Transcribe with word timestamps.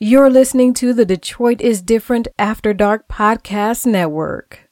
You're 0.00 0.30
listening 0.30 0.74
to 0.74 0.92
the 0.92 1.04
Detroit 1.04 1.60
is 1.60 1.82
Different 1.82 2.28
After 2.38 2.72
Dark 2.72 3.08
Podcast 3.08 3.84
Network. 3.84 4.70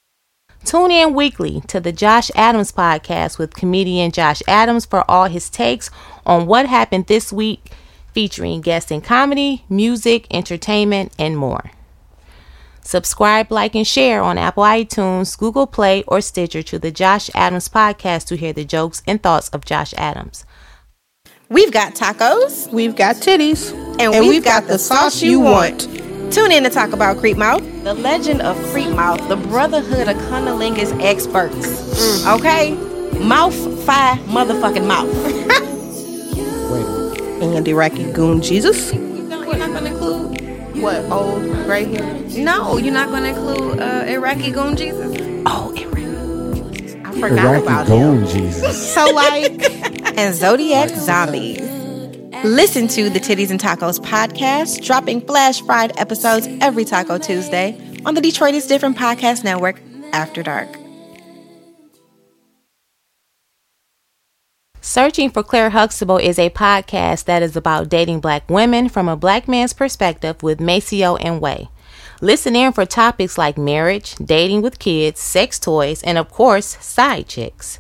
Tune 0.65 0.93
in 0.93 1.15
weekly 1.15 1.63
to 1.63 1.81
the 1.81 1.91
Josh 1.91 2.31
Adams 2.37 2.71
podcast 2.71 3.37
with 3.37 3.57
comedian 3.57 4.13
Josh 4.13 4.41
Adams 4.47 4.87
for 4.87 5.05
all 5.11 5.25
his 5.25 5.51
takes 5.51 5.91
on 6.25 6.47
what 6.47 6.67
happened 6.67 7.09
this 7.09 7.33
week, 7.33 7.73
featuring 8.15 8.61
guests 8.61 8.93
in 8.93 9.01
comedy, 9.01 9.65
music, 9.69 10.29
entertainment, 10.31 11.13
and 11.19 11.37
more. 11.37 11.73
Subscribe, 12.81 13.51
like, 13.51 13.75
and 13.75 13.85
share 13.85 14.23
on 14.23 14.39
Apple 14.39 14.63
iTunes, 14.63 15.37
Google 15.37 15.67
Play, 15.67 16.05
or 16.07 16.21
Stitcher 16.21 16.63
to 16.63 16.79
the 16.79 16.93
Josh 16.93 17.31
Adams 17.35 17.69
podcast 17.69 18.29
to 18.29 18.37
hear 18.37 18.53
the 18.53 18.65
jokes 18.65 19.03
and 19.09 19.21
thoughts 19.21 19.49
of 19.49 19.65
Josh 19.65 19.93
Adams. 19.99 20.46
We've 21.49 21.71
got 21.73 21.95
tacos, 21.95 22.73
We've 22.73 22.97
got 22.97 23.17
titties. 23.17 23.73
and, 24.01 24.27
we've, 24.29 24.45
got, 24.45 24.67
the 24.67 24.79
sauce 24.79 25.23
you 25.23 25.39
want. 25.39 25.83
Tune 26.33 26.51
in 26.51 26.65
to 26.65 26.71
talk 26.71 26.93
about 26.93 27.19
Creep 27.19 27.37
Mouth. 27.37 27.63
The 27.85 27.95
legend 27.95 28.43
of 28.43 28.57
Creep 28.73 28.91
Mouth, 28.91 29.29
the 29.29 29.37
brotherhood 29.37 30.09
of 30.09 30.17
cunnilingus 30.17 31.01
experts. 31.01 32.27
Okay? 32.27 32.75
Mouth, 33.21 33.55
fi, 33.85 34.19
motherfucking 34.27 34.87
mouth. 34.87 35.37
And 37.37 37.69
Iraqi 37.69 38.11
Goon 38.13 38.41
Jesus. 38.41 38.95
No, 38.95 39.43
you're 39.43 39.59
not 39.59 39.71
gonna 39.71 39.91
include. 39.91 40.81
What, 40.83 41.05
old 41.13 41.43
gray 41.67 41.85
hair? 41.85 42.15
No, 42.43 42.79
you're 42.79 42.95
not 42.95 43.11
gonna 43.11 43.29
include 43.29 43.79
uh, 43.79 44.05
Iraqi 44.09 44.51
Goon 44.51 44.75
Jesus. 44.75 45.15
Oh, 45.45 45.75
I 45.77 45.96
forgot 47.21 47.63
about 47.63 47.89
him. 47.89 48.27
Jesus. 48.27 48.95
So 48.95 49.11
like, 49.11 49.63
and 50.19 50.35
Zodiac 50.35 50.91
Zombies. 50.91 51.61
Listen 52.45 52.87
to 52.89 53.09
the 53.09 53.19
Titties 53.19 53.51
and 53.51 53.59
Tacos 53.59 53.99
podcast, 53.99 54.85
dropping 54.85 55.23
flash 55.23 55.63
fried 55.63 55.99
episodes 55.99 56.47
every 56.61 56.85
Taco 56.85 57.19
Tuesday 57.19 58.01
on 58.05 58.15
the 58.15 58.21
Detroit 58.21 58.55
is 58.55 58.67
Different 58.67 58.97
Podcast 58.97 59.43
Network 59.43 59.81
after 60.13 60.43
dark. 60.43 60.69
Searching 64.81 65.31
for 65.31 65.43
Claire 65.43 65.71
Huxtable 65.71 66.19
is 66.19 66.39
a 66.39 66.51
podcast 66.51 67.25
that 67.25 67.43
is 67.43 67.57
about 67.57 67.89
dating 67.89 68.21
black 68.21 68.49
women 68.49 68.89
from 68.89 69.09
a 69.09 69.17
black 69.17 69.49
man's 69.49 69.73
perspective 69.73 70.43
with 70.45 70.61
Maceo 70.61 71.17
and 71.17 71.41
Way. 71.41 71.69
Listen 72.21 72.57
in 72.57 72.73
for 72.73 72.87
topics 72.87 73.37
like 73.37 73.59
marriage, 73.59 74.15
dating 74.17 74.63
with 74.63 74.79
kids, 74.79 75.21
sex 75.21 75.59
toys, 75.59 76.03
and 76.03 76.17
of 76.17 76.31
course, 76.31 76.79
side 76.81 77.29
chicks. 77.29 77.79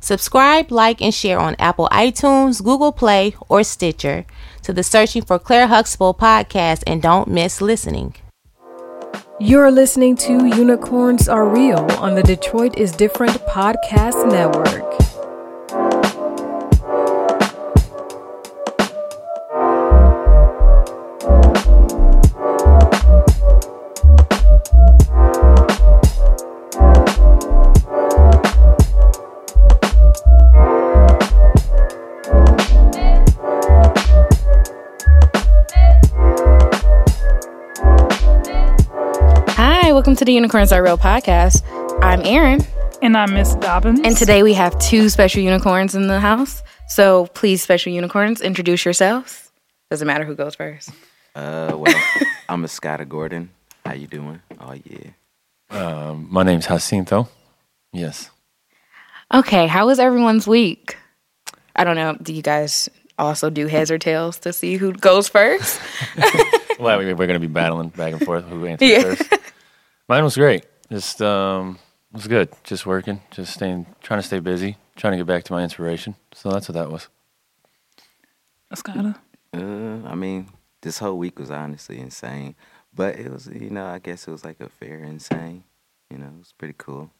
Subscribe, 0.00 0.70
like, 0.70 1.02
and 1.02 1.12
share 1.12 1.38
on 1.38 1.56
Apple 1.58 1.88
iTunes, 1.90 2.62
Google 2.62 2.92
Play, 2.92 3.34
or 3.48 3.62
Stitcher 3.64 4.24
to 4.62 4.72
the 4.72 4.82
Searching 4.82 5.22
for 5.22 5.38
Claire 5.38 5.66
Huxtable 5.66 6.14
podcast 6.14 6.84
and 6.86 7.02
don't 7.02 7.28
miss 7.28 7.60
listening. 7.60 8.14
You're 9.38 9.70
listening 9.70 10.16
to 10.16 10.46
Unicorns 10.46 11.28
Are 11.28 11.46
Real 11.46 11.90
on 11.98 12.14
the 12.14 12.22
Detroit 12.22 12.78
is 12.78 12.92
Different 12.92 13.32
Podcast 13.46 14.30
Network. 14.30 15.15
Welcome 39.96 40.14
to 40.14 40.26
the 40.26 40.32
Unicorns 40.34 40.72
Are 40.72 40.82
Real 40.82 40.98
podcast. 40.98 41.62
I'm 42.02 42.20
Erin, 42.20 42.60
And 43.00 43.16
I'm 43.16 43.32
Miss 43.32 43.54
Dobbins. 43.54 44.00
and 44.04 44.14
today 44.14 44.42
we 44.42 44.52
have 44.52 44.78
two 44.78 45.08
special 45.08 45.40
unicorns 45.42 45.94
in 45.94 46.06
the 46.06 46.20
house. 46.20 46.62
So 46.86 47.28
please, 47.28 47.62
special 47.62 47.92
unicorns, 47.94 48.42
introduce 48.42 48.84
yourselves. 48.84 49.50
Doesn't 49.90 50.06
matter 50.06 50.24
who 50.26 50.34
goes 50.34 50.54
first. 50.54 50.90
Uh, 51.34 51.72
well, 51.78 51.94
I'm 52.50 52.62
a 52.62 52.68
Scotta 52.68 53.06
Gordon. 53.06 53.48
How 53.86 53.94
you 53.94 54.06
doing? 54.06 54.42
Oh 54.60 54.74
yeah. 54.84 55.10
Um, 55.70 56.26
my 56.30 56.42
name's 56.42 56.66
Jacinto. 56.66 57.28
Yes. 57.94 58.28
Okay, 59.32 59.66
how 59.66 59.86
was 59.86 59.98
everyone's 59.98 60.46
week? 60.46 60.98
I 61.74 61.84
don't 61.84 61.96
know. 61.96 62.18
Do 62.20 62.34
you 62.34 62.42
guys 62.42 62.90
also 63.18 63.48
do 63.48 63.66
heads 63.66 63.90
or 63.90 63.96
tails 63.98 64.38
to 64.40 64.52
see 64.52 64.76
who 64.76 64.92
goes 64.92 65.26
first? 65.28 65.80
Well, 66.78 66.98
we- 66.98 67.06
we're 67.14 67.26
going 67.26 67.40
to 67.40 67.46
be 67.46 67.46
battling 67.46 67.88
back 67.88 68.12
and 68.12 68.22
forth 68.22 68.44
who 68.44 68.66
answers 68.66 68.86
Yeah. 68.90 69.00
first. 69.00 69.32
Mine 70.08 70.24
was 70.24 70.36
great. 70.36 70.64
Just 70.90 71.20
um, 71.20 71.78
it 72.12 72.16
was 72.16 72.26
good. 72.28 72.48
Just 72.62 72.86
working. 72.86 73.20
Just 73.30 73.54
staying, 73.54 73.86
trying 74.02 74.20
to 74.20 74.26
stay 74.26 74.38
busy, 74.38 74.76
trying 74.94 75.12
to 75.12 75.16
get 75.18 75.26
back 75.26 75.44
to 75.44 75.52
my 75.52 75.62
inspiration. 75.62 76.14
So 76.32 76.50
that's 76.50 76.68
what 76.68 76.74
that 76.74 76.90
was. 76.90 77.08
Escada. 78.72 79.16
Uh, 79.52 80.06
I 80.06 80.14
mean, 80.14 80.48
this 80.82 80.98
whole 80.98 81.18
week 81.18 81.38
was 81.38 81.50
honestly 81.50 81.98
insane, 81.98 82.54
but 82.94 83.18
it 83.18 83.30
was, 83.30 83.46
you 83.48 83.70
know, 83.70 83.86
I 83.86 83.98
guess 83.98 84.28
it 84.28 84.30
was 84.30 84.44
like 84.44 84.60
a 84.60 84.68
fair 84.68 85.02
insane. 85.02 85.64
You 86.10 86.18
know, 86.18 86.26
it 86.26 86.38
was 86.38 86.52
pretty 86.56 86.74
cool. 86.78 87.10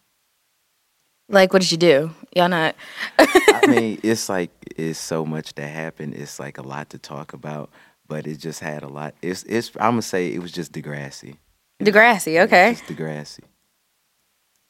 like, 1.29 1.53
what 1.53 1.63
did 1.63 1.73
you 1.73 1.79
do? 1.79 2.11
Y'all 2.35 2.49
not. 2.49 2.77
I 3.19 3.67
mean, 3.69 3.99
it's 4.05 4.29
like 4.29 4.51
it's 4.77 4.99
so 4.99 5.27
much 5.27 5.55
that 5.55 5.69
happened. 5.69 6.15
It's 6.15 6.39
like 6.39 6.59
a 6.59 6.63
lot 6.63 6.91
to 6.91 6.99
talk 6.99 7.33
about, 7.33 7.71
but 8.07 8.27
it 8.29 8.37
just 8.37 8.61
had 8.61 8.85
a 8.85 8.89
lot. 8.89 9.15
It's 9.23 9.43
it's. 9.45 9.71
I'm 9.77 9.93
gonna 9.93 10.03
say 10.03 10.33
it 10.33 10.41
was 10.41 10.53
just 10.53 10.73
Degrassi. 10.73 11.37
Degrassi, 11.83 12.41
okay. 12.45 12.73
Just 12.73 12.85
Degrassi. 12.87 13.41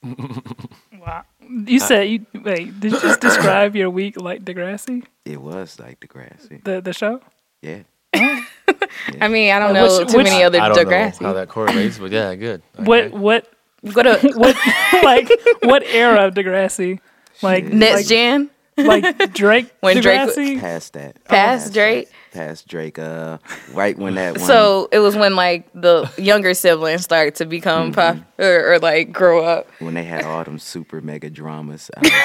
Wow. 1.00 1.24
You 1.66 1.78
said 1.78 2.02
you 2.08 2.26
wait. 2.42 2.80
Did 2.80 2.92
you 2.92 3.00
just 3.00 3.20
describe 3.20 3.76
your 3.76 3.90
week 3.90 4.20
like 4.20 4.44
Degrassi, 4.44 5.04
It 5.24 5.40
was 5.40 5.78
like 5.78 6.00
Degrassi. 6.00 6.62
the 6.64 6.80
the 6.80 6.92
show? 6.92 7.20
Yeah. 7.62 7.82
I 9.20 9.28
mean, 9.28 9.52
I 9.52 9.58
don't 9.60 9.70
uh, 9.70 9.72
know 9.86 9.98
which- 9.98 10.08
too 10.10 10.18
which- 10.18 10.24
many 10.26 10.42
other 10.42 10.60
I 10.60 10.68
don't 10.68 10.78
Degrassi. 10.78 11.20
know 11.20 11.28
how 11.28 11.32
that 11.34 11.48
correlates, 11.48 11.98
but 11.98 12.10
yeah, 12.10 12.34
good. 12.34 12.62
What 12.76 13.04
Okay. 13.04 13.16
what 13.16 13.46
What 13.82 14.06
a 14.06 14.18
what 14.34 14.56
like 15.04 15.30
what 15.62 15.82
era 15.84 16.26
of 16.26 16.34
Degrassi? 16.34 16.98
Like 17.42 17.64
next 17.66 17.96
like, 17.96 18.06
gen? 18.06 18.50
like 18.76 19.32
Drake 19.32 19.70
When 19.80 20.00
Drake 20.00 20.26
was- 20.26 20.36
Degrassi? 20.36 20.60
Past 20.60 20.92
that. 20.94 21.22
Past 21.24 21.72
Drake? 21.72 22.08
Past 22.36 22.68
Drake. 22.68 22.98
Uh, 22.98 23.38
right 23.72 23.96
when 23.98 24.14
that. 24.16 24.36
One, 24.36 24.46
So 24.46 24.88
it 24.92 24.98
was 24.98 25.16
when 25.16 25.36
like 25.36 25.68
the 25.72 26.10
younger 26.18 26.52
siblings 26.52 27.02
started 27.02 27.34
to 27.36 27.46
become 27.46 27.92
pop 27.92 28.18
or, 28.38 28.74
or 28.74 28.78
like 28.78 29.10
grow 29.10 29.42
up. 29.42 29.66
when 29.78 29.94
they 29.94 30.04
had 30.04 30.24
all 30.24 30.44
them 30.44 30.58
super 30.58 31.00
mega 31.00 31.30
dramas. 31.30 31.90
I, 31.96 32.02
just, 32.02 32.16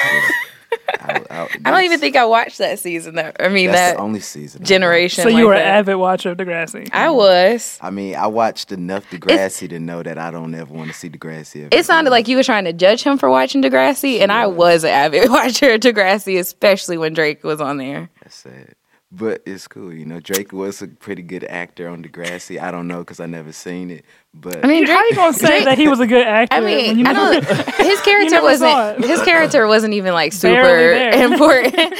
I, 1.00 1.24
I, 1.30 1.48
I 1.64 1.70
don't 1.70 1.84
even 1.84 1.98
think 1.98 2.16
I 2.16 2.24
watched 2.24 2.58
that 2.58 2.78
season. 2.78 3.14
That 3.14 3.36
I 3.40 3.48
mean 3.48 3.68
that's 3.68 3.92
that 3.92 3.96
the 3.96 4.02
only 4.02 4.20
season. 4.20 4.64
Generation. 4.64 5.22
So 5.22 5.28
you 5.28 5.36
like 5.36 5.44
were 5.46 5.54
an 5.54 5.62
avid 5.62 5.96
watcher 5.96 6.30
of 6.30 6.36
Degrassi. 6.38 6.88
I 6.92 7.10
was. 7.10 7.78
I 7.80 7.90
mean, 7.90 8.14
I 8.14 8.26
watched 8.26 8.72
enough 8.72 9.08
Degrassi 9.10 9.68
to 9.70 9.78
know 9.78 10.02
that 10.02 10.18
I 10.18 10.30
don't 10.30 10.54
ever 10.54 10.72
want 10.72 10.88
to 10.88 10.94
see 10.94 11.08
Degrassi. 11.08 11.64
Ever 11.64 11.68
It 11.72 11.84
sounded 11.84 12.10
like 12.10 12.28
you 12.28 12.36
were 12.36 12.42
trying 12.44 12.64
to 12.64 12.72
judge 12.72 13.02
him 13.02 13.18
for 13.18 13.30
watching 13.30 13.62
Degrassi, 13.62 14.20
and 14.20 14.30
I 14.30 14.46
was 14.46 14.84
an 14.84 14.90
avid 14.90 15.30
watcher 15.30 15.72
of 15.72 15.80
Degrassi, 15.80 16.38
especially 16.38 16.98
when 16.98 17.14
Drake 17.14 17.44
was 17.44 17.60
on 17.60 17.78
there. 17.78 18.10
That's 18.22 18.36
sad. 18.36 18.74
But 19.14 19.42
it's 19.44 19.68
cool, 19.68 19.92
you 19.92 20.06
know. 20.06 20.20
Drake 20.20 20.54
was 20.54 20.80
a 20.80 20.88
pretty 20.88 21.20
good 21.20 21.44
actor 21.44 21.86
on 21.86 22.02
Degrassi. 22.02 22.58
I 22.58 22.70
don't 22.70 22.88
know 22.88 23.00
because 23.00 23.20
I 23.20 23.26
never 23.26 23.52
seen 23.52 23.90
it, 23.90 24.06
but 24.32 24.64
I 24.64 24.66
mean, 24.66 24.86
How 24.86 25.04
you 25.04 25.14
gonna 25.14 25.34
say 25.34 25.64
that 25.66 25.76
he 25.76 25.86
was 25.86 26.00
a 26.00 26.06
good 26.06 26.26
actor? 26.26 26.56
I 26.56 26.60
when 26.60 26.74
mean, 26.74 26.98
you 26.98 27.04
I 27.06 27.12
never- 27.12 27.40
don't. 27.46 27.74
His 27.76 28.00
character 28.00 28.30
never 28.36 28.46
wasn't. 28.46 29.04
His 29.04 29.20
character 29.22 29.66
wasn't 29.66 29.92
even 29.92 30.14
like 30.14 30.32
super 30.32 30.52
important. 31.12 31.74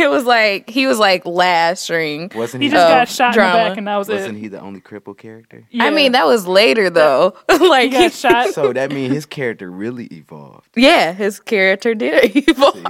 it 0.00 0.10
was 0.10 0.24
like 0.24 0.68
he 0.68 0.88
was 0.88 0.98
like 0.98 1.24
last 1.24 1.84
string. 1.84 2.32
wasn't 2.34 2.64
He 2.64 2.68
he? 2.68 2.74
just 2.74 2.88
got 2.88 3.08
shot 3.08 3.34
drama. 3.34 3.58
in 3.58 3.62
the 3.64 3.68
back, 3.70 3.78
and 3.78 3.86
that 3.86 3.96
was 3.96 4.08
it. 4.08 4.14
wasn't 4.14 4.38
it. 4.38 4.40
he 4.40 4.48
the 4.48 4.60
only 4.60 4.80
crippled 4.80 5.18
character? 5.18 5.64
I 5.78 5.90
mean, 5.90 6.12
that 6.12 6.26
was 6.26 6.48
later 6.48 6.90
though. 6.90 7.36
like, 7.48 7.92
he 7.92 7.98
got 7.98 8.12
shot. 8.12 8.48
So 8.54 8.72
that 8.72 8.90
means 8.90 9.14
his 9.14 9.24
character 9.24 9.70
really 9.70 10.06
evolved. 10.06 10.68
yeah, 10.74 11.12
his 11.12 11.38
character 11.38 11.94
did 11.94 12.36
evolve. 12.48 12.74
See? 12.74 12.84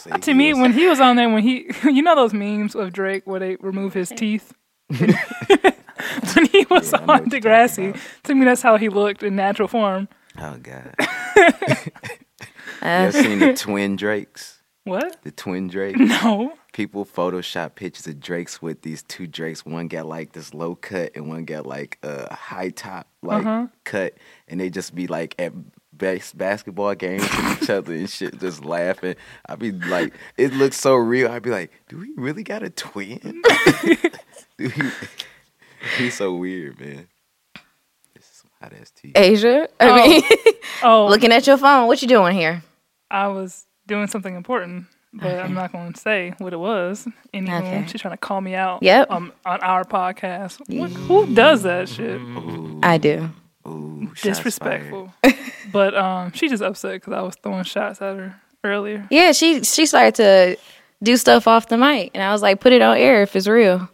See, 0.00 0.10
to 0.10 0.34
me, 0.34 0.52
was- 0.54 0.60
when 0.62 0.72
he 0.72 0.86
was 0.88 1.00
on 1.00 1.16
there, 1.16 1.28
when 1.28 1.42
he, 1.42 1.70
you 1.84 2.02
know 2.02 2.14
those 2.14 2.32
memes 2.32 2.74
of 2.74 2.92
Drake 2.92 3.26
where 3.26 3.40
they 3.40 3.56
remove 3.60 3.92
his 3.94 4.08
teeth. 4.10 4.52
when 4.88 6.46
he 6.46 6.66
was 6.70 6.92
Yeah, 6.92 6.98
on 7.00 7.06
what 7.06 7.32
you're 7.32 7.40
talking 7.40 7.40
Degrassi, 7.40 7.90
about. 7.90 8.00
to 8.24 8.34
me 8.34 8.44
that's 8.44 8.62
how 8.62 8.76
he 8.76 8.88
looked 8.88 9.22
in 9.22 9.36
natural 9.36 9.68
form. 9.68 10.08
oh 10.38 10.56
god, 10.62 10.94
Uh, 10.98 11.74
you 11.86 11.88
ever 12.82 13.12
seen 13.12 13.38
the 13.38 13.54
twin 13.54 13.96
Drakes? 13.96 14.62
What? 14.84 15.18
The 15.22 15.30
twin 15.30 15.68
Drake. 15.68 15.96
No. 15.98 16.54
people 16.72 17.04
Photoshop 17.04 17.74
pictures 17.74 18.06
of 18.06 18.18
Drakes 18.18 18.62
with 18.62 18.80
these 18.82 19.02
two 19.02 19.26
Drakes. 19.26 19.64
One 19.66 19.88
got 19.88 20.06
like 20.06 20.32
this 20.32 20.54
low 20.54 20.74
cut 20.74 21.12
and 21.14 21.28
one 21.28 21.44
got 21.44 21.66
like 21.66 21.98
a 22.02 22.32
high 22.34 22.70
top 22.70 23.06
like 23.22 23.44
Uh-huh. 23.44 23.66
cut, 23.84 24.14
and 24.48 24.58
they 24.58 24.70
just 24.70 24.94
be 24.94 25.06
like 25.06 25.34
at 25.38 25.52
bas- 26.00 26.32
basketball 26.32 26.94
games 26.96 27.22
with 27.22 27.62
each 27.62 27.70
other 27.70 27.94
and 27.94 28.10
shit, 28.10 28.40
just 28.40 28.64
laughing. 28.64 29.14
I'd 29.46 29.58
be 29.60 29.70
like, 29.70 30.12
it 30.36 30.52
looks 30.54 30.76
so 30.80 30.96
real. 30.96 31.30
I'd 31.30 31.42
be 31.42 31.50
like, 31.50 31.70
do 31.88 31.98
we 31.98 32.10
really 32.16 32.42
got 32.42 32.64
a 32.64 32.70
twin? 32.70 33.18
do 33.22 33.42
we? 34.58 34.72
He's 35.96 36.14
so 36.14 36.34
weird, 36.34 36.80
man. 36.80 37.06
This 38.14 38.24
is 38.24 38.30
some 38.42 38.50
hot 38.60 38.72
ass 38.78 38.90
tea. 38.90 39.12
Asia, 39.14 39.68
I 39.78 39.88
Oh. 39.88 39.94
mean, 40.08 40.22
Oh, 40.82 41.06
looking 41.06 41.32
at 41.32 41.46
your 41.46 41.56
phone. 41.58 41.86
What 41.86 42.02
you 42.02 42.08
doing 42.08 42.34
here? 42.34 42.62
I 43.10 43.28
was 43.28 43.66
doing 43.86 44.06
something 44.06 44.34
important, 44.34 44.86
but 45.12 45.38
I'm 45.38 45.52
not 45.54 45.72
going 45.72 45.92
to 45.92 45.98
say 46.00 46.34
what 46.38 46.52
it 46.52 46.58
was. 46.58 47.06
Anywho, 47.34 47.58
Okay. 47.60 47.84
she's 47.88 48.00
trying 48.00 48.12
to 48.14 48.18
call 48.18 48.40
me 48.40 48.54
out. 48.54 48.82
Yep. 48.82 49.10
Um, 49.10 49.32
on 49.44 49.60
our 49.60 49.84
podcast. 49.84 50.60
What, 50.78 50.90
who 50.90 51.34
does 51.34 51.62
that 51.64 51.88
shit? 51.88 52.20
I 52.82 52.98
do. 52.98 53.30
Ooh, 53.66 54.10
Disrespectful. 54.22 55.12
but 55.72 55.94
um, 55.94 56.32
she 56.32 56.48
just 56.48 56.62
upset 56.62 56.94
because 56.94 57.12
I 57.12 57.20
was 57.22 57.36
throwing 57.36 57.64
shots 57.64 58.00
at 58.00 58.16
her 58.16 58.40
earlier. 58.64 59.06
Yeah, 59.10 59.32
she 59.32 59.62
she 59.64 59.86
started 59.86 60.14
to 60.16 60.56
do 61.02 61.16
stuff 61.16 61.46
off 61.46 61.68
the 61.68 61.76
mic, 61.76 62.10
and 62.14 62.22
I 62.22 62.32
was 62.32 62.42
like, 62.42 62.60
put 62.60 62.72
it 62.72 62.82
on 62.82 62.96
air 62.96 63.22
if 63.22 63.36
it's 63.36 63.46
real. 63.46 63.88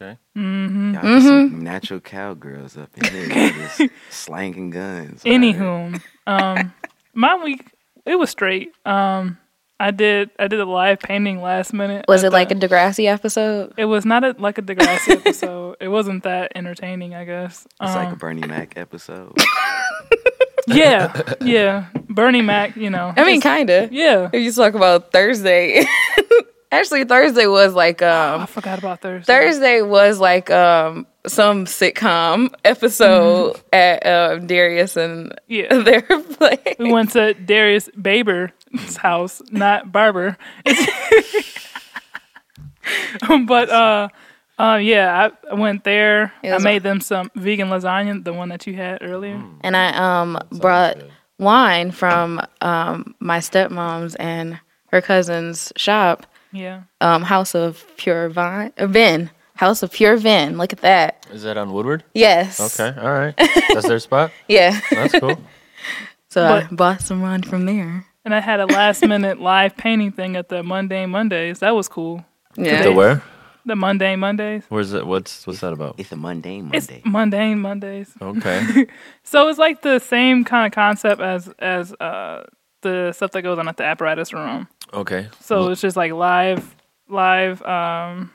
Okay. 0.00 0.18
Mm-hmm. 0.36 0.94
Y'all 0.94 1.02
get 1.02 1.22
some 1.22 1.62
natural 1.62 2.00
cowgirls 2.00 2.76
up 2.76 2.90
in 2.96 3.28
here, 3.28 3.50
just 3.50 3.82
slanging 4.10 4.70
guns. 4.70 5.22
Anywho, 5.24 6.00
um, 6.26 6.72
my 7.14 7.36
week 7.36 7.64
it 8.04 8.16
was 8.16 8.30
straight. 8.30 8.72
Um, 8.84 9.38
I 9.80 9.90
did 9.90 10.30
I 10.38 10.46
did 10.48 10.60
a 10.60 10.64
live 10.64 11.00
painting 11.00 11.42
last 11.42 11.72
minute. 11.72 12.04
Was 12.08 12.22
at 12.22 12.28
it 12.28 12.32
like 12.32 12.50
a 12.50 12.54
Degrassi 12.54 13.06
episode? 13.06 13.74
It 13.76 13.86
was 13.86 14.04
not 14.04 14.22
a, 14.24 14.34
like 14.38 14.58
a 14.58 14.62
Degrassi 14.62 15.16
episode. 15.16 15.76
It 15.80 15.88
wasn't 15.88 16.22
that 16.24 16.52
entertaining, 16.54 17.14
I 17.14 17.24
guess. 17.24 17.66
It's 17.82 17.94
like 17.94 18.08
a 18.08 18.12
Um, 18.12 18.18
Bernie 18.18 18.46
Mac 18.46 18.74
episode. 18.76 19.36
yeah, 20.66 21.20
yeah. 21.40 21.86
Bernie 22.08 22.42
Mac, 22.42 22.76
you 22.76 22.90
know. 22.90 23.12
I 23.16 23.24
mean, 23.24 23.40
kind 23.40 23.68
of. 23.70 23.92
yeah. 23.92 24.30
If 24.32 24.42
you 24.42 24.52
talk 24.52 24.74
about 24.74 25.12
Thursday, 25.12 25.84
actually 26.72 27.04
Thursday 27.04 27.46
was 27.46 27.74
like 27.74 28.00
um 28.02 28.40
I 28.40 28.42
um 28.42 28.46
forgot 28.46 28.78
about 28.78 29.00
Thursday. 29.00 29.26
Thursday 29.32 29.82
was 29.82 30.18
like 30.20 30.50
um 30.50 31.06
some 31.26 31.64
sitcom 31.64 32.52
episode 32.64 33.58
at 33.72 34.06
um, 34.06 34.46
Darius 34.46 34.96
and 34.96 35.34
Yeah. 35.48 35.78
their 35.82 36.02
place. 36.02 36.76
We 36.78 36.92
went 36.92 37.12
to 37.12 37.32
Darius 37.34 37.88
Baber's 38.76 38.96
house, 38.96 39.42
not 39.50 39.90
Barber. 39.92 40.36
but 43.46 43.70
uh, 43.70 44.08
uh, 44.58 44.76
yeah, 44.82 45.30
I, 45.48 45.50
I 45.50 45.54
went 45.54 45.84
there. 45.84 46.32
I 46.42 46.54
was- 46.54 46.64
made 46.64 46.82
them 46.82 47.00
some 47.00 47.30
vegan 47.34 47.68
lasagna, 47.68 48.22
the 48.24 48.32
one 48.32 48.48
that 48.50 48.66
you 48.66 48.74
had 48.74 48.98
earlier. 49.02 49.42
And 49.62 49.76
I 49.76 49.88
um 50.20 50.38
brought 50.52 50.98
wine 51.38 51.90
from 51.90 52.40
um 52.60 53.14
my 53.20 53.38
stepmom's 53.38 54.14
and 54.16 54.58
her 54.88 55.00
cousin's 55.00 55.72
shop, 55.76 56.26
Yeah, 56.52 56.82
um 57.00 57.22
House 57.22 57.54
of 57.54 57.84
Pure 57.96 58.28
Vine, 58.30 58.72
uh, 58.78 58.86
Vin, 58.86 59.30
House 59.56 59.82
of 59.82 59.90
Pure 59.92 60.18
Vin. 60.18 60.56
Look 60.58 60.72
at 60.72 60.80
that. 60.82 61.26
Is 61.32 61.42
that 61.42 61.56
on 61.56 61.72
Woodward? 61.72 62.04
Yes. 62.14 62.60
Okay. 62.78 62.96
All 63.00 63.12
right. 63.12 63.34
That's 63.72 63.88
their 63.88 63.98
spot. 63.98 64.30
Yeah. 64.48 64.78
That's 64.90 65.18
cool. 65.18 65.38
so 66.28 66.44
I 66.44 66.68
bought 66.74 67.00
some 67.00 67.22
wine 67.22 67.42
from 67.42 67.66
there. 67.66 68.06
And 68.24 68.34
I 68.34 68.40
had 68.40 68.60
a 68.60 68.66
last 68.66 69.04
minute 69.06 69.40
live 69.40 69.76
painting 69.76 70.12
thing 70.12 70.36
at 70.36 70.48
the 70.48 70.62
Mundane 70.62 71.10
Mondays. 71.10 71.60
That 71.60 71.74
was 71.74 71.88
cool. 71.88 72.24
Yeah. 72.56 72.82
The 72.82 72.92
where? 72.92 73.22
The 73.66 73.76
Mundane 73.76 74.20
Mondays. 74.20 74.64
Where's 74.68 74.92
it? 74.92 75.06
What's 75.06 75.46
what's 75.46 75.60
that 75.60 75.72
about? 75.72 75.94
It's 75.98 76.12
a 76.12 76.16
mundane 76.16 76.70
It's 76.74 76.88
Monday. 76.90 77.02
Mundane 77.04 77.58
Mondays. 77.60 78.12
Okay. 78.20 78.86
So 79.22 79.48
it's 79.48 79.58
like 79.58 79.80
the 79.82 79.98
same 80.00 80.44
kind 80.44 80.66
of 80.66 80.72
concept 80.74 81.20
as 81.22 81.48
as 81.58 81.92
uh, 81.94 82.44
the 82.82 83.12
stuff 83.12 83.30
that 83.32 83.42
goes 83.42 83.58
on 83.58 83.66
at 83.68 83.78
the 83.78 83.84
apparatus 83.84 84.32
room. 84.34 84.68
Okay. 84.92 85.28
So 85.40 85.68
it's 85.70 85.80
just 85.80 85.96
like 85.96 86.12
live, 86.12 86.76
live, 87.08 87.62
um, 87.62 88.30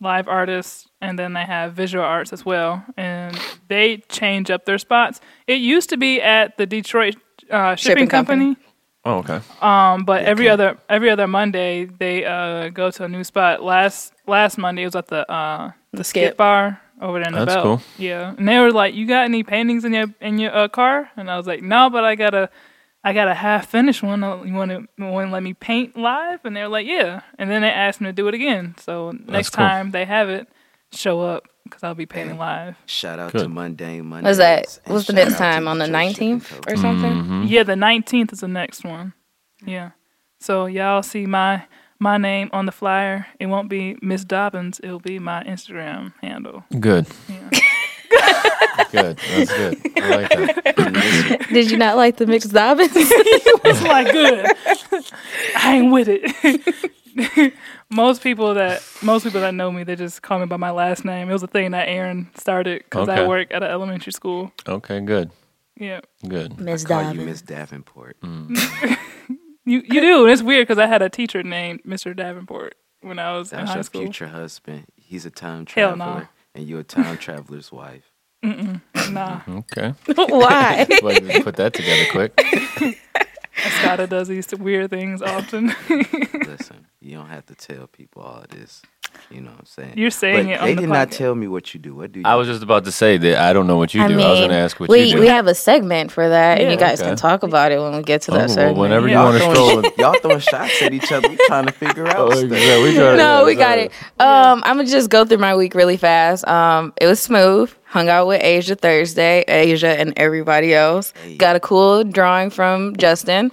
live 0.00 0.26
artists, 0.26 0.88
and 1.02 1.18
then 1.18 1.34
they 1.34 1.44
have 1.44 1.74
visual 1.74 2.02
arts 2.02 2.32
as 2.32 2.44
well, 2.46 2.82
and 2.96 3.38
they 3.68 3.98
change 4.08 4.50
up 4.50 4.64
their 4.64 4.78
spots. 4.78 5.20
It 5.46 5.60
used 5.60 5.90
to 5.90 5.96
be 5.98 6.20
at 6.22 6.56
the 6.56 6.64
Detroit 6.66 7.16
uh, 7.50 7.76
shipping, 7.76 7.92
Shipping 8.04 8.08
company. 8.08 8.54
company, 8.54 8.66
Oh, 9.04 9.18
okay. 9.18 9.40
um, 9.60 10.04
but 10.04 10.22
every 10.24 10.48
other 10.48 10.78
every 10.88 11.10
other 11.10 11.26
Monday 11.26 11.86
they 11.86 12.24
uh, 12.24 12.68
go 12.68 12.90
to 12.92 13.04
a 13.04 13.08
new 13.08 13.24
spot. 13.24 13.62
Last 13.62 14.12
last 14.26 14.58
Monday 14.58 14.82
it 14.82 14.86
was 14.86 14.94
at 14.96 15.08
the 15.08 15.28
uh, 15.30 15.72
the 15.92 16.04
skip 16.04 16.28
Skip. 16.30 16.36
bar 16.36 16.80
over 17.00 17.18
there 17.18 17.26
in 17.28 17.34
the 17.34 17.44
That's 17.44 17.54
belt. 17.56 17.64
cool. 17.64 17.82
Yeah, 17.98 18.34
and 18.38 18.46
they 18.48 18.58
were 18.60 18.70
like, 18.70 18.94
"You 18.94 19.06
got 19.06 19.24
any 19.24 19.42
paintings 19.42 19.84
in 19.84 19.92
your 19.92 20.06
in 20.20 20.38
your 20.38 20.54
uh, 20.54 20.68
car?" 20.68 21.10
And 21.16 21.28
I 21.30 21.36
was 21.36 21.48
like, 21.48 21.62
"No, 21.62 21.90
but 21.90 22.04
I 22.04 22.14
got 22.14 22.32
a 22.32 22.48
I 23.02 23.12
got 23.12 23.26
a 23.26 23.34
half 23.34 23.66
finished 23.68 24.04
one. 24.04 24.22
Uh, 24.22 24.44
You 24.44 24.54
want 24.54 24.70
to 24.70 24.86
want 25.04 25.28
to 25.28 25.32
let 25.32 25.42
me 25.42 25.54
paint 25.54 25.96
live?" 25.96 26.44
And 26.44 26.54
they 26.54 26.62
were 26.62 26.68
like, 26.68 26.86
"Yeah." 26.86 27.22
And 27.40 27.50
then 27.50 27.62
they 27.62 27.70
asked 27.72 28.00
me 28.00 28.06
to 28.06 28.12
do 28.12 28.28
it 28.28 28.34
again. 28.34 28.76
So 28.78 29.10
next 29.26 29.50
cool. 29.50 29.64
time 29.66 29.90
they 29.90 30.04
have 30.04 30.28
it, 30.28 30.46
show 30.92 31.20
up 31.22 31.48
because 31.72 31.82
I'll 31.82 31.94
be 31.94 32.06
painting 32.06 32.36
live. 32.36 32.76
Shout 32.86 33.18
out 33.18 33.32
to 33.32 33.48
Mundane 33.48 34.06
Monday. 34.06 34.28
Was 34.28 34.36
that 34.36 34.78
what's 34.86 35.06
the 35.06 35.14
next 35.14 35.38
time 35.38 35.66
on 35.66 35.78
the 35.78 35.88
nineteenth 35.88 36.52
or 36.68 36.76
something? 36.76 37.12
Mm-hmm. 37.12 37.42
Yeah, 37.46 37.62
the 37.62 37.76
nineteenth 37.76 38.32
is 38.32 38.40
the 38.40 38.48
next 38.48 38.84
one. 38.84 39.14
Yeah. 39.64 39.92
So 40.38 40.66
y'all 40.66 41.02
see 41.02 41.24
my 41.24 41.64
my 41.98 42.18
name 42.18 42.50
on 42.52 42.66
the 42.66 42.72
flyer. 42.72 43.26
It 43.40 43.46
won't 43.46 43.70
be 43.70 43.96
Miss 44.02 44.24
Dobbins. 44.24 44.80
It'll 44.82 45.00
be 45.00 45.18
my 45.18 45.42
Instagram 45.44 46.12
handle. 46.20 46.64
Good. 46.78 47.06
Yeah. 47.28 47.50
Good. 48.90 49.18
That's 49.30 49.50
good. 49.50 49.78
I 49.96 50.08
like 50.16 50.28
that. 50.30 51.46
Did 51.52 51.70
you 51.70 51.78
not 51.78 51.96
like 51.96 52.18
the 52.18 52.26
mixed 52.26 52.52
Dobbins? 52.52 52.90
It's 53.64 53.82
like 53.82 54.12
good. 54.12 54.46
I 55.56 55.76
ain't 55.76 55.92
with 55.92 56.08
it. 56.10 56.92
most 57.90 58.22
people 58.22 58.54
that 58.54 58.82
most 59.02 59.24
people 59.24 59.40
that 59.40 59.54
know 59.54 59.70
me, 59.70 59.84
they 59.84 59.96
just 59.96 60.22
call 60.22 60.38
me 60.38 60.46
by 60.46 60.56
my 60.56 60.70
last 60.70 61.04
name. 61.04 61.28
It 61.28 61.32
was 61.32 61.42
a 61.42 61.46
thing 61.46 61.70
that 61.72 61.88
Aaron 61.88 62.30
started 62.36 62.84
because 62.84 63.08
I 63.08 63.26
work 63.26 63.48
at 63.52 63.62
an 63.62 63.70
elementary 63.70 64.12
school. 64.12 64.52
Okay. 64.68 65.00
Good. 65.00 65.30
Yeah, 65.76 66.00
Good. 66.28 66.60
Miss 66.60 66.84
Call 66.84 67.00
you 67.00 67.06
Dobbins. 67.08 67.26
Miss 67.26 67.42
Davenport. 67.42 68.20
Mm. 68.20 68.56
you 69.64 69.82
you 69.84 70.00
do. 70.00 70.22
And 70.24 70.32
it's 70.32 70.42
weird 70.42 70.66
because 70.68 70.78
I 70.78 70.86
had 70.86 71.02
a 71.02 71.08
teacher 71.08 71.42
named 71.42 71.82
Mr. 71.84 72.14
Davenport 72.14 72.74
when 73.00 73.18
I 73.18 73.36
was 73.36 73.52
in 73.52 73.58
That's 73.58 73.70
high 73.70 73.76
your 73.76 73.82
school. 73.84 74.00
future 74.02 74.26
husband. 74.28 74.84
He's 74.96 75.26
a 75.26 75.30
time 75.30 75.66
Hell 75.66 75.96
traveler, 75.96 76.20
no. 76.20 76.28
and 76.54 76.68
you're 76.68 76.80
a 76.80 76.84
time 76.84 77.16
traveler's 77.18 77.72
wife. 77.72 78.04
Nah, 78.42 79.40
Okay. 79.48 79.94
Why? 80.14 80.86
Like, 81.02 81.44
put 81.44 81.56
that 81.56 81.74
together 81.74 82.04
quick. 82.10 82.40
Scott 83.80 84.08
does 84.08 84.28
these 84.28 84.52
weird 84.54 84.90
things 84.90 85.22
often. 85.22 85.74
Listen, 86.46 86.86
you 87.12 87.18
don't 87.18 87.28
have 87.28 87.44
to 87.46 87.54
tell 87.54 87.86
people 87.86 88.22
all 88.22 88.40
of 88.42 88.48
this. 88.48 88.80
You 89.30 89.42
know 89.42 89.50
what 89.50 89.60
I'm 89.60 89.66
saying? 89.66 89.92
You're 89.96 90.10
saying 90.10 90.46
But 90.46 90.52
it 90.52 90.60
on 90.60 90.66
They 90.68 90.74
the 90.74 90.80
did 90.82 90.88
not 90.88 91.08
podcast. 91.08 91.16
tell 91.18 91.34
me 91.34 91.46
what 91.46 91.74
you 91.74 91.80
do. 91.80 91.94
What 91.94 92.12
do 92.12 92.20
you? 92.20 92.26
I 92.26 92.34
was 92.36 92.48
just 92.48 92.62
about 92.62 92.86
to 92.86 92.92
say 92.92 93.18
that 93.18 93.36
I 93.38 93.52
don't 93.52 93.66
know 93.66 93.76
what 93.76 93.92
you 93.92 94.00
do. 94.08 94.18
I 94.18 94.22
I, 94.24 94.30
was 94.30 94.38
going 94.40 94.48
to 94.50 94.56
ask 94.56 94.80
what 94.80 94.88
we 94.88 95.02
you 95.02 95.14
do. 95.16 95.20
we 95.20 95.26
have 95.26 95.46
a 95.46 95.54
segment 95.54 96.10
for 96.10 96.26
that, 96.26 96.58
and 96.62 96.70
you 96.70 96.78
guys 96.78 96.98
Okay. 97.00 97.10
can 97.10 97.16
talk 97.18 97.42
about 97.42 97.72
it 97.72 97.78
when 97.78 97.94
we 97.94 98.02
get 98.02 98.22
to 98.22 98.30
Oh, 98.32 98.34
that 98.36 98.46
well, 98.46 98.54
segment. 98.56 98.78
whenever 98.78 99.08
you 99.08 99.12
Yeah. 99.14 99.24
want 99.24 99.36
to 99.36 99.44
y'all 99.44 99.52
stroll. 99.54 99.68
throwing, 99.82 99.92
y'all 99.98 100.20
throwing 100.22 100.38
shots 100.40 100.80
at 100.80 100.94
each 100.94 101.12
other. 101.12 101.28
We 101.28 101.36
trying 101.46 101.66
to 101.66 101.72
figure 101.72 102.06
out 102.06 102.16
Oh, 102.16 102.30
stuff. 102.30 102.50
yeah, 102.52 102.82
we 102.82 102.94
trying 102.94 103.10
to- 103.10 103.16
no, 103.18 103.44
we 103.44 103.54
got 103.54 103.76
it. 103.76 103.92
Um, 104.18 104.62
I'm 104.64 104.76
gonna 104.78 104.86
just 104.88 105.10
go 105.10 105.26
through 105.26 105.38
my 105.38 105.54
week 105.56 105.74
really 105.74 105.98
fast. 105.98 106.48
Um, 106.48 106.94
it 106.98 107.06
was 107.06 107.20
smooth. 107.20 107.70
Hung 107.84 108.08
out 108.08 108.26
with 108.26 108.42
Asia 108.42 108.74
Thursday, 108.76 109.44
Asia 109.46 109.88
and 110.00 110.14
everybody 110.16 110.72
else. 110.72 111.12
Hey. 111.22 111.36
Got 111.36 111.56
a 111.56 111.60
cool 111.60 112.02
drawing 112.04 112.48
from 112.48 112.96
Justin. 112.96 113.52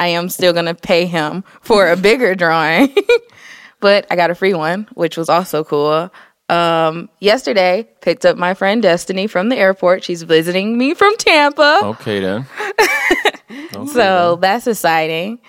I 0.00 0.08
am 0.08 0.28
still 0.30 0.52
gonna 0.52 0.74
pay 0.74 1.04
him 1.06 1.44
for 1.60 1.88
a 1.90 1.96
bigger 1.96 2.34
drawing, 2.34 2.92
but 3.80 4.06
I 4.10 4.16
got 4.16 4.30
a 4.30 4.34
free 4.34 4.54
one, 4.54 4.88
which 4.94 5.16
was 5.16 5.28
also 5.28 5.62
cool. 5.62 6.10
Um, 6.48 7.08
yesterday, 7.20 7.86
picked 8.00 8.24
up 8.26 8.36
my 8.36 8.54
friend 8.54 8.82
Destiny 8.82 9.28
from 9.28 9.50
the 9.50 9.56
airport. 9.56 10.02
She's 10.02 10.22
visiting 10.22 10.76
me 10.76 10.94
from 10.94 11.16
Tampa. 11.18 11.80
Okay 11.84 12.18
then. 12.20 12.46
Okay, 13.52 13.86
So 13.86 14.38
that's 14.40 14.66
exciting. 14.68 15.40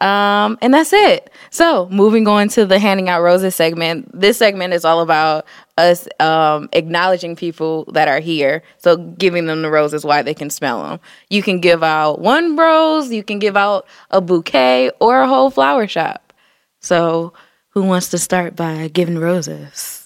Um, 0.00 0.58
and 0.62 0.72
that's 0.72 0.92
it. 0.92 1.30
So 1.50 1.88
moving 1.90 2.26
on 2.26 2.48
to 2.50 2.64
the 2.64 2.78
handing 2.78 3.08
out 3.08 3.20
roses 3.20 3.54
segment. 3.54 4.10
This 4.18 4.38
segment 4.38 4.72
is 4.72 4.84
all 4.84 5.00
about 5.00 5.46
us 5.76 6.08
um, 6.20 6.68
acknowledging 6.72 7.36
people 7.36 7.84
that 7.92 8.08
are 8.08 8.20
here. 8.20 8.62
So 8.78 8.96
giving 8.96 9.46
them 9.46 9.62
the 9.62 9.70
roses 9.70 10.04
while 10.04 10.24
they 10.24 10.34
can 10.34 10.48
smell 10.48 10.82
them. 10.82 11.00
You 11.28 11.42
can 11.42 11.60
give 11.60 11.82
out 11.82 12.20
one 12.20 12.56
rose, 12.56 13.10
you 13.10 13.22
can 13.22 13.38
give 13.38 13.56
out 13.56 13.86
a 14.10 14.20
bouquet, 14.20 14.90
or 15.00 15.20
a 15.20 15.28
whole 15.28 15.50
flower 15.50 15.86
shop. 15.86 16.32
So 16.80 17.34
who 17.70 17.82
wants 17.82 18.08
to 18.08 18.18
start 18.18 18.56
by 18.56 18.88
giving 18.88 19.18
roses? 19.18 20.00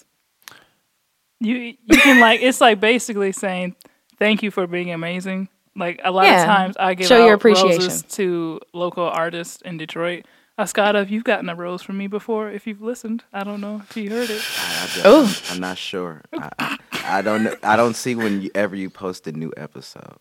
you 1.45 1.75
you 1.85 1.99
can 1.99 2.21
like 2.21 2.41
it's 2.41 2.61
like 2.61 2.81
basically 2.81 3.33
saying 3.33 3.75
thank 4.19 4.43
you 4.43 4.51
for 4.51 4.67
being 4.67 4.91
amazing. 4.91 5.49
Like 5.77 6.01
a 6.05 6.11
lot 6.11 6.27
Yeah. 6.27 6.41
of 6.43 6.47
times 6.47 6.77
I 6.79 6.95
give 6.95 7.07
Show 7.09 7.23
out 7.23 7.27
your 7.27 7.35
appreciation. 7.35 7.83
roses 7.83 8.03
to 8.17 8.61
local 8.73 9.05
artists 9.05 9.61
in 9.63 9.77
Detroit. 9.77 10.25
Ascada, 10.59 11.03
if 11.03 11.11
you've 11.11 11.25
gotten 11.25 11.49
a 11.49 11.55
rose 11.57 11.83
from 11.83 11.99
me 11.99 12.07
before, 12.07 12.49
if 12.49 12.65
you've 12.67 12.81
listened, 12.81 13.25
I 13.33 13.43
don't 13.43 13.61
know 13.61 13.83
if 13.89 13.97
you 13.97 14.09
heard 14.11 14.31
it. 14.31 14.41
I, 14.59 14.85
I, 14.85 15.03
Oh. 15.05 15.37
I'm 15.51 15.59
not 15.61 15.77
sure. 15.79 16.23
I, 16.33 16.51
I, 16.61 16.79
I 17.19 17.23
don't 17.23 17.43
know. 17.43 17.57
I 17.65 17.75
don't 17.75 17.97
see 17.97 18.15
when 18.15 18.41
you, 18.41 18.51
ever 18.55 18.77
you 18.77 18.89
post 18.89 19.27
a 19.27 19.33
new 19.33 19.53
episode. 19.57 20.17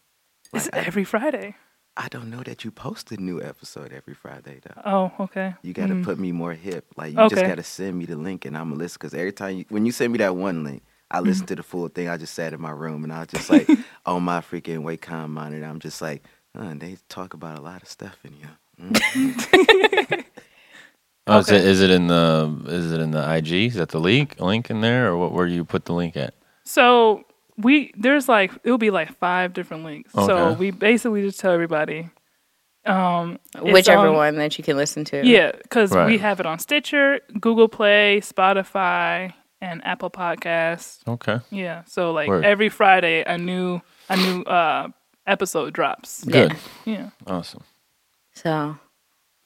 It's 0.52 0.66
Like, 0.66 0.76
I, 0.76 0.88
every 0.88 1.04
Friday. 1.04 1.56
I 1.96 2.08
don't 2.08 2.32
know 2.32 2.42
that 2.42 2.64
you 2.66 2.72
post 2.72 3.12
a 3.12 3.18
new 3.22 3.40
episode 3.44 3.94
every 3.94 4.16
Friday 4.16 4.60
though. 4.64 4.82
Oh, 4.84 5.12
okay. 5.26 5.54
You 5.62 5.74
got 5.74 5.88
to 5.90 5.94
Mm. 5.94 6.04
put 6.04 6.18
me 6.18 6.32
more 6.32 6.54
hip. 6.54 6.86
Like 6.98 7.14
you 7.14 7.30
just 7.30 7.44
got 7.46 7.58
to 7.58 7.64
send 7.64 7.96
me 8.00 8.06
the 8.06 8.16
link 8.16 8.46
and 8.46 8.58
I'm 8.58 8.70
gonna 8.70 8.80
listen. 8.80 8.98
Because 9.00 9.14
every 9.14 9.32
time 9.34 9.58
you, 9.58 9.66
when 9.70 9.86
you 9.86 9.92
send 9.92 10.12
me 10.12 10.18
that 10.18 10.36
one 10.36 10.64
link, 10.64 10.82
I 11.13 11.20
listened 11.20 11.48
to 11.50 11.55
the 11.55 11.63
full 11.63 11.88
thing. 11.88 12.10
I 12.10 12.17
just 12.17 12.34
sat 12.34 12.53
in 12.53 12.60
my 12.62 12.72
room 12.72 13.03
and 13.03 13.13
I 13.13 13.20
was 13.20 13.27
just 13.29 13.50
like 13.50 13.70
on 14.05 14.24
my 14.24 14.39
freaking 14.41 14.79
Wacom 14.79 15.29
monitor. 15.29 15.63
I'm 15.65 15.79
just 15.79 16.01
like, 16.01 16.24
uh, 16.58 16.74
they 16.75 16.98
talk 17.08 17.34
about 17.36 17.58
a 17.60 17.62
lot 17.62 17.82
of 17.84 17.88
stuff 17.88 18.17
in 18.25 18.34
here. 18.34 18.50
Mm. 18.82 20.25
Oh, 21.25 21.39
is, 21.39 21.50
it, 21.50 21.63
is 21.63 21.79
it 21.79 21.89
in 21.89 22.08
the 22.08 22.53
is 22.67 22.91
it 22.91 23.00
in 23.00 23.12
the 23.12 23.36
IG? 23.36 23.51
Is 23.53 23.75
that 23.75 23.88
the 23.89 24.00
link 24.00 24.41
link 24.41 24.70
in 24.70 24.82
there, 24.82 25.08
or 25.08 25.17
what? 25.17 25.32
Where 25.32 25.48
do 25.48 25.53
you 25.53 25.63
put 25.63 25.86
the 25.86 25.93
link 25.93 26.17
at? 26.17 26.34
So 26.65 27.24
we 27.55 27.93
there's 27.96 28.27
like 28.27 28.51
it'll 28.65 28.77
be 28.77 28.89
like 28.89 29.17
five 29.20 29.53
different 29.53 29.86
links. 29.86 30.12
So 30.12 30.51
we 30.51 30.72
basically 30.72 31.22
just 31.22 31.39
tell 31.39 31.53
everybody, 31.53 32.10
um, 32.86 33.39
Whichever 33.62 34.10
on- 34.10 34.15
one 34.15 34.36
that 34.36 34.58
you 34.58 34.65
can 34.65 34.75
listen 34.75 35.05
to. 35.05 35.25
Yeah, 35.25 35.53
because 35.53 35.91
we 35.93 36.17
have 36.17 36.41
it 36.41 36.46
on 36.46 36.60
Stitcher, 36.60 37.22
Google 37.39 37.70
Play, 37.70 38.20
Spotify, 38.20 39.32
and 39.63 39.86
Apple 39.86 40.10
Podcasts. 40.10 41.00
Okay, 41.08 41.39
Yeah, 41.50 41.84
so 41.86 42.12
like 42.12 42.27
Word. 42.27 42.43
every 42.46 42.70
Friday 42.70 43.24
a 43.24 43.38
new 43.38 43.79
a 44.10 44.17
new 44.17 44.41
uh 44.43 44.89
episode 45.25 45.74
drops. 45.74 46.24
good, 46.25 46.53
Yeah. 46.86 47.10
awesome. 47.27 47.63
So 48.34 48.77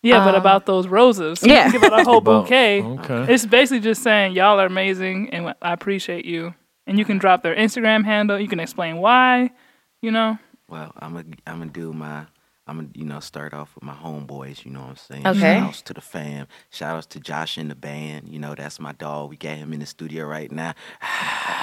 Yeah, 0.04 0.24
but 0.24 0.36
Um, 0.36 0.42
about 0.42 0.66
those 0.66 0.88
roses, 0.88 1.44
yeah. 1.44 1.70
give 1.74 1.84
it 1.84 1.92
a 1.94 2.04
whole 2.04 2.18
About- 2.20 2.44
bouquet. 2.44 2.82
okay. 2.84 3.34
It's 3.34 3.46
basically 3.46 3.82
just 3.82 4.02
saying 4.04 4.34
y'all 4.34 4.60
are 4.60 4.66
amazing 4.66 5.30
and 5.34 5.54
I 5.62 5.74
appreciate 5.74 6.26
you. 6.26 6.54
And 6.88 6.98
you 6.98 7.04
can 7.06 7.18
drop 7.18 7.44
their 7.44 7.56
Instagram 7.56 8.06
handle. 8.06 8.40
You 8.40 8.48
can 8.48 8.60
explain 8.62 8.98
why. 8.98 9.52
You 10.02 10.12
know. 10.12 10.38
Well, 10.70 10.92
I'm 11.00 11.14
gonna 11.14 11.26
I'm 11.46 11.60
gonna 11.60 11.72
do 11.72 11.92
my 11.94 12.26
I'm 12.68 12.76
gonna 12.78 12.90
you 12.94 13.06
know 13.06 13.20
start 13.20 13.54
off 13.54 13.74
with 13.76 13.84
my 13.84 13.94
homeboys. 13.94 14.66
You 14.66 14.72
know 14.72 14.82
what 14.82 14.90
I'm 14.90 14.96
saying? 14.98 15.28
Okay. 15.28 15.40
Shout 15.40 15.64
outs 15.64 15.82
to 15.84 15.94
the 15.94 16.02
fam. 16.02 16.48
Shout 16.70 16.98
outs 16.98 17.06
to 17.08 17.20
Josh 17.20 17.58
in 17.58 17.70
the 17.70 17.76
band. 17.76 18.28
You 18.28 18.40
know 18.40 18.56
that's 18.56 18.80
my 18.80 18.92
dog. 18.94 19.30
We 19.30 19.38
got 19.38 19.58
him 19.58 19.74
in 19.74 19.80
the 19.80 19.86
studio 19.86 20.26
right 20.26 20.52
now. 20.52 20.74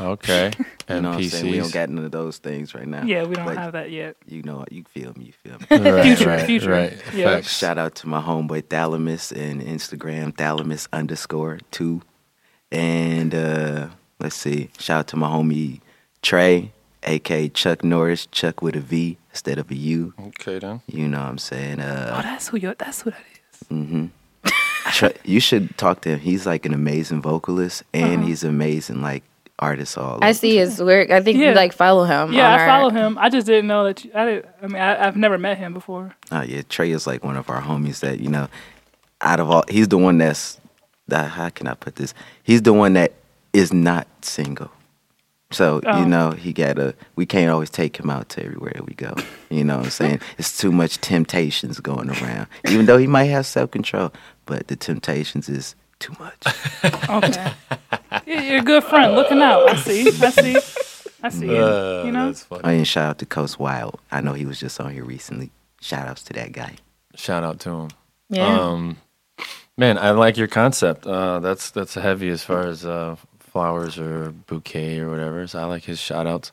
Okay, 0.00 0.52
You 0.58 0.64
and 0.88 1.02
know 1.02 1.10
what 1.10 1.18
I'm 1.18 1.24
saying? 1.24 1.50
We 1.50 1.58
don't 1.58 1.72
got 1.72 1.88
none 1.88 2.04
of 2.04 2.12
those 2.12 2.38
things 2.38 2.74
right 2.74 2.86
now. 2.86 3.02
Yeah, 3.02 3.24
we 3.24 3.34
don't 3.34 3.46
But 3.46 3.56
have 3.56 3.72
that 3.72 3.90
yet. 3.90 4.16
You 4.26 4.42
know, 4.42 4.64
you 4.70 4.84
feel 4.84 5.12
me. 5.16 5.24
You 5.24 5.32
feel 5.32 5.58
me. 5.58 5.66
Right, 5.90 6.04
Future, 6.04 6.28
right, 6.28 6.46
future. 6.46 6.70
right. 6.70 6.92
Yeah. 7.12 7.24
Facts. 7.36 7.56
Shout 7.58 7.78
out 7.78 7.94
to 7.96 8.06
my 8.08 8.20
homeboy 8.20 8.64
Thalamus 8.68 9.32
and 9.32 9.60
Instagram 9.60 10.36
Thalamus 10.36 10.86
underscore 10.92 11.58
two. 11.72 12.02
And 12.70 13.34
uh 13.34 13.88
let's 14.20 14.36
see. 14.36 14.70
Shout 14.78 15.00
out 15.00 15.06
to 15.08 15.16
my 15.16 15.28
homie 15.28 15.80
Trey, 16.22 16.72
aka 17.02 17.48
Chuck 17.48 17.84
Norris, 17.84 18.26
Chuck 18.26 18.62
with 18.62 18.76
a 18.76 18.80
V 18.80 19.18
instead 19.30 19.58
of 19.58 19.70
a 19.70 19.74
U. 19.74 20.14
Okay 20.28 20.58
then. 20.58 20.80
You 20.86 21.08
know 21.08 21.18
what 21.20 21.28
I'm 21.28 21.38
saying? 21.38 21.80
Oh, 21.80 21.84
Uh 21.84 22.22
that's 22.22 22.48
who 22.48 22.56
you 22.58 22.74
that's 22.78 23.02
who 23.02 23.10
that 23.10 23.20
is. 23.62 23.68
Mm-hmm. 23.68 24.06
you 25.24 25.40
should 25.40 25.76
talk 25.78 26.00
to 26.02 26.10
him. 26.10 26.18
He's 26.20 26.46
like 26.46 26.64
an 26.66 26.74
amazing 26.74 27.22
vocalist 27.22 27.82
and 27.92 28.18
Uh-huh. 28.20 28.26
he's 28.26 28.44
amazing 28.44 29.02
like 29.02 29.22
artist 29.58 29.98
all 29.98 30.18
I 30.22 30.32
see 30.32 30.56
his 30.56 30.80
work. 30.92 31.10
I 31.10 31.20
think 31.20 31.38
Yeah. 31.38 31.50
you 31.50 31.54
like 31.54 31.72
follow 31.72 32.04
him. 32.04 32.32
Yeah, 32.32 32.48
I 32.48 32.58
our- 32.60 32.66
follow 32.66 32.90
him. 32.90 33.18
I 33.18 33.28
just 33.28 33.46
didn't 33.46 33.66
know 33.66 33.84
that. 33.84 34.04
You, 34.04 34.10
I 34.14 34.24
did. 34.24 34.48
I 34.62 34.66
mean, 34.66 34.80
I, 34.82 35.06
I've 35.06 35.16
never 35.16 35.36
met 35.38 35.58
him 35.58 35.74
before. 35.74 36.14
Oh 36.32 36.42
yeah, 36.42 36.62
Trey 36.68 36.90
is 36.92 37.06
like 37.06 37.24
one 37.24 37.36
of 37.36 37.50
our 37.50 37.60
homies 37.62 38.00
that 38.00 38.20
you 38.20 38.28
know. 38.28 38.48
Out 39.20 39.40
of 39.40 39.50
all, 39.50 39.64
he's 39.68 39.88
the 39.88 39.98
one 39.98 40.18
that's. 40.18 40.60
That, 41.08 41.30
how 41.30 41.48
can 41.48 41.66
I 41.66 41.72
put 41.74 41.96
this? 41.96 42.12
He's 42.44 42.60
the 42.62 42.72
one 42.74 42.92
that 42.92 43.12
is 43.54 43.72
not 43.72 44.06
single. 44.22 44.70
So 45.50 45.80
Oh. 45.86 46.00
you 46.00 46.04
know 46.06 46.32
he 46.32 46.52
got 46.52 46.76
to. 46.76 46.94
We 47.16 47.24
can't 47.24 47.50
always 47.50 47.70
take 47.70 47.98
him 47.98 48.10
out 48.10 48.28
to 48.30 48.44
everywhere 48.44 48.80
we 48.86 48.94
go. 48.94 49.14
You 49.50 49.64
know 49.64 49.78
what 49.78 49.86
I'm 49.86 49.90
saying? 49.90 50.20
it's 50.38 50.56
too 50.58 50.70
much 50.72 50.98
temptations 51.00 51.80
going 51.80 52.10
around. 52.10 52.48
Even 52.68 52.84
though 52.86 52.98
he 52.98 53.06
might 53.06 53.24
have 53.24 53.46
self 53.46 53.70
control, 53.70 54.12
but 54.44 54.68
the 54.68 54.76
temptations 54.76 55.48
is 55.48 55.74
too 56.00 56.14
much. 56.18 56.42
Okay. 57.08 57.52
You're 58.26 58.58
a 58.60 58.62
good 58.62 58.84
friend. 58.84 59.14
Looking 59.14 59.40
out. 59.40 59.68
I 59.70 59.76
see. 59.76 60.08
I 60.08 60.30
see. 60.30 60.56
I 61.22 61.28
see. 61.30 61.46
you. 61.46 61.56
Uh, 61.56 62.02
you 62.04 62.12
know. 62.12 62.26
that's 62.26 62.42
funny. 62.44 62.62
Oh, 62.64 62.68
and 62.68 62.86
shout 62.86 63.10
out 63.10 63.18
to 63.18 63.26
Coast 63.26 63.58
Wild. 63.58 63.98
I 64.12 64.20
know 64.20 64.34
he 64.34 64.44
was 64.44 64.60
just 64.60 64.78
on 64.80 64.92
here 64.92 65.04
recently. 65.04 65.50
Shout 65.80 66.06
outs 66.06 66.22
to 66.24 66.32
that 66.34 66.52
guy. 66.52 66.76
Shout 67.14 67.42
out 67.44 67.60
to 67.60 67.70
him. 67.70 67.88
Yeah. 68.28 68.46
Um, 68.60 68.98
man, 69.78 69.96
I 69.98 70.10
like 70.10 70.36
your 70.36 70.46
concept. 70.48 71.06
Uh, 71.06 71.40
that's 71.40 71.70
that's 71.70 71.94
heavy 71.94 72.28
as 72.28 72.44
far 72.44 72.66
as 72.66 72.84
uh, 72.84 73.16
flowers 73.58 73.98
or 73.98 74.30
bouquet 74.46 75.00
or 75.00 75.10
whatever. 75.10 75.44
So 75.48 75.58
I 75.58 75.64
like 75.64 75.82
his 75.82 75.98
shout 75.98 76.28
outs. 76.28 76.52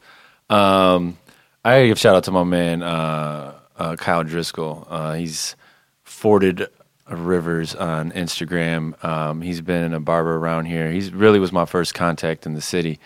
Um, 0.50 1.20
I 1.64 1.86
give 1.86 2.00
shout 2.00 2.16
out 2.16 2.24
to 2.24 2.32
my 2.32 2.44
man 2.44 2.82
uh, 2.82 3.54
uh, 3.78 3.96
Kyle 3.96 4.24
Driscoll. 4.24 4.88
Uh, 4.90 5.14
he's 5.14 5.56
forded 6.02 6.68
rivers 7.08 7.76
on 7.76 8.12
Instagram. 8.12 9.04
Um, 9.06 9.44
he's 9.44 9.62
been 9.62 9.94
a 9.94 10.00
barber 10.00 10.38
around 10.38 10.66
here. 10.66 10.90
He's 10.92 11.14
really 11.14 11.38
was 11.38 11.52
my 11.52 11.66
first 11.66 11.94
contact 11.94 12.48
in 12.48 12.56
the 12.56 12.62
city, 12.62 13.00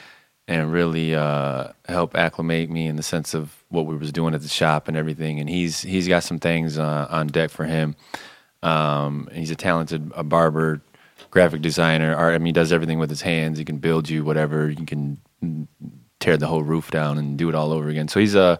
and 0.48 0.72
really 0.72 1.14
uh, 1.14 1.74
helped 1.86 2.16
acclimate 2.16 2.70
me 2.70 2.88
in 2.88 2.96
the 2.96 3.04
sense 3.04 3.34
of 3.34 3.54
what 3.68 3.86
we 3.86 3.98
was 3.98 4.14
doing 4.14 4.34
at 4.34 4.42
the 4.42 4.48
shop 4.48 4.88
and 4.88 4.96
everything. 4.96 5.42
And 5.42 5.50
he's 5.50 5.82
he's 5.82 6.08
got 6.08 6.24
some 6.24 6.40
things 6.40 6.78
uh, 6.78 7.08
on 7.10 7.28
deck 7.28 7.50
for 7.50 7.66
him. 7.66 7.98
Um, 8.64 9.28
he's 9.34 9.52
a 9.52 9.58
talented 9.58 10.10
a 10.16 10.24
barber, 10.24 10.80
graphic 11.32 11.62
designer. 11.62 12.16
Art, 12.16 12.36
I 12.36 12.38
mean, 12.38 12.48
he 12.48 12.52
does 12.52 12.72
everything 12.72 13.00
with 13.00 13.10
his 13.10 13.22
hands. 13.22 13.58
He 13.58 13.66
can 13.66 13.78
build 13.78 14.10
you 14.10 14.24
whatever. 14.24 14.70
You 14.70 14.86
can 14.86 15.20
tear 16.20 16.38
the 16.38 16.48
whole 16.48 16.64
roof 16.64 16.92
down 16.92 17.18
and 17.18 17.38
do 17.38 17.50
it 17.50 17.56
all 17.56 17.72
over 17.72 17.90
again. 17.90 18.08
So 18.08 18.20
he's 18.20 18.36
a 18.36 18.60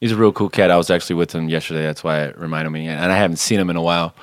he's 0.00 0.12
a 0.12 0.16
real 0.16 0.32
cool 0.32 0.48
cat. 0.48 0.70
I 0.70 0.76
was 0.76 0.90
actually 0.90 1.16
with 1.16 1.34
him 1.34 1.48
yesterday. 1.48 1.82
That's 1.82 2.04
why 2.04 2.24
it 2.24 2.38
reminded 2.38 2.70
me, 2.70 2.88
and 2.88 3.12
I 3.12 3.16
haven't 3.16 3.38
seen 3.38 3.60
him 3.60 3.70
in 3.70 3.76
a 3.76 3.82
while. 3.82 4.14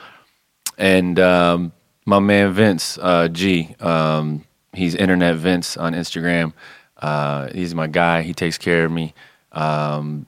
And 0.78 1.20
um, 1.20 1.72
my 2.06 2.20
man 2.20 2.52
Vince 2.54 2.98
uh, 3.02 3.28
G, 3.30 3.76
um, 3.80 4.46
he's 4.74 4.96
Internet 4.96 5.36
Vince 5.38 5.78
on 5.78 5.94
Instagram. 5.94 6.54
Uh, 6.98 7.50
he's 7.54 7.76
my 7.76 7.88
guy. 7.88 8.22
He 8.22 8.34
takes 8.34 8.58
care 8.58 8.86
of 8.86 8.92
me. 8.92 9.14
Um, 9.52 10.26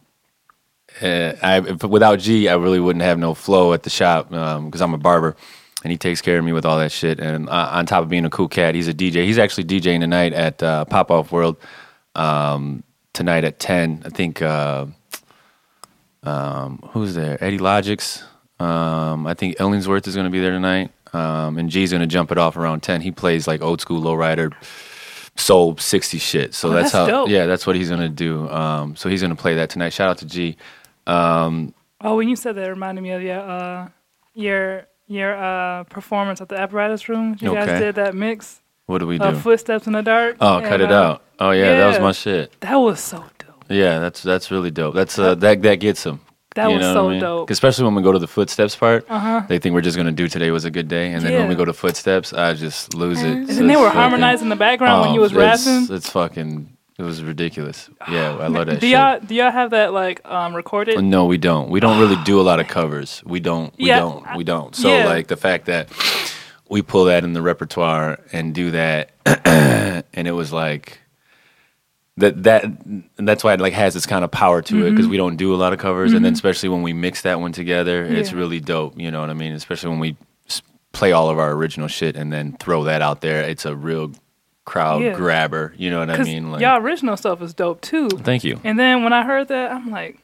uh, 1.02 1.34
I, 1.42 1.60
without 1.60 2.20
G, 2.20 2.50
I 2.50 2.56
really 2.56 2.80
wouldn't 2.80 3.04
have 3.04 3.20
no 3.20 3.34
flow 3.34 3.74
at 3.74 3.84
the 3.84 3.90
shop 3.90 4.30
because 4.30 4.82
I'm 4.82 4.94
a 4.94 4.98
barber, 4.98 5.36
and 5.84 5.92
he 5.92 5.98
takes 5.98 6.22
care 6.22 6.38
of 6.40 6.44
me 6.46 6.52
with 6.54 6.66
all 6.66 6.78
that 6.80 6.92
shit. 6.92 7.20
And 7.20 7.48
uh, 7.50 7.70
on 7.74 7.86
top 7.86 8.04
of 8.04 8.10
being 8.10 8.26
a 8.26 8.30
cool 8.30 8.48
cat, 8.48 8.76
he's 8.76 8.88
a 8.88 8.94
DJ. 8.94 9.26
He's 9.26 9.38
actually 9.38 9.66
DJing 9.66 10.00
tonight 10.00 10.34
at 10.34 10.62
uh, 10.64 10.86
Pop 10.86 11.12
Off 11.12 11.32
World 11.32 11.58
um, 12.16 12.84
tonight 13.14 13.44
at 13.44 13.60
ten. 13.60 14.02
I 14.06 14.10
think 14.10 14.42
uh, 14.42 14.86
um, 16.24 16.80
who's 16.92 17.14
there? 17.16 17.42
Eddie 17.44 17.60
Logix. 17.60 18.24
Um, 18.60 19.28
I 19.28 19.34
think 19.34 19.58
Ellingsworth 19.58 20.08
is 20.08 20.16
going 20.16 20.26
to 20.26 20.32
be 20.32 20.40
there 20.40 20.52
tonight, 20.52 20.92
um, 21.14 21.58
and 21.58 21.70
G's 21.70 21.92
going 21.92 22.02
to 22.02 22.08
jump 22.08 22.32
it 22.32 22.38
off 22.38 22.58
around 22.58 22.82
ten. 22.82 23.02
He 23.02 23.12
plays 23.12 23.48
like 23.48 23.62
old 23.62 23.82
school 23.82 24.02
lowrider 24.02 24.54
soul 25.36 25.78
60 25.78 26.18
shit. 26.18 26.56
So 26.56 26.70
Oh, 26.70 26.72
that's, 26.72 26.92
that's 26.92 26.94
how 26.94 27.06
dope. 27.06 27.30
yeah, 27.30 27.46
that's 27.46 27.68
what 27.68 27.76
he's 27.76 27.90
going 27.90 28.02
to 28.02 28.10
do. 28.10 28.50
Um, 28.50 28.96
so 28.96 29.08
he's 29.08 29.22
going 29.22 29.36
to 29.36 29.40
play 29.40 29.54
that 29.56 29.70
tonight. 29.70 29.90
Shout 29.94 30.10
out 30.10 30.18
to 30.20 30.26
G. 30.26 30.58
Um, 31.06 31.76
Oh, 32.02 32.16
when 32.18 32.28
you 32.30 32.36
said 32.36 32.56
that, 32.56 32.66
it 32.66 32.70
reminded 32.70 33.02
me 33.02 33.12
of 33.12 33.22
your 33.22 33.40
uh, 33.40 33.90
your 34.34 34.88
your 35.08 35.36
uh, 35.36 35.84
performance 35.86 36.42
at 36.42 36.50
the 36.50 36.60
apparatus 36.60 37.10
room. 37.10 37.38
You 37.40 37.54
guys 37.54 37.80
did 37.80 37.96
that 37.96 38.16
mix 38.16 38.62
what 38.88 39.00
do 39.00 39.08
we 39.08 39.18
do? 39.18 39.26
of 39.26 39.42
footsteps 39.42 39.86
in 39.88 39.94
the 39.94 40.02
dark. 40.02 40.38
oh, 40.40 40.58
and, 40.58 40.66
cut 40.66 40.82
it 40.82 40.92
uh, 40.92 40.96
out. 40.96 41.24
Oh 41.40 41.52
yeah, 41.52 41.78
that 41.78 41.88
was 41.88 42.00
my 42.00 42.12
shit. 42.14 42.60
That 42.62 42.76
was 42.76 43.00
so 43.00 43.24
dope. 43.38 43.66
Yeah, 43.70 44.00
that's 44.00 44.24
that's 44.24 44.50
really 44.50 44.72
dope. 44.72 44.96
That's 44.96 45.20
uh, 45.20 45.36
that 45.36 45.62
that 45.62 45.76
gets 45.76 46.04
them. 46.04 46.22
That 46.56 46.72
You 46.72 46.78
was 46.78 46.86
so 46.86 47.10
I 47.10 47.12
mean? 47.12 47.20
dope. 47.22 47.50
Especially 47.52 47.86
when 47.86 47.94
we 47.94 48.02
go 48.02 48.12
to 48.12 48.18
the 48.18 48.28
footsteps 48.28 48.76
part, 48.76 49.06
Uh-huh. 49.08 49.44
they 49.48 49.60
think 49.60 49.76
we're 49.76 49.82
just 49.82 49.96
gonna 49.98 50.12
do 50.12 50.28
today 50.28 50.50
was 50.50 50.66
a 50.66 50.72
good 50.72 50.88
day, 50.88 51.12
and 51.14 51.24
then 51.24 51.34
when 51.34 51.48
we 51.50 51.56
go 51.56 51.66
to 51.66 51.74
footsteps, 51.74 52.34
I 52.34 52.54
just 52.54 52.96
lose 52.96 53.22
it. 53.22 53.28
And 53.28 53.48
then 53.50 53.68
they 53.68 53.76
were 53.76 53.90
harmonizing 53.90 54.46
in 54.46 54.50
the 54.50 54.56
background 54.56 55.02
when 55.02 55.14
you 55.14 55.20
was 55.20 55.32
it's, 55.32 55.38
rapping. 55.38 55.96
It's 55.96 56.10
fucking. 56.10 56.77
It 56.98 57.04
was 57.04 57.22
ridiculous. 57.24 57.90
Yeah, 58.10 58.38
I 58.38 58.48
love 58.48 58.68
that. 58.68 58.80
Do 58.80 58.88
shit. 58.88 58.92
y'all 58.92 59.20
do 59.20 59.36
y'all 59.36 59.52
have 59.52 59.72
that 59.72 59.92
like 59.94 60.22
um, 60.26 60.56
recorded? 60.56 61.04
No, 61.04 61.26
we 61.26 61.38
don't. 61.38 61.70
We 61.70 61.80
don't 61.80 62.00
really 62.00 62.22
do 62.24 62.40
a 62.40 62.44
lot 62.44 62.60
of 62.60 62.68
covers. 62.78 63.22
We 63.26 63.40
don't. 63.40 63.74
We 63.78 63.88
Yeah, 63.88 64.00
don't. 64.00 64.36
We 64.38 64.44
don't. 64.44 64.76
So 64.76 64.90
yeah. 64.90 65.06
like 65.06 65.28
the 65.28 65.36
fact 65.38 65.66
that 65.66 65.90
we 66.70 66.82
pull 66.82 67.06
that 67.06 67.24
in 67.24 67.34
the 67.34 67.42
repertoire 67.42 68.20
and 68.32 68.54
do 68.56 68.72
that, 68.72 69.12
and 69.46 70.28
it 70.28 70.32
was 70.32 70.52
like 70.54 71.00
that. 72.18 72.42
That 72.44 72.64
and 72.64 73.04
that's 73.28 73.44
why 73.44 73.54
it 73.54 73.60
like 73.60 73.74
has 73.74 73.94
this 73.94 74.06
kind 74.06 74.24
of 74.26 74.32
power 74.32 74.62
to 74.64 74.86
it 74.86 74.92
because 74.92 75.08
we 75.08 75.18
don't 75.18 75.36
do 75.36 75.54
a 75.54 75.58
lot 75.58 75.74
of 75.74 75.80
covers, 75.80 76.14
and 76.14 76.24
then 76.26 76.34
especially 76.34 76.70
when 76.70 76.82
we 76.82 76.94
mix 76.94 77.22
that 77.24 77.40
one 77.40 77.52
together, 77.52 78.04
it's 78.04 78.30
Mm-hmm. 78.30 78.38
Yeah. 78.38 78.42
really 78.42 78.60
dope. 78.60 79.00
You 79.00 79.12
know 79.12 79.20
what 79.22 79.30
I 79.30 79.34
mean? 79.34 79.54
Especially 79.54 79.90
when 79.90 80.00
we 80.00 80.16
s- 80.48 80.62
play 80.94 81.12
all 81.12 81.30
of 81.30 81.38
our 81.40 81.52
original 81.52 81.88
shit 81.90 82.16
and 82.16 82.32
then 82.34 82.54
throw 82.58 82.86
that 82.86 83.02
out 83.02 83.22
there, 83.22 83.44
it's 83.44 83.66
a 83.66 83.76
real 83.76 84.12
crowd 84.68 85.02
Yeah. 85.02 85.14
grabber. 85.14 85.74
You 85.78 85.90
know 85.90 86.00
what 86.00 86.12
I 86.12 86.22
mean? 86.22 86.52
Like, 86.52 86.62
y'all 86.62 86.78
original 86.80 87.18
stuff 87.18 87.42
is 87.42 87.54
dope 87.56 87.82
too. 87.82 88.10
thank 88.10 88.44
you. 88.44 88.60
And 88.64 88.78
then 88.78 89.04
when 89.04 89.14
I 89.14 89.24
heard 89.24 89.48
that, 89.48 89.72
I'm 89.72 89.90
like, 89.90 90.20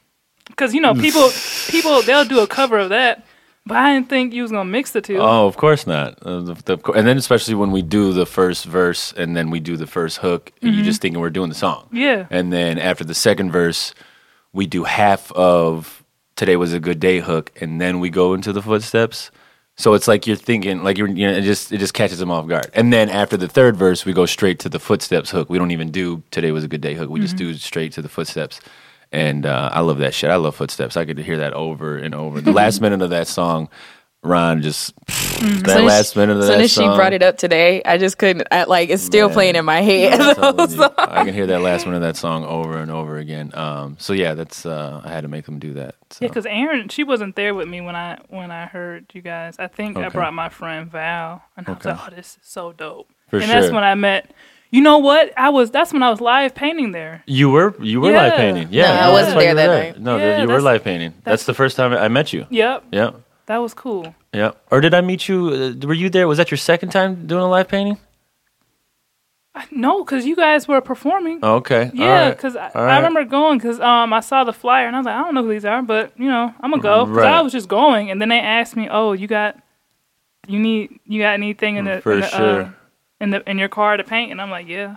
because 0.48 0.72
you 0.74 0.80
know 0.80 0.94
people 0.94 1.28
people 1.68 2.02
they'll 2.02 2.24
do 2.26 2.38
a 2.40 2.46
cover 2.46 2.78
of 2.78 2.90
that, 2.90 3.24
but 3.66 3.76
I 3.78 3.94
didn't 3.94 4.08
think 4.10 4.32
you 4.34 4.42
was 4.42 4.50
gonna 4.52 4.70
mix 4.70 4.92
the 4.92 5.00
two. 5.00 5.16
Oh, 5.18 5.46
of 5.46 5.56
course 5.56 5.86
not. 5.86 6.18
Uh, 6.22 6.40
the, 6.40 6.54
the, 6.76 6.92
and 6.92 7.06
then 7.06 7.16
especially 7.16 7.54
when 7.54 7.70
we 7.72 7.80
do 7.82 8.12
the 8.12 8.26
first 8.26 8.66
verse 8.66 9.12
and 9.16 9.34
then 9.36 9.50
we 9.50 9.58
do 9.58 9.76
the 9.76 9.86
first 9.86 10.18
hook, 10.18 10.52
you 10.60 10.82
just 10.84 11.00
thinking 11.00 11.20
we're 11.20 11.30
doing 11.30 11.48
the 11.48 11.54
song. 11.54 11.84
Mm-hmm. 11.86 11.96
Yeah. 11.96 12.26
And 12.30 12.52
then 12.52 12.78
after 12.78 13.02
the 13.04 13.14
second 13.14 13.50
verse, 13.50 13.94
we 14.52 14.66
do 14.66 14.84
half 14.84 15.32
of 15.32 16.04
"Today 16.36 16.56
Was 16.56 16.72
a 16.74 16.78
Good 16.80 17.00
Day" 17.00 17.20
hook, 17.20 17.50
and 17.60 17.80
then 17.80 17.98
we 17.98 18.10
go 18.10 18.34
into 18.34 18.52
the 18.52 18.62
footsteps. 18.62 19.30
So 19.76 19.94
it's 19.94 20.06
like 20.06 20.26
you're 20.26 20.36
thinking, 20.36 20.84
like 20.84 20.98
you're, 20.98 21.08
you 21.08 21.26
know, 21.26 21.32
it 21.32 21.42
just 21.42 21.72
it 21.72 21.78
just 21.78 21.94
catches 21.94 22.18
them 22.18 22.30
off 22.30 22.46
guard. 22.46 22.70
And 22.74 22.92
then 22.92 23.10
after 23.10 23.36
the 23.36 23.48
third 23.48 23.76
verse, 23.76 24.04
we 24.04 24.12
go 24.12 24.24
straight 24.24 24.60
to 24.60 24.68
the 24.68 24.78
footsteps 24.78 25.30
hook. 25.30 25.50
We 25.50 25.58
don't 25.58 25.72
even 25.72 25.90
do 25.90 26.22
today 26.30 26.52
was 26.52 26.64
a 26.64 26.68
good 26.68 26.80
day 26.80 26.94
hook. 26.94 27.10
We 27.10 27.20
just 27.20 27.36
do 27.36 27.54
straight 27.54 27.92
to 27.92 28.02
the 28.02 28.08
footsteps. 28.08 28.60
And 29.10 29.46
uh, 29.46 29.70
I 29.72 29.80
love 29.80 29.98
that 29.98 30.14
shit. 30.14 30.30
I 30.30 30.36
love 30.36 30.56
footsteps. 30.56 30.96
I 30.96 31.04
could 31.04 31.18
hear 31.18 31.38
that 31.38 31.52
over 31.52 31.96
and 31.96 32.14
over. 32.14 32.40
The 32.40 32.52
last 32.52 32.80
minute 32.82 33.02
of 33.02 33.10
that 33.10 33.26
song, 33.28 33.68
Ron 34.24 34.62
just 34.62 34.94
that 35.06 35.10
Soon 35.40 35.66
as 35.66 35.82
last 35.82 36.12
she- 36.14 36.18
minute 36.20 36.36
of 36.38 36.42
soon 36.44 36.52
that 36.52 36.60
as 36.62 36.70
she 36.70 36.76
song. 36.76 36.92
She 36.92 36.96
brought 36.96 37.12
it 37.12 37.22
up 37.22 37.36
today, 37.36 37.82
I 37.84 37.98
just 37.98 38.16
couldn't. 38.18 38.46
I, 38.50 38.64
like 38.64 38.88
it's 38.88 39.02
still 39.02 39.28
Man. 39.28 39.34
playing 39.34 39.56
in 39.56 39.64
my 39.64 39.80
head. 39.82 40.18
I'm 40.20 40.58
I 40.98 41.24
can 41.24 41.34
hear 41.34 41.46
that 41.48 41.60
last 41.60 41.84
minute 41.86 41.96
of 41.98 42.02
that 42.02 42.16
song 42.16 42.44
over 42.44 42.78
and 42.78 42.90
over 42.90 43.18
again. 43.18 43.50
Um, 43.54 43.96
so 43.98 44.12
yeah, 44.12 44.34
that's 44.34 44.64
uh, 44.64 45.02
I 45.04 45.08
had 45.10 45.20
to 45.22 45.28
make 45.28 45.44
them 45.44 45.58
do 45.58 45.74
that. 45.74 45.96
So. 46.10 46.18
Yeah, 46.22 46.28
because 46.28 46.46
Aaron, 46.46 46.88
she 46.88 47.04
wasn't 47.04 47.36
there 47.36 47.54
with 47.54 47.68
me 47.68 47.80
when 47.80 47.96
I 47.96 48.18
when 48.28 48.50
I 48.50 48.66
heard 48.66 49.06
you 49.12 49.20
guys. 49.22 49.56
I 49.58 49.66
think 49.66 49.96
I 49.96 50.08
brought 50.08 50.32
my 50.34 50.48
friend 50.48 50.90
Val, 50.90 51.42
and 51.56 51.68
I 51.68 51.72
was 51.72 51.84
like, 51.84 51.98
"Oh, 52.00 52.14
this 52.14 52.38
is 52.40 52.48
so 52.48 52.72
dope." 52.72 53.08
For 53.28 53.38
and 53.38 53.50
that's 53.50 53.70
when 53.72 53.84
I 53.84 53.94
met. 53.94 54.30
You 54.70 54.80
know 54.80 54.98
what? 54.98 55.32
I 55.36 55.50
was. 55.50 55.70
That's 55.70 55.92
when 55.92 56.02
I 56.02 56.10
was 56.10 56.20
live 56.20 56.52
painting 56.54 56.90
there. 56.90 57.22
You 57.26 57.48
were 57.50 57.74
you 57.80 58.00
were 58.00 58.10
live 58.10 58.34
painting. 58.34 58.68
Yeah, 58.72 58.86
No, 58.86 58.90
I 58.92 58.96
that's 58.96 59.12
wasn't 59.12 59.38
there 59.38 59.54
that 59.54 59.66
there. 59.68 59.84
night. 59.92 60.00
No, 60.00 60.16
Yeah, 60.16 60.42
you 60.42 60.48
were 60.48 60.60
live 60.60 60.82
painting. 60.82 61.10
That's, 61.10 61.24
that's- 61.24 61.46
the 61.46 61.54
first 61.54 61.76
time 61.76 61.92
I 61.92 62.08
met 62.08 62.32
you. 62.32 62.46
Yep, 62.50 62.84
Yeah, 62.90 63.10
that 63.46 63.58
was 63.58 63.74
cool. 63.74 64.14
yeah. 64.32 64.52
Or 64.70 64.80
did 64.80 64.94
I 64.94 65.00
meet 65.00 65.28
you? 65.28 65.48
Uh, 65.82 65.86
were 65.86 65.94
you 65.94 66.08
there? 66.10 66.26
Was 66.28 66.38
that 66.38 66.50
your 66.50 66.58
second 66.58 66.90
time 66.90 67.26
doing 67.26 67.42
a 67.42 67.48
live 67.48 67.68
painting? 67.68 67.98
I- 69.54 69.66
No, 69.70 70.02
because 70.04 70.26
you 70.26 70.34
guys 70.34 70.66
were 70.66 70.80
performing. 70.80 71.38
Oh, 71.42 71.56
okay. 71.56 71.90
Yeah, 71.94 72.06
right. 72.28 72.36
because 72.36 72.56
I, 72.56 72.70
All 72.74 72.82
I 72.82 72.86
right. 72.86 72.96
remember 72.96 73.24
going 73.24 73.58
because 73.58 73.78
um 73.80 74.12
I 74.12 74.20
saw 74.20 74.42
the 74.44 74.52
flyer 74.52 74.86
and 74.86 74.96
I 74.96 74.98
was 74.98 75.06
like 75.06 75.14
I 75.14 75.22
don't 75.22 75.34
know 75.34 75.42
who 75.44 75.50
these 75.50 75.64
are, 75.64 75.82
but 75.82 76.12
you 76.18 76.26
know 76.28 76.52
I'm 76.60 76.70
gonna 76.70 76.82
go 76.82 77.04
because 77.06 77.18
Right. 77.24 77.34
I 77.34 77.40
was 77.42 77.52
just 77.52 77.68
going 77.68 78.10
and 78.10 78.20
then 78.20 78.30
they 78.30 78.40
asked 78.40 78.74
me, 78.76 78.88
oh 78.90 79.12
you 79.12 79.26
got, 79.28 79.56
you 80.48 80.58
need 80.58 80.98
you 81.04 81.20
got 81.20 81.34
anything 81.34 81.76
in 81.76 81.84
the 81.84 82.00
For 82.00 82.14
in 82.14 82.20
the, 82.20 82.26
sure. 82.28 82.60
uh, 82.62 82.70
in 83.20 83.30
the 83.30 83.48
in 83.48 83.58
your 83.58 83.68
car 83.68 83.96
to 83.96 84.02
paint 84.04 84.32
and 84.32 84.40
I'm 84.42 84.50
like 84.50 84.66
yeah. 84.66 84.96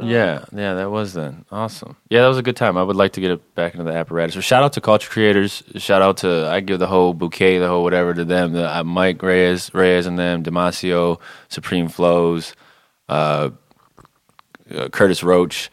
Yeah, 0.00 0.44
yeah, 0.52 0.74
that 0.74 0.90
was 0.90 1.12
then 1.14 1.44
awesome. 1.50 1.96
Yeah, 2.08 2.22
that 2.22 2.28
was 2.28 2.38
a 2.38 2.42
good 2.42 2.56
time. 2.56 2.76
I 2.76 2.82
would 2.82 2.96
like 2.96 3.12
to 3.12 3.20
get 3.20 3.30
it 3.30 3.54
back 3.54 3.74
into 3.74 3.84
the 3.84 3.92
apparatus. 3.92 4.34
So 4.34 4.40
shout 4.40 4.62
out 4.62 4.72
to 4.74 4.80
culture 4.80 5.08
creators. 5.08 5.62
Shout 5.76 6.02
out 6.02 6.18
to 6.18 6.46
I 6.48 6.60
give 6.60 6.78
the 6.78 6.86
whole 6.86 7.14
bouquet, 7.14 7.58
the 7.58 7.68
whole 7.68 7.82
whatever 7.82 8.12
to 8.14 8.24
them. 8.24 8.52
The, 8.52 8.76
uh, 8.78 8.84
Mike 8.84 9.22
Reyes, 9.22 9.72
Reyes 9.72 10.06
and 10.06 10.18
them, 10.18 10.42
Demasio, 10.42 11.20
Supreme 11.48 11.88
Flows, 11.88 12.54
uh, 13.08 13.50
uh, 14.74 14.88
Curtis 14.88 15.22
Roach, 15.22 15.70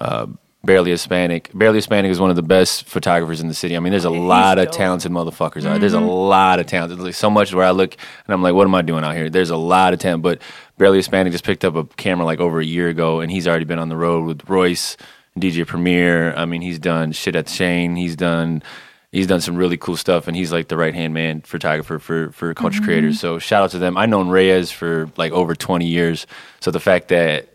uh, 0.00 0.26
Barely 0.64 0.92
Hispanic. 0.92 1.50
Barely 1.52 1.78
Hispanic 1.78 2.12
is 2.12 2.20
one 2.20 2.30
of 2.30 2.36
the 2.36 2.42
best 2.42 2.84
photographers 2.84 3.40
in 3.40 3.48
the 3.48 3.54
city. 3.54 3.76
I 3.76 3.80
mean, 3.80 3.90
there's 3.90 4.04
a 4.04 4.08
mm-hmm. 4.08 4.28
lot 4.28 4.58
of 4.60 4.70
talented 4.70 5.10
motherfuckers 5.10 5.66
out. 5.66 5.80
There's 5.80 5.92
a 5.92 6.00
lot 6.00 6.60
of 6.60 6.66
talent. 6.66 6.90
There's 6.90 7.00
like 7.00 7.14
so 7.14 7.28
much 7.28 7.52
where 7.52 7.66
I 7.66 7.72
look 7.72 7.96
and 8.26 8.32
I'm 8.32 8.42
like, 8.42 8.54
what 8.54 8.68
am 8.68 8.74
I 8.74 8.82
doing 8.82 9.02
out 9.02 9.16
here? 9.16 9.28
There's 9.28 9.50
a 9.50 9.56
lot 9.56 9.92
of 9.92 9.98
talent, 9.98 10.22
but 10.22 10.40
Barely 10.78 10.98
Hispanic 10.98 11.32
just 11.32 11.44
picked 11.44 11.64
up 11.64 11.74
a 11.74 11.84
camera 11.84 12.24
like 12.24 12.38
over 12.38 12.60
a 12.60 12.64
year 12.64 12.88
ago, 12.88 13.20
and 13.20 13.30
he's 13.30 13.48
already 13.48 13.64
been 13.64 13.80
on 13.80 13.88
the 13.88 13.96
road 13.96 14.24
with 14.24 14.48
Royce, 14.48 14.96
DJ 15.36 15.66
Premier. 15.66 16.32
I 16.34 16.44
mean, 16.44 16.62
he's 16.62 16.78
done 16.78 17.10
shit 17.10 17.34
at 17.34 17.48
Shane. 17.48 17.96
He's 17.96 18.14
done. 18.14 18.62
He's 19.10 19.26
done 19.26 19.40
some 19.40 19.56
really 19.56 19.76
cool 19.76 19.96
stuff, 19.96 20.26
and 20.26 20.36
he's 20.36 20.52
like 20.52 20.68
the 20.68 20.76
right 20.76 20.94
hand 20.94 21.12
man 21.12 21.40
photographer 21.42 21.98
for 21.98 22.30
for 22.30 22.54
culture 22.54 22.80
creators. 22.80 23.16
Mm-hmm. 23.16 23.20
So 23.20 23.38
shout 23.40 23.64
out 23.64 23.70
to 23.72 23.78
them. 23.78 23.96
I 23.96 24.06
known 24.06 24.28
Reyes 24.28 24.70
for 24.70 25.10
like 25.16 25.32
over 25.32 25.54
20 25.54 25.86
years. 25.86 26.26
So 26.60 26.70
the 26.70 26.80
fact 26.80 27.08
that 27.08 27.48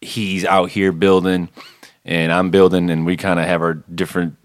he's 0.00 0.44
out 0.44 0.70
here 0.70 0.92
building 0.92 1.48
and 2.06 2.32
I'm 2.32 2.50
building 2.50 2.88
and 2.88 3.04
we 3.04 3.16
kind 3.16 3.38
of 3.38 3.46
have 3.46 3.60
our 3.60 3.74
different 3.74 4.36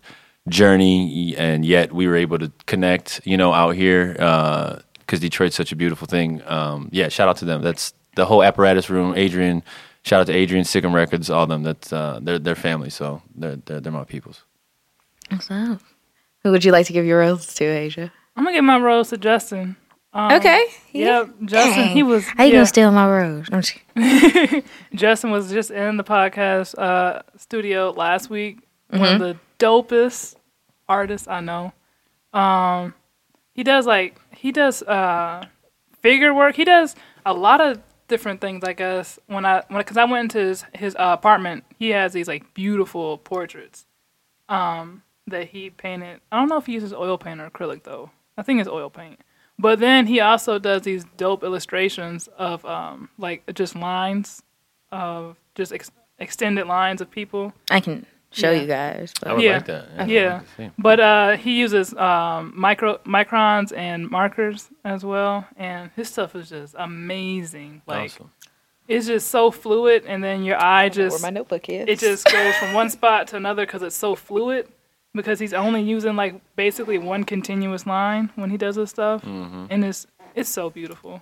journey 0.49 1.35
and 1.37 1.63
yet 1.63 1.93
we 1.93 2.07
were 2.07 2.15
able 2.15 2.39
to 2.39 2.51
connect, 2.65 3.21
you 3.23 3.37
know, 3.37 3.53
out 3.53 3.75
here 3.75 4.13
because 4.13 5.19
Detroit's 5.19 5.55
such 5.55 5.71
a 5.71 5.75
beautiful 5.75 6.07
thing. 6.07 6.41
Um, 6.45 6.89
yeah, 6.91 7.07
shout 7.07 7.29
out 7.29 7.37
to 7.37 7.45
them. 7.45 7.61
That's 7.61 7.93
the 8.15 8.25
whole 8.25 8.43
apparatus 8.43 8.89
room. 8.89 9.13
Adrian, 9.15 9.63
shout 10.03 10.21
out 10.21 10.27
to 10.27 10.33
Adrian, 10.33 10.65
Sikkim 10.65 10.93
Records, 10.93 11.29
all 11.29 11.43
of 11.43 11.49
them. 11.49 11.63
That's 11.63 11.93
uh, 11.93 12.19
they're 12.21 12.39
they're 12.39 12.55
family, 12.55 12.89
so 12.89 13.21
they're 13.35 13.57
they're, 13.57 13.79
they're 13.79 13.91
my 13.91 14.03
peoples. 14.03 14.43
What's 15.29 15.49
up? 15.51 15.81
Who 16.43 16.51
would 16.51 16.65
you 16.65 16.71
like 16.71 16.87
to 16.87 16.93
give 16.93 17.05
your 17.05 17.19
rose 17.19 17.53
to, 17.53 17.65
Asia? 17.65 18.11
I'm 18.35 18.43
gonna 18.43 18.57
give 18.57 18.63
my 18.63 18.79
rose 18.79 19.09
to 19.09 19.17
Justin. 19.17 19.77
Um, 20.13 20.33
okay. 20.33 20.65
Yep, 20.91 21.29
Justin. 21.45 21.87
He 21.89 22.03
was. 22.03 22.25
How 22.25 22.43
you 22.43 22.49
yeah. 22.49 22.55
gonna 22.57 22.65
steal 22.65 22.91
my 22.91 23.07
rose? 23.09 23.47
Justin 24.93 25.31
was 25.31 25.51
just 25.51 25.71
in 25.71 25.97
the 25.97 26.03
podcast 26.03 26.77
uh, 26.77 27.21
studio 27.37 27.91
last 27.91 28.29
week. 28.29 28.59
One 28.89 28.99
Mm-hmm. 29.01 29.13
of 29.13 29.19
the 29.21 29.37
dopest 29.65 30.35
artists 30.89 31.27
I 31.29 31.39
know. 31.39 31.71
Um, 32.33 32.93
he 33.53 33.63
does 33.63 33.85
like 33.85 34.19
he 34.35 34.51
does 34.51 34.83
uh, 34.83 35.45
figure 36.01 36.33
work. 36.33 36.55
He 36.55 36.65
does 36.65 36.95
a 37.25 37.33
lot 37.33 37.61
of 37.61 37.79
different 38.09 38.41
things. 38.41 38.65
I 38.65 38.73
guess 38.73 39.17
when 39.27 39.45
I 39.45 39.63
when 39.69 39.79
because 39.79 39.95
I 39.95 40.03
went 40.03 40.23
into 40.33 40.39
his 40.39 40.65
his 40.73 40.95
uh, 40.95 41.15
apartment, 41.17 41.63
he 41.79 41.89
has 41.89 42.11
these 42.11 42.27
like 42.27 42.53
beautiful 42.53 43.17
portraits 43.17 43.85
um, 44.49 45.03
that 45.27 45.47
he 45.49 45.69
painted. 45.69 46.19
I 46.33 46.37
don't 46.39 46.49
know 46.49 46.57
if 46.57 46.65
he 46.65 46.73
uses 46.73 46.91
oil 46.91 47.17
paint 47.17 47.39
or 47.39 47.49
acrylic 47.49 47.83
though. 47.83 48.11
I 48.37 48.43
think 48.43 48.59
it's 48.59 48.69
oil 48.69 48.89
paint. 48.89 49.19
But 49.61 49.79
then 49.79 50.07
he 50.07 50.19
also 50.19 50.57
does 50.59 50.81
these 50.81 51.05
dope 51.17 51.43
illustrations 51.43 52.27
of 52.37 52.65
um, 52.65 53.09
like 53.17 53.43
just 53.53 53.75
lines 53.75 54.41
of 54.91 55.37
just 55.55 55.71
ex- 55.71 55.91
extended 56.19 56.65
lines 56.67 56.99
of 57.01 57.09
people. 57.11 57.53
I 57.69 57.79
can 57.79 58.05
show 58.31 58.49
Yeah. 58.51 58.61
you 58.61 58.67
guys. 58.67 59.13
I 59.21 59.27
But 59.27 59.35
would 59.35 59.43
Yeah. 59.45 59.53
like 59.53 59.65
that. 59.67 59.85
I'd 59.99 60.09
Yeah. 60.09 60.41
like. 60.57 60.71
But 60.79 60.99
uh, 60.99 61.37
he 61.37 61.59
uses 61.59 61.93
um, 61.95 62.53
micro 62.55 62.97
microns 63.05 63.71
and 63.75 64.09
markers 64.09 64.69
as 64.83 65.05
well, 65.05 65.45
and 65.57 65.91
his 65.95 66.09
stuff 66.09 66.35
is 66.35 66.49
just 66.49 66.75
amazing. 66.77 67.81
Like 67.85 68.11
Awesome. 68.11 68.31
it's 68.87 69.05
just 69.07 69.27
so 69.29 69.51
fluid, 69.51 70.05
and 70.07 70.23
then 70.23 70.43
your 70.43 70.57
eye 70.59 70.89
just 70.89 71.21
where 71.21 71.31
my 71.31 71.35
notebook 71.37 71.69
is. 71.69 71.85
It 71.87 71.99
just 71.99 72.25
goes 72.25 72.55
from 72.55 72.73
one 72.73 72.89
spot 72.89 73.27
to 73.27 73.37
another 73.37 73.65
because 73.65 73.83
it's 73.83 73.95
so 73.95 74.15
fluid. 74.15 74.67
Because 75.13 75.39
he's 75.39 75.53
only 75.53 75.81
using 75.81 76.15
like 76.15 76.39
basically 76.55 76.97
one 76.97 77.23
continuous 77.25 77.85
line 77.85 78.29
when 78.35 78.49
he 78.49 78.57
does 78.57 78.75
this 78.77 78.89
stuff, 78.91 79.21
Mm-hmm. 79.23 79.65
and 79.69 79.83
it's 79.85 80.07
it's 80.35 80.49
so 80.49 80.69
beautiful. 80.69 81.21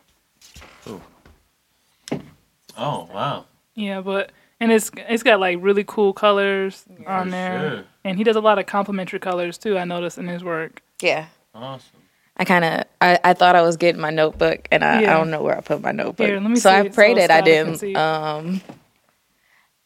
Oh 2.78 3.10
wow. 3.14 3.46
Yeah, 3.76 4.02
but 4.02 4.32
and 4.60 4.72
it's 4.72 4.92
it's 4.96 5.24
got 5.24 5.40
like 5.40 5.58
really 5.62 5.84
cool 5.86 6.14
colors 6.14 6.86
on 7.08 7.30
there, 7.30 7.70
sure. 7.70 7.84
and 8.04 8.18
he 8.18 8.24
does 8.24 8.36
a 8.36 8.42
lot 8.42 8.60
of 8.60 8.66
complementary 8.66 9.20
colors 9.20 9.58
too. 9.58 9.78
I 9.78 9.86
noticed 9.86 10.18
in 10.18 10.28
his 10.28 10.44
work. 10.44 10.82
yeah. 11.02 11.28
Awesome. 11.56 11.96
I 12.38 12.46
kind 12.46 12.64
of 12.64 12.84
I, 13.02 13.20
I 13.24 13.34
thought 13.34 13.56
I 13.56 13.62
was 13.64 13.76
getting 13.76 14.00
my 14.00 14.12
notebook 14.12 14.68
and 14.72 14.82
I, 14.84 15.02
Yeah. 15.02 15.14
I 15.14 15.18
don't 15.18 15.30
know 15.32 15.42
where 15.42 15.58
I 15.58 15.62
put 15.62 15.82
my 15.82 15.92
notebook. 15.92 16.26
Here, 16.28 16.40
let 16.40 16.50
me 16.50 16.56
so 16.58 16.70
see 16.70 16.76
I 16.76 16.88
prayed 16.88 17.18
so 17.18 17.28
that 17.28 17.32
I 17.32 17.42
didn't 17.42 17.78
see. 17.80 17.96
um 17.96 18.62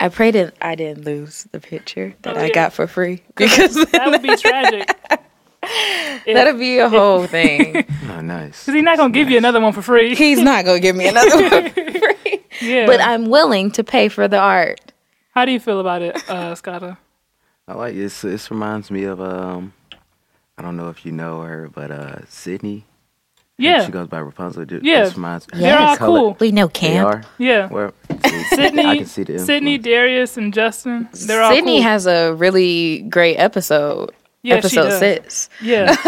I 0.04 0.10
prayed 0.10 0.36
that 0.36 0.54
I 0.62 0.76
didn't 0.76 1.06
lose 1.06 1.48
the 1.54 1.62
picture 1.62 2.14
that 2.24 2.36
Oh, 2.36 2.40
I 2.42 2.50
got 2.50 2.74
for 2.74 2.88
free 2.88 3.24
because 3.38 3.74
That 3.92 4.10
would 4.12 4.22
be 4.22 4.36
tragic. 4.36 4.90
that'd 6.26 6.60
be 6.60 6.80
a 6.80 6.90
whole 6.90 7.26
thing. 7.26 7.86
Oh, 8.10 8.20
nice. 8.22 8.66
Because 8.66 8.76
he's 8.76 8.84
not 8.84 8.98
gonna 8.98 9.14
give 9.14 9.30
you 9.32 9.38
another 9.38 9.62
one 9.62 9.72
for 9.72 9.82
free. 9.82 10.14
He's 10.14 10.40
not 10.40 10.66
gonna 10.66 10.82
give 10.82 10.96
me 10.96 11.08
another 11.08 11.42
one 11.50 11.70
for 11.70 11.92
free. 11.92 12.44
yeah. 12.62 12.86
But 12.86 13.00
I'm 13.02 13.30
willing 13.30 13.72
to 13.72 13.84
pay 13.84 14.10
for 14.10 14.28
the 14.28 14.38
art. 14.38 14.92
How 15.32 15.46
do 15.46 15.52
you 15.54 15.60
feel 15.60 15.80
about 15.80 16.02
it, 16.04 16.18
uh, 16.30 16.54
Scotta? 16.54 16.98
I 17.68 17.74
like 17.76 17.96
this. 17.96 18.22
This 18.22 18.52
reminds 18.52 18.92
me 18.92 19.06
of 19.06 19.22
um, 19.22 19.74
I 20.58 20.62
don't 20.62 20.76
know 20.76 20.90
if 20.90 21.06
you 21.06 21.12
know 21.14 21.42
her, 21.42 21.70
but 21.74 21.90
uh, 21.92 22.26
Sydney. 22.28 22.86
Yeah. 23.58 23.86
She 23.86 23.92
goes 23.92 24.08
by 24.08 24.20
Rapunzel. 24.20 24.66
This 24.66 24.82
Yeah. 24.84 25.10
reminds 25.14 25.46
They're 25.54 25.78
all 25.80 25.96
color- 25.98 26.20
cool. 26.20 26.38
We 26.40 26.52
know 26.52 26.68
They 26.68 26.74
camp. 26.74 27.26
Yeah. 27.38 27.68
Well, 27.68 27.94
Sydney, 28.50 28.86
I 28.86 28.98
can 28.98 29.06
see 29.06 29.24
the 29.24 29.40
Sydney. 29.40 29.78
Darius, 29.78 30.38
and 30.38 30.54
Justin. 30.54 31.08
They're 31.14 31.42
all 31.42 31.54
Sydney 31.54 31.78
cool. 31.78 31.84
has 31.84 32.06
a 32.08 32.34
really 32.34 33.02
great 33.10 33.36
episode. 33.38 34.12
Yeah, 34.42 34.56
she 34.56 34.58
episode 34.78 34.84
does. 34.90 35.00
six. 35.00 35.50
Yeah. 35.62 35.96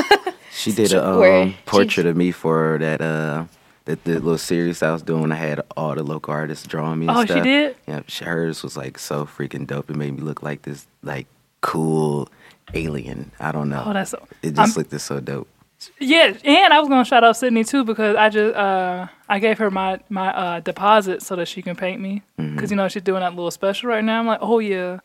She 0.57 0.71
did 0.71 0.93
a 0.93 1.17
Where 1.19 1.41
um, 1.43 1.49
she- 1.51 1.57
portrait 1.65 2.05
of 2.05 2.15
me 2.15 2.31
for 2.31 2.77
that 2.79 3.01
uh 3.01 3.43
that 3.83 4.03
the 4.05 4.13
little 4.13 4.37
series 4.37 4.81
I 4.81 4.91
was 4.93 5.01
doing. 5.01 5.33
I 5.33 5.35
had 5.35 5.59
all 5.75 5.93
the 5.95 6.01
local 6.01 6.33
artists 6.33 6.65
drawing 6.65 6.99
me. 6.99 7.07
And 7.09 7.17
Oh, 7.17 7.21
she 7.25 7.33
stuff. 7.33 7.43
did? 7.43 7.75
Yeah, 7.87 8.01
she- 8.07 8.23
hers 8.23 8.63
was 8.63 8.77
like 8.77 8.97
so 8.97 9.25
freaking 9.25 9.67
dope. 9.67 9.89
It 9.89 9.97
made 9.97 10.15
me 10.15 10.21
look 10.21 10.41
like 10.41 10.61
this 10.61 10.87
like 11.03 11.27
cool 11.59 12.29
alien. 12.73 13.31
I 13.39 13.51
don't 13.51 13.67
know. 13.69 13.83
Oh, 13.85 13.91
that's 13.93 14.11
so. 14.11 14.25
it 14.41 14.57
I'm- 14.57 14.65
just 14.67 14.77
looked 14.77 14.99
so 15.01 15.19
dope. 15.19 15.49
Yeah, 15.99 16.33
and 16.43 16.73
I 16.73 16.79
was 16.79 16.89
gonna 16.89 17.05
shout 17.05 17.23
out 17.23 17.37
Sydney 17.37 17.63
too 17.63 17.83
because 17.83 18.15
I 18.15 18.29
just 18.29 18.55
uh 18.55 19.07
I 19.29 19.39
gave 19.39 19.57
her 19.59 19.69
my 19.69 19.99
my 20.09 20.33
uh 20.33 20.59
deposit 20.61 21.21
so 21.21 21.35
that 21.35 21.47
she 21.47 21.61
can 21.61 21.75
paint 21.75 22.01
me 22.01 22.23
because 22.37 22.71
you 22.71 22.77
know 22.77 22.87
she's 22.87 23.03
doing 23.03 23.21
that 23.21 23.35
little 23.35 23.51
special 23.51 23.89
right 23.89 24.03
now. 24.03 24.19
I'm 24.19 24.27
like, 24.27 24.39
oh 24.41 24.59
yeah, 24.59 24.99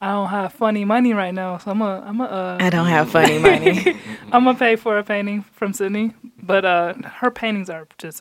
I 0.00 0.12
don't 0.12 0.28
have 0.28 0.52
funny 0.52 0.84
money 0.84 1.14
right 1.14 1.32
now, 1.32 1.58
so 1.58 1.70
I'm 1.70 1.80
a 1.80 2.00
I'm 2.06 2.20
a 2.20 2.24
uh, 2.24 2.58
I 2.60 2.70
don't 2.70 2.86
have 2.86 3.10
funny 3.10 3.38
money. 3.38 3.96
I'm 4.32 4.44
gonna 4.44 4.58
pay 4.58 4.76
for 4.76 4.98
a 4.98 5.04
painting 5.04 5.42
from 5.52 5.72
Sydney. 5.72 6.12
But 6.42 6.64
uh 6.64 6.94
her 7.20 7.30
paintings 7.30 7.70
are 7.70 7.86
just 7.96 8.20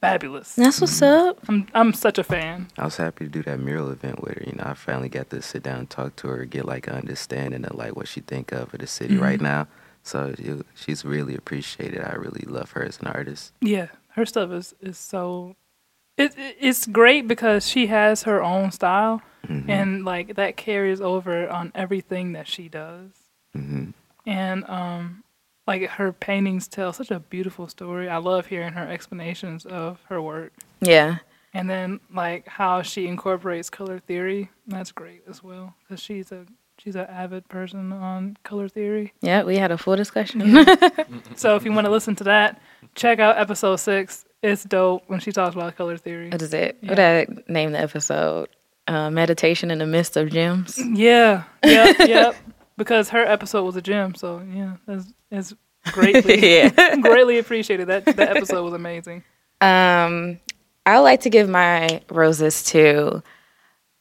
fabulous. 0.00 0.54
That's 0.54 0.80
what's 0.80 1.02
up. 1.02 1.40
I'm 1.48 1.66
I'm 1.74 1.92
such 1.92 2.18
a 2.18 2.24
fan. 2.24 2.68
I 2.78 2.84
was 2.84 2.96
happy 2.96 3.24
to 3.24 3.30
do 3.30 3.42
that 3.42 3.58
mural 3.58 3.90
event 3.90 4.22
with 4.22 4.34
her. 4.34 4.44
You 4.46 4.54
know, 4.54 4.64
I 4.66 4.74
finally 4.74 5.08
got 5.08 5.30
to 5.30 5.42
sit 5.42 5.62
down 5.62 5.80
and 5.80 5.90
talk 5.90 6.16
to 6.16 6.28
her, 6.28 6.44
get 6.44 6.64
like 6.64 6.86
an 6.86 6.94
understanding 6.94 7.64
of 7.64 7.76
like 7.76 7.96
what 7.96 8.08
she 8.08 8.20
think 8.20 8.52
of 8.52 8.72
of 8.72 8.80
the 8.80 8.86
city 8.86 9.16
right 9.16 9.40
now. 9.40 9.66
So 10.02 10.34
you, 10.38 10.64
she's 10.74 11.04
really 11.04 11.34
appreciated. 11.34 12.02
I 12.02 12.14
really 12.14 12.44
love 12.46 12.72
her 12.72 12.82
as 12.82 12.98
an 13.00 13.06
artist. 13.08 13.52
Yeah, 13.60 13.88
her 14.10 14.26
stuff 14.26 14.50
is 14.50 14.74
is 14.80 14.98
so 14.98 15.54
it, 16.16 16.36
it 16.36 16.56
it's 16.60 16.86
great 16.86 17.26
because 17.28 17.66
she 17.68 17.86
has 17.86 18.24
her 18.24 18.42
own 18.42 18.70
style 18.72 19.22
Mhm. 19.48 19.68
and 19.68 20.04
like 20.04 20.34
that 20.36 20.56
carries 20.56 21.00
over 21.00 21.48
on 21.48 21.72
everything 21.74 22.32
that 22.32 22.46
she 22.46 22.68
does. 22.68 23.10
hmm 23.52 23.90
And 24.26 24.64
um 24.68 25.24
like 25.66 25.88
her 25.90 26.12
paintings 26.12 26.66
tell 26.68 26.92
such 26.92 27.10
a 27.10 27.20
beautiful 27.20 27.68
story. 27.68 28.08
I 28.08 28.16
love 28.18 28.46
hearing 28.46 28.72
her 28.74 28.86
explanations 28.88 29.64
of 29.64 30.00
her 30.08 30.20
work. 30.20 30.52
Yeah. 30.80 31.18
And 31.54 31.68
then 31.70 32.00
like 32.12 32.48
how 32.48 32.82
she 32.82 33.06
incorporates 33.06 33.68
color 33.70 33.98
theory. 34.00 34.50
That's 34.66 34.90
great 34.92 35.22
as 35.28 35.42
well 35.42 35.74
cuz 35.88 36.00
she's 36.00 36.32
a 36.32 36.46
she's 36.82 36.96
an 36.96 37.06
avid 37.06 37.48
person 37.48 37.92
on 37.92 38.36
color 38.42 38.68
theory. 38.68 39.12
Yeah, 39.20 39.42
we 39.44 39.56
had 39.56 39.70
a 39.70 39.78
full 39.78 39.96
discussion. 39.96 40.40
So 41.36 41.56
if 41.56 41.64
you 41.64 41.72
want 41.72 41.86
to 41.86 41.90
listen 41.90 42.14
to 42.16 42.24
that, 42.24 42.60
check 42.94 43.18
out 43.18 43.38
episode 43.38 43.76
6. 43.76 44.24
It's 44.42 44.64
dope 44.64 45.04
when 45.06 45.20
she 45.20 45.32
talks 45.32 45.54
about 45.54 45.76
color 45.76 45.96
theory. 45.96 46.30
what 46.30 46.42
is 46.42 46.52
it? 46.54 46.76
What 46.82 46.96
did 46.96 47.28
I 47.48 47.52
name 47.52 47.72
the 47.72 47.80
episode? 47.80 48.48
Uh, 48.88 49.10
Meditation 49.10 49.70
in 49.70 49.78
the 49.78 49.86
Midst 49.86 50.16
of 50.16 50.30
Gems. 50.30 50.76
Yeah, 50.78 51.44
yep, 51.64 51.96
yep. 52.08 52.34
Because 52.76 53.10
her 53.10 53.24
episode 53.24 53.62
was 53.62 53.76
a 53.76 53.82
gem, 53.82 54.14
so 54.16 54.42
yeah, 54.52 54.76
that's 54.86 55.12
it's 55.30 55.54
greatly, 55.92 56.56
Yeah. 56.56 56.96
greatly 56.96 57.38
appreciated. 57.38 57.86
That 57.86 58.04
that 58.04 58.36
episode 58.36 58.64
was 58.64 58.72
amazing. 58.74 59.22
Um, 59.60 60.40
I 60.84 60.98
like 60.98 61.20
to 61.20 61.30
give 61.30 61.48
my 61.48 62.00
roses 62.10 62.64
to. 62.64 63.22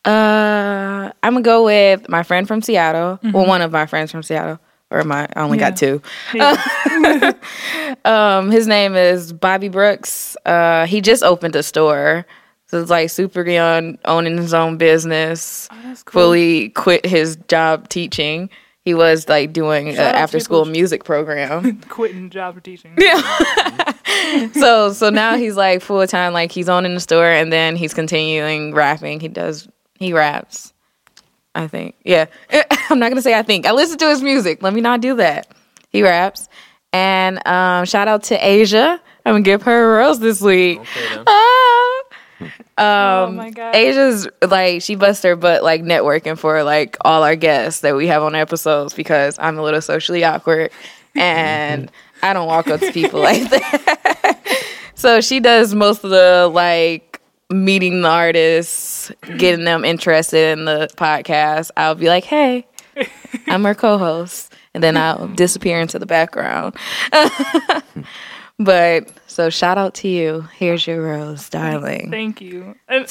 Uh, 0.05 1.11
I'm 1.21 1.33
gonna 1.33 1.41
go 1.41 1.65
with 1.65 2.09
my 2.09 2.23
friend 2.23 2.47
from 2.47 2.61
Seattle. 2.61 3.19
Well, 3.23 3.45
one 3.45 3.61
of 3.61 3.71
my 3.71 3.85
friends 3.85 4.11
from 4.11 4.23
Seattle, 4.23 4.59
or 4.89 5.03
my 5.03 5.27
I 5.35 5.41
only 5.41 5.57
got 5.57 5.77
two. 5.77 6.01
um, 8.05 8.49
his 8.49 8.67
name 8.67 8.95
is 8.95 9.31
Bobby 9.31 9.69
Brooks. 9.69 10.35
Uh, 10.45 10.85
he 10.87 11.01
just 11.01 11.21
opened 11.23 11.55
a 11.55 11.61
store, 11.61 12.25
so 12.67 12.81
it's 12.81 12.89
like 12.89 13.09
super 13.11 13.47
young, 13.47 13.99
owning 14.05 14.37
his 14.37 14.53
own 14.53 14.77
business. 14.77 15.69
Fully 16.07 16.69
quit 16.69 17.05
his 17.05 17.35
job 17.47 17.89
teaching. 17.89 18.49
He 18.83 18.95
was 18.95 19.29
like 19.29 19.53
doing 19.53 19.89
an 19.89 19.95
Shout 19.95 20.07
out 20.07 20.11
to 20.13 20.17
after 20.17 20.39
school 20.39 20.65
music 20.65 21.03
program. 21.03 21.79
Quitting 21.89 22.31
job 22.31 22.55
for 22.55 22.61
teaching. 22.61 22.97
so 24.53 24.91
so 24.91 25.11
now 25.11 25.37
he's 25.37 25.55
like 25.55 25.83
full 25.83 26.05
time, 26.07 26.33
like 26.33 26.51
he's 26.51 26.67
owning 26.67 26.95
the 26.95 26.99
store, 26.99 27.29
and 27.29 27.53
then 27.53 27.75
he's 27.75 27.93
continuing 27.93 28.73
rapping. 28.73 29.19
He 29.19 29.27
does 29.27 29.67
he 30.01 30.13
raps. 30.13 30.73
I 31.53 31.67
think, 31.67 31.95
yeah. 32.05 32.25
I'm 32.89 32.99
not 32.99 33.09
gonna 33.09 33.21
say 33.21 33.37
I 33.37 33.43
think. 33.43 33.65
I 33.65 33.71
listen 33.71 33.97
to 33.99 34.09
his 34.09 34.21
music. 34.21 34.61
Let 34.63 34.73
me 34.73 34.81
not 34.81 35.01
do 35.01 35.15
that. 35.17 35.47
He 35.89 36.01
raps, 36.03 36.47
and 36.93 37.45
um, 37.47 37.85
shout 37.85 38.07
out 38.07 38.23
to 38.23 38.35
Asia. 38.35 39.01
I'm 39.25 39.33
gonna 39.33 39.43
give 39.43 39.63
her 39.63 39.95
a 39.95 39.97
rose 39.99 40.19
this 40.19 40.41
week. 40.41 40.79
Ah. 41.27 42.01
oh 42.79 43.23
Um, 43.27 43.35
my 43.35 43.51
god. 43.51 43.75
Asia's 43.75 44.27
like 44.47 44.81
she 44.81 44.95
busts 44.95 45.21
her 45.23 45.35
butt 45.35 45.61
like 45.63 45.83
networking 45.83 46.37
for 46.37 46.63
like 46.63 46.97
all 47.01 47.21
our 47.23 47.35
guests 47.35 47.81
that 47.81 47.95
we 47.95 48.07
have 48.07 48.23
on 48.23 48.33
episodes 48.33 48.95
because 48.95 49.37
I'm 49.37 49.59
a 49.59 49.61
little 49.61 49.81
socially 49.81 50.23
awkward 50.23 50.71
and 51.15 51.91
I 52.23 52.33
don't 52.33 52.47
walk 52.47 52.67
up 52.67 52.79
to 52.79 52.91
people 52.91 53.19
like 53.19 53.47
that. 53.51 54.63
so 54.95 55.21
she 55.21 55.39
does 55.39 55.75
most 55.75 56.03
of 56.03 56.09
the 56.09 56.49
like 56.51 57.10
meeting 57.51 58.01
the 58.01 58.09
artists, 58.09 59.11
getting 59.37 59.65
them 59.65 59.85
interested 59.85 60.57
in 60.57 60.65
the 60.65 60.89
podcast. 60.95 61.71
I'll 61.77 61.95
be 61.95 62.07
like, 62.07 62.23
"Hey, 62.23 62.65
I'm 63.47 63.63
her 63.63 63.75
co-host," 63.75 64.53
and 64.73 64.83
then 64.83 64.97
I'll 64.97 65.27
disappear 65.27 65.79
into 65.79 65.99
the 65.99 66.05
background. 66.05 66.75
but 68.59 69.09
so 69.27 69.49
shout 69.49 69.77
out 69.77 69.93
to 69.95 70.07
you. 70.07 70.47
Here's 70.55 70.85
your 70.87 71.01
rose, 71.03 71.49
darling. 71.49 72.11
Thank 72.11 72.41
you. 72.41 72.75
And 72.87 73.07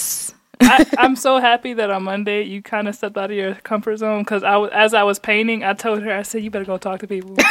I, 0.61 0.87
I'm 0.99 1.17
so 1.17 1.39
happy 1.39 1.73
that 1.75 1.91
on 1.91 2.03
Monday 2.05 2.43
you 2.43 2.63
kind 2.63 2.89
of 2.89 2.95
stepped 2.95 3.17
out 3.17 3.31
of 3.31 3.37
your 3.37 3.55
comfort 3.57 3.97
zone 3.97 4.23
because 4.23 4.43
I 4.43 4.57
was 4.57 4.71
as 4.73 4.95
I 4.95 5.03
was 5.03 5.19
painting, 5.19 5.65
I 5.65 5.75
told 5.75 6.03
her 6.03 6.13
I 6.13 6.23
said 6.23 6.43
you 6.43 6.51
better 6.51 6.65
go 6.65 6.79
talk 6.79 7.01
to 7.01 7.07
people. 7.07 7.37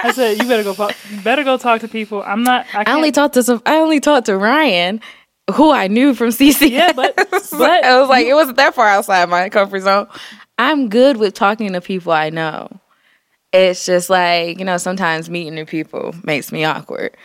I 0.00 0.12
said 0.12 0.38
you 0.40 0.46
better 0.46 0.62
go 0.62 0.90
you 1.10 1.20
better 1.22 1.42
go 1.42 1.56
talk 1.56 1.80
to 1.80 1.88
people. 1.88 2.22
I'm 2.22 2.42
not. 2.42 2.66
I, 2.74 2.84
I 2.86 2.94
only 2.94 3.12
talked 3.12 3.34
to 3.34 3.42
some. 3.42 3.62
I 3.64 3.76
only 3.76 4.00
talked 4.00 4.26
to 4.26 4.36
Ryan, 4.36 5.00
who 5.54 5.70
I 5.70 5.88
knew 5.88 6.14
from 6.14 6.28
CCS. 6.30 6.70
Yeah, 6.70 6.92
but 6.92 7.14
but 7.30 7.84
I 7.84 8.00
was 8.00 8.08
like, 8.08 8.26
it 8.26 8.34
wasn't 8.34 8.56
that 8.56 8.74
far 8.74 8.88
outside 8.88 9.28
my 9.28 9.48
comfort 9.48 9.80
zone. 9.80 10.06
I'm 10.58 10.88
good 10.88 11.18
with 11.18 11.34
talking 11.34 11.72
to 11.72 11.80
people 11.80 12.12
I 12.12 12.30
know. 12.30 12.68
It's 13.52 13.86
just 13.86 14.10
like 14.10 14.58
you 14.58 14.64
know, 14.64 14.76
sometimes 14.76 15.30
meeting 15.30 15.54
new 15.54 15.66
people 15.66 16.14
makes 16.24 16.52
me 16.52 16.64
awkward. 16.64 17.16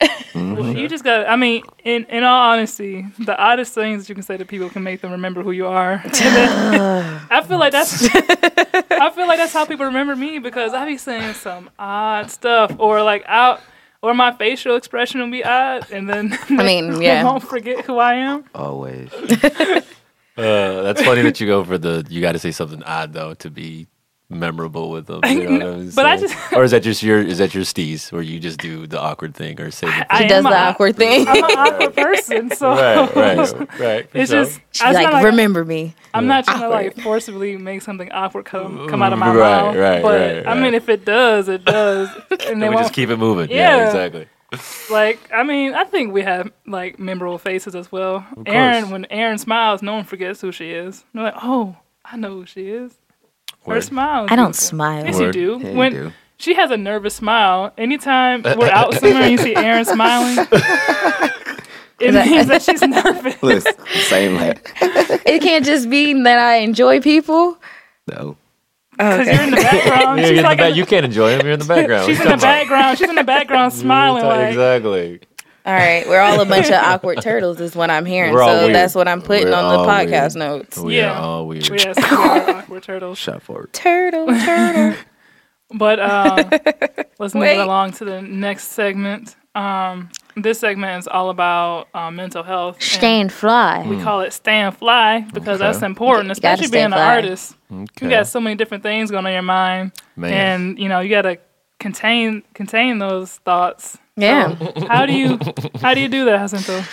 Mm-hmm. 0.00 0.54
Well, 0.54 0.76
you 0.76 0.88
just 0.88 1.02
got. 1.02 1.28
I 1.28 1.34
mean, 1.34 1.62
in 1.82 2.04
in 2.04 2.22
all 2.22 2.50
honesty, 2.52 3.04
the 3.18 3.36
oddest 3.36 3.74
things 3.74 4.02
that 4.02 4.08
you 4.08 4.14
can 4.14 4.22
say 4.22 4.36
to 4.36 4.44
people 4.44 4.70
can 4.70 4.84
make 4.84 5.00
them 5.00 5.10
remember 5.10 5.42
who 5.42 5.50
you 5.50 5.66
are. 5.66 6.00
Then- 6.04 7.20
I 7.30 7.42
feel 7.42 7.58
like 7.58 7.72
that's. 7.72 8.08
I 8.14 9.10
feel 9.10 9.26
like 9.26 9.38
that's 9.38 9.52
how 9.52 9.64
people 9.64 9.86
remember 9.86 10.14
me 10.14 10.38
because 10.38 10.72
I 10.72 10.84
be 10.86 10.98
saying 10.98 11.34
some 11.34 11.68
odd 11.78 12.30
stuff, 12.30 12.76
or 12.78 13.02
like 13.02 13.24
out, 13.26 13.60
or 14.02 14.14
my 14.14 14.32
facial 14.32 14.76
expression 14.76 15.20
will 15.20 15.30
be 15.30 15.44
odd, 15.44 15.90
and 15.90 16.08
then 16.08 16.36
I 16.50 16.64
mean, 16.64 16.90
they 16.98 17.06
yeah. 17.06 17.24
won't 17.24 17.42
forget 17.42 17.84
who 17.84 17.98
I 17.98 18.14
am. 18.14 18.44
Always. 18.54 19.10
Uh, 20.38 20.82
that's 20.82 21.02
funny 21.02 21.20
that 21.20 21.40
you 21.40 21.48
go 21.48 21.64
for 21.64 21.78
the. 21.78 22.06
You 22.08 22.20
got 22.20 22.30
to 22.30 22.38
say 22.38 22.52
something 22.52 22.80
odd 22.84 23.12
though 23.12 23.34
to 23.34 23.50
be 23.50 23.88
memorable 24.30 24.90
with 24.90 25.06
them. 25.06 25.20
You 25.24 25.48
know 25.48 25.70
what 25.70 25.78
I'm 25.78 25.90
But 25.90 26.06
I 26.06 26.16
just- 26.18 26.52
or 26.52 26.62
is 26.64 26.70
that 26.72 26.82
just 26.82 27.02
your 27.02 27.18
is 27.18 27.38
that 27.38 27.54
your 27.54 27.64
steez 27.64 28.12
where 28.12 28.20
you 28.22 28.38
just 28.38 28.58
do 28.60 28.86
the 28.86 29.00
awkward 29.00 29.34
thing 29.34 29.60
or 29.60 29.70
say 29.70 29.86
the 29.86 30.12
I 30.14 30.18
He 30.18 30.24
am 30.24 30.28
does 30.28 30.44
the 30.44 30.50
awkward 30.56 30.96
thing. 30.96 31.26
I'm 31.26 31.36
an 31.44 31.50
awkward 31.58 31.96
person, 31.96 32.50
so 32.54 32.70
right 32.70 33.14
right 33.16 33.38
right. 33.80 34.10
for 34.10 34.18
it's 34.18 34.30
sure. 34.30 34.44
just. 34.44 34.60
She's 34.72 34.82
like, 34.94 35.10
like 35.12 35.24
remember 35.24 35.64
me. 35.64 35.94
I'm 36.14 36.26
not 36.26 36.44
trying 36.44 36.60
to 36.60 36.68
like 36.68 37.00
forcibly 37.00 37.56
make 37.56 37.82
something 37.82 38.10
awkward 38.12 38.44
come 38.44 38.88
come 38.88 39.02
out 39.02 39.12
of 39.12 39.18
my 39.18 39.28
Right, 39.34 39.34
mouth, 39.62 39.76
right, 39.76 40.02
but 40.02 40.20
right, 40.20 40.46
I 40.46 40.60
mean, 40.60 40.74
if 40.74 40.88
it 40.88 41.04
does, 41.04 41.48
it 41.48 41.64
does, 41.64 42.08
and 42.46 42.62
Then 42.62 42.70
we 42.70 42.76
just 42.76 42.92
keep 42.92 43.08
it 43.10 43.16
moving. 43.16 43.50
Yeah, 43.50 43.76
Yeah. 43.78 43.86
exactly. 43.86 44.26
Like, 44.90 45.18
I 45.32 45.42
mean, 45.42 45.74
I 45.74 45.84
think 45.84 46.12
we 46.12 46.22
have 46.22 46.50
like 46.66 46.98
memorable 46.98 47.38
faces 47.38 47.74
as 47.74 47.90
well. 47.92 48.20
course. 48.34 48.44
Aaron, 48.46 48.90
when 48.90 49.06
Aaron 49.10 49.38
smiles, 49.38 49.82
no 49.82 49.94
one 49.94 50.04
forgets 50.04 50.40
who 50.40 50.52
she 50.52 50.70
is. 50.70 51.04
They're 51.12 51.24
like, 51.24 51.34
oh, 51.42 51.76
I 52.04 52.16
know 52.16 52.30
who 52.30 52.46
she 52.46 52.68
is. 52.68 52.97
Her 53.68 53.76
Word. 53.76 53.84
smile. 53.84 54.26
I 54.28 54.36
don't 54.36 54.54
smile. 54.56 55.04
Yes, 55.04 55.18
you 55.20 55.32
do. 55.32 55.58
Yeah, 55.62 55.70
you 55.70 55.76
when 55.76 55.92
do. 55.92 56.12
she 56.38 56.54
has 56.54 56.70
a 56.70 56.76
nervous 56.76 57.14
smile, 57.14 57.72
anytime 57.78 58.42
we're 58.42 58.70
out 58.70 58.94
somewhere 58.94 59.22
and 59.22 59.32
you 59.32 59.38
see 59.38 59.54
Aaron 59.56 59.84
smiling, 59.96 60.36
it 62.00 62.14
means 62.14 62.46
that 62.48 62.62
she's 62.62 62.80
nervous. 62.82 63.42
Listen, 63.42 63.72
same 64.08 64.34
like 64.36 64.72
It 64.80 65.42
can't 65.42 65.64
just 65.64 65.90
be 65.90 66.12
that 66.22 66.38
I 66.38 66.56
enjoy 66.56 67.00
people. 67.00 67.58
no. 68.06 68.36
Oh, 69.00 69.16
because 69.16 69.32
you're 69.32 69.44
in 69.44 69.50
the 69.50 69.56
background. 69.58 70.20
Yeah, 70.20 70.26
you're 70.26 70.36
in 70.38 70.42
like 70.42 70.58
the 70.58 70.62
back. 70.64 70.70
in 70.72 70.76
You 70.76 70.84
can't 70.84 71.04
enjoy 71.04 71.30
him. 71.30 71.42
You're 71.42 71.52
in 71.52 71.60
the 71.60 71.64
background. 71.76 72.06
She's 72.06 72.20
in 72.20 72.28
the 72.30 72.36
background. 72.36 72.98
She's 72.98 73.08
in 73.08 73.14
the 73.14 73.22
background 73.22 73.72
smiling 73.72 74.24
like 74.24 74.48
exactly. 74.48 75.20
All 75.68 75.74
right, 75.74 76.08
we're 76.08 76.20
all 76.20 76.40
a 76.40 76.46
bunch 76.46 76.68
of 76.68 76.72
awkward 76.82 77.20
turtles, 77.20 77.60
is 77.60 77.76
what 77.76 77.90
I'm 77.90 78.06
hearing. 78.06 78.32
We're 78.32 78.40
all 78.42 78.48
So 78.56 78.62
weird. 78.64 78.74
that's 78.74 78.94
what 78.94 79.06
I'm 79.06 79.20
putting 79.20 79.48
We're 79.48 79.54
on 79.54 79.72
the 79.72 79.86
podcast 79.92 80.34
weird. 80.34 80.36
notes. 80.36 80.78
We 80.78 80.96
Yeah. 80.96 81.12
are 81.12 81.20
all 81.20 81.46
weird. 81.46 81.68
yes, 81.68 81.94
we 81.96 82.16
are 82.16 82.50
awkward 82.56 82.82
turtles. 82.84 83.18
Shot 83.26 83.42
forward. 83.42 83.72
Turtle, 83.74 84.26
turtle. 84.28 84.94
But 85.70 86.00
um, 86.00 86.48
let's 87.18 87.34
move 87.34 87.42
Wait. 87.42 87.58
along 87.58 87.92
to 87.92 88.06
the 88.06 88.22
next 88.22 88.68
segment. 88.68 89.36
Um, 89.54 90.08
this 90.34 90.58
segment 90.60 91.00
is 91.00 91.06
all 91.06 91.28
about 91.28 91.88
um, 91.92 92.16
mental 92.16 92.42
health. 92.42 92.82
Stay 92.82 93.20
and 93.20 93.30
Stand 93.30 93.32
fly. 93.34 93.86
We 93.86 94.02
call 94.02 94.22
it 94.22 94.32
"Stand 94.32 94.78
Fly" 94.78 95.26
because 95.34 95.58
that's 95.58 95.82
important, 95.82 96.28
You 96.34 96.40
gotta 96.40 96.54
especially 96.54 96.66
stay 96.68 96.76
being 96.78 96.84
an 96.86 96.92
fly. 96.92 97.14
artist. 97.16 97.54
You 97.68 97.82
Okay. 97.82 98.08
got 98.08 98.26
so 98.28 98.40
many 98.40 98.56
different 98.56 98.82
things 98.82 99.10
going 99.10 99.26
on 99.26 99.30
in 99.30 99.34
your 99.34 99.42
mind, 99.42 99.92
Man. 100.16 100.32
and 100.32 100.78
you 100.78 100.88
know 100.88 101.00
you 101.00 101.10
got 101.10 101.22
to 101.22 101.36
contain 101.78 102.44
contain 102.54 102.98
those 102.98 103.32
thoughts. 103.44 103.98
Yeah. 104.18 104.56
How 104.88 105.06
do 105.06 105.14
you 105.14 105.38
how 105.80 105.94
do 105.94 106.00
you 106.00 106.08
do 106.08 106.24
that, 106.26 106.50
Jacinto? 106.50 106.84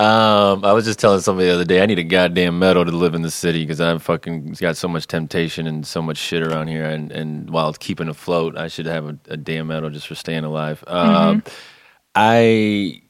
Um, 0.00 0.64
I 0.64 0.72
was 0.72 0.84
just 0.84 1.00
telling 1.00 1.20
somebody 1.20 1.48
the 1.48 1.54
other 1.54 1.64
day 1.64 1.82
I 1.82 1.86
need 1.86 1.98
a 1.98 2.04
goddamn 2.04 2.58
medal 2.60 2.84
to 2.84 2.90
live 2.92 3.16
in 3.16 3.22
the 3.22 3.32
city 3.32 3.64
because 3.64 3.80
I've 3.80 4.02
fucking 4.02 4.52
got 4.60 4.76
so 4.76 4.86
much 4.86 5.08
temptation 5.08 5.66
and 5.66 5.84
so 5.86 6.00
much 6.00 6.18
shit 6.18 6.42
around 6.42 6.68
here, 6.68 6.84
and 6.84 7.10
and 7.10 7.50
while 7.50 7.72
keeping 7.74 8.08
afloat, 8.08 8.56
I 8.56 8.68
should 8.68 8.86
have 8.86 9.06
a, 9.06 9.18
a 9.28 9.36
damn 9.36 9.66
medal 9.68 9.90
just 9.90 10.06
for 10.06 10.14
staying 10.14 10.44
alive. 10.44 10.84
Um, 10.86 11.42
I. 12.14 13.02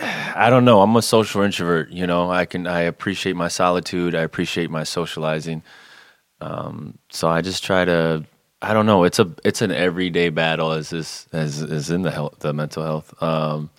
I 0.00 0.48
don't 0.48 0.64
know. 0.64 0.80
I'm 0.80 0.96
a 0.96 1.02
social 1.02 1.42
introvert. 1.42 1.90
You 1.90 2.06
know, 2.06 2.30
I 2.30 2.46
can. 2.46 2.66
I 2.66 2.80
appreciate 2.82 3.36
my 3.36 3.48
solitude. 3.48 4.14
I 4.14 4.22
appreciate 4.22 4.70
my 4.70 4.84
socializing. 4.84 5.62
Um, 6.40 6.98
so 7.10 7.28
I 7.28 7.42
just 7.42 7.62
try 7.62 7.84
to. 7.84 8.24
I 8.62 8.72
don't 8.72 8.86
know. 8.86 9.02
It's 9.02 9.18
a. 9.18 9.28
It's 9.44 9.60
an 9.60 9.72
everyday 9.72 10.28
battle 10.28 10.70
as 10.70 10.90
this 10.90 11.26
as 11.32 11.60
is 11.60 11.90
in 11.90 12.02
the 12.02 12.12
health, 12.12 12.38
the 12.38 12.52
mental 12.52 12.84
health. 12.84 13.20
Um, 13.22 13.70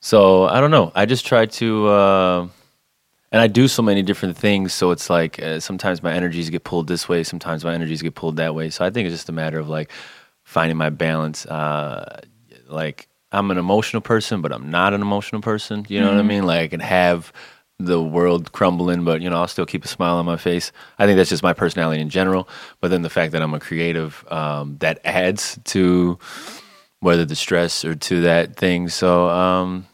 so 0.00 0.44
I 0.44 0.60
don't 0.60 0.70
know. 0.70 0.92
I 0.94 1.06
just 1.06 1.26
try 1.26 1.46
to, 1.46 1.88
uh, 1.88 2.48
and 3.32 3.40
I 3.40 3.46
do 3.46 3.68
so 3.68 3.82
many 3.82 4.02
different 4.02 4.36
things. 4.36 4.72
So 4.72 4.90
it's 4.90 5.08
like 5.08 5.42
uh, 5.42 5.60
sometimes 5.60 6.02
my 6.02 6.12
energies 6.12 6.50
get 6.50 6.64
pulled 6.64 6.88
this 6.88 7.08
way, 7.08 7.22
sometimes 7.22 7.64
my 7.64 7.74
energies 7.74 8.02
get 8.02 8.14
pulled 8.14 8.36
that 8.36 8.54
way. 8.54 8.70
So 8.70 8.84
I 8.84 8.90
think 8.90 9.06
it's 9.06 9.14
just 9.14 9.28
a 9.28 9.32
matter 9.32 9.58
of 9.58 9.68
like 9.68 9.90
finding 10.42 10.76
my 10.76 10.90
balance. 10.90 11.46
Uh, 11.46 12.20
like 12.68 13.08
I'm 13.32 13.50
an 13.50 13.58
emotional 13.58 14.02
person, 14.02 14.40
but 14.40 14.52
I'm 14.52 14.70
not 14.70 14.94
an 14.94 15.02
emotional 15.02 15.42
person. 15.42 15.84
You 15.88 16.00
know 16.00 16.08
what 16.08 16.18
I 16.18 16.22
mean? 16.22 16.44
Like 16.44 16.60
I 16.60 16.68
can 16.68 16.80
have 16.80 17.32
the 17.78 18.00
world 18.02 18.52
crumbling, 18.52 19.04
but 19.04 19.20
you 19.20 19.28
know 19.28 19.36
I'll 19.36 19.48
still 19.48 19.66
keep 19.66 19.84
a 19.84 19.88
smile 19.88 20.16
on 20.16 20.26
my 20.26 20.36
face. 20.36 20.72
I 20.98 21.06
think 21.06 21.16
that's 21.16 21.30
just 21.30 21.42
my 21.42 21.52
personality 21.52 22.00
in 22.00 22.08
general. 22.10 22.48
But 22.80 22.90
then 22.90 23.02
the 23.02 23.10
fact 23.10 23.32
that 23.32 23.42
I'm 23.42 23.54
a 23.54 23.60
creative, 23.60 24.24
um, 24.30 24.76
that 24.78 25.00
adds 25.04 25.58
to 25.64 26.18
whether 27.00 27.24
the 27.24 27.36
stress 27.36 27.84
or 27.84 27.94
to 27.94 28.20
that 28.22 28.56
thing. 28.56 28.88
So 28.88 29.28
um, 29.28 29.86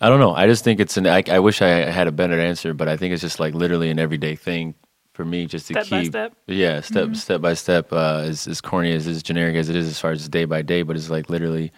I 0.00 0.08
don't 0.08 0.20
know. 0.20 0.34
I 0.34 0.46
just 0.46 0.62
think 0.64 0.80
it's 0.80 0.96
an. 0.96 1.06
I, 1.06 1.22
I 1.30 1.40
wish 1.40 1.62
I 1.62 1.68
had 1.90 2.06
a 2.06 2.12
better 2.12 2.38
answer, 2.38 2.74
but 2.74 2.88
I 2.88 2.96
think 2.96 3.12
it's 3.12 3.22
just 3.22 3.40
like 3.40 3.54
literally 3.54 3.90
an 3.90 3.98
everyday 3.98 4.36
thing 4.36 4.74
for 5.14 5.24
me, 5.24 5.46
just 5.46 5.66
to 5.68 5.74
Step 5.74 5.90
by 5.90 6.02
keep. 6.02 6.12
step. 6.12 6.32
Yeah, 6.46 6.80
step 6.82 7.16
step 7.16 7.40
by 7.40 7.54
step. 7.54 7.92
Uh, 7.92 8.24
as 8.26 8.46
as 8.46 8.60
corny 8.60 8.92
as 8.92 9.06
as 9.06 9.22
generic 9.22 9.56
as 9.56 9.68
it 9.68 9.74
is, 9.76 9.88
as 9.88 9.98
far 9.98 10.12
as 10.12 10.28
day 10.28 10.44
by 10.44 10.62
day, 10.62 10.82
but 10.82 10.96
it's 10.96 11.10
like 11.10 11.28
literally 11.30 11.72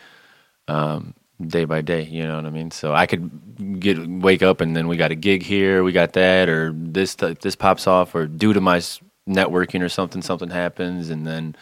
um, 0.68 1.14
day 1.46 1.64
by 1.64 1.80
day. 1.80 2.02
You 2.04 2.26
know 2.26 2.36
what 2.36 2.46
I 2.46 2.50
mean? 2.50 2.70
So 2.70 2.94
I 2.94 3.06
could 3.06 3.80
get 3.80 3.98
wake 4.06 4.42
up 4.42 4.60
and 4.60 4.76
then 4.76 4.88
we 4.88 4.96
got 4.96 5.10
a 5.10 5.14
gig 5.16 5.42
here, 5.42 5.82
we 5.82 5.92
got 5.92 6.12
that, 6.14 6.48
or 6.48 6.72
this 6.74 7.14
this 7.14 7.56
pops 7.56 7.86
off, 7.86 8.14
or 8.14 8.26
due 8.26 8.52
to 8.52 8.60
my 8.60 8.80
networking 9.28 9.82
or 9.82 9.88
something, 9.88 10.22
something 10.22 10.50
happens, 10.50 11.10
and 11.10 11.26
then 11.26 11.56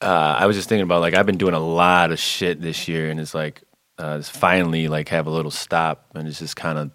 uh, 0.00 0.36
I 0.38 0.46
was 0.46 0.56
just 0.56 0.68
thinking 0.68 0.84
about 0.84 1.00
like 1.00 1.14
I've 1.14 1.26
been 1.26 1.38
doing 1.38 1.54
a 1.54 1.60
lot 1.60 2.10
of 2.10 2.18
shit 2.18 2.60
this 2.60 2.88
year, 2.88 3.10
and 3.10 3.20
it's 3.20 3.34
like 3.34 3.62
uh, 3.98 4.16
it's 4.18 4.28
finally 4.28 4.88
like 4.88 5.08
have 5.08 5.26
a 5.26 5.30
little 5.30 5.50
stop, 5.50 6.06
and 6.14 6.26
it's 6.26 6.38
just 6.38 6.56
kind 6.56 6.78
of 6.78 6.90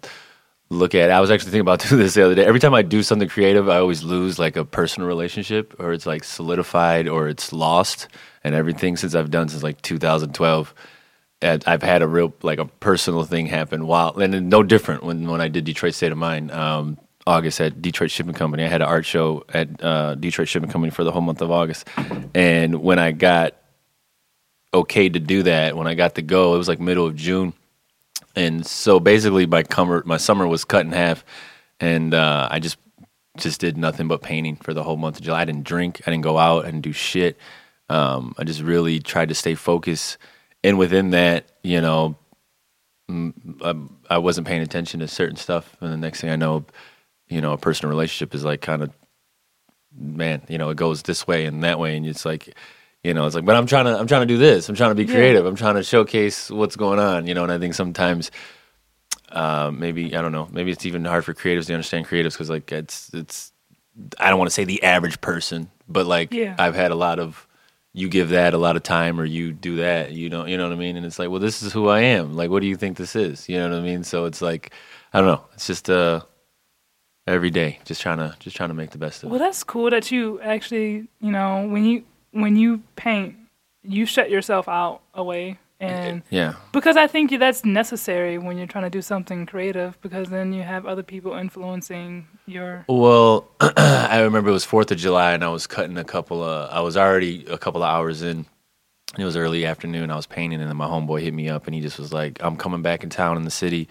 look 0.68 0.94
at. 0.94 1.10
I 1.10 1.20
was 1.20 1.30
actually 1.30 1.52
thinking 1.52 1.60
about 1.60 1.80
this 1.90 2.14
the 2.14 2.24
other 2.24 2.34
day. 2.34 2.44
Every 2.44 2.60
time 2.60 2.74
I 2.74 2.82
do 2.82 3.02
something 3.02 3.28
creative, 3.28 3.68
I 3.68 3.78
always 3.78 4.02
lose 4.02 4.38
like 4.38 4.56
a 4.56 4.64
personal 4.64 5.08
relationship, 5.08 5.74
or 5.78 5.92
it's 5.92 6.06
like 6.06 6.24
solidified, 6.24 7.06
or 7.06 7.28
it's 7.28 7.52
lost, 7.52 8.08
and 8.42 8.54
everything 8.54 8.96
since 8.96 9.14
I've 9.14 9.30
done 9.30 9.48
since 9.48 9.62
like 9.62 9.82
2012. 9.82 10.74
I've 11.42 11.82
had 11.82 12.02
a 12.02 12.08
real 12.08 12.32
like 12.42 12.58
a 12.58 12.64
personal 12.64 13.24
thing 13.24 13.46
happen 13.46 13.86
while 13.86 14.18
and 14.18 14.48
no 14.48 14.62
different 14.62 15.02
when 15.02 15.28
when 15.28 15.40
I 15.40 15.48
did 15.48 15.64
Detroit 15.64 15.94
State 15.94 16.12
of 16.12 16.18
Mind. 16.18 16.50
Um, 16.50 16.98
August 17.26 17.60
at 17.60 17.82
Detroit 17.82 18.10
Shipping 18.10 18.34
Company. 18.34 18.64
I 18.64 18.68
had 18.68 18.82
an 18.82 18.88
art 18.88 19.04
show 19.04 19.44
at 19.52 19.82
uh, 19.82 20.14
Detroit 20.14 20.48
Shipping 20.48 20.70
Company 20.70 20.90
for 20.90 21.02
the 21.02 21.10
whole 21.10 21.22
month 21.22 21.42
of 21.42 21.50
August, 21.50 21.88
and 22.34 22.82
when 22.82 23.00
I 23.00 23.10
got 23.12 23.56
okay 24.72 25.08
to 25.08 25.18
do 25.18 25.42
that, 25.42 25.76
when 25.76 25.88
I 25.88 25.94
got 25.94 26.14
to 26.16 26.22
go, 26.22 26.54
it 26.54 26.58
was 26.58 26.68
like 26.68 26.78
middle 26.78 27.06
of 27.06 27.16
June, 27.16 27.52
and 28.36 28.64
so 28.64 29.00
basically 29.00 29.44
my 29.46 29.64
summer 29.64 30.04
my 30.06 30.18
summer 30.18 30.46
was 30.46 30.64
cut 30.64 30.86
in 30.86 30.92
half, 30.92 31.24
and 31.80 32.14
uh, 32.14 32.48
I 32.48 32.60
just 32.60 32.78
just 33.36 33.60
did 33.60 33.76
nothing 33.76 34.06
but 34.08 34.22
painting 34.22 34.56
for 34.56 34.72
the 34.72 34.84
whole 34.84 34.96
month 34.96 35.16
of 35.16 35.22
July. 35.22 35.42
I 35.42 35.44
didn't 35.44 35.64
drink, 35.64 36.00
I 36.06 36.10
didn't 36.10 36.24
go 36.24 36.38
out, 36.38 36.64
I 36.64 36.70
didn't 36.70 36.82
do 36.82 36.92
shit. 36.92 37.36
Um, 37.88 38.34
I 38.38 38.44
just 38.44 38.60
really 38.62 39.00
tried 39.00 39.28
to 39.30 39.34
stay 39.34 39.54
focused, 39.54 40.16
and 40.66 40.78
within 40.78 41.10
that, 41.10 41.46
you 41.62 41.80
know, 41.80 42.16
I, 44.10 44.18
wasn't 44.18 44.48
paying 44.48 44.62
attention 44.62 44.98
to 44.98 45.06
certain 45.06 45.36
stuff, 45.36 45.76
and 45.80 45.92
the 45.92 45.96
next 45.96 46.20
thing 46.20 46.30
I 46.30 46.34
know, 46.34 46.64
you 47.28 47.40
know, 47.40 47.52
a 47.52 47.56
personal 47.56 47.88
relationship 47.90 48.34
is 48.34 48.44
like 48.44 48.62
kind 48.62 48.82
of, 48.82 48.90
man, 49.96 50.42
you 50.48 50.58
know, 50.58 50.70
it 50.70 50.76
goes 50.76 51.02
this 51.04 51.24
way 51.24 51.44
and 51.44 51.62
that 51.62 51.78
way, 51.78 51.96
and 51.96 52.04
it's 52.04 52.24
like, 52.24 52.52
you 53.04 53.14
know, 53.14 53.26
it's 53.26 53.36
like, 53.36 53.44
but 53.44 53.54
I'm 53.54 53.66
trying 53.66 53.84
to, 53.84 53.96
I'm 53.96 54.08
trying 54.08 54.22
to 54.22 54.26
do 54.26 54.38
this, 54.38 54.68
I'm 54.68 54.74
trying 54.74 54.90
to 54.90 54.96
be 54.96 55.06
creative, 55.06 55.46
I'm 55.46 55.54
trying 55.54 55.76
to 55.76 55.84
showcase 55.84 56.50
what's 56.50 56.74
going 56.74 56.98
on, 56.98 57.28
you 57.28 57.34
know, 57.34 57.44
and 57.44 57.52
I 57.52 57.58
think 57.58 57.74
sometimes, 57.74 58.32
uh, 59.28 59.70
maybe 59.72 60.16
I 60.16 60.20
don't 60.20 60.32
know, 60.32 60.48
maybe 60.50 60.72
it's 60.72 60.84
even 60.84 61.04
hard 61.04 61.24
for 61.24 61.32
creatives 61.32 61.66
to 61.66 61.74
understand 61.74 62.06
creatives 62.06 62.32
because 62.32 62.50
like 62.50 62.72
it's 62.72 63.14
it's, 63.14 63.52
I 64.18 64.30
don't 64.30 64.38
want 64.40 64.50
to 64.50 64.54
say 64.54 64.64
the 64.64 64.82
average 64.82 65.20
person, 65.20 65.70
but 65.88 66.06
like 66.06 66.34
Yeah. 66.34 66.56
I've 66.58 66.74
had 66.74 66.90
a 66.90 66.96
lot 66.96 67.20
of. 67.20 67.45
You 67.98 68.10
give 68.10 68.28
that 68.28 68.52
a 68.52 68.58
lot 68.58 68.76
of 68.76 68.82
time, 68.82 69.18
or 69.18 69.24
you 69.24 69.54
do 69.54 69.76
that. 69.76 70.12
You 70.12 70.28
don't, 70.28 70.48
you 70.48 70.58
know 70.58 70.64
what 70.64 70.74
I 70.74 70.76
mean. 70.76 70.98
And 70.98 71.06
it's 71.06 71.18
like, 71.18 71.30
well, 71.30 71.40
this 71.40 71.62
is 71.62 71.72
who 71.72 71.88
I 71.88 72.00
am. 72.00 72.36
Like, 72.36 72.50
what 72.50 72.60
do 72.60 72.66
you 72.66 72.76
think 72.76 72.98
this 72.98 73.16
is? 73.16 73.48
You 73.48 73.56
know 73.58 73.70
what 73.70 73.78
I 73.78 73.80
mean. 73.80 74.04
So 74.04 74.26
it's 74.26 74.42
like, 74.42 74.70
I 75.14 75.20
don't 75.20 75.28
know. 75.28 75.42
It's 75.54 75.66
just 75.66 75.88
uh, 75.88 76.20
every 77.26 77.48
day, 77.48 77.78
just 77.86 78.02
trying 78.02 78.18
to, 78.18 78.36
just 78.38 78.54
trying 78.54 78.68
to 78.68 78.74
make 78.74 78.90
the 78.90 78.98
best 78.98 79.22
of 79.22 79.28
it. 79.28 79.30
Well, 79.30 79.40
that's 79.40 79.64
cool 79.64 79.88
that 79.88 80.12
you 80.12 80.38
actually, 80.42 81.08
you 81.20 81.32
know, 81.32 81.66
when 81.66 81.86
you 81.86 82.04
when 82.32 82.54
you 82.56 82.82
paint, 82.96 83.34
you 83.82 84.04
shut 84.04 84.28
yourself 84.28 84.68
out 84.68 85.00
away, 85.14 85.58
and 85.80 86.22
Yeah, 86.30 86.54
because 86.72 86.96
I 86.96 87.06
think 87.06 87.38
that's 87.38 87.64
necessary 87.64 88.38
when 88.38 88.56
you're 88.56 88.66
trying 88.66 88.84
to 88.84 88.90
do 88.90 89.02
something 89.02 89.46
creative, 89.46 90.00
because 90.00 90.28
then 90.30 90.52
you 90.52 90.62
have 90.62 90.86
other 90.86 91.02
people 91.02 91.34
influencing 91.34 92.26
your. 92.46 92.84
Well, 92.88 93.48
I 93.60 94.20
remember 94.20 94.50
it 94.50 94.54
was 94.54 94.64
Fourth 94.64 94.90
of 94.90 94.98
July, 94.98 95.32
and 95.32 95.44
I 95.44 95.48
was 95.48 95.66
cutting 95.66 95.98
a 95.98 96.04
couple 96.04 96.42
of. 96.42 96.70
I 96.70 96.80
was 96.80 96.96
already 96.96 97.44
a 97.46 97.58
couple 97.58 97.82
of 97.82 97.88
hours 97.88 98.22
in. 98.22 98.46
and 99.14 99.18
It 99.18 99.24
was 99.24 99.36
early 99.36 99.66
afternoon. 99.66 100.10
I 100.10 100.16
was 100.16 100.26
painting, 100.26 100.60
and 100.60 100.68
then 100.68 100.76
my 100.76 100.86
homeboy 100.86 101.20
hit 101.22 101.34
me 101.34 101.48
up, 101.48 101.66
and 101.66 101.74
he 101.74 101.80
just 101.80 101.98
was 101.98 102.12
like, 102.12 102.42
"I'm 102.42 102.56
coming 102.56 102.82
back 102.82 103.04
in 103.04 103.10
town 103.10 103.36
in 103.36 103.44
the 103.44 103.50
city. 103.50 103.88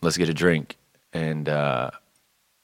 Let's 0.00 0.16
get 0.16 0.28
a 0.28 0.34
drink." 0.34 0.76
And 1.12 1.48
uh, 1.48 1.90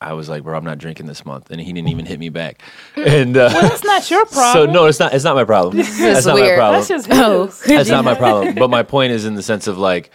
I 0.01 0.13
was 0.13 0.29
like, 0.29 0.45
"Bro, 0.45 0.57
I'm 0.57 0.65
not 0.65 0.79
drinking 0.79 1.07
this 1.07 1.25
month," 1.27 1.51
and 1.51 1.61
he 1.61 1.73
didn't 1.73 1.89
even 1.89 2.07
hit 2.07 2.21
me 2.21 2.29
back. 2.29 2.63
And 2.97 3.37
uh, 3.37 3.49
That's 3.49 3.83
not 3.85 4.09
your 4.11 4.25
problem. 4.31 4.67
so 4.69 4.73
no, 4.73 4.87
it's 4.87 5.01
not. 5.01 5.13
It's 5.13 5.25
not 5.25 5.35
my 5.35 5.45
problem. 5.45 5.77
That's 5.77 6.25
not 6.25 6.39
my 6.39 6.55
problem. 6.55 6.75
that's 6.79 6.89
just 6.89 7.07
his. 7.07 7.19
Oh. 7.19 7.47
That's 7.67 7.91
not 7.91 8.05
my 8.05 8.15
problem. 8.15 8.55
But 8.55 8.71
my 8.71 8.83
point 8.85 9.13
is 9.13 9.25
in 9.25 9.35
the 9.35 9.43
sense 9.43 9.67
of 9.67 9.77
like 9.79 10.11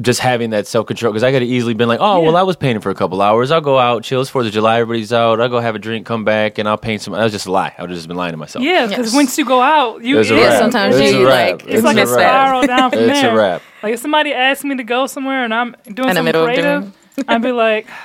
just 0.00 0.20
having 0.20 0.50
that 0.50 0.66
self 0.66 0.86
control 0.86 1.10
because 1.12 1.24
I 1.24 1.32
could 1.32 1.42
have 1.42 1.50
easily 1.50 1.74
been 1.74 1.88
like, 1.88 2.00
oh 2.00 2.20
well, 2.20 2.36
I 2.36 2.42
was 2.42 2.56
painting 2.56 2.80
for 2.82 2.90
a 2.90 2.94
couple 2.94 3.20
hours. 3.22 3.50
I'll 3.50 3.60
go 3.62 3.78
out, 3.78 4.02
chill. 4.04 4.20
It's 4.20 4.28
Fourth 4.30 4.46
of 4.46 4.52
July, 4.52 4.78
everybody's 4.80 5.12
out. 5.12 5.40
I'll 5.40 5.48
go 5.48 5.58
have 5.58 5.74
a 5.74 5.78
drink, 5.78 6.06
come 6.06 6.24
back, 6.24 6.58
and 6.58 6.68
I'll 6.68 6.78
paint 6.78 7.00
some. 7.02 7.14
That 7.14 7.22
was 7.24 7.32
just 7.32 7.46
a 7.46 7.52
lie. 7.52 7.74
I 7.76 7.80
would 7.82 7.90
have 7.90 7.98
just 7.98 8.08
been 8.08 8.16
lying 8.18 8.32
to 8.32 8.36
myself. 8.36 8.62
Yeah, 8.64 8.86
because 8.86 9.06
Yes. 9.06 9.14
once 9.14 9.36
you 9.38 9.44
go 9.46 9.60
out, 9.62 10.02
you 10.04 10.18
It's 10.20 10.30
a 10.30 10.36
wrap. 10.36 10.58
sometimes 10.58 10.96
it's 10.96 11.12
you, 11.12 11.22
a 11.22 11.26
wrap. 11.26 11.60
like, 11.62 11.66
It's, 11.66 11.82
like 11.82 11.96
a 11.96 12.02
a 12.02 12.06
spiral 12.06 12.66
down 12.66 12.90
from 12.90 13.00
It's 13.00 13.20
there. 13.20 13.32
a 13.32 13.34
wrap. 13.36 13.62
Like 13.82 13.94
if 13.94 14.00
somebody 14.00 14.32
asked 14.34 14.64
me 14.64 14.76
to 14.76 14.84
go 14.84 15.06
somewhere 15.06 15.44
and 15.44 15.52
I'm 15.54 15.74
doing 15.84 15.88
In 15.88 15.96
the 15.96 16.04
something 16.14 16.24
middle 16.24 16.44
creative, 16.44 16.96
I'd 17.26 17.42
be 17.42 17.52
like, 17.52 17.86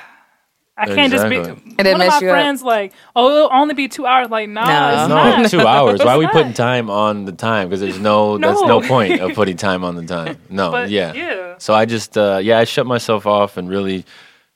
I 0.78 0.86
can't 0.86 1.12
Exactly. 1.12 1.36
just 1.38 1.64
be. 1.64 1.74
And 1.78 1.86
One 1.86 1.86
of 1.86 1.98
my 1.98 2.04
you 2.04 2.10
up. 2.12 2.20
friends 2.20 2.62
like, 2.62 2.92
oh, 3.14 3.28
it'll 3.46 3.52
only 3.52 3.74
be 3.74 3.88
two 3.88 4.04
hours. 4.06 4.28
Like, 4.28 4.48
nah, 4.50 4.66
No. 4.66 5.00
it's 5.02 5.08
No, 5.08 5.14
not. 5.16 5.50
two 5.50 5.66
hours. 5.66 6.00
Why 6.04 6.14
are 6.14 6.18
we 6.18 6.26
putting 6.28 6.52
time 6.52 6.90
on 6.90 7.24
the 7.24 7.32
time? 7.32 7.68
Because 7.68 7.80
there's 7.80 7.98
no, 7.98 8.36
that's 8.38 8.60
no 8.62 8.80
No. 8.80 8.86
point 8.86 9.20
of 9.20 9.32
putting 9.34 9.56
time 9.56 9.84
on 9.84 9.94
the 9.96 10.04
time. 10.04 10.36
No, 10.50 10.70
But, 10.72 10.90
yeah. 10.90 11.14
yeah. 11.14 11.54
So 11.58 11.72
I 11.72 11.86
just, 11.86 12.18
uh, 12.18 12.40
yeah, 12.42 12.58
I 12.58 12.64
shut 12.64 12.86
myself 12.86 13.26
off 13.26 13.56
and 13.56 13.68
really 13.70 14.04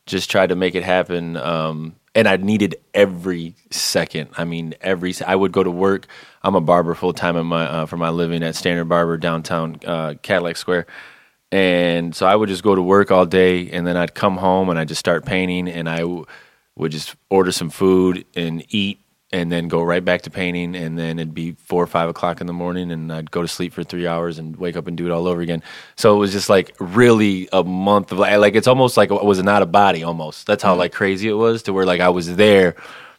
just 0.07 0.31
tried 0.31 0.49
to 0.51 0.57
make 0.57 0.75
it 0.75 0.83
happen. 0.83 1.37
Um, 1.39 1.95
and 2.15 2.27
I 2.29 2.37
needed 2.37 2.75
every 2.93 3.55
second. 3.71 4.29
I 4.37 4.45
mean, 4.45 4.75
every. 4.83 5.15
I 5.27 5.37
would 5.37 5.53
go 5.53 5.63
to 5.63 5.71
work. 5.71 6.07
I'm 6.43 6.55
a 6.57 6.61
barber 6.61 6.95
full 6.95 7.13
time 7.13 7.37
in 7.37 7.47
my 7.47 7.65
uh, 7.65 7.87
for 7.87 7.97
my 7.97 8.11
living 8.11 8.43
at 8.43 8.57
Standard 8.57 8.87
Barber 8.87 9.17
downtown 9.17 9.77
uh, 9.87 10.15
Cadillac 10.21 10.57
Square. 10.57 10.87
And 11.53 12.15
so 12.15 12.27
I 12.27 12.37
would 12.37 12.49
just 12.49 12.63
go 12.63 12.75
to 12.75 12.83
work 12.83 13.11
all 13.11 13.27
day, 13.27 13.71
and 13.71 13.87
then 13.87 13.97
I'd 13.97 14.15
come 14.15 14.37
home 14.37 14.69
and 14.71 14.79
I'd 14.79 14.89
just 14.89 15.01
start 15.01 15.25
painting, 15.25 15.69
and 15.69 15.89
I 15.89 15.99
w- 15.99 16.25
would 16.77 16.93
just 16.93 17.17
order 17.29 17.51
some 17.51 17.71
food 17.71 18.25
and 18.37 18.65
eat, 18.69 19.01
and 19.33 19.51
then 19.51 19.69
go 19.69 19.83
right 19.83 20.05
back 20.05 20.23
to 20.23 20.31
painting, 20.31 20.77
and 20.77 20.99
then 20.99 21.19
it'd 21.19 21.35
be 21.35 21.53
four 21.53 21.83
or 21.83 21.87
five 21.87 22.09
o'clock 22.09 22.41
in 22.41 22.47
the 22.47 22.53
morning, 22.53 22.91
and 22.93 23.13
I'd 23.13 23.31
go 23.31 23.43
to 23.43 23.49
sleep 23.49 23.73
for 23.73 23.83
three 23.85 24.07
hours 24.07 24.39
and 24.39 24.57
wake 24.57 24.77
up 24.77 24.87
and 24.87 24.97
do 24.97 25.07
it 25.07 25.13
all 25.13 25.27
over 25.27 25.41
again. 25.41 25.63
So 25.97 26.15
it 26.15 26.19
was 26.19 26.33
just 26.33 26.49
like 26.49 26.75
really 26.79 27.49
a 27.53 27.65
month 27.65 28.13
of 28.13 28.19
like, 28.19 28.39
like 28.39 28.55
it's 28.55 28.67
almost 28.69 28.97
like 28.97 29.11
it 29.11 29.25
was 29.25 29.43
not 29.43 29.63
a 29.63 29.67
body 29.67 30.03
almost. 30.05 30.47
That's 30.47 30.63
how 30.63 30.75
like 30.75 30.93
crazy 30.93 31.29
it 31.29 31.35
was 31.35 31.63
to 31.65 31.73
where 31.73 31.87
like 31.87 32.01
I 32.01 32.09
was 32.11 32.37
there. 32.37 32.77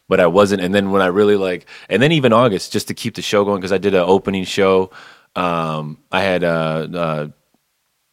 But 0.08 0.20
I 0.20 0.26
wasn't, 0.26 0.60
and 0.60 0.74
then 0.74 0.90
when 0.90 1.00
I 1.00 1.06
really 1.06 1.36
like, 1.36 1.66
and 1.88 2.02
then 2.02 2.12
even 2.12 2.32
August, 2.34 2.72
just 2.72 2.88
to 2.88 2.94
keep 2.94 3.14
the 3.14 3.22
show 3.22 3.44
going, 3.44 3.60
because 3.60 3.72
I 3.72 3.78
did 3.78 3.94
an 3.94 4.02
opening 4.02 4.44
show. 4.44 4.90
Um, 5.36 5.96
I 6.10 6.20
had 6.20 6.44
uh, 6.44 6.88
uh, 6.92 7.28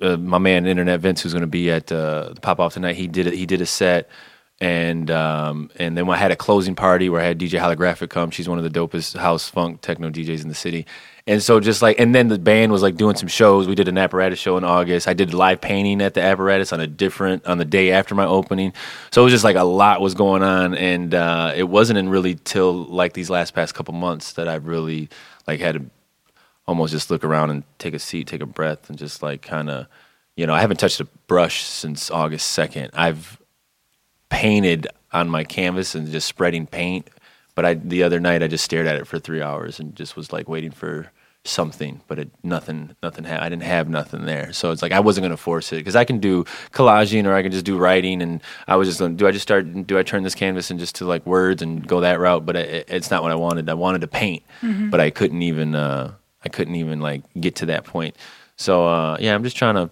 uh, 0.01 0.17
my 0.17 0.37
man 0.37 0.65
Internet 0.65 1.01
Vince, 1.01 1.21
who's 1.21 1.33
going 1.33 1.41
to 1.41 1.47
be 1.47 1.69
at 1.71 1.91
uh, 1.91 2.33
the 2.33 2.41
pop 2.41 2.59
off 2.59 2.73
tonight, 2.73 2.95
he 2.95 3.07
did 3.07 3.27
it. 3.27 3.33
He 3.33 3.45
did 3.45 3.61
a 3.61 3.65
set, 3.65 4.09
and 4.61 5.09
um, 5.11 5.69
and 5.75 5.97
then 5.97 6.09
I 6.09 6.17
had 6.17 6.31
a 6.31 6.35
closing 6.35 6.75
party 6.75 7.09
where 7.09 7.21
I 7.21 7.25
had 7.25 7.39
DJ 7.39 7.59
Holographic 7.59 8.09
come. 8.09 8.31
She's 8.31 8.47
one 8.47 8.57
of 8.57 8.63
the 8.63 8.69
dopest 8.69 9.17
house 9.17 9.49
funk 9.49 9.81
techno 9.81 10.09
DJs 10.09 10.41
in 10.41 10.47
the 10.49 10.55
city, 10.55 10.85
and 11.27 11.43
so 11.43 11.59
just 11.59 11.81
like, 11.81 11.99
and 11.99 12.15
then 12.15 12.29
the 12.29 12.39
band 12.39 12.71
was 12.71 12.81
like 12.81 12.95
doing 12.95 13.15
some 13.15 13.27
shows. 13.27 13.67
We 13.67 13.75
did 13.75 13.87
an 13.87 13.97
apparatus 13.97 14.39
show 14.39 14.57
in 14.57 14.63
August. 14.63 15.07
I 15.07 15.13
did 15.13 15.33
live 15.33 15.61
painting 15.61 16.01
at 16.01 16.13
the 16.13 16.21
apparatus 16.21 16.71
on 16.71 16.79
a 16.79 16.87
different 16.87 17.45
on 17.45 17.57
the 17.57 17.65
day 17.65 17.91
after 17.91 18.15
my 18.15 18.25
opening. 18.25 18.73
So 19.11 19.21
it 19.21 19.25
was 19.25 19.33
just 19.33 19.43
like 19.43 19.55
a 19.57 19.63
lot 19.63 20.01
was 20.01 20.13
going 20.13 20.43
on, 20.43 20.75
and 20.75 21.13
uh, 21.13 21.53
it 21.55 21.63
wasn't 21.63 21.99
in 21.99 22.09
really 22.09 22.35
till 22.35 22.85
like 22.85 23.13
these 23.13 23.29
last 23.29 23.53
past 23.53 23.75
couple 23.75 23.93
months 23.93 24.33
that 24.33 24.47
I've 24.47 24.65
really 24.65 25.09
like 25.45 25.59
had 25.59 25.75
to 25.75 25.85
almost 26.69 26.91
just 26.93 27.09
look 27.09 27.23
around 27.23 27.49
and 27.49 27.63
take 27.79 27.95
a 27.95 27.99
seat, 27.99 28.27
take 28.27 28.41
a 28.41 28.45
breath, 28.45 28.89
and 28.89 28.97
just 28.97 29.23
like 29.23 29.41
kind 29.41 29.69
of, 29.71 29.87
you 30.35 30.45
know, 30.45 30.53
I 30.53 30.61
haven't 30.61 30.77
touched 30.77 30.99
a 30.99 31.05
brush 31.27 31.63
since 31.63 32.11
August 32.11 32.55
2nd. 32.55 32.91
I've 32.93 33.41
painted 34.29 34.87
on 35.11 35.27
my 35.29 35.43
canvas 35.43 35.95
and 35.95 36.07
just 36.11 36.27
spreading 36.27 36.67
paint, 36.67 37.09
but 37.55 37.65
I 37.65 37.73
the 37.73 38.03
other 38.03 38.19
night 38.19 38.43
I 38.43 38.47
just 38.47 38.63
stared 38.63 38.85
at 38.85 38.97
it 38.97 39.07
for 39.07 39.17
three 39.17 39.41
hours 39.41 39.79
and 39.79 39.95
just 39.95 40.15
was 40.15 40.31
like 40.31 40.47
waiting 40.47 40.69
for 40.69 41.11
something, 41.43 42.01
but 42.07 42.19
it 42.19 42.29
nothing 42.43 42.95
nothing. 43.01 43.23
Ha- 43.25 43.39
I 43.41 43.49
didn't 43.49 43.63
have 43.63 43.89
nothing 43.89 44.25
there, 44.25 44.53
so 44.53 44.69
it's 44.69 44.83
like 44.83 44.91
I 44.91 44.99
wasn't 44.99 45.25
gonna 45.25 45.37
force 45.37 45.73
it 45.73 45.77
because 45.77 45.95
I 45.95 46.05
can 46.05 46.19
do 46.19 46.43
collaging 46.71 47.25
or 47.25 47.33
I 47.33 47.41
can 47.41 47.51
just 47.51 47.65
do 47.65 47.77
writing, 47.79 48.21
and 48.21 48.41
I 48.67 48.75
was 48.75 48.87
just 48.87 48.99
gonna 48.99 49.15
do 49.15 49.25
I 49.27 49.31
just 49.31 49.43
start 49.43 49.87
do 49.87 49.97
I 49.97 50.03
turn 50.03 50.21
this 50.21 50.35
canvas 50.35 50.69
and 50.69 50.79
just 50.79 50.93
to 50.97 51.05
like 51.05 51.25
words 51.25 51.63
and 51.63 51.85
go 51.87 52.01
that 52.01 52.19
route, 52.19 52.45
but 52.45 52.55
it, 52.55 52.85
it's 52.89 53.09
not 53.09 53.23
what 53.23 53.31
I 53.31 53.35
wanted. 53.35 53.67
I 53.69 53.73
wanted 53.73 54.01
to 54.01 54.07
paint, 54.07 54.43
but 54.91 54.99
I 54.99 55.09
couldn't 55.09 55.41
even 55.41 55.73
uh, 55.73 56.13
I 56.43 56.49
couldn't 56.49 56.75
even 56.75 57.01
like 57.01 57.23
get 57.39 57.57
to 57.57 57.67
that 57.67 57.85
point. 57.85 58.15
So 58.55 58.85
uh, 58.85 59.17
yeah, 59.19 59.35
I'm 59.35 59.43
just 59.43 59.57
trying 59.57 59.75
to 59.75 59.89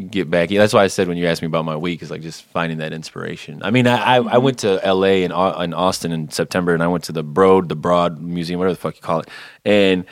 get 0.00 0.30
back. 0.30 0.48
That's 0.48 0.72
why 0.72 0.84
I 0.84 0.86
said 0.86 1.08
when 1.08 1.16
you 1.16 1.26
asked 1.26 1.42
me 1.42 1.46
about 1.46 1.64
my 1.64 1.76
week 1.76 2.02
is 2.02 2.10
like 2.10 2.22
just 2.22 2.42
finding 2.44 2.78
that 2.78 2.92
inspiration. 2.92 3.62
I 3.62 3.70
mean, 3.70 3.86
I, 3.86 4.16
I, 4.16 4.16
I 4.16 4.38
went 4.38 4.58
to 4.60 4.84
L.A. 4.84 5.24
and 5.24 5.32
in 5.32 5.74
Austin 5.74 6.12
in 6.12 6.30
September, 6.30 6.74
and 6.74 6.82
I 6.82 6.88
went 6.88 7.04
to 7.04 7.12
the 7.12 7.22
Broad, 7.22 7.68
the 7.68 7.76
Broad 7.76 8.20
Museum, 8.20 8.58
whatever 8.58 8.74
the 8.74 8.80
fuck 8.80 8.96
you 8.96 9.02
call 9.02 9.20
it, 9.20 9.28
and 9.64 10.04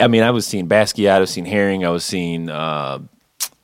I 0.00 0.08
mean, 0.08 0.22
I 0.22 0.30
was 0.30 0.46
seeing 0.46 0.68
Basquiat, 0.68 1.10
I 1.10 1.20
was 1.20 1.30
seeing 1.30 1.46
Haring, 1.46 1.86
I 1.86 1.90
was 1.90 2.04
seeing 2.04 2.48
uh, 2.48 3.00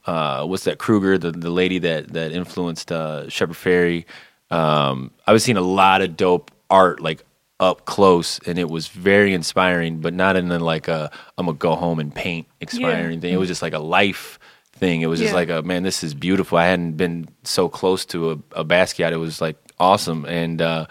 uh, 0.07 0.45
what's 0.47 0.65
that 0.65 0.79
Kruger, 0.79 1.19
the 1.19 1.31
the 1.31 1.51
lady 1.51 1.79
that 1.81 2.13
that 2.13 2.33
influenced 2.33 2.93
uh, 2.93 3.29
Shepard 3.29 3.57
Fairey. 3.57 4.05
Um, 4.51 5.11
I 5.27 5.33
was 5.33 5.43
seeing 5.43 5.57
a 5.57 5.63
lot 5.63 6.03
of 6.03 6.17
dope 6.17 6.51
art 6.71 7.01
like 7.01 7.25
up 7.61 7.85
close, 7.85 8.38
and 8.47 8.59
it 8.59 8.69
was 8.69 8.88
very 8.88 9.35
inspiring, 9.35 10.01
but 10.01 10.12
not 10.12 10.37
in 10.37 10.49
the 10.49 10.59
like 10.59 10.88
a 10.88 11.11
I'm 11.38 11.47
gonna 11.47 11.59
go 11.59 11.75
home 11.75 11.99
and 11.99 12.14
paint 12.14 12.47
inspiring 12.61 13.21
thing. 13.21 13.33
It 13.33 13.38
was 13.38 13.49
just 13.49 13.62
like 13.62 13.73
a 13.73 13.79
life 13.79 14.38
thing. 14.73 15.03
It 15.03 15.07
was 15.07 15.21
just 15.21 15.35
like 15.35 15.51
a 15.51 15.62
man, 15.62 15.83
this 15.83 16.03
is 16.03 16.14
beautiful. 16.14 16.59
I 16.59 16.67
hadn't 16.67 16.93
been 16.97 17.29
so 17.45 17.69
close 17.69 18.05
to 18.07 18.33
a, 18.33 18.61
a 18.61 18.64
Basquiat. 18.64 19.12
It 19.12 19.17
was 19.17 19.40
like 19.40 19.57
awesome, 19.79 20.25
and 20.25 20.61
uh, 20.61 20.87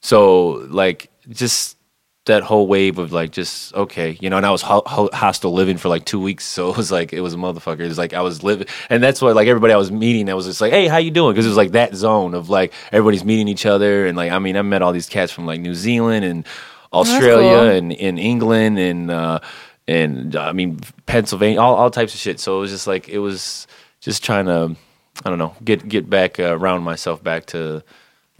so 0.00 0.66
like 0.68 1.10
just 1.30 1.73
that 2.26 2.42
whole 2.42 2.66
wave 2.66 2.98
of 2.98 3.12
like 3.12 3.32
just 3.32 3.74
okay, 3.74 4.16
you 4.20 4.30
know. 4.30 4.36
And 4.36 4.46
I 4.46 4.50
was 4.50 4.62
ho- 4.62 4.82
ho- 4.86 5.10
hostile 5.12 5.52
living 5.52 5.76
for 5.76 5.88
like 5.88 6.04
two 6.04 6.20
weeks, 6.20 6.44
so 6.56 6.70
it 6.70 6.76
was 6.76 6.90
like 6.90 7.12
it 7.12 7.20
was 7.20 7.34
a 7.34 7.36
motherfucker. 7.36 7.80
It 7.80 7.88
was 7.88 7.98
like 7.98 8.14
I 8.14 8.22
was 8.22 8.42
living, 8.42 8.66
and 8.88 9.02
that's 9.02 9.20
why 9.20 9.32
like 9.32 9.48
everybody 9.48 9.72
I 9.72 9.76
was 9.76 9.92
meeting, 9.92 10.28
I 10.30 10.34
was 10.34 10.46
just 10.46 10.60
like, 10.60 10.72
hey, 10.72 10.86
how 10.86 10.98
you 10.98 11.10
doing? 11.10 11.34
Because 11.34 11.46
it 11.46 11.50
was 11.50 11.56
like 11.56 11.72
that 11.72 11.94
zone 11.94 12.34
of 12.34 12.48
like 12.48 12.72
everybody's 12.92 13.24
meeting 13.24 13.48
each 13.48 13.66
other, 13.66 14.06
and 14.06 14.16
like 14.16 14.32
I 14.32 14.38
mean, 14.38 14.56
I 14.56 14.62
met 14.62 14.82
all 14.82 14.92
these 14.92 15.08
cats 15.08 15.32
from 15.32 15.46
like 15.46 15.60
New 15.60 15.74
Zealand 15.74 16.24
and 16.24 16.46
Australia 16.92 17.56
cool. 17.58 17.68
and 17.68 17.92
in 17.92 18.18
England 18.18 18.78
and 18.78 19.10
uh, 19.10 19.40
and 19.86 20.36
I 20.36 20.52
mean 20.52 20.80
Pennsylvania, 21.06 21.60
all 21.60 21.74
all 21.74 21.90
types 21.90 22.14
of 22.14 22.20
shit. 22.20 22.40
So 22.40 22.58
it 22.58 22.60
was 22.60 22.70
just 22.70 22.86
like 22.86 23.08
it 23.08 23.18
was 23.18 23.66
just 24.00 24.24
trying 24.24 24.46
to 24.46 24.76
I 25.24 25.28
don't 25.28 25.38
know 25.38 25.54
get 25.62 25.86
get 25.88 26.08
back 26.08 26.40
uh, 26.40 26.56
round 26.56 26.84
myself 26.84 27.22
back 27.22 27.46
to 27.46 27.82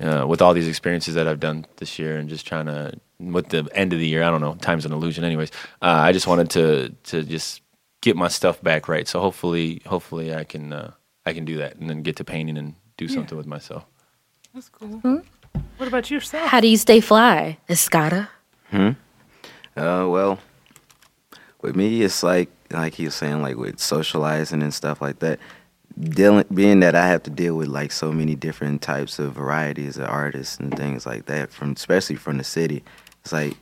uh, 0.00 0.24
with 0.26 0.42
all 0.42 0.54
these 0.54 0.68
experiences 0.68 1.14
that 1.14 1.28
I've 1.28 1.40
done 1.40 1.66
this 1.76 1.98
year 1.98 2.16
and 2.16 2.28
just 2.28 2.46
trying 2.46 2.66
to 2.66 2.98
with 3.18 3.48
the 3.48 3.68
end 3.74 3.92
of 3.92 3.98
the 3.98 4.06
year. 4.06 4.22
I 4.22 4.30
don't 4.30 4.40
know, 4.40 4.54
time's 4.54 4.84
an 4.84 4.92
illusion, 4.92 5.24
anyways. 5.24 5.50
Uh, 5.82 6.02
I 6.08 6.12
just 6.12 6.26
wanted 6.26 6.50
to 6.50 6.94
to 7.10 7.22
just 7.22 7.62
get 8.00 8.16
my 8.16 8.28
stuff 8.28 8.62
back 8.62 8.88
right. 8.88 9.08
So 9.08 9.20
hopefully 9.20 9.82
hopefully 9.86 10.34
I 10.34 10.44
can 10.44 10.72
uh, 10.72 10.92
I 11.26 11.32
can 11.32 11.44
do 11.44 11.56
that 11.58 11.76
and 11.76 11.88
then 11.88 12.02
get 12.02 12.16
to 12.16 12.24
painting 12.24 12.58
and 12.58 12.74
do 12.96 13.08
something 13.08 13.36
with 13.36 13.46
myself. 13.46 13.84
That's 14.52 14.68
cool. 14.68 15.00
What 15.78 15.88
about 15.88 16.10
yourself? 16.10 16.48
How 16.48 16.60
do 16.60 16.68
you 16.68 16.76
stay 16.76 17.00
fly, 17.00 17.58
Escada? 17.68 18.28
Hmm. 18.70 18.90
Uh, 19.76 20.06
well, 20.08 20.38
with 21.62 21.74
me, 21.74 22.02
it's 22.02 22.22
like 22.22 22.50
like 22.70 22.94
he 22.94 23.06
was 23.06 23.14
saying, 23.14 23.42
like 23.42 23.56
with 23.56 23.80
socializing 23.80 24.62
and 24.62 24.72
stuff 24.72 25.00
like 25.00 25.18
that. 25.20 25.38
Dealing, 25.98 26.44
being 26.52 26.80
that 26.80 26.96
I 26.96 27.06
have 27.06 27.22
to 27.22 27.30
deal 27.30 27.56
with 27.56 27.68
like 27.68 27.92
so 27.92 28.10
many 28.10 28.34
different 28.34 28.82
types 28.82 29.20
of 29.20 29.34
varieties 29.34 29.96
of 29.96 30.08
artists 30.08 30.58
and 30.58 30.76
things 30.76 31.06
like 31.06 31.26
that, 31.26 31.52
from 31.52 31.72
especially 31.72 32.16
from 32.16 32.36
the 32.38 32.44
city, 32.44 32.82
it's 33.24 33.32
like 33.32 33.56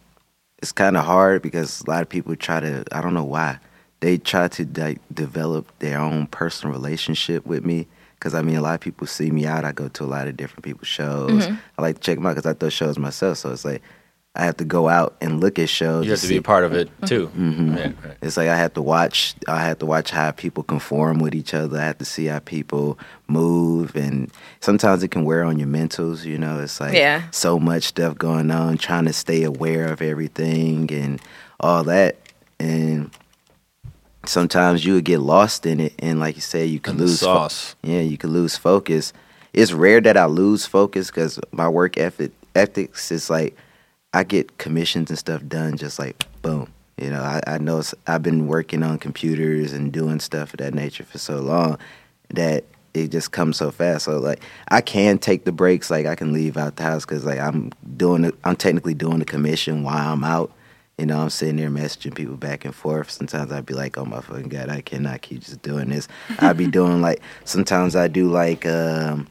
it's 0.59 0.73
kind 0.73 0.97
of 0.97 1.05
hard 1.05 1.43
because 1.43 1.83
a 1.83 1.91
lot 1.91 2.03
of 2.03 2.09
people 2.09 2.35
try 2.37 2.61
to. 2.61 2.85
I 2.93 3.01
don't 3.01 3.15
know 3.15 3.25
why 3.25 3.59
they 4.01 4.19
try 4.19 4.49
to 4.49 4.67
like 4.77 5.01
develop 5.13 5.71
their 5.79 5.99
own 5.99 6.27
personal 6.27 6.75
relationship 6.75 7.47
with 7.47 7.65
me. 7.65 7.87
Because 8.15 8.35
I 8.35 8.43
mean, 8.43 8.57
a 8.57 8.61
lot 8.61 8.75
of 8.75 8.81
people 8.81 9.07
see 9.07 9.31
me 9.31 9.47
out. 9.47 9.65
I 9.65 9.73
go 9.73 9.89
to 9.89 10.05
a 10.05 10.07
lot 10.07 10.29
of 10.29 10.37
different 10.37 10.65
people's 10.65 10.89
shows. 10.89 11.47
Mm-hmm. 11.47 11.57
I 11.79 11.83
like 11.83 11.97
to 11.97 12.01
check 12.01 12.17
them 12.17 12.27
out 12.27 12.37
because 12.37 12.49
I 12.49 12.55
throw 12.55 12.69
shows 12.69 12.99
myself. 12.99 13.39
So 13.39 13.51
it's 13.51 13.65
like 13.65 13.83
I 14.35 14.45
have 14.47 14.57
to 14.59 14.65
go 14.65 14.89
out 14.89 15.15
and 15.21 15.41
look 15.41 15.59
at 15.59 15.69
shows. 15.69 16.07
You 16.07 16.13
have 16.13 16.21
to 16.21 16.27
see- 16.27 16.35
be 16.35 16.39
a 16.39 16.43
part 16.43 16.65
of 16.65 16.73
it 16.73 16.89
too. 17.05 17.31
Mhm. 17.37 17.77
Yeah, 17.77 17.83
right. 18.03 18.17
It's 18.23 18.39
like 18.39 18.49
I 18.49 18.57
have 18.57 18.73
to 18.75 18.83
watch. 18.83 19.35
I 19.47 19.63
have 19.65 19.79
to 19.81 19.87
watch 19.87 20.11
how 20.11 20.31
people 20.31 20.63
conform 20.63 21.19
with 21.19 21.35
each 21.35 21.53
other. 21.53 21.79
I 21.79 21.85
have 21.85 21.99
to 21.99 22.07
see 22.07 22.27
how 22.27 22.39
people 22.39 22.99
move, 23.29 23.95
and 23.95 24.31
sometimes 24.61 25.03
it 25.03 25.09
can 25.11 25.25
wear 25.27 25.45
on 25.45 25.59
your 25.59 25.69
mentals. 25.69 26.25
You 26.25 26.39
know, 26.39 26.61
it's 26.61 26.81
like 26.81 26.95
Yeah. 26.95 27.23
so 27.31 27.59
much 27.59 27.83
stuff 27.85 28.17
going 28.17 28.51
on, 28.51 28.79
trying 28.79 29.05
to 29.05 29.13
stay 29.13 29.43
aware 29.43 29.85
of 29.93 30.01
everything 30.01 30.91
and 30.91 31.21
all 31.61 31.85
that, 31.85 32.17
and 32.59 33.11
sometimes 34.25 34.85
you 34.87 34.95
would 34.95 35.05
get 35.05 35.21
lost 35.21 35.67
in 35.67 35.79
it, 35.79 35.93
and 35.99 36.19
like 36.21 36.37
you 36.37 36.41
said, 36.43 36.71
you 36.71 36.81
can 36.81 36.93
And 36.93 37.01
the 37.01 37.05
lose 37.05 37.21
fo- 37.21 37.27
sauce. 37.27 37.75
yeah, 37.83 38.01
you 38.01 38.17
can 38.17 38.31
lose 38.31 38.57
focus. 38.57 39.13
It's 39.53 39.73
rare 39.75 40.01
that 40.01 40.17
I 40.17 40.25
lose 40.25 40.65
focus 40.65 41.09
because 41.09 41.39
my 41.53 41.69
work 41.69 41.99
ethic 41.99 42.31
ethics 42.55 43.13
is 43.13 43.29
like 43.29 43.55
I 44.15 44.25
get 44.25 44.59
commissions 44.59 45.11
and 45.11 45.19
stuff 45.19 45.43
done 45.47 45.77
just 45.77 45.99
like 45.99 46.25
boom. 46.43 46.73
You 46.99 47.11
know, 47.11 47.23
I, 47.23 47.41
I 47.47 47.59
know 47.59 47.83
I've 48.07 48.23
been 48.23 48.47
working 48.47 48.83
on 48.83 48.99
computers 48.99 49.73
and 49.73 49.93
doing 49.93 50.21
stuff 50.21 50.53
of 50.53 50.59
that 50.59 50.75
nature 50.75 51.05
for 51.05 51.19
so 51.19 51.41
long 51.41 51.79
that 52.31 52.65
it 52.95 53.09
just 53.09 53.33
comes 53.33 53.57
so 53.57 53.71
fast. 53.71 54.05
So 54.05 54.19
like 54.19 54.43
I 54.69 54.81
can 54.81 55.19
take 55.19 55.45
the 55.45 55.53
breaks, 55.53 55.91
like 55.91 56.07
I 56.07 56.15
can 56.15 56.33
leave 56.33 56.57
out 56.57 56.77
the 56.77 56.83
house 56.83 57.05
because 57.05 57.25
like 57.25 57.39
I'm 57.39 57.73
doing, 57.97 58.23
the, 58.23 58.35
I'm 58.45 58.57
technically 58.57 58.95
doing 58.95 59.19
the 59.19 59.25
commission 59.25 59.83
while 59.83 60.13
I'm 60.13 60.25
out. 60.25 60.53
You 60.99 61.07
know, 61.07 61.21
I'm 61.21 61.31
sitting 61.31 61.57
there 61.57 61.71
messaging 61.71 62.15
people 62.15 62.37
back 62.37 62.67
and 62.67 62.75
forth. 62.75 63.11
Sometimes 63.11 63.51
I'd 63.51 63.65
be 63.65 63.73
like, 63.73 63.97
"Oh 63.97 64.05
my 64.05 64.21
fucking 64.21 64.51
god, 64.51 64.69
I 64.69 64.83
cannot 64.83 65.23
keep 65.23 65.41
just 65.41 65.63
doing 65.63 65.89
this." 65.89 66.07
I'd 66.39 66.59
be 66.59 66.67
doing 66.71 67.01
like 67.01 67.23
sometimes 67.45 67.97
I 67.97 68.09
do 68.09 68.29
like 68.29 68.67
um, 68.67 69.27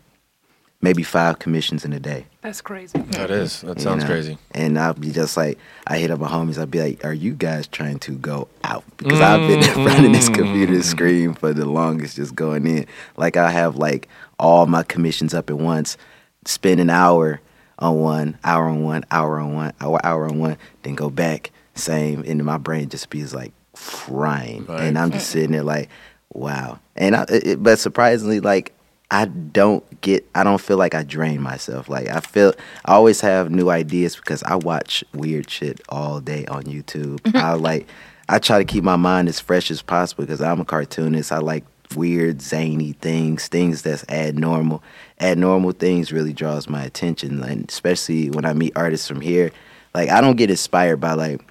maybe 0.81 1.03
five 1.03 1.39
commissions 1.39 1.85
in 1.85 1.93
a 1.93 1.99
day. 1.99 2.25
That's 2.41 2.61
crazy. 2.61 2.97
That 2.99 3.29
is. 3.29 3.61
That 3.61 3.77
you 3.77 3.83
sounds 3.83 4.03
know? 4.03 4.09
crazy. 4.09 4.37
And 4.51 4.77
I'll 4.77 4.93
be 4.93 5.11
just 5.11 5.37
like, 5.37 5.57
I 5.87 5.97
hit 5.97 6.11
up 6.11 6.19
my 6.19 6.27
homies. 6.27 6.57
I'll 6.57 6.65
be 6.65 6.81
like, 6.81 7.05
"Are 7.05 7.13
you 7.13 7.33
guys 7.33 7.67
trying 7.67 7.99
to 7.99 8.13
go 8.13 8.47
out?" 8.63 8.83
Because 8.97 9.21
I've 9.21 9.47
been 9.47 9.59
in 9.59 9.85
front 9.85 10.05
of 10.05 10.11
this 10.11 10.29
computer 10.29 10.73
mm. 10.73 10.83
screen 10.83 11.33
for 11.33 11.53
the 11.53 11.65
longest, 11.65 12.15
just 12.15 12.35
going 12.35 12.65
in. 12.65 12.87
Like 13.17 13.37
I 13.37 13.51
have 13.51 13.75
like 13.75 14.09
all 14.39 14.65
my 14.65 14.83
commissions 14.83 15.33
up 15.33 15.49
at 15.49 15.57
once, 15.57 15.97
spend 16.45 16.79
an 16.79 16.89
hour 16.89 17.41
on 17.79 17.99
one, 17.99 18.37
hour 18.43 18.67
on 18.67 18.83
one, 18.83 19.03
hour 19.11 19.39
on 19.39 19.53
one, 19.53 19.73
hour 19.81 19.99
hour 20.03 20.27
on 20.27 20.39
one, 20.39 20.57
then 20.83 20.95
go 20.95 21.09
back, 21.09 21.51
same. 21.75 22.23
And 22.25 22.43
my 22.43 22.57
brain 22.57 22.89
just 22.89 23.09
be 23.09 23.25
like 23.25 23.53
frying, 23.75 24.65
Right. 24.65 24.81
and 24.83 24.97
I'm 24.97 25.11
just 25.11 25.29
sitting 25.29 25.51
there 25.51 25.63
like, 25.63 25.89
wow. 26.33 26.79
And 26.95 27.15
I, 27.15 27.25
it, 27.29 27.63
but 27.63 27.79
surprisingly, 27.79 28.39
like 28.39 28.73
I 29.11 29.25
don't 29.25 29.99
get 29.99 30.25
I 30.33 30.45
don't 30.45 30.61
feel 30.61 30.77
like 30.77 30.95
I 30.95 31.03
drain 31.03 31.41
myself. 31.41 31.89
Like 31.89 32.07
I 32.07 32.21
feel 32.21 32.53
I 32.85 32.93
always 32.93 33.19
have 33.19 33.51
new 33.51 33.69
ideas 33.69 34.15
because 34.15 34.41
I 34.43 34.55
watch 34.55 35.03
weird 35.13 35.49
shit 35.49 35.81
all 35.89 36.21
day 36.21 36.45
on 36.45 36.63
YouTube. 36.63 37.19
I 37.35 37.53
like 37.53 37.87
I 38.29 38.39
try 38.39 38.57
to 38.57 38.63
keep 38.63 38.85
my 38.85 38.95
mind 38.95 39.27
as 39.27 39.41
fresh 39.41 39.69
as 39.69 39.81
possible 39.81 40.23
because 40.23 40.41
I'm 40.41 40.61
a 40.61 40.65
cartoonist. 40.65 41.33
I 41.33 41.39
like 41.39 41.65
weird 41.93 42.41
zany 42.41 42.93
things, 42.93 43.49
things 43.49 43.81
that's 43.81 44.05
abnormal. 44.07 44.81
Abnormal 45.19 45.73
things 45.73 46.13
really 46.13 46.31
draws 46.31 46.69
my 46.69 46.81
attention 46.81 47.43
and 47.43 47.69
especially 47.69 48.29
when 48.29 48.45
I 48.45 48.53
meet 48.53 48.71
artists 48.77 49.09
from 49.09 49.19
here. 49.19 49.51
Like 49.93 50.07
I 50.07 50.21
don't 50.21 50.37
get 50.37 50.49
inspired 50.49 51.01
by 51.01 51.13
like 51.13 51.41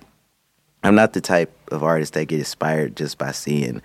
I'm 0.83 0.95
not 0.95 1.13
the 1.13 1.21
type 1.21 1.55
of 1.71 1.85
artist 1.85 2.15
that 2.15 2.25
get 2.25 2.39
inspired 2.39 2.97
just 2.97 3.19
by 3.19 3.33
seeing 3.33 3.83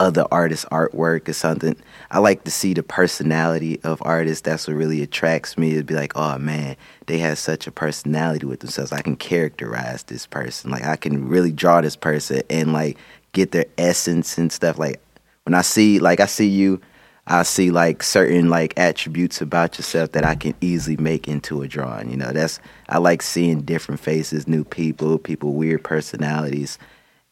other 0.00 0.26
artists' 0.32 0.66
artwork 0.72 1.28
or 1.28 1.32
something. 1.32 1.76
I 2.12 2.18
like 2.18 2.44
to 2.44 2.50
see 2.50 2.74
the 2.74 2.82
personality 2.82 3.80
of 3.82 4.02
artists. 4.04 4.42
That's 4.42 4.68
what 4.68 4.76
really 4.76 5.02
attracts 5.02 5.56
me. 5.56 5.72
It'd 5.72 5.86
be 5.86 5.94
like, 5.94 6.12
oh 6.14 6.36
man, 6.36 6.76
they 7.06 7.16
have 7.18 7.38
such 7.38 7.66
a 7.66 7.72
personality 7.72 8.44
with 8.44 8.60
themselves. 8.60 8.92
I 8.92 9.00
can 9.00 9.16
characterize 9.16 10.02
this 10.02 10.26
person. 10.26 10.70
Like 10.70 10.84
I 10.84 10.96
can 10.96 11.26
really 11.26 11.52
draw 11.52 11.80
this 11.80 11.96
person 11.96 12.42
and 12.50 12.74
like 12.74 12.98
get 13.32 13.52
their 13.52 13.64
essence 13.78 14.36
and 14.36 14.52
stuff. 14.52 14.78
Like 14.78 15.00
when 15.44 15.54
I 15.54 15.62
see, 15.62 16.00
like 16.00 16.20
I 16.20 16.26
see 16.26 16.48
you, 16.48 16.82
I 17.26 17.44
see 17.44 17.70
like 17.70 18.02
certain 18.02 18.50
like 18.50 18.74
attributes 18.76 19.40
about 19.40 19.78
yourself 19.78 20.12
that 20.12 20.26
I 20.26 20.34
can 20.34 20.54
easily 20.60 20.98
make 20.98 21.28
into 21.28 21.62
a 21.62 21.68
drawing. 21.68 22.10
You 22.10 22.18
know, 22.18 22.32
that's 22.32 22.60
I 22.90 22.98
like 22.98 23.22
seeing 23.22 23.62
different 23.62 24.02
faces, 24.02 24.46
new 24.46 24.64
people, 24.64 25.16
people 25.16 25.54
weird 25.54 25.82
personalities, 25.82 26.78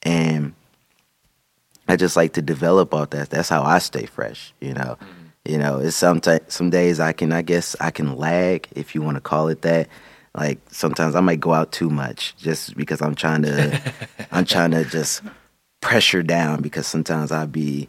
and 0.05 0.55
I 1.91 1.97
just 1.97 2.17
like 2.17 2.35
to 2.35 2.43
develop 2.43 2.95
all 2.95 3.07
that. 3.07 3.31
That's 3.31 3.49
how 3.49 3.63
I 3.63 3.79
stay 3.79 4.07
fresh. 4.07 4.53
You 4.61 4.75
know, 4.75 4.97
mm-hmm. 5.01 5.13
you 5.45 5.59
know, 5.59 5.79
it's 5.79 5.97
some 5.97 6.21
some 6.49 6.71
days 6.71 7.01
I 7.01 7.13
can 7.13 7.33
I 7.33 7.43
guess 7.43 7.75
I 7.81 7.91
can 7.91 8.17
lag 8.17 8.69
if 8.73 8.95
you 8.95 9.03
want 9.03 9.17
to 9.17 9.21
call 9.21 9.49
it 9.49 9.63
that. 9.63 9.89
Like 10.35 10.61
sometimes 10.71 11.17
I 11.17 11.21
might 11.21 11.41
go 11.41 11.53
out 11.53 11.73
too 11.73 11.91
much 11.91 12.37
just 12.37 12.77
because 12.77 13.03
I'm 13.03 13.15
trying 13.15 13.43
to 13.43 13.93
I'm 14.33 14.45
trying 14.45 14.71
to 14.73 14.85
just 14.85 15.23
pressure 15.81 16.23
down 16.23 16.63
because 16.63 16.87
sometimes 16.87 17.33
I'll 17.33 17.47
be 17.47 17.89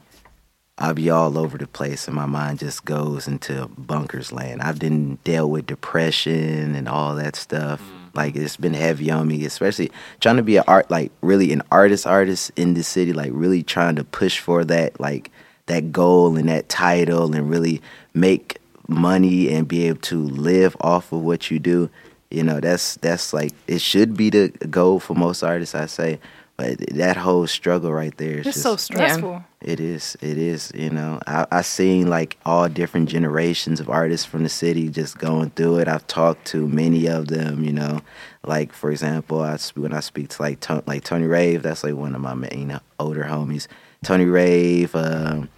I'll 0.78 0.96
be 0.96 1.12
all 1.12 1.38
over 1.38 1.58
the 1.58 1.68
place 1.68 2.08
and 2.08 2.16
my 2.16 2.26
mind 2.26 2.60
just 2.60 2.86
goes 2.86 3.28
into 3.28 3.68
bunkers 3.78 4.32
land. 4.32 4.62
I've 4.64 4.80
been 4.80 5.20
dealt 5.24 5.52
with 5.52 5.68
depression 5.68 6.74
and 6.76 6.90
all 6.90 7.16
that 7.16 7.36
stuff. 7.36 7.82
Mm. 7.82 8.01
Like 8.14 8.36
it's 8.36 8.58
been 8.58 8.74
heavy 8.74 9.10
on 9.12 9.28
me, 9.28 9.46
especially 9.46 9.92
trying 10.20 10.38
to 10.38 10.44
be 10.44 10.58
an 10.58 10.64
art 10.68 10.90
like 10.92 11.12
really 11.22 11.52
an 11.54 11.62
artist 11.72 12.06
artist 12.06 12.52
in 12.56 12.74
the 12.74 12.84
city, 12.84 13.14
like 13.14 13.32
really 13.34 13.64
trying 13.64 13.96
to 13.96 14.04
push 14.04 14.40
for 14.40 14.66
that 14.66 15.00
like 15.00 15.32
that 15.68 15.92
goal 15.92 16.36
and 16.36 16.50
that 16.50 16.70
title 16.70 17.34
and 17.34 17.50
really 17.50 17.82
make 18.14 18.58
money 18.88 19.50
and 19.50 19.68
be 19.68 19.88
able 19.88 20.02
to 20.02 20.24
live 20.24 20.76
off 20.82 21.12
of 21.12 21.22
what 21.22 21.50
you 21.50 21.60
do. 21.60 21.90
You 22.30 22.44
know, 22.44 22.60
that's 22.60 22.96
that's 22.96 23.34
like 23.34 23.54
it 23.68 23.82
should 23.82 24.16
be 24.16 24.30
the 24.30 24.50
goal 24.70 25.00
for 25.00 25.14
most 25.14 25.44
artists, 25.44 25.76
I 25.76 25.86
say. 25.86 26.20
But 26.62 26.78
that 26.96 27.18
whole 27.18 27.48
struggle 27.48 27.92
right 27.92 28.16
there 28.18 28.38
is 28.40 28.46
It's 28.48 28.56
just 28.58 28.62
so 28.62 28.76
stressful. 28.76 29.44
it 29.62 29.80
is. 29.80 30.16
It 30.22 30.38
is. 30.38 30.72
You 30.76 30.92
know, 30.92 31.20
I 31.26 31.48
I 31.52 31.62
seen 31.64 32.08
like 32.08 32.38
all 32.46 32.70
different 32.70 33.10
generations 33.10 33.80
of 33.80 33.90
artists 33.90 34.28
from 34.28 34.44
the 34.44 34.50
city 34.50 34.88
just 34.90 35.18
going 35.18 35.50
through 35.52 35.80
it. 35.80 35.88
I've 35.88 36.06
talked 36.06 36.46
to 36.52 36.68
many 36.68 37.08
of 37.08 37.30
them. 37.30 37.64
You 37.64 37.74
know, 37.74 38.02
like 38.46 38.74
for 38.74 38.92
example, 38.92 39.42
I 39.42 39.58
when 39.76 39.94
I 39.94 40.02
speak 40.02 40.30
to 40.30 40.42
like 40.42 40.60
Ton- 40.60 40.84
like 40.86 41.04
Tony 41.04 41.26
Rave, 41.26 41.64
that's 41.64 41.84
like 41.84 41.96
one 41.96 42.14
of 42.14 42.22
my 42.22 42.36
main 42.36 42.80
older 43.00 43.24
homies. 43.24 43.66
Tony 44.04 44.26
Rave, 44.26 44.96
um, 44.96 45.50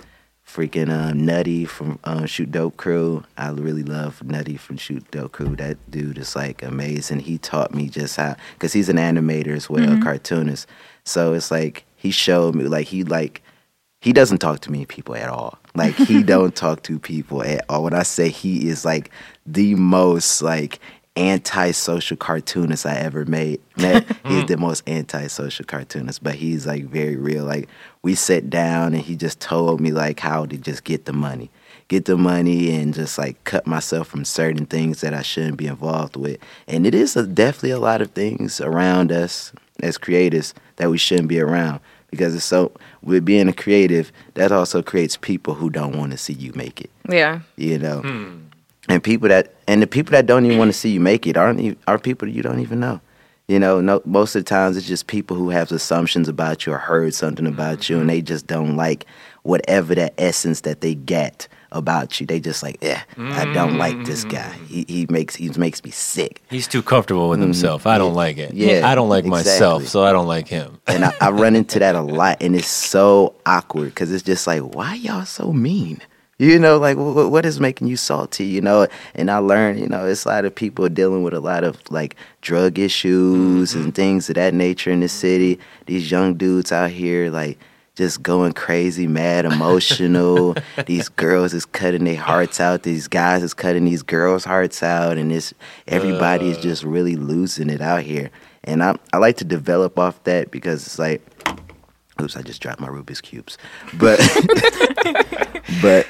freaking 0.47 0.89
um, 0.91 1.25
Nutty 1.25 1.65
from 1.65 1.97
uh, 2.03 2.25
Shoot 2.25 2.51
Dope 2.51 2.77
Crew. 2.77 3.23
I 3.37 3.49
really 3.49 3.83
love 3.83 4.21
Nutty 4.23 4.57
from 4.57 4.77
Shoot 4.77 5.09
Dope 5.11 5.31
Crew. 5.31 5.55
That 5.55 5.77
dude 5.89 6.17
is 6.17 6.35
like 6.35 6.61
amazing. 6.61 7.19
He 7.21 7.37
taught 7.37 7.73
me 7.73 7.87
just 7.89 8.17
how, 8.17 8.35
because 8.53 8.73
he's 8.73 8.89
an 8.89 8.97
animator 8.97 9.55
as 9.55 9.69
well, 9.69 9.91
a 9.97 10.01
cartoonist. 10.01 10.67
So 11.05 11.33
it's 11.33 11.51
like 11.51 11.85
he 11.95 12.11
showed 12.11 12.55
me, 12.55 12.65
like 12.65 12.87
he 12.87 13.03
like 13.03 13.41
he 14.01 14.11
doesn't 14.11 14.39
talk 14.39 14.59
to 14.59 14.71
many 14.71 14.85
people 14.85 15.15
at 15.15 15.29
all. 15.29 15.57
Like 15.75 15.95
he 15.95 16.23
don't 16.33 16.55
talk 16.55 16.83
to 16.83 16.99
people 16.99 17.41
at 17.43 17.63
all. 17.69 17.83
When 17.85 17.93
I 17.93 18.03
say 18.03 18.29
he 18.29 18.67
is 18.67 18.83
like 18.83 19.09
the 19.45 19.75
most 19.75 20.41
like 20.41 20.79
anti-social 21.15 22.17
cartoonist 22.17 22.85
I 22.85 22.95
ever 22.95 23.23
made 23.23 23.61
met, 23.77 24.05
he's 24.07 24.15
mm-hmm. 24.15 24.45
the 24.47 24.57
most 24.57 24.83
anti-social 24.87 25.65
cartoonist. 25.65 26.23
But 26.23 26.35
he's 26.35 26.67
like 26.67 26.85
very 26.85 27.15
real. 27.15 27.45
Like 27.45 27.69
we 28.01 28.15
sat 28.15 28.49
down 28.49 28.93
and 28.93 29.03
he 29.03 29.15
just 29.15 29.39
told 29.39 29.79
me 29.79 29.91
like 29.91 30.19
how 30.19 30.45
to 30.45 30.57
just 30.57 30.83
get 30.83 31.05
the 31.05 31.13
money. 31.13 31.49
Get 31.87 32.05
the 32.05 32.17
money 32.17 32.75
and 32.75 32.93
just 32.93 33.17
like 33.17 33.41
cut 33.43 33.67
myself 33.67 34.07
from 34.07 34.25
certain 34.25 34.65
things 34.65 35.01
that 35.01 35.13
I 35.13 35.21
shouldn't 35.21 35.57
be 35.57 35.67
involved 35.67 36.15
with. 36.15 36.39
And 36.67 36.85
it 36.85 36.95
is 36.95 37.15
a, 37.15 37.27
definitely 37.27 37.71
a 37.71 37.79
lot 37.79 38.01
of 38.01 38.11
things 38.11 38.59
around 38.59 39.11
us 39.11 39.53
as 39.81 39.97
creators 39.97 40.53
that 40.77 40.89
we 40.89 40.97
shouldn't 40.97 41.27
be 41.27 41.39
around 41.39 41.79
because 42.13 42.35
it's 42.35 42.45
so 42.45 42.71
with 43.01 43.25
being 43.25 43.47
a 43.47 43.53
creative 43.53 44.11
that 44.35 44.51
also 44.51 44.83
creates 44.83 45.17
people 45.17 45.55
who 45.55 45.69
don't 45.69 45.97
want 45.97 46.11
to 46.11 46.17
see 46.17 46.33
you 46.33 46.53
make 46.53 46.79
it. 46.79 46.91
Yeah. 47.09 47.39
you 47.55 47.79
know? 47.79 48.01
Hmm. 48.01 48.39
And 48.87 49.03
people 49.03 49.29
that 49.29 49.55
and 49.67 49.81
the 49.81 49.87
people 49.87 50.11
that 50.11 50.25
don't 50.25 50.45
even 50.45 50.57
want 50.57 50.71
to 50.71 50.77
see 50.77 50.91
you 50.91 50.99
make 50.99 51.25
it 51.25 51.37
aren't 51.37 51.59
even, 51.59 51.77
are 51.87 51.97
people 51.97 52.27
you 52.27 52.43
don't 52.43 52.59
even 52.59 52.79
know. 52.79 53.01
You 53.47 53.59
know 53.59 53.81
no, 53.81 54.01
most 54.05 54.35
of 54.35 54.43
the 54.43 54.49
times 54.49 54.77
it's 54.77 54.87
just 54.87 55.07
people 55.07 55.35
who 55.35 55.49
have 55.49 55.71
assumptions 55.71 56.27
about 56.27 56.65
you 56.65 56.73
or 56.73 56.77
heard 56.77 57.13
something 57.13 57.47
about 57.47 57.89
you 57.89 57.95
and 57.95 58.03
mm-hmm. 58.03 58.15
they 58.15 58.21
just 58.21 58.45
don't 58.45 58.75
like 58.75 59.05
whatever 59.41 59.95
that 59.95 60.13
essence 60.17 60.61
that 60.61 60.81
they 60.81 60.95
get 60.95 61.47
about 61.73 62.19
you 62.19 62.25
they 62.25 62.39
just 62.39 62.63
like 62.63 62.77
yeah 62.81 63.03
i 63.17 63.45
don't 63.53 63.77
like 63.77 64.05
this 64.05 64.23
guy 64.23 64.51
he, 64.67 64.85
he 64.87 65.05
makes 65.09 65.35
he 65.35 65.49
makes 65.57 65.83
me 65.83 65.91
sick 65.91 66.41
He's 66.49 66.67
too 66.67 66.81
comfortable 66.83 67.29
with 67.29 67.39
himself. 67.39 67.87
I 67.87 67.97
don't 67.97 68.13
like 68.13 68.37
it. 68.37 68.51
Mm-hmm. 68.51 68.69
Yeah, 68.69 68.87
I 68.87 68.93
don't 68.95 69.09
like 69.09 69.25
myself, 69.25 69.87
so 69.87 70.03
I 70.03 70.11
don't 70.11 70.27
like 70.27 70.47
him. 70.47 70.79
and 70.87 71.03
I, 71.05 71.13
I 71.19 71.29
run 71.31 71.55
into 71.55 71.79
that 71.79 71.95
a 71.95 72.01
lot, 72.19 72.37
and 72.41 72.55
it's 72.55 72.67
so 72.67 73.33
awkward 73.45 73.85
because 73.89 74.11
it's 74.11 74.21
just 74.23 74.45
like, 74.45 74.61
why 74.61 74.93
y'all 74.95 75.25
so 75.25 75.51
mean? 75.51 75.99
You 76.37 76.59
know, 76.59 76.77
like 76.77 76.95
wh- 76.97 77.31
what 77.31 77.45
is 77.45 77.59
making 77.59 77.87
you 77.87 77.97
salty? 77.97 78.45
You 78.45 78.61
know, 78.61 78.87
and 79.15 79.31
I 79.31 79.37
learned, 79.39 79.79
you 79.79 79.87
know, 79.87 80.05
it's 80.05 80.25
a 80.25 80.29
lot 80.29 80.45
of 80.45 80.53
people 80.53 80.87
dealing 80.89 81.23
with 81.23 81.33
a 81.33 81.39
lot 81.39 81.63
of 81.63 81.79
like 81.89 82.15
drug 82.41 82.77
issues 82.77 83.73
and 83.73 83.93
things 83.95 84.29
of 84.29 84.35
that 84.35 84.53
nature 84.53 84.91
in 84.91 84.99
the 84.99 85.07
city. 85.09 85.59
These 85.87 86.11
young 86.11 86.35
dudes 86.35 86.71
out 86.71 86.91
here, 86.91 87.29
like 87.31 87.57
just 87.95 88.23
going 88.23 88.53
crazy, 88.53 89.07
mad, 89.07 89.45
emotional. 89.45 90.55
these 90.85 91.09
girls 91.09 91.53
is 91.53 91.65
cutting 91.65 92.05
their 92.05 92.15
hearts 92.17 92.59
out. 92.59 92.83
These 92.83 93.07
guys 93.07 93.43
is 93.43 93.53
cutting 93.53 93.85
these 93.85 94.03
girls' 94.03 94.43
hearts 94.43 94.81
out, 94.81 95.17
and 95.17 95.31
it's 95.31 95.53
everybody 95.87 96.49
is 96.49 96.57
just 96.57 96.83
really 96.83 97.15
losing 97.15 97.69
it 97.69 97.81
out 97.81 98.01
here. 98.01 98.31
And 98.63 98.83
I 98.83 98.97
I 99.11 99.17
like 99.17 99.37
to 99.37 99.45
develop 99.45 99.99
off 99.99 100.23
that 100.23 100.49
because 100.49 100.85
it's 100.85 100.97
like, 100.97 101.21
oops, 102.21 102.35
I 102.35 102.41
just 102.41 102.61
dropped 102.61 102.79
my 102.79 102.87
Rubik's 102.87 103.21
cubes, 103.21 103.57
but 103.93 104.19
but 105.81 106.07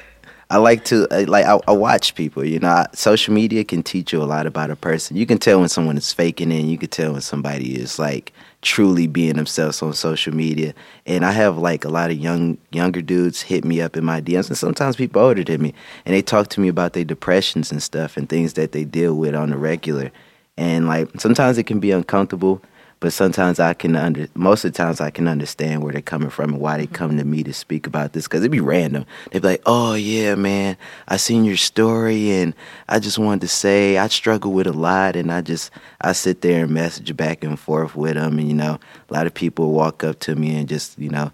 I 0.50 0.58
like 0.58 0.86
to 0.86 1.08
uh, 1.14 1.26
like 1.28 1.46
I, 1.46 1.60
I 1.68 1.72
watch 1.72 2.16
people. 2.16 2.46
You 2.46 2.60
know, 2.60 2.70
I, 2.70 2.88
social 2.94 3.34
media 3.34 3.64
can 3.64 3.84
teach 3.84 4.14
you 4.14 4.22
a 4.22 4.26
lot 4.26 4.46
about 4.46 4.72
a 4.72 4.76
person. 4.76 5.18
You 5.18 5.26
can 5.26 5.38
tell 5.38 5.60
when 5.60 5.70
someone 5.70 5.98
is 5.98 6.14
faking 6.14 6.52
it. 6.52 6.60
And 6.60 6.72
you 6.72 6.78
can 6.78 6.90
tell 6.90 7.12
when 7.12 7.22
somebody 7.22 7.76
is 7.76 8.00
like 8.00 8.32
truly 8.64 9.06
being 9.06 9.36
themselves 9.36 9.82
on 9.82 9.94
social 9.94 10.34
media. 10.34 10.74
And 11.06 11.24
I 11.24 11.32
have 11.32 11.58
like 11.58 11.86
a 11.86 11.90
lot 11.90 12.10
of 12.10 12.18
young 12.18 12.58
younger 12.72 13.02
dudes 13.02 13.42
hit 13.42 13.64
me 13.64 13.82
up 13.82 13.96
in 13.96 14.04
my 14.04 14.22
DMs, 14.22 14.48
and 14.48 14.58
sometimes 14.58 14.96
people 14.96 15.22
older 15.22 15.44
than 15.44 15.62
me, 15.62 15.74
and 16.06 16.16
they 16.16 16.22
talk 16.22 16.48
to 16.50 16.62
me 16.62 16.68
about 16.68 16.94
their 16.94 17.04
depressions 17.04 17.72
and 17.72 17.84
stuff 17.84 18.18
and 18.18 18.28
things 18.28 18.54
that 18.54 18.72
they 18.72 18.86
deal 18.86 19.16
with 19.16 19.36
on 19.36 19.52
the 19.52 19.58
regular. 19.58 20.12
And 20.58 20.88
like 20.88 21.10
sometimes 21.20 21.58
it 21.58 21.64
can 21.64 21.80
be 21.80 21.92
uncomfortable, 21.92 22.62
but 23.04 23.12
sometimes 23.12 23.60
I 23.60 23.74
can 23.74 23.98
under 23.98 24.30
most 24.34 24.64
of 24.64 24.72
the 24.72 24.78
times 24.78 25.02
I 25.02 25.10
can 25.10 25.28
understand 25.28 25.84
where 25.84 25.92
they're 25.92 26.02
coming 26.02 26.30
from 26.30 26.54
and 26.54 26.62
why 26.62 26.78
they 26.78 26.88
come 26.88 27.18
to 27.18 27.26
me 27.26 27.44
to 27.44 27.52
speak 27.52 27.86
about 27.86 28.14
this 28.14 28.28
because 28.28 28.40
it'd 28.40 28.52
be 28.52 28.62
random. 28.62 29.06
They'd 29.30 29.42
be 29.42 29.48
like, 29.50 29.62
"Oh 29.66 29.94
yeah, 29.94 30.36
man, 30.36 30.78
I 31.10 31.18
seen 31.18 31.44
your 31.44 31.58
story 31.58 32.32
and 32.32 32.56
I 32.88 33.00
just 33.00 33.20
wanted 33.20 33.42
to 33.42 33.50
say 33.50 33.98
I 33.98 34.08
struggle 34.08 34.54
with 34.54 34.68
a 34.68 34.72
lot 34.72 35.18
and 35.18 35.34
I 35.34 35.42
just 35.42 35.70
I 36.00 36.14
sit 36.14 36.40
there 36.40 36.64
and 36.64 36.72
message 36.74 37.14
back 37.18 37.44
and 37.44 37.60
forth 37.60 37.94
with 37.94 38.14
them 38.14 38.40
and 38.40 38.48
you 38.48 38.54
know 38.54 38.80
a 39.10 39.14
lot 39.14 39.28
of 39.28 39.34
people 39.34 39.74
walk 39.74 40.06
up 40.06 40.20
to 40.20 40.38
me 40.38 40.56
and 40.56 40.70
just 40.70 40.98
you 40.98 41.10
know 41.10 41.30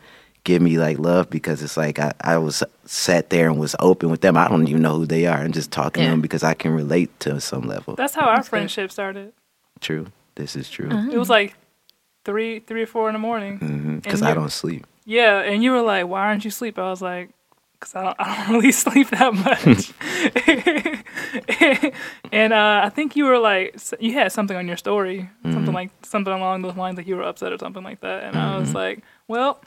give 0.46 0.64
me 0.64 0.80
like 0.80 0.98
love 0.98 1.30
because 1.30 1.62
it's 1.62 1.78
like 1.78 2.00
I, 2.00 2.14
I 2.22 2.40
was 2.40 2.64
sat 2.86 3.30
there 3.30 3.48
and 3.48 3.60
was 3.60 3.76
open 3.80 4.10
with 4.10 4.22
them. 4.22 4.38
I 4.38 4.48
don't 4.48 4.68
even 4.68 4.82
know 4.82 4.96
who 4.96 5.06
they 5.06 5.28
are. 5.28 5.38
I'm 5.38 5.52
just 5.52 5.70
talking 5.70 6.04
to 6.04 6.10
them 6.10 6.22
because 6.22 6.44
I 6.44 6.56
can 6.56 6.72
relate 6.72 7.12
to 7.20 7.40
some 7.40 7.68
level. 7.68 7.94
That's 7.94 8.16
how 8.16 8.26
our 8.26 8.42
friendship 8.42 8.92
started. 8.92 9.34
true. 9.82 10.08
This 10.40 10.56
is 10.56 10.70
true. 10.70 10.88
Ah. 10.90 11.10
It 11.12 11.18
was 11.18 11.30
like 11.30 11.54
three, 12.30 12.60
three 12.60 12.84
or 12.84 12.86
four 12.86 13.10
in 13.10 13.14
the 13.14 13.20
morning. 13.20 14.02
Because 14.04 14.22
And 14.22 14.30
I 14.30 14.36
don't 14.36 14.52
sleep. 14.52 14.86
Yeah, 15.06 15.40
and 15.40 15.64
you 15.64 15.72
were 15.72 15.82
like, 15.82 16.08
"Why 16.08 16.28
aren't 16.28 16.46
you 16.46 16.52
sleep?" 16.52 16.78
I 16.78 16.88
was 16.92 17.02
like, 17.02 17.32
"Cause 17.80 17.96
I 17.96 18.04
don't, 18.04 18.16
I 18.20 18.38
don't 18.38 18.50
really 18.56 18.72
sleep 18.72 19.10
that 19.10 19.34
much." 19.34 19.92
and 22.32 22.54
uh, 22.54 22.82
I 22.84 22.90
think 22.90 23.16
you 23.16 23.26
were 23.26 23.40
like, 23.40 23.76
you 24.00 24.14
had 24.14 24.32
something 24.32 24.56
on 24.56 24.68
your 24.68 24.78
story, 24.78 25.28
something 25.42 25.64
mm-hmm. 25.64 25.74
like 25.74 25.90
something 26.04 26.32
along 26.32 26.62
those 26.62 26.76
lines, 26.76 26.98
like 26.98 27.08
you 27.08 27.16
were 27.16 27.24
upset 27.24 27.52
or 27.52 27.58
something 27.58 27.84
like 27.84 28.02
that. 28.02 28.26
And 28.26 28.38
I 28.38 28.60
was 28.60 28.68
mm-hmm. 28.68 28.78
like, 28.78 29.04
"Well, 29.28 29.60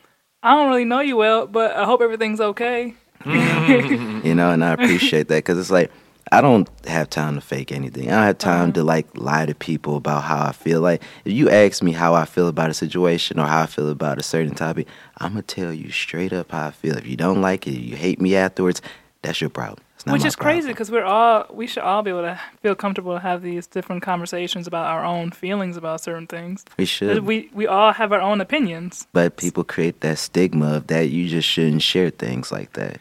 I 0.45 0.55
don't 0.55 0.69
really 0.69 0.85
know 0.85 1.01
you 1.01 1.17
well, 1.17 1.49
but 1.49 1.73
I 1.73 1.85
hope 1.85 2.01
everything's 2.01 2.41
okay." 2.41 2.95
you 3.27 4.35
know, 4.37 4.53
and 4.53 4.65
I 4.65 4.75
appreciate 4.75 5.27
that 5.29 5.39
because 5.39 5.59
it's 5.59 5.71
like 5.71 5.91
I 6.31 6.41
don't 6.41 6.69
have 6.87 7.11
time 7.11 7.35
to 7.35 7.41
fake 7.41 7.73
anything. 7.73 8.09
I 8.09 8.13
don't 8.13 8.23
have 8.23 8.39
time 8.39 8.63
uh-huh. 8.63 8.73
to 8.73 8.85
like 8.85 9.09
lie 9.17 9.47
to 9.47 9.55
people 9.55 9.97
about 9.97 10.23
how 10.23 10.47
I 10.47 10.53
feel. 10.53 10.81
Like 10.81 11.03
if 11.25 11.33
you 11.33 11.51
ask 11.51 11.83
me 11.83 11.93
how 11.93 12.15
I 12.15 12.25
feel 12.25 12.49
about 12.49 12.71
a 12.71 12.75
situation 12.75 13.39
or 13.39 13.47
how 13.47 13.63
I 13.63 13.67
feel 13.67 13.89
about 13.89 14.19
a 14.19 14.23
certain 14.23 14.55
topic, 14.55 14.87
I'm 15.19 15.33
gonna 15.33 15.43
tell 15.43 15.73
you 15.73 15.91
straight 15.91 16.33
up 16.33 16.53
how 16.53 16.69
I 16.69 16.71
feel. 16.71 16.97
If 16.97 17.07
you 17.07 17.17
don't 17.17 17.41
like 17.41 17.67
it, 17.67 17.73
you 17.73 17.97
hate 17.97 18.21
me 18.21 18.37
afterwards, 18.37 18.81
that's 19.23 19.41
your 19.41 19.51
problem. 19.51 19.83
It's 19.97 20.07
not 20.07 20.15
Which 20.15 20.23
my 20.23 20.29
is 20.29 20.37
crazy 20.37 20.69
because 20.69 20.91
we're 20.91 21.05
all 21.05 21.47
we 21.51 21.67
should 21.67 21.83
all 21.83 22.03
be 22.03 22.11
able 22.11 22.23
to 22.23 22.41
feel 22.61 22.75
comfortable 22.75 23.15
to 23.15 23.21
have 23.21 23.43
these 23.43 23.67
different 23.67 24.03
conversations 24.03 24.67
about 24.67 24.87
our 24.87 25.05
own 25.05 25.31
feelings 25.31 25.77
about 25.77 26.01
certain 26.01 26.27
things. 26.27 26.65
We 26.77 26.87
should, 26.87 27.25
We 27.25 27.51
we 27.53 27.67
all 27.67 27.93
have 27.93 28.13
our 28.13 28.21
own 28.21 28.41
opinions. 28.41 29.07
but 29.13 29.37
people 29.37 29.65
create 29.65 30.01
that 30.01 30.19
stigma 30.19 30.75
of 30.75 30.87
that 30.89 31.11
you 31.11 31.29
just 31.29 31.49
shouldn't 31.49 31.83
share 31.83 32.11
things 32.11 32.51
like 32.51 32.73
that. 32.73 33.01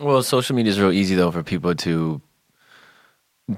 Well, 0.00 0.22
social 0.22 0.54
media 0.54 0.70
is 0.70 0.80
real 0.80 0.92
easy 0.92 1.16
though 1.16 1.30
for 1.30 1.42
people 1.42 1.74
to 1.74 2.20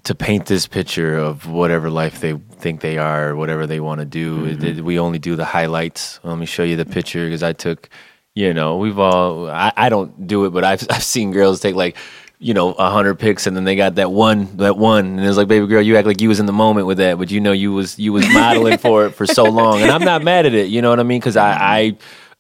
to 0.05 0.14
paint 0.14 0.47
this 0.47 0.66
picture 0.66 1.16
of 1.16 1.49
whatever 1.49 1.91
life 1.91 2.20
they 2.20 2.34
think 2.53 2.80
they 2.80 2.97
are, 2.99 3.34
whatever 3.34 3.66
they 3.66 3.80
want 3.80 3.99
to 4.01 4.05
do. 4.05 4.47
Mm-hmm. 4.47 4.64
It- 4.64 4.84
We 4.84 4.99
only 4.99 5.18
do 5.18 5.36
the 5.36 5.45
highlights. 5.45 6.20
Let 6.22 6.38
me 6.38 6.47
show 6.47 6.62
you 6.62 6.76
the 6.76 6.84
picture 6.86 7.24
because 7.24 7.43
I 7.43 7.53
took, 7.53 7.88
you 8.34 8.55
know, 8.55 8.76
we've 8.78 8.99
all. 8.99 9.51
I, 9.51 9.72
I 9.76 9.88
don't 9.88 10.26
do 10.26 10.45
it, 10.45 10.51
but 10.51 10.62
I've 10.64 10.86
I've 10.91 11.03
seen 11.05 11.32
girls 11.32 11.61
take 11.61 11.74
like. 11.74 11.97
You 12.43 12.55
know, 12.55 12.72
a 12.72 12.88
hundred 12.88 13.18
pics, 13.18 13.47
and 13.47 13.55
then 13.55 13.64
they 13.64 13.76
got 13.76 13.97
that 13.97 14.11
one, 14.12 14.57
that 14.57 14.78
one, 14.78 15.18
and 15.18 15.20
it's 15.20 15.36
like, 15.36 15.47
baby 15.47 15.66
girl, 15.66 15.82
you 15.82 15.99
act 15.99 16.07
like 16.07 16.22
you 16.22 16.30
was 16.30 16.41
in 16.41 16.47
the 16.47 16.55
moment 16.55 16.86
with 16.86 16.97
that, 16.97 17.18
but 17.18 17.30
you 17.30 17.38
know, 17.38 17.53
you 17.53 17.70
was 17.70 17.99
you 17.99 18.14
was 18.14 18.26
modeling 18.32 18.78
for 18.78 19.05
it 19.05 19.11
for 19.11 19.26
so 19.26 19.45
long, 19.61 19.82
and 19.82 19.91
I'm 19.91 20.03
not 20.07 20.22
mad 20.24 20.47
at 20.47 20.55
it. 20.55 20.68
You 20.70 20.80
know 20.80 20.88
what 20.88 20.99
I 21.01 21.03
mean? 21.03 21.20
Because 21.20 21.36
I, 21.36 21.51
I 21.53 21.97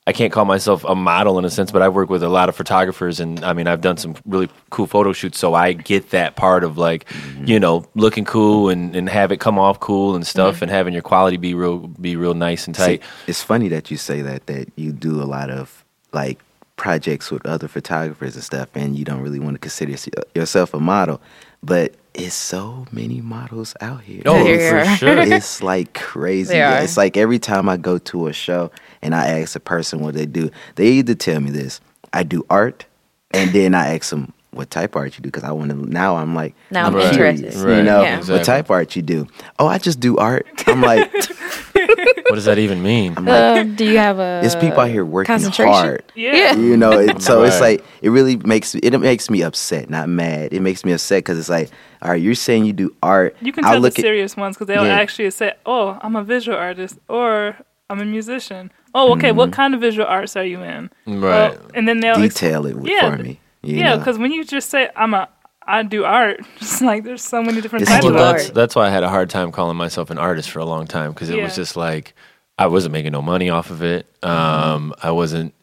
I 0.06 0.12
can't 0.12 0.32
call 0.32 0.46
myself 0.46 0.82
a 0.84 0.94
model 0.94 1.38
in 1.38 1.44
a 1.44 1.50
sense, 1.50 1.70
but 1.70 1.82
I've 1.82 1.94
worked 1.94 2.10
with 2.10 2.22
a 2.22 2.28
lot 2.28 2.48
of 2.48 2.56
photographers, 2.56 3.20
and 3.20 3.44
I 3.44 3.52
mean, 3.52 3.66
I've 3.66 3.82
done 3.82 3.98
some 3.98 4.16
really 4.24 4.48
cool 4.70 4.86
photo 4.86 5.12
shoots, 5.12 5.38
so 5.38 5.54
I 5.54 5.74
get 5.74 6.10
that 6.10 6.36
part 6.36 6.64
of 6.64 6.78
like, 6.78 7.04
mm-hmm. 7.04 7.44
you 7.44 7.60
know, 7.60 7.84
looking 7.94 8.24
cool 8.24 8.70
and, 8.70 8.96
and 8.96 9.08
have 9.10 9.30
it 9.30 9.40
come 9.40 9.58
off 9.58 9.78
cool 9.78 10.16
and 10.16 10.26
stuff, 10.26 10.56
mm-hmm. 10.56 10.64
and 10.64 10.70
having 10.70 10.94
your 10.94 11.02
quality 11.02 11.36
be 11.36 11.54
real 11.54 11.78
be 11.78 12.16
real 12.16 12.34
nice 12.34 12.66
and 12.66 12.74
tight. 12.74 13.02
See, 13.02 13.08
it's 13.26 13.42
funny 13.42 13.68
that 13.68 13.90
you 13.90 13.98
say 13.98 14.22
that 14.22 14.46
that 14.46 14.72
you 14.76 14.90
do 14.92 15.22
a 15.22 15.24
lot 15.24 15.50
of 15.50 15.84
like 16.12 16.40
projects 16.76 17.30
with 17.30 17.44
other 17.44 17.68
photographers 17.68 18.34
and 18.34 18.42
stuff, 18.42 18.70
and 18.74 18.98
you 18.98 19.04
don't 19.04 19.20
really 19.20 19.38
want 19.38 19.54
to 19.54 19.58
consider 19.58 19.94
yourself 20.34 20.72
a 20.72 20.80
model, 20.80 21.20
but 21.62 21.94
it's 22.14 22.34
so 22.34 22.86
many 22.90 23.20
models 23.20 23.74
out 23.80 24.02
here. 24.02 24.22
Oh, 24.26 24.42
There 24.44 24.84
for 24.84 24.96
sure. 24.96 25.18
it's 25.18 25.62
like 25.62 25.94
crazy. 25.94 26.54
They 26.54 26.62
are. 26.62 26.82
It's 26.82 26.96
like 26.96 27.16
every 27.16 27.38
time 27.38 27.68
I 27.68 27.76
go 27.76 27.98
to 27.98 28.26
a 28.26 28.32
show 28.32 28.70
and 29.02 29.14
I 29.14 29.40
ask 29.40 29.54
a 29.56 29.60
person 29.60 30.00
what 30.00 30.14
they 30.14 30.26
do, 30.26 30.50
they 30.74 30.88
either 30.88 31.14
tell 31.14 31.40
me 31.40 31.50
this: 31.50 31.80
I 32.12 32.22
do 32.24 32.44
art, 32.50 32.86
and 33.32 33.52
then 33.52 33.74
I 33.74 33.94
ask 33.94 34.10
them 34.10 34.32
what 34.52 34.68
type 34.70 34.96
of 34.96 35.00
art 35.02 35.16
you 35.16 35.22
do 35.22 35.28
because 35.28 35.44
I 35.44 35.52
want 35.52 35.70
to. 35.70 35.76
Now 35.76 36.16
I'm 36.16 36.34
like, 36.34 36.54
Now 36.70 36.86
I'm 36.86 36.94
I'm 36.96 37.00
interested. 37.02 37.38
curious, 37.52 37.56
Right, 37.56 37.76
You 37.78 37.82
know, 37.84 38.02
Yeah. 38.02 38.16
exactly. 38.18 38.34
what 38.38 38.44
type 38.44 38.70
art 38.70 38.96
you 38.96 39.02
do? 39.02 39.26
Oh, 39.58 39.66
I 39.66 39.78
just 39.78 40.00
do 40.00 40.16
art. 40.16 40.46
I'm 40.66 40.80
like, 40.80 41.12
What 41.74 42.34
does 42.36 42.44
that 42.44 42.58
even 42.58 42.82
mean? 42.82 43.14
I'm 43.16 43.24
like, 43.24 43.36
Uh, 43.36 43.62
do 43.64 43.84
you 43.84 43.98
have 43.98 44.18
a? 44.18 44.40
it's 44.44 44.54
people 44.54 44.80
out 44.80 44.88
here 44.90 45.04
working 45.04 45.32
concentration? 45.34 45.72
hard. 45.72 46.02
Yeah. 46.14 46.54
You 46.56 46.76
know, 46.76 46.92
it, 46.92 47.22
so 47.22 47.42
it's 47.44 47.60
like 47.60 47.84
it 48.02 48.10
really 48.10 48.36
makes 48.36 48.74
it 48.74 48.98
makes 49.00 49.30
me 49.30 49.42
upset, 49.42 49.90
not 49.90 50.08
mad. 50.08 50.52
It 50.52 50.60
makes 50.60 50.84
me 50.84 50.92
upset 50.92 51.18
because 51.24 51.38
it's 51.38 51.48
like, 51.48 51.70
all 52.02 52.10
right, 52.10 52.20
you're 52.22 52.34
saying 52.34 52.64
you 52.66 52.72
do 52.72 52.94
art. 53.02 53.36
You 53.40 53.52
can 53.52 53.64
I'll 53.64 53.72
tell 53.72 53.80
the 53.80 53.88
look 53.88 53.98
at- 53.98 54.02
serious 54.04 54.36
ones 54.36 54.56
because 54.56 54.66
they'll 54.68 54.86
Yeah. 54.86 54.94
actually 55.00 55.30
say, 55.30 55.54
"Oh, 55.66 55.98
I'm 56.02 56.14
a 56.16 56.22
visual 56.24 56.56
artist," 56.56 56.98
or 57.08 57.56
"I'm 57.88 58.00
a 58.00 58.04
musician." 58.04 58.70
Oh, 58.94 59.12
okay. 59.12 59.28
Mm-hmm. 59.28 59.36
What 59.36 59.52
kind 59.52 59.74
of 59.74 59.80
visual 59.80 60.06
arts 60.06 60.36
are 60.36 60.44
you 60.44 60.60
in? 60.62 60.90
Right. 61.06 61.52
Oh, 61.52 61.68
and 61.74 61.86
then 61.88 62.00
they'll 62.00 62.16
ex- 62.22 62.34
detail 62.34 62.66
it 62.66 62.76
Yeah. 62.82 63.16
for 63.16 63.22
me. 63.22 63.40
You 63.62 63.76
yeah, 63.76 63.96
because 63.96 64.18
when 64.18 64.32
you 64.32 64.44
just 64.44 64.70
say, 64.70 64.90
"I'm 64.96 65.14
a 65.14 65.28
I 65.66 65.82
do 65.82 66.04
art. 66.04 66.40
It's 66.56 66.80
like 66.80 67.04
there's 67.04 67.22
so 67.22 67.42
many 67.42 67.60
different 67.60 67.86
types 67.86 68.04
like 68.04 68.12
of 68.12 68.18
do 68.18 68.22
art. 68.22 68.36
that's 68.38 68.50
that's 68.50 68.76
why 68.76 68.86
I 68.86 68.90
had 68.90 69.02
a 69.02 69.08
hard 69.08 69.30
time 69.30 69.52
calling 69.52 69.76
myself 69.76 70.10
an 70.10 70.18
artist 70.18 70.50
for 70.50 70.58
a 70.58 70.64
long 70.64 70.86
time 70.86 71.12
because 71.12 71.30
it 71.30 71.40
was 71.40 71.54
just 71.54 71.76
like 71.76 72.14
I 72.58 72.66
wasn't 72.66 72.92
making 72.92 73.12
no 73.12 73.22
money 73.22 73.48
off 73.48 73.70
of 73.70 73.82
it. 73.82 74.06
Um, 74.22 74.92
I 75.02 75.12
wasn't. 75.12 75.54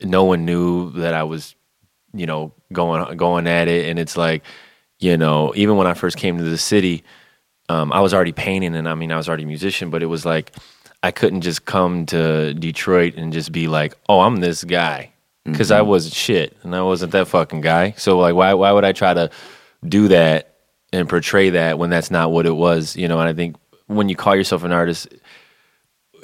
No 0.00 0.24
one 0.24 0.44
knew 0.44 0.92
that 0.92 1.12
I 1.12 1.24
was, 1.24 1.56
you 2.12 2.26
know, 2.26 2.52
going 2.72 3.16
going 3.16 3.46
at 3.48 3.66
it, 3.68 3.88
and 3.88 3.98
it's 3.98 4.16
like, 4.16 4.44
you 5.00 5.16
know, 5.16 5.52
even 5.56 5.76
when 5.76 5.88
I 5.88 5.94
first 5.94 6.16
came 6.16 6.38
to 6.38 6.44
the 6.44 6.58
city, 6.58 7.02
um, 7.68 7.92
I 7.92 8.00
was 8.00 8.14
already 8.14 8.32
painting, 8.32 8.76
and 8.76 8.88
I 8.88 8.94
mean, 8.94 9.10
I 9.10 9.16
was 9.16 9.28
already 9.28 9.42
a 9.44 9.48
musician, 9.48 9.90
but 9.90 10.02
it 10.02 10.06
was 10.06 10.24
like 10.24 10.52
I 11.02 11.10
couldn't 11.10 11.40
just 11.40 11.64
come 11.64 12.06
to 12.06 12.54
Detroit 12.54 13.14
and 13.16 13.32
just 13.32 13.50
be 13.50 13.66
like, 13.66 13.94
oh, 14.08 14.20
I'm 14.20 14.36
this 14.36 14.62
guy. 14.62 15.12
Because 15.50 15.70
I 15.70 15.82
wasn't 15.82 16.14
shit, 16.14 16.56
and 16.62 16.74
I 16.74 16.82
wasn't 16.82 17.12
that 17.12 17.28
fucking 17.28 17.60
guy. 17.60 17.92
So 17.92 18.18
like, 18.18 18.34
why 18.34 18.54
why 18.54 18.72
would 18.72 18.84
I 18.84 18.92
try 18.92 19.14
to 19.14 19.30
do 19.86 20.08
that 20.08 20.54
and 20.92 21.08
portray 21.08 21.50
that 21.50 21.78
when 21.78 21.90
that's 21.90 22.10
not 22.10 22.32
what 22.32 22.46
it 22.46 22.52
was, 22.56 22.96
you 22.96 23.08
know. 23.08 23.18
And 23.20 23.28
I 23.28 23.34
think 23.34 23.56
when 23.86 24.08
you 24.08 24.16
call 24.16 24.34
yourself 24.36 24.64
an 24.64 24.72
artist, 24.72 25.08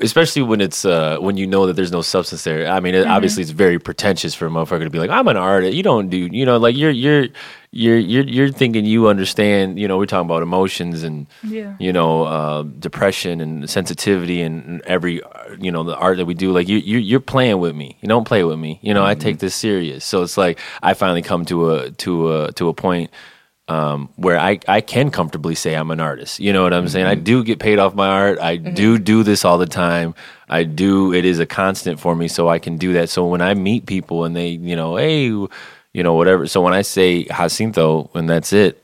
especially 0.00 0.42
when 0.42 0.60
it's 0.60 0.84
uh, 0.84 1.18
when 1.18 1.36
you 1.36 1.46
know 1.46 1.66
that 1.66 1.74
there's 1.74 1.92
no 1.92 2.02
substance 2.02 2.44
there. 2.44 2.66
I 2.68 2.80
mean, 2.80 2.94
it, 2.94 3.06
obviously, 3.06 3.42
it's 3.42 3.50
very 3.50 3.78
pretentious 3.78 4.34
for 4.34 4.46
a 4.46 4.50
motherfucker 4.50 4.84
to 4.84 4.90
be 4.90 4.98
like, 4.98 5.10
"I'm 5.10 5.28
an 5.28 5.36
artist." 5.36 5.74
You 5.74 5.82
don't 5.82 6.08
do, 6.08 6.16
you 6.16 6.46
know, 6.46 6.56
like 6.56 6.76
you're 6.76 6.90
you're 6.90 7.28
you're 7.76 7.98
you're 7.98 8.24
you're 8.24 8.48
thinking 8.50 8.84
you 8.86 9.08
understand. 9.08 9.78
You 9.78 9.88
know, 9.88 9.98
we're 9.98 10.06
talking 10.06 10.26
about 10.30 10.42
emotions 10.42 11.02
and 11.02 11.26
Yeah. 11.42 11.74
you 11.80 11.92
know 11.92 12.22
uh, 12.24 12.62
depression 12.78 13.40
and 13.40 13.68
sensitivity 13.68 14.40
and 14.42 14.80
every 14.82 15.20
you 15.58 15.72
know 15.72 15.82
the 15.82 15.96
art 15.96 16.16
that 16.18 16.26
we 16.26 16.34
do. 16.34 16.52
Like 16.52 16.68
you 16.68 16.78
you 16.78 16.98
you're 16.98 17.20
playing 17.20 17.58
with 17.58 17.74
me. 17.74 17.96
You 18.00 18.08
don't 18.08 18.26
play 18.26 18.44
with 18.44 18.58
me. 18.58 18.78
You 18.82 18.94
know, 18.94 19.04
I 19.04 19.14
take 19.14 19.38
this 19.40 19.54
serious. 19.54 20.04
So 20.04 20.22
it's 20.22 20.36
like 20.38 20.58
I 20.82 20.94
finally 20.94 21.22
come 21.22 21.44
to 21.46 21.70
a 21.74 21.90
to 21.90 22.32
a 22.34 22.52
to 22.52 22.68
a 22.68 22.74
point 22.74 23.10
um, 23.66 24.10
where 24.16 24.38
I, 24.38 24.60
I 24.68 24.80
can 24.82 25.10
comfortably 25.10 25.54
say 25.54 25.74
I'm 25.74 25.90
an 25.90 25.98
artist. 26.00 26.38
You 26.38 26.52
know 26.52 26.62
what 26.64 26.74
I'm 26.74 26.86
saying? 26.86 27.06
I 27.06 27.14
do 27.14 27.42
get 27.42 27.58
paid 27.60 27.78
off 27.78 27.94
my 27.94 28.06
art. 28.08 28.38
I 28.38 28.56
do 28.56 28.98
do 28.98 29.22
this 29.22 29.44
all 29.44 29.56
the 29.58 29.66
time. 29.66 30.14
I 30.48 30.64
do. 30.64 31.14
It 31.14 31.24
is 31.24 31.38
a 31.40 31.46
constant 31.46 31.98
for 31.98 32.14
me, 32.14 32.28
so 32.28 32.48
I 32.48 32.58
can 32.58 32.76
do 32.76 32.92
that. 32.92 33.08
So 33.08 33.26
when 33.26 33.40
I 33.40 33.54
meet 33.54 33.86
people 33.86 34.24
and 34.26 34.36
they, 34.36 34.48
you 34.48 34.76
know, 34.76 34.96
hey, 34.96 35.32
you 35.94 36.02
know, 36.02 36.14
whatever. 36.14 36.46
So 36.46 36.60
when 36.60 36.74
I 36.74 36.82
say 36.82 37.24
Jacinto, 37.24 38.10
and 38.14 38.28
that's 38.28 38.52
it. 38.52 38.80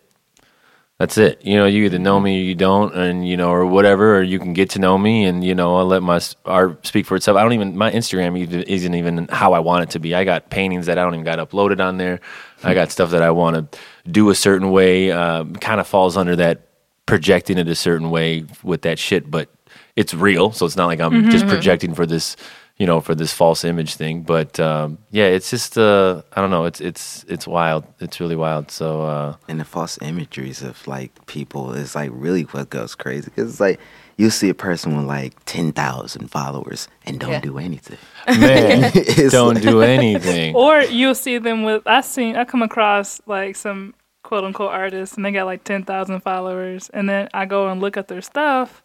That's 0.98 1.16
it. 1.16 1.40
You 1.42 1.56
know, 1.56 1.64
you 1.64 1.86
either 1.86 1.98
know 1.98 2.20
me 2.20 2.40
or 2.40 2.44
you 2.44 2.54
don't, 2.54 2.94
and 2.94 3.26
you 3.26 3.34
know, 3.34 3.50
or 3.50 3.64
whatever, 3.64 4.18
or 4.18 4.22
you 4.22 4.38
can 4.38 4.52
get 4.52 4.68
to 4.70 4.78
know 4.78 4.98
me, 4.98 5.24
and 5.24 5.42
you 5.42 5.54
know, 5.54 5.76
I'll 5.76 5.86
let 5.86 6.02
my 6.02 6.20
art 6.44 6.86
speak 6.86 7.06
for 7.06 7.16
itself. 7.16 7.38
I 7.38 7.42
don't 7.42 7.54
even 7.54 7.74
my 7.74 7.90
Instagram 7.90 8.36
isn't 8.68 8.94
even 8.94 9.26
how 9.28 9.54
I 9.54 9.60
want 9.60 9.84
it 9.84 9.90
to 9.90 9.98
be. 9.98 10.14
I 10.14 10.24
got 10.24 10.50
paintings 10.50 10.86
that 10.86 10.98
I 10.98 11.02
don't 11.02 11.14
even 11.14 11.24
got 11.24 11.38
uploaded 11.38 11.80
on 11.80 11.96
there. 11.96 12.20
I 12.62 12.74
got 12.74 12.90
stuff 12.90 13.12
that 13.12 13.22
I 13.22 13.30
want 13.30 13.72
to 13.72 13.78
do 14.10 14.28
a 14.28 14.34
certain 14.34 14.70
way. 14.70 15.10
Uh, 15.10 15.44
kind 15.58 15.80
of 15.80 15.86
falls 15.86 16.18
under 16.18 16.36
that 16.36 16.68
projecting 17.06 17.56
it 17.56 17.66
a 17.66 17.74
certain 17.74 18.10
way 18.10 18.44
with 18.62 18.82
that 18.82 18.98
shit, 18.98 19.30
but 19.30 19.48
it's 19.96 20.12
real, 20.14 20.52
so 20.52 20.66
it's 20.66 20.76
not 20.76 20.86
like 20.86 21.00
I'm 21.00 21.30
just 21.30 21.46
projecting 21.46 21.94
for 21.94 22.06
this, 22.06 22.36
you 22.80 22.86
know, 22.86 23.00
for 23.00 23.14
this 23.14 23.32
false 23.32 23.62
image 23.62 23.94
thing. 23.96 24.22
But 24.22 24.58
um, 24.58 24.98
yeah, 25.10 25.26
it's 25.26 25.50
just 25.50 25.76
uh, 25.76 26.22
I 26.32 26.40
don't 26.40 26.50
know. 26.50 26.64
It's 26.64 26.80
it's 26.80 27.24
it's 27.28 27.46
wild. 27.46 27.84
It's 28.00 28.18
really 28.20 28.36
wild. 28.36 28.70
So. 28.70 29.02
Uh, 29.02 29.36
and 29.48 29.60
the 29.60 29.64
false 29.64 29.98
imageries 30.02 30.62
of 30.62 30.86
like 30.88 31.10
people 31.26 31.74
is 31.74 31.94
like 31.94 32.10
really 32.12 32.44
what 32.54 32.70
goes 32.70 32.94
crazy 32.94 33.26
because 33.30 33.50
it's 33.50 33.60
like 33.60 33.78
you 34.16 34.30
see 34.30 34.48
a 34.50 34.54
person 34.54 34.96
with 34.96 35.06
like 35.06 35.32
10,000 35.46 36.28
followers 36.30 36.88
and 37.06 37.18
don't 37.20 37.30
Yeah. 37.30 37.40
do 37.40 37.58
anything. 37.58 37.96
Man, 38.28 38.92
don't 39.30 39.54
like- 39.54 39.62
do 39.62 39.80
anything. 39.82 40.54
Or 40.54 40.80
you'll 40.82 41.14
see 41.14 41.38
them 41.38 41.62
with 41.64 41.82
I 41.86 42.00
seen 42.02 42.36
I 42.36 42.44
come 42.44 42.62
across 42.62 43.20
like 43.26 43.56
some 43.56 43.94
quote 44.22 44.44
unquote 44.44 44.72
artists 44.72 45.16
and 45.16 45.24
they 45.24 45.32
got 45.32 45.44
like 45.46 45.64
ten 45.64 45.84
thousand 45.84 46.20
followers 46.20 46.90
and 46.94 47.08
then 47.08 47.28
I 47.34 47.44
go 47.46 47.68
and 47.68 47.80
look 47.80 47.96
at 47.96 48.08
their 48.08 48.22
stuff. 48.22 48.82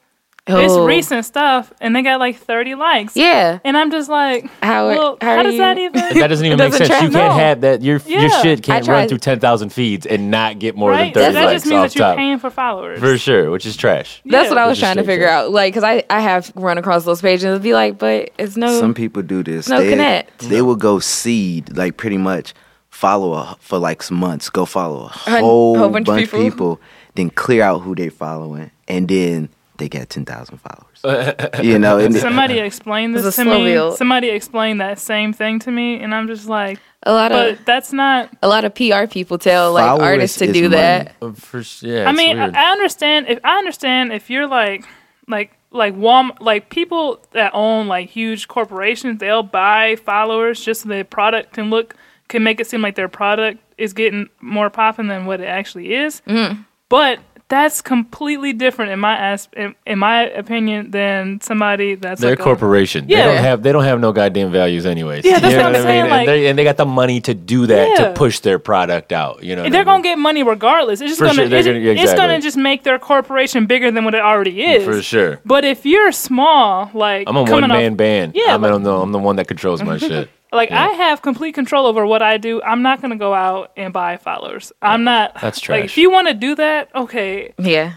It's 0.47 0.73
Oh. 0.73 0.85
recent 0.85 1.25
stuff 1.25 1.73
and 1.81 1.95
they 1.95 2.03
got 2.03 2.19
like 2.19 2.37
thirty 2.37 2.75
likes. 2.75 3.15
Yeah. 3.15 3.57
And 3.63 3.75
I'm 3.75 3.89
just 3.89 4.09
like 4.09 4.47
How- 4.61 4.87
well, 4.89 5.17
how 5.19 5.37
how, 5.37 5.41
does 5.43 5.53
you- 5.55 5.59
that 5.59 5.77
even 5.79 5.93
That 6.19 6.27
doesn't 6.27 6.45
even 6.45 6.57
make 6.59 6.71
doesn't 6.71 6.85
sense. 6.85 7.01
You 7.01 7.09
can't 7.09 7.33
no. 7.33 7.39
have 7.39 7.61
that. 7.61 7.81
Your 7.81 7.97
your 8.05 8.29
shit 8.43 8.61
can't 8.61 8.87
I 8.87 8.91
run 8.91 9.07
through 9.07 9.17
ten 9.17 9.39
thousand 9.39 9.69
feeds 9.69 10.05
and 10.05 10.29
not 10.29 10.59
get 10.59 10.75
more 10.75 10.91
right? 10.91 11.11
than 11.15 11.23
thirty 11.23 11.33
That 11.33 11.45
likes 11.45 11.63
just 11.63 11.65
means 11.65 11.79
off 11.79 11.89
that 11.93 11.95
you're 11.99 12.07
top. 12.09 12.17
paying 12.17 12.37
for 12.37 12.51
followers. 12.51 12.99
For 12.99 13.17
sure, 13.17 13.49
which 13.49 13.65
is 13.65 13.75
trash. 13.75 14.21
That's 14.23 14.49
what 14.49 14.59
I 14.59 14.67
was 14.67 14.73
Which 14.77 14.81
trying 14.81 14.97
to 14.97 15.03
figure 15.03 15.25
trash. 15.25 15.45
out. 15.45 15.51
Like, 15.51 15.73
cause 15.73 15.83
I 15.83 16.03
I 16.11 16.19
have 16.19 16.51
run 16.55 16.77
across 16.77 17.05
those 17.05 17.23
pages 17.23 17.45
and 17.45 17.63
be 17.63 17.73
like, 17.73 17.97
but 17.97 18.29
it's 18.37 18.55
no. 18.55 18.79
Some 18.79 18.93
people 18.93 19.23
do 19.23 19.41
this. 19.41 19.67
No 19.67 19.79
they, 19.81 19.89
connect. 19.89 20.47
They 20.47 20.61
will 20.61 20.75
go 20.75 20.99
seed, 20.99 21.75
like 21.75 21.97
pretty 21.97 22.17
much 22.19 22.53
follow 22.91 23.33
a, 23.33 23.57
for 23.61 23.79
like 23.79 24.03
some 24.03 24.17
months, 24.17 24.49
go 24.51 24.65
follow 24.65 25.05
a 25.05 25.07
hun- 25.07 25.41
whole, 25.41 25.75
whole 25.77 25.89
bunch 25.89 26.05
bunch, 26.05 26.23
of 26.27 26.33
of 26.35 26.39
people. 26.39 26.75
people, 26.75 26.81
then 27.15 27.31
clear 27.31 27.63
out 27.63 27.79
who 27.79 27.95
they 27.95 28.09
following, 28.09 28.69
and 28.87 29.07
then 29.07 29.49
they 29.78 29.89
got 29.89 30.09
10,000 30.09 30.57
followers. 30.59 31.39
you 31.63 31.78
know, 31.80 31.97
and 31.99 32.15
Somebody 32.15 32.59
explained 32.59 33.15
this 33.15 33.36
to 33.36 33.45
me. 33.45 33.65
build. 33.65 33.97
Somebody 33.97 34.30
explained 34.30 34.82
that 34.82 34.99
same 34.99 35.34
thing 35.34 35.59
to 35.59 35.71
me, 35.71 35.99
and 35.99 36.13
I'm 36.13 36.28
just 36.28 36.47
like, 36.47 36.80
a 37.03 37.13
lot 37.13 37.32
of 37.32 37.57
but 37.57 37.65
that's 37.65 37.93
not. 37.93 38.30
a 38.41 38.47
lot 38.47 38.65
of 38.65 38.73
PR 38.73 39.05
people 39.05 39.38
tell 39.38 39.73
like 39.73 39.99
artists 39.99 40.38
to 40.39 40.51
do 40.51 40.63
money. 40.63 40.76
that. 40.78 41.15
Uh, 41.21 41.32
For 41.34 41.59
s- 41.59 41.84
yeah, 41.84 42.09
I 42.09 42.11
mean, 42.13 42.38
I, 42.39 42.45
weird. 42.45 42.55
I 42.55 42.71
understand 42.71 43.28
if 43.30 43.39
I 43.43 43.57
understand 43.57 44.11
if 44.11 44.30
you're 44.30 44.47
like, 44.47 44.86
like, 45.28 45.51
like 45.71 45.95
Walmart, 45.95 46.39
like 46.41 46.69
people 46.69 47.23
that 47.32 47.51
own 47.53 47.88
like 47.88 48.09
huge 48.09 48.47
corporations, 48.47 49.19
they'll 49.19 49.43
buy 49.43 49.97
followers 49.97 50.63
just 50.63 50.82
so 50.82 50.89
their 50.89 51.03
product 51.03 51.53
can 51.53 51.69
look 51.69 51.95
can 52.28 52.41
make 52.41 52.59
it 52.59 52.65
seem 52.65 52.82
like 52.82 52.95
their 52.95 53.07
product 53.09 53.59
is 53.78 53.93
getting 53.93 54.28
more 54.41 54.71
popping 54.71 55.07
than 55.07 55.28
what 55.28 55.41
it 55.41 55.45
actually 55.45 55.93
is. 55.93 56.21
Mm-hmm. 56.28 56.61
But 56.89 57.19
that's 57.47 57.79
completely 57.81 58.53
different 58.53 58.91
in 58.91 58.99
my 58.99 59.15
as 59.19 59.47
in, 59.55 59.75
in 59.85 59.99
my 59.99 60.23
opinion 60.23 60.89
than 60.89 61.39
somebody 61.41 61.93
that's 61.93 62.19
They're 62.19 62.31
like 62.31 62.39
a 62.39 62.41
a- 62.41 62.45
corporation. 62.45 63.05
They 63.05 63.15
don't 63.15 63.37
have 63.37 63.61
they 63.61 63.71
don't 63.71 63.83
have 63.83 63.99
no 63.99 64.11
goddamn 64.11 64.51
values 64.51 64.85
anyways. 64.87 65.23
Yeah, 65.23 65.39
that's 65.39 65.51
You 65.51 65.57
know 65.59 65.65
what 65.65 65.67
I'm 65.67 65.75
I 65.75 65.77
mean? 65.77 65.83
saying, 65.87 66.01
And 66.01 66.09
like- 66.09 66.25
they- 66.27 66.47
and 66.47 66.57
they 66.57 66.63
got 66.63 66.77
the 66.77 66.85
money 66.87 67.21
to 67.21 67.35
do 67.35 67.67
that 67.67 67.87
Yeah. 67.89 68.07
to 68.07 68.13
push 68.13 68.39
their 68.39 68.57
product 68.57 69.11
out. 69.11 69.43
You 69.43 69.55
know, 69.55 69.69
They're 69.69 69.81
I 69.81 69.83
gonna 69.83 70.01
get 70.01 70.17
money 70.17 70.41
regardless. 70.41 71.01
It's 71.01 71.11
just 71.11 71.19
For 71.19 71.25
gonna, 71.27 71.47
sure, 71.47 71.57
it's, 71.57 71.67
gonna- 71.67 71.79
yeah, 71.79 71.91
it's 72.01 72.13
gonna 72.15 72.41
just 72.41 72.57
make 72.57 72.81
their 72.83 72.97
corporation 72.97 73.67
bigger 73.67 73.91
than 73.91 74.05
what 74.05 74.15
it 74.15 74.21
already 74.21 74.63
is. 74.65 74.83
for 74.83 75.01
sure. 75.03 75.39
But 75.45 75.63
if 75.65 75.85
you're 75.85 76.11
small, 76.11 76.89
like 76.95 77.29
I'm 77.29 77.37
a 77.37 77.43
one 77.43 77.67
man 77.67 77.91
off- 77.91 77.97
band. 77.97 78.31
Yeah, 78.35 78.55
I'm, 78.55 78.61
like- 78.63 78.83
the 78.83 78.91
I'm 78.97 79.11
the 79.11 79.19
one 79.19 79.35
that 79.35 79.47
controls 79.47 79.83
my 79.83 79.97
shit. 80.07 80.29
Like 80.56 80.72
I 80.72 80.88
have 80.88 81.22
complete 81.22 81.53
control 81.56 81.86
over 81.86 82.06
what 82.06 82.22
I 82.22 82.38
do. 82.38 82.62
I'm 82.64 82.82
not 82.82 83.01
gonna 83.01 83.16
go 83.18 83.34
out 83.34 83.72
and 83.78 83.91
buy 83.93 84.18
followers. 84.18 84.72
I'm 84.82 85.03
not. 85.03 85.39
That's 85.41 85.60
true. 85.60 85.76
Like 85.76 85.86
if 85.86 85.97
you 85.97 86.10
want 86.12 86.28
to 86.28 86.34
do 86.34 86.56
that, 86.56 86.89
okay. 86.95 87.53
Yeah, 87.58 87.93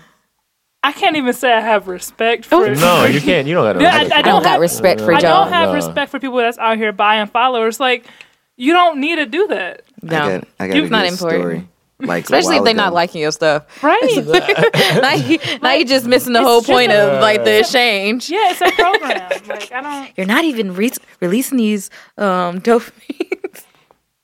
I 0.83 0.93
can't 0.93 1.17
even 1.17 1.33
say 1.33 1.53
I 1.53 1.61
have 1.61 1.89
respect 1.89 2.47
Oh, 2.53 2.65
for. 2.67 2.75
No, 2.81 3.05
you 3.07 3.21
can't. 3.21 3.47
You 3.47 3.55
don't 3.55 3.65
got 3.65 3.73
to. 3.75 3.81
Yeah, 3.83 3.95
I- 3.95 3.99
I 3.99 4.01
I 4.19 4.23
don't 4.23 4.25
don't 4.25 4.43
got 4.43 4.51
have- 4.53 4.61
respect 4.61 5.01
for 5.01 5.13
I 5.13 5.21
y'all. 5.21 5.45
don't 5.45 5.53
have 5.53 5.69
No. 5.71 5.75
respect 5.75 6.11
for 6.11 6.19
people 6.21 6.37
that's 6.39 6.59
out 6.59 6.77
here 6.77 6.93
buying 6.93 7.27
followers. 7.29 7.79
Like 7.81 8.07
you 8.57 8.73
don't 8.73 9.01
need 9.01 9.17
to 9.17 9.27
do 9.27 9.47
that, 9.49 9.83
no, 10.03 10.17
I 10.17 10.21
got, 10.39 10.49
I 10.61 10.67
got 10.69 10.77
You're 10.77 10.87
a 10.87 10.89
not 10.91 11.05
good 11.05 11.13
important. 11.13 11.41
story. 11.43 11.69
Like 12.01 12.25
especially 12.25 12.59
if 12.59 12.65
they're 12.65 12.75
not 12.75 12.93
liking 12.93 13.21
your 13.21 13.33
stuff. 13.33 13.65
right? 13.83 14.01
now, 15.03 15.15
you, 15.15 15.39
now 15.61 15.73
you're 15.73 15.87
just 15.87 16.07
missing 16.07 16.33
the 16.33 16.43
whole 16.43 16.63
point 16.63 16.93
a- 16.93 17.17
of 17.17 17.21
like 17.21 17.43
the 17.45 17.59
exchange. 17.61 18.31
yeah, 18.31 18.53
it's 18.53 18.61
a 18.61 18.71
program. 18.81 19.31
like 19.49 19.73
I 19.73 19.81
don't. 19.81 20.17
You're 20.17 20.27
not 20.27 20.45
even 20.45 20.75
re- 20.75 20.93
releasing 21.21 21.59
these 21.59 21.91
um, 22.17 22.61
dopamine. 22.61 23.65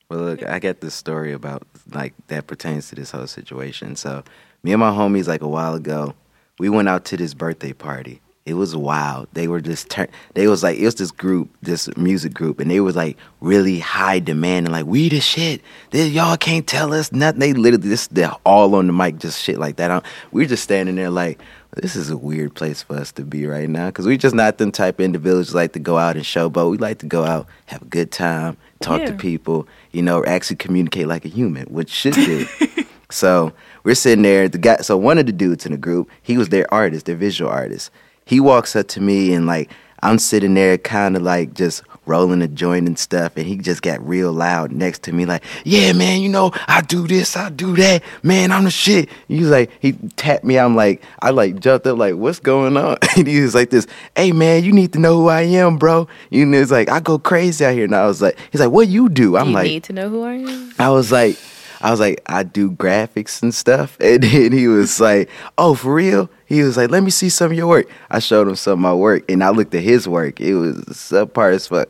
Well, 0.09 0.19
look, 0.21 0.43
I 0.43 0.59
got 0.59 0.79
this 0.81 0.93
story 0.93 1.33
about 1.33 1.63
like 1.91 2.13
that 2.27 2.47
pertains 2.47 2.89
to 2.89 2.95
this 2.95 3.11
whole 3.11 3.27
situation. 3.27 3.95
So, 3.95 4.23
me 4.63 4.71
and 4.71 4.79
my 4.79 4.91
homies, 4.91 5.27
like 5.27 5.41
a 5.41 5.47
while 5.47 5.73
ago, 5.73 6.13
we 6.59 6.69
went 6.69 6.87
out 6.87 7.03
to 7.05 7.17
this 7.17 7.33
birthday 7.33 7.73
party, 7.73 8.21
it 8.45 8.53
was 8.53 8.75
wild. 8.75 9.27
They 9.33 9.47
were 9.47 9.59
just 9.59 9.89
turn. 9.89 10.07
They 10.35 10.47
was 10.47 10.61
like 10.61 10.77
it 10.77 10.85
was 10.85 10.95
this 10.95 11.09
group, 11.09 11.49
this 11.63 11.89
music 11.97 12.31
group, 12.33 12.59
and 12.59 12.69
they 12.69 12.79
was 12.79 12.95
like 12.95 13.17
really 13.41 13.79
high 13.79 14.19
demand 14.19 14.67
and 14.67 14.73
like 14.73 14.85
we 14.85 15.09
the 15.09 15.19
shit. 15.19 15.61
This, 15.89 16.11
y'all 16.11 16.37
can't 16.37 16.67
tell 16.67 16.93
us 16.93 17.11
nothing. 17.11 17.39
They 17.39 17.53
literally 17.53 17.89
this 17.89 18.05
they're 18.07 18.31
all 18.45 18.75
on 18.75 18.85
the 18.85 18.93
mic, 18.93 19.17
just 19.17 19.41
shit 19.41 19.57
like 19.57 19.77
that. 19.77 19.89
I'm, 19.89 20.03
we're 20.31 20.45
just 20.45 20.63
standing 20.63 20.95
there 20.95 21.09
like 21.09 21.41
this 21.75 21.95
is 21.95 22.11
a 22.11 22.17
weird 22.17 22.53
place 22.53 22.83
for 22.83 22.97
us 22.97 23.11
to 23.13 23.23
be 23.23 23.47
right 23.47 23.67
now 23.67 23.87
because 23.87 24.05
we 24.05 24.15
just 24.15 24.35
not 24.35 24.59
them 24.59 24.71
type 24.71 24.99
of 24.99 25.05
individuals 25.05 25.55
like 25.55 25.73
to 25.73 25.79
go 25.79 25.97
out 25.97 26.15
and 26.15 26.23
showboat. 26.23 26.69
We 26.69 26.77
like 26.77 26.99
to 26.99 27.07
go 27.07 27.23
out, 27.23 27.47
have 27.65 27.81
a 27.81 27.85
good 27.85 28.11
time, 28.11 28.57
talk 28.79 29.03
to 29.05 29.13
people, 29.13 29.67
you 29.91 30.03
know, 30.03 30.23
actually 30.23 30.57
communicate 30.57 31.07
like 31.07 31.25
a 31.25 31.29
human, 31.29 31.65
which 31.65 31.89
should 31.89 32.13
do. 32.13 32.45
so 33.09 33.53
we're 33.83 33.95
sitting 33.95 34.21
there. 34.21 34.47
The 34.47 34.59
guy, 34.59 34.77
so 34.77 34.97
one 34.97 35.17
of 35.17 35.25
the 35.25 35.31
dudes 35.31 35.65
in 35.65 35.71
the 35.71 35.79
group, 35.79 36.11
he 36.21 36.37
was 36.37 36.49
their 36.49 36.71
artist, 36.71 37.07
their 37.07 37.15
visual 37.15 37.49
artist. 37.49 37.89
He 38.25 38.39
walks 38.39 38.75
up 38.75 38.87
to 38.89 39.01
me 39.01 39.33
and 39.33 39.45
like 39.45 39.69
I'm 40.01 40.19
sitting 40.19 40.53
there, 40.53 40.77
kind 40.77 41.15
of 41.15 41.23
like 41.23 41.53
just 41.53 41.81
rolling 42.05 42.41
a 42.41 42.47
joint 42.47 42.87
and 42.87 42.97
stuff, 42.99 43.35
and 43.37 43.47
he 43.47 43.57
just 43.57 43.81
got 43.81 44.05
real 44.07 44.31
loud 44.31 44.71
next 44.71 45.01
to 45.03 45.11
me, 45.11 45.25
like, 45.25 45.43
"Yeah, 45.63 45.93
man, 45.93 46.21
you 46.21 46.29
know, 46.29 46.51
I 46.67 46.81
do 46.81 47.07
this, 47.07 47.35
I 47.35 47.49
do 47.49 47.75
that, 47.77 48.03
man, 48.21 48.51
I'm 48.51 48.65
the 48.65 48.69
shit." 48.69 49.09
He's 49.27 49.49
like, 49.49 49.71
he 49.79 49.93
tapped 50.15 50.43
me. 50.43 50.59
I'm 50.59 50.75
like, 50.75 51.01
I 51.21 51.31
like 51.31 51.59
jumped 51.59 51.87
up, 51.87 51.97
like, 51.97 52.15
"What's 52.15 52.39
going 52.39 52.77
on?" 52.77 52.97
And 53.17 53.27
he 53.27 53.41
was 53.41 53.55
like, 53.55 53.71
"This, 53.71 53.87
hey, 54.15 54.31
man, 54.31 54.63
you 54.63 54.73
need 54.73 54.93
to 54.93 54.99
know 54.99 55.15
who 55.15 55.27
I 55.27 55.41
am, 55.41 55.77
bro." 55.77 56.07
You 56.29 56.45
know, 56.45 56.59
it's 56.59 56.71
like 56.71 56.89
I 56.89 56.99
go 56.99 57.17
crazy 57.17 57.65
out 57.65 57.73
here, 57.73 57.85
and 57.85 57.95
I 57.95 58.05
was 58.05 58.21
like, 58.21 58.37
he's 58.51 58.61
like, 58.61 58.71
"What 58.71 58.87
you 58.87 59.09
do?" 59.09 59.37
I'm 59.37 59.45
like 59.45 59.47
you 59.47 59.55
like, 59.55 59.65
need 59.65 59.83
to 59.85 59.93
know 59.93 60.09
who 60.09 60.23
I 60.23 60.33
am. 60.35 60.73
I 60.77 60.89
was 60.89 61.11
like, 61.11 61.37
I 61.81 61.91
was 61.91 61.99
like, 61.99 62.21
I 62.25 62.43
do 62.43 62.71
graphics 62.71 63.41
and 63.41 63.53
stuff. 63.53 63.97
And 64.05 64.23
then 64.23 64.51
he 64.51 64.67
was 64.67 64.99
like, 64.99 65.29
Oh, 65.57 65.75
for 65.75 65.93
real? 65.93 66.29
He 66.45 66.61
was 66.61 66.77
like, 66.77 66.91
Let 66.91 67.03
me 67.03 67.09
see 67.09 67.29
some 67.29 67.51
of 67.51 67.57
your 67.57 67.67
work. 67.67 67.89
I 68.09 68.19
showed 68.19 68.47
him 68.47 68.55
some 68.55 68.73
of 68.73 68.79
my 68.79 68.93
work 68.93 69.29
and 69.29 69.43
I 69.43 69.49
looked 69.49 69.73
at 69.75 69.83
his 69.83 70.07
work. 70.07 70.39
It 70.39 70.55
was 70.55 70.77
subpar 70.85 71.53
as 71.53 71.67
fuck. 71.67 71.89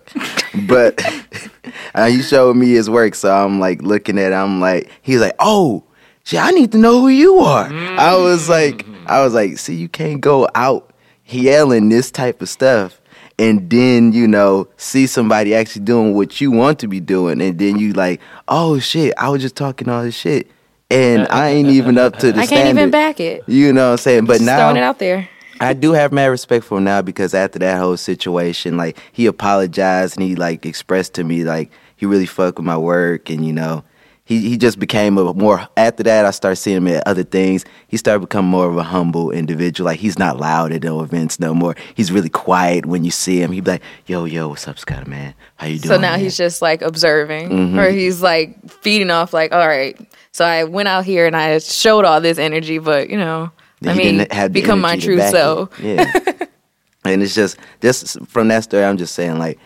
but 0.67 1.01
uh, 1.95 2.07
he 2.07 2.21
showed 2.21 2.55
me 2.55 2.71
his 2.71 2.89
work. 2.89 3.15
So 3.15 3.33
I'm 3.33 3.59
like 3.59 3.81
looking 3.81 4.17
at 4.17 4.31
it, 4.31 4.35
I'm 4.35 4.59
like, 4.59 4.89
he's 5.01 5.19
like, 5.19 5.35
Oh, 5.39 5.83
shit, 6.23 6.39
I 6.39 6.51
need 6.51 6.71
to 6.71 6.77
know 6.77 7.01
who 7.01 7.09
you 7.09 7.37
are. 7.39 7.67
I 7.71 8.15
was 8.15 8.49
like, 8.49 8.85
I 9.05 9.23
was 9.23 9.33
like, 9.33 9.57
see, 9.57 9.75
you 9.75 9.89
can't 9.89 10.21
go 10.21 10.47
out 10.55 10.93
yelling 11.25 11.89
this 11.89 12.11
type 12.11 12.41
of 12.41 12.49
stuff 12.49 13.01
and 13.37 13.69
then 13.69 14.13
you 14.13 14.27
know 14.27 14.67
see 14.77 15.07
somebody 15.07 15.53
actually 15.53 15.83
doing 15.83 16.13
what 16.13 16.39
you 16.39 16.51
want 16.51 16.79
to 16.79 16.87
be 16.87 16.99
doing 16.99 17.41
and 17.41 17.59
then 17.59 17.77
you 17.77 17.93
like 17.93 18.21
oh 18.47 18.79
shit 18.79 19.13
i 19.17 19.27
was 19.27 19.41
just 19.41 19.55
talking 19.55 19.89
all 19.89 20.03
this 20.03 20.15
shit 20.15 20.49
and 20.91 21.27
i 21.29 21.49
ain't 21.49 21.69
even 21.69 21.97
up 21.97 22.17
to 22.17 22.31
the 22.31 22.39
I 22.41 22.45
can't 22.45 22.69
even 22.69 22.91
back 22.91 23.19
it. 23.19 23.43
you 23.47 23.73
know 23.73 23.87
what 23.87 23.91
i'm 23.93 23.97
saying 23.97 24.25
but 24.25 24.33
Just 24.33 24.45
now 24.45 24.57
throwing 24.59 24.77
it 24.77 24.83
out 24.83 24.99
there. 24.99 25.27
I 25.61 25.71
do 25.71 25.93
have 25.93 26.11
mad 26.11 26.25
respect 26.25 26.65
for 26.65 26.77
him 26.79 26.83
now 26.83 27.01
because 27.01 27.33
after 27.33 27.57
that 27.59 27.79
whole 27.79 27.95
situation, 27.95 28.75
like 28.75 28.97
he 29.13 29.25
apologized 29.25 30.17
and 30.17 30.27
he 30.27 30.35
like 30.35 30.65
expressed 30.65 31.13
to 31.13 31.23
me 31.23 31.45
like 31.45 31.71
he 31.95 32.05
really 32.05 32.25
fucked 32.25 32.57
with 32.57 32.65
my 32.65 32.77
work 32.77 33.29
and 33.29 33.45
you 33.47 33.53
know 33.53 33.85
he 34.25 34.41
he 34.49 34.57
just 34.57 34.79
became 34.79 35.17
a 35.17 35.33
more 35.33 35.65
after 35.77 36.03
that 36.03 36.25
I 36.25 36.31
started 36.31 36.57
seeing 36.57 36.75
him 36.77 36.87
at 36.89 37.07
other 37.07 37.23
things. 37.23 37.63
He 37.87 37.95
started 37.95 38.19
becoming 38.19 38.51
more 38.51 38.67
of 38.67 38.75
a 38.75 38.83
humble 38.83 39.31
individual. 39.31 39.85
Like 39.85 39.99
he's 40.01 40.19
not 40.19 40.37
loud 40.41 40.73
at 40.73 40.83
no 40.83 40.99
events 41.01 41.39
no 41.39 41.53
more. 41.53 41.73
He's 41.93 42.11
really 42.11 42.27
quiet 42.27 42.85
when 42.85 43.05
you 43.05 43.11
see 43.11 43.41
him. 43.41 43.53
He'd 43.53 43.63
be 43.63 43.71
like, 43.71 43.83
"Yo, 44.07 44.25
yo, 44.25 44.49
what's 44.49 44.67
up, 44.67 44.77
Scott, 44.77 45.07
man? 45.07 45.35
How 45.55 45.67
you 45.67 45.79
doing?" 45.79 45.87
So 45.95 46.01
now 46.01 46.11
man?" 46.11 46.19
he's 46.19 46.35
just 46.35 46.61
like 46.61 46.81
observing, 46.81 47.49
Mhm. 47.49 47.79
or 47.79 47.89
he's 47.91 48.21
like 48.21 48.57
feeding 48.81 49.09
off. 49.09 49.31
Like, 49.31 49.53
all 49.53 49.65
right, 49.67 49.97
so 50.35 50.43
I 50.43 50.65
went 50.65 50.89
out 50.89 51.05
here 51.05 51.25
and 51.25 51.33
I 51.33 51.59
showed 51.59 52.03
all 52.03 52.19
this 52.19 52.37
energy, 52.37 52.77
but 52.77 53.09
you 53.09 53.15
know, 53.15 53.51
I 53.85 53.93
mean, 53.93 54.27
become 54.51 54.81
my 54.81 54.99
true 54.99 55.17
self. 55.17 55.69
Yeah. 55.79 56.11
and 57.05 57.23
it's 57.23 57.33
just 57.33 57.57
just 57.81 58.19
from 58.27 58.49
that 58.49 58.65
story, 58.65 58.83
I'm 58.83 58.97
just 58.97 59.15
saying 59.15 59.39
like 59.39 59.57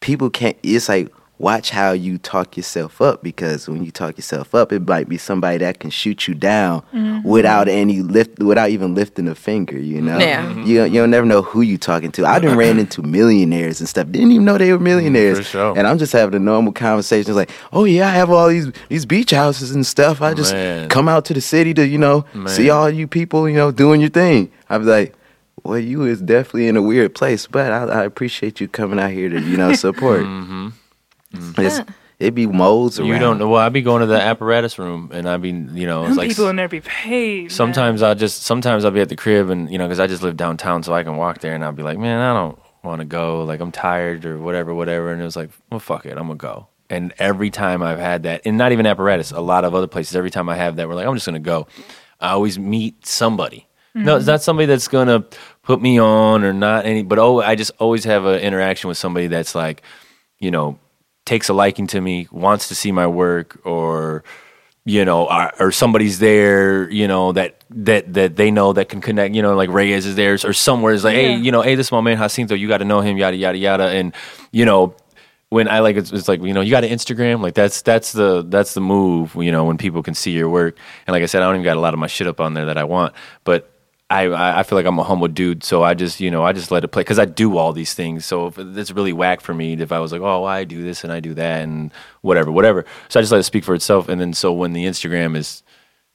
people 0.00 0.30
can't. 0.30 0.56
It's 0.64 0.88
like 0.88 1.14
watch 1.38 1.70
how 1.70 1.90
you 1.90 2.16
talk 2.16 2.56
yourself 2.56 3.00
up 3.02 3.20
because 3.22 3.68
when 3.68 3.84
you 3.84 3.90
talk 3.90 4.16
yourself 4.16 4.54
up, 4.54 4.72
it 4.72 4.86
might 4.86 5.08
be 5.08 5.18
somebody 5.18 5.58
that 5.58 5.80
can 5.80 5.90
shoot 5.90 6.28
you 6.28 6.34
down 6.34 6.80
Mhm. 6.94 7.24
without 7.24 7.66
any 7.68 8.02
lift, 8.02 8.38
without 8.38 8.70
even 8.70 8.94
lifting 8.94 9.26
a 9.26 9.34
finger. 9.34 9.76
You 9.78 10.00
know, 10.00 10.16
Yeah. 10.18 10.54
you 10.64 10.84
you'll 10.84 11.08
never 11.08 11.26
know 11.26 11.42
who 11.42 11.60
you 11.62 11.76
talking 11.76 12.12
to. 12.12 12.24
I 12.24 12.38
done 12.38 12.56
ran 12.56 12.78
into 12.78 13.02
millionaires 13.02 13.80
and 13.80 13.88
stuff. 13.88 14.06
Didn't 14.12 14.30
even 14.30 14.44
know 14.44 14.56
they 14.58 14.72
were 14.72 14.78
millionaires. 14.78 15.38
For 15.38 15.44
sure. 15.44 15.74
And 15.76 15.88
I'm 15.88 15.98
just 15.98 16.12
having 16.12 16.34
a 16.36 16.38
normal 16.38 16.72
conversation. 16.72 17.30
It's 17.30 17.36
like, 17.36 17.50
oh 17.72 17.84
yeah, 17.84 18.06
I 18.06 18.10
have 18.12 18.30
all 18.30 18.48
these 18.48 18.68
these 18.88 19.04
beach 19.04 19.32
houses 19.32 19.72
and 19.72 19.84
stuff. 19.84 20.22
I 20.22 20.34
just 20.34 20.52
Man. 20.54 20.88
come 20.88 21.08
out 21.08 21.24
to 21.26 21.34
the 21.34 21.40
city 21.40 21.74
to 21.74 21.86
you 21.86 21.98
know 21.98 22.24
see 22.46 22.70
all 22.70 22.88
you 22.88 23.06
people 23.08 23.48
you 23.48 23.56
know 23.56 23.72
doing 23.72 24.00
your 24.00 24.10
thing. 24.10 24.50
I 24.70 24.78
was 24.78 24.86
like, 24.86 25.14
well, 25.64 25.78
you 25.80 26.04
is 26.04 26.20
definitely 26.20 26.68
in 26.68 26.76
a 26.76 26.82
weird 26.82 27.14
place, 27.14 27.46
but 27.48 27.72
I, 27.72 27.84
I 28.00 28.04
appreciate 28.04 28.60
you 28.60 28.68
coming 28.68 29.00
out 29.00 29.10
here 29.10 29.28
to 29.30 29.40
you 29.40 29.56
know 29.56 29.72
support. 29.74 30.20
mm-hmm. 30.22 30.68
Mm-hmm. 31.34 31.60
It's, 31.60 31.80
it 32.18 32.34
be 32.34 32.46
moles 32.46 32.98
around. 32.98 33.08
You 33.08 33.18
don't 33.18 33.38
know. 33.38 33.48
Well, 33.48 33.60
I'd 33.60 33.72
be 33.72 33.82
going 33.82 34.00
to 34.00 34.06
the 34.06 34.20
apparatus 34.20 34.78
room, 34.78 35.10
and 35.12 35.28
I'd 35.28 35.42
be, 35.42 35.50
you 35.50 35.86
know, 35.86 36.06
it's 36.06 36.16
like 36.16 36.28
people 36.28 36.48
in 36.48 36.56
there 36.56 36.68
be 36.68 36.80
paid. 36.80 37.50
sometimes 37.50 38.02
I'll 38.02 38.14
just 38.14 38.42
sometimes 38.42 38.84
I'll 38.84 38.92
be 38.92 39.00
at 39.00 39.08
the 39.08 39.16
crib, 39.16 39.50
and 39.50 39.70
you 39.70 39.78
know, 39.78 39.86
because 39.86 40.00
I 40.00 40.06
just 40.06 40.22
live 40.22 40.36
downtown, 40.36 40.82
so 40.82 40.94
I 40.94 41.02
can 41.02 41.16
walk 41.16 41.40
there, 41.40 41.54
and 41.54 41.64
I'll 41.64 41.72
be 41.72 41.82
like, 41.82 41.98
man, 41.98 42.20
I 42.20 42.32
don't 42.32 42.58
want 42.84 43.00
to 43.00 43.04
go. 43.04 43.42
Like 43.44 43.60
I'm 43.60 43.72
tired 43.72 44.24
or 44.24 44.38
whatever, 44.38 44.72
whatever. 44.74 45.10
And 45.12 45.20
it 45.20 45.24
was 45.24 45.36
like, 45.36 45.50
well, 45.70 45.80
fuck 45.80 46.06
it, 46.06 46.12
I'm 46.12 46.26
gonna 46.28 46.36
go. 46.36 46.68
And 46.88 47.12
every 47.18 47.50
time 47.50 47.82
I've 47.82 47.98
had 47.98 48.22
that, 48.24 48.42
and 48.44 48.56
not 48.56 48.70
even 48.72 48.86
apparatus, 48.86 49.32
a 49.32 49.40
lot 49.40 49.64
of 49.64 49.74
other 49.74 49.88
places, 49.88 50.14
every 50.14 50.30
time 50.30 50.48
I 50.48 50.54
have 50.56 50.76
that, 50.76 50.88
we're 50.88 50.94
like, 50.94 51.06
I'm 51.06 51.14
just 51.14 51.26
gonna 51.26 51.40
go. 51.40 51.66
I 52.20 52.30
always 52.30 52.58
meet 52.58 53.06
somebody. 53.06 53.66
No, 53.96 54.16
it's 54.16 54.26
not 54.26 54.42
somebody 54.42 54.66
that's 54.66 54.88
gonna 54.88 55.24
put 55.62 55.80
me 55.80 56.00
on 56.00 56.42
or 56.42 56.52
not 56.52 56.84
any, 56.84 57.02
but 57.02 57.18
oh, 57.18 57.40
I 57.40 57.54
just 57.54 57.70
always 57.78 58.02
have 58.04 58.24
an 58.24 58.40
interaction 58.40 58.88
with 58.88 58.98
somebody 58.98 59.28
that's 59.28 59.54
like, 59.54 59.82
you 60.40 60.50
know, 60.50 60.80
takes 61.24 61.48
a 61.48 61.52
liking 61.54 61.86
to 61.88 62.00
me, 62.00 62.28
wants 62.30 62.68
to 62.68 62.74
see 62.74 62.92
my 62.92 63.06
work, 63.06 63.60
or 63.64 64.24
you 64.84 65.04
know, 65.04 65.26
or, 65.26 65.52
or 65.58 65.72
somebody's 65.72 66.18
there, 66.18 66.90
you 66.90 67.08
know, 67.08 67.32
that 67.32 67.64
that 67.70 68.12
that 68.12 68.36
they 68.36 68.50
know 68.50 68.72
that 68.74 68.88
can 68.88 69.00
connect, 69.00 69.34
you 69.34 69.42
know, 69.42 69.54
like 69.54 69.70
Reyes 69.70 70.04
is 70.04 70.16
there 70.16 70.34
or 70.34 70.52
somewhere 70.52 70.92
is 70.92 71.04
like, 71.04 71.14
hey, 71.14 71.34
you 71.36 71.50
know, 71.50 71.62
hey, 71.62 71.74
this 71.74 71.86
is 71.86 71.92
my 71.92 72.02
man 72.02 72.18
Jacinto, 72.18 72.54
you 72.54 72.68
got 72.68 72.78
to 72.78 72.84
know 72.84 73.00
him, 73.00 73.16
yada 73.16 73.36
yada 73.36 73.58
yada, 73.58 73.84
and 73.88 74.14
you 74.52 74.64
know. 74.64 74.94
When 75.50 75.68
I 75.68 75.80
like 75.80 75.94
it's, 75.94 76.10
it's 76.10 76.26
like 76.26 76.42
you 76.42 76.52
know 76.52 76.62
you 76.62 76.72
got 76.72 76.82
an 76.82 76.90
Instagram? 76.90 77.40
Like 77.40 77.54
that's 77.54 77.80
that's 77.82 78.10
the 78.10 78.42
that's 78.42 78.74
the 78.74 78.80
move 78.80 79.36
you 79.36 79.52
know 79.52 79.64
when 79.66 79.78
people 79.78 80.02
can 80.02 80.14
see 80.14 80.32
your 80.32 80.48
work. 80.48 80.76
And 81.06 81.12
like 81.12 81.22
I 81.22 81.26
said 81.26 81.42
I 81.42 81.46
don't 81.46 81.56
even 81.56 81.64
got 81.64 81.76
a 81.76 81.80
lot 81.80 81.94
of 81.94 82.00
my 82.00 82.08
shit 82.08 82.26
up 82.26 82.40
on 82.40 82.54
there 82.54 82.64
that 82.64 82.76
I 82.76 82.82
want. 82.82 83.14
But 83.44 83.70
I, 84.10 84.60
I 84.60 84.62
feel 84.64 84.76
like 84.76 84.86
I'm 84.86 84.98
a 84.98 85.02
humble 85.02 85.28
dude, 85.28 85.64
so 85.64 85.82
I 85.82 85.94
just 85.94 86.20
you 86.20 86.30
know 86.30 86.44
I 86.44 86.52
just 86.52 86.70
let 86.70 86.84
it 86.84 86.88
play 86.88 87.00
because 87.00 87.18
I 87.18 87.24
do 87.24 87.56
all 87.56 87.72
these 87.72 87.94
things. 87.94 88.26
So 88.26 88.48
if 88.48 88.58
it's 88.58 88.90
really 88.90 89.12
whack 89.12 89.40
for 89.40 89.54
me 89.54 89.72
if 89.74 89.92
I 89.92 89.98
was 89.98 90.12
like, 90.12 90.20
oh, 90.20 90.44
I 90.44 90.64
do 90.64 90.82
this 90.82 91.04
and 91.04 91.12
I 91.12 91.20
do 91.20 91.34
that 91.34 91.62
and 91.62 91.90
whatever, 92.20 92.52
whatever. 92.52 92.84
So 93.08 93.18
I 93.18 93.22
just 93.22 93.32
let 93.32 93.40
it 93.40 93.44
speak 93.44 93.64
for 93.64 93.74
itself. 93.74 94.08
And 94.08 94.20
then 94.20 94.34
so 94.34 94.52
when 94.52 94.72
the 94.74 94.84
Instagram 94.84 95.36
is 95.36 95.62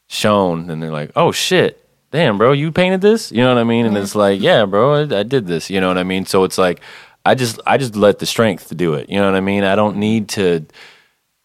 shown, 0.08 0.68
then 0.68 0.80
they're 0.80 0.92
like, 0.92 1.12
oh 1.16 1.32
shit, 1.32 1.84
damn, 2.12 2.38
bro, 2.38 2.52
you 2.52 2.72
painted 2.72 3.02
this? 3.02 3.32
You 3.32 3.40
know 3.40 3.54
what 3.54 3.60
I 3.60 3.64
mean? 3.64 3.86
And 3.86 3.98
it's 3.98 4.16
like, 4.16 4.40
yeah, 4.40 4.66
bro, 4.66 4.94
I, 4.94 5.20
I 5.20 5.24
did 5.24 5.48
this. 5.48 5.70
You 5.70 5.82
know 5.82 5.88
what 5.88 5.98
I 5.98 6.04
mean? 6.04 6.26
So 6.26 6.44
it's 6.44 6.58
like 6.60 6.82
I 7.26 7.36
just 7.36 7.60
I 7.66 7.78
just 7.78 7.96
let 7.96 8.20
the 8.20 8.26
strength 8.28 8.70
to 8.70 8.76
do 8.76 8.94
it. 8.94 9.10
You 9.10 9.20
know 9.20 9.26
what 9.26 9.36
I 9.36 9.42
mean? 9.42 9.64
I 9.64 9.76
don't 9.76 9.98
need 9.98 10.30
to 10.30 10.66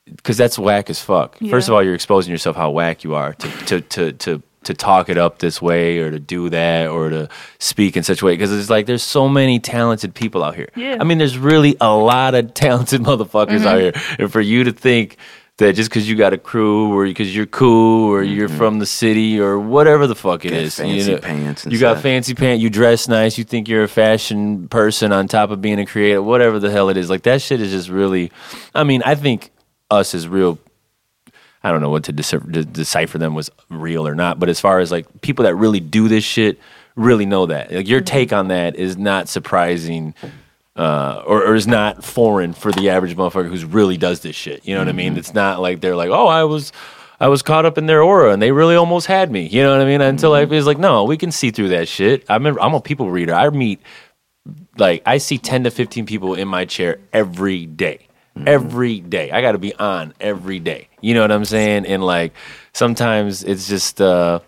because 0.07 0.37
that's 0.37 0.59
whack 0.59 0.91
as 0.91 1.01
fuck. 1.01 1.39
First 1.51 1.69
of 1.69 1.75
all, 1.75 1.83
you're 1.83 1.95
exposing 1.95 2.31
yourself 2.31 2.55
how 2.55 2.71
whack 2.71 3.03
you 3.03 3.15
are 3.15 3.33
to 3.33 3.49
to 3.67 3.81
to 3.81 4.13
to 4.13 4.43
to 4.67 4.75
talk 4.75 5.09
it 5.09 5.19
up 5.19 5.39
this 5.39 5.61
way 5.63 5.99
or 5.99 6.11
to 6.11 6.19
do 6.19 6.49
that 6.51 6.89
or 6.89 7.11
to 7.11 7.29
speak 7.59 7.97
in 7.97 8.03
such 8.03 8.23
a 8.23 8.25
way 8.25 8.33
because 8.35 8.53
it's 8.53 8.71
like 8.71 8.87
there's 8.87 9.03
so 9.03 9.29
many 9.29 9.59
talented 9.59 10.15
people 10.15 10.43
out 10.45 10.55
here. 10.55 10.69
Yeah. 10.77 10.97
I 11.01 11.05
mean, 11.05 11.19
there's 11.19 11.39
really 11.39 11.77
a 11.81 11.95
lot 11.95 12.35
of 12.35 12.55
talented 12.55 13.03
motherfuckers 13.09 13.65
out 13.67 13.79
Mhm. 13.79 13.81
here, 13.81 13.93
and 14.19 14.33
for 14.33 14.41
you 14.41 14.65
to 14.65 14.73
think. 14.73 15.17
That 15.59 15.77
just 15.77 15.89
because 15.89 16.09
you 16.11 16.17
got 16.17 16.33
a 16.33 16.37
crew, 16.37 16.93
or 16.93 17.05
because 17.05 17.33
you're 17.33 17.47
cool, 17.47 18.11
or 18.11 18.25
you're 18.25 18.49
from 18.49 18.81
the 18.81 18.87
city, 18.87 19.39
or 19.39 19.57
whatever 19.57 20.09
the 20.09 20.17
fuck 20.17 20.45
it 20.45 20.51
Got 20.51 20.59
is, 20.59 20.75
fancy 20.75 21.11
you 21.11 21.15
know, 21.15 21.21
pants 21.23 21.63
and 21.63 21.73
you 21.73 21.79
got 21.79 21.93
stuff. 21.93 22.03
fancy 22.03 22.35
pants, 22.35 22.61
you 22.61 22.69
dress 22.71 23.07
nice, 23.07 23.39
you 23.39 23.45
think 23.45 23.69
you're 23.69 23.85
a 23.85 23.89
fashion 23.89 24.67
person 24.67 25.13
on 25.13 25.29
top 25.29 25.53
of 25.53 25.63
being 25.63 25.79
a 25.79 25.87
creator, 25.87 26.21
whatever 26.21 26.59
the 26.59 26.73
hell 26.73 26.89
it 26.89 26.97
is. 26.97 27.09
Like 27.09 27.23
that 27.23 27.41
shit 27.41 27.61
is 27.61 27.71
just 27.71 27.89
really. 27.89 28.33
I 28.75 28.83
mean, 28.83 29.01
I 29.07 29.15
think 29.15 29.53
us 29.93 30.13
is 30.13 30.27
real. 30.27 30.59
I 31.65 31.73
don't 31.73 31.81
know 31.81 31.91
what 31.91 32.05
to 32.05 32.13
decipher, 32.13 32.51
to 32.53 32.65
decipher 32.65 33.19
them 33.19 33.35
was 33.35 33.51
real 33.71 34.07
or 34.07 34.15
not, 34.15 34.39
but 34.39 34.49
as 34.49 34.61
far 34.61 34.81
as 34.81 34.93
like 34.93 35.23
people 35.23 35.45
that 35.45 35.55
really 35.55 35.81
do 35.81 36.09
this 36.09 36.23
shit, 36.23 36.59
really 36.95 37.27
know 37.27 37.47
that. 37.47 37.73
Like 37.73 37.89
your 37.89 38.01
mm-hmm. 38.01 38.05
take 38.05 38.33
on 38.33 38.49
that 38.49 38.77
is 38.77 38.97
not 38.97 39.29
surprising. 39.29 40.15
Uh, 40.77 41.23
or, 41.25 41.47
or 41.47 41.55
is 41.55 41.69
not 41.69 42.03
foreign 42.03 42.53
for 42.53 42.73
the 42.73 42.91
average 42.91 43.17
motherfucker 43.17 43.49
who's 43.49 43.65
really 43.65 43.97
does 43.97 44.23
this 44.23 44.35
shit. 44.35 44.67
You 44.67 44.75
know 44.75 44.81
what 44.81 44.89
I 44.89 44.93
mean? 44.93 45.13
Mm-hmm. 45.13 45.21
It's 45.21 45.33
not 45.33 45.61
like 45.61 45.81
they're 45.81 45.95
like, 45.95 46.11
oh, 46.11 46.27
I 46.27 46.43
was, 46.43 46.73
I 47.21 47.29
was 47.29 47.43
caught 47.43 47.65
up 47.65 47.79
in 47.79 47.87
their 47.87 48.03
aura 48.03 48.33
and 48.33 48.43
they 48.43 48.51
really 48.51 48.75
almost 48.75 49.07
had 49.07 49.31
me. 49.31 49.47
You 49.47 49.63
know 49.63 49.71
what 49.71 49.81
I 49.81 49.85
mean? 49.85 50.01
Until 50.01 50.33
mm-hmm. 50.33 50.53
I 50.53 50.57
was 50.57 50.67
like, 50.67 50.79
no, 50.79 51.05
we 51.05 51.17
can 51.17 51.31
see 51.31 51.53
through 51.53 51.69
that 51.69 51.87
shit. 51.87 52.25
I'm 52.29 52.45
a, 52.45 52.59
I'm 52.61 52.75
a 52.75 52.81
people 52.81 53.09
reader. 53.09 53.35
I 53.35 53.49
meet 53.51 53.81
like 54.77 55.03
I 55.07 55.19
see 55.19 55.39
10 55.39 55.65
to 55.65 55.71
15 55.71 56.07
people 56.07 56.35
in 56.35 56.49
my 56.49 56.65
chair 56.65 56.99
every 57.13 57.67
day. 57.67 58.09
Every 58.47 59.01
day. 59.01 59.31
I 59.31 59.41
got 59.41 59.53
to 59.53 59.59
be 59.59 59.75
on 59.75 60.13
every 60.21 60.59
day. 60.59 60.89
You 61.01 61.15
know 61.15 61.21
what 61.21 61.31
I'm 61.31 61.45
saying? 61.45 61.87
And 61.87 62.05
like 62.05 62.33
sometimes 62.73 63.45
it's 63.45 63.69
just 63.69 64.01
uh 64.01 64.41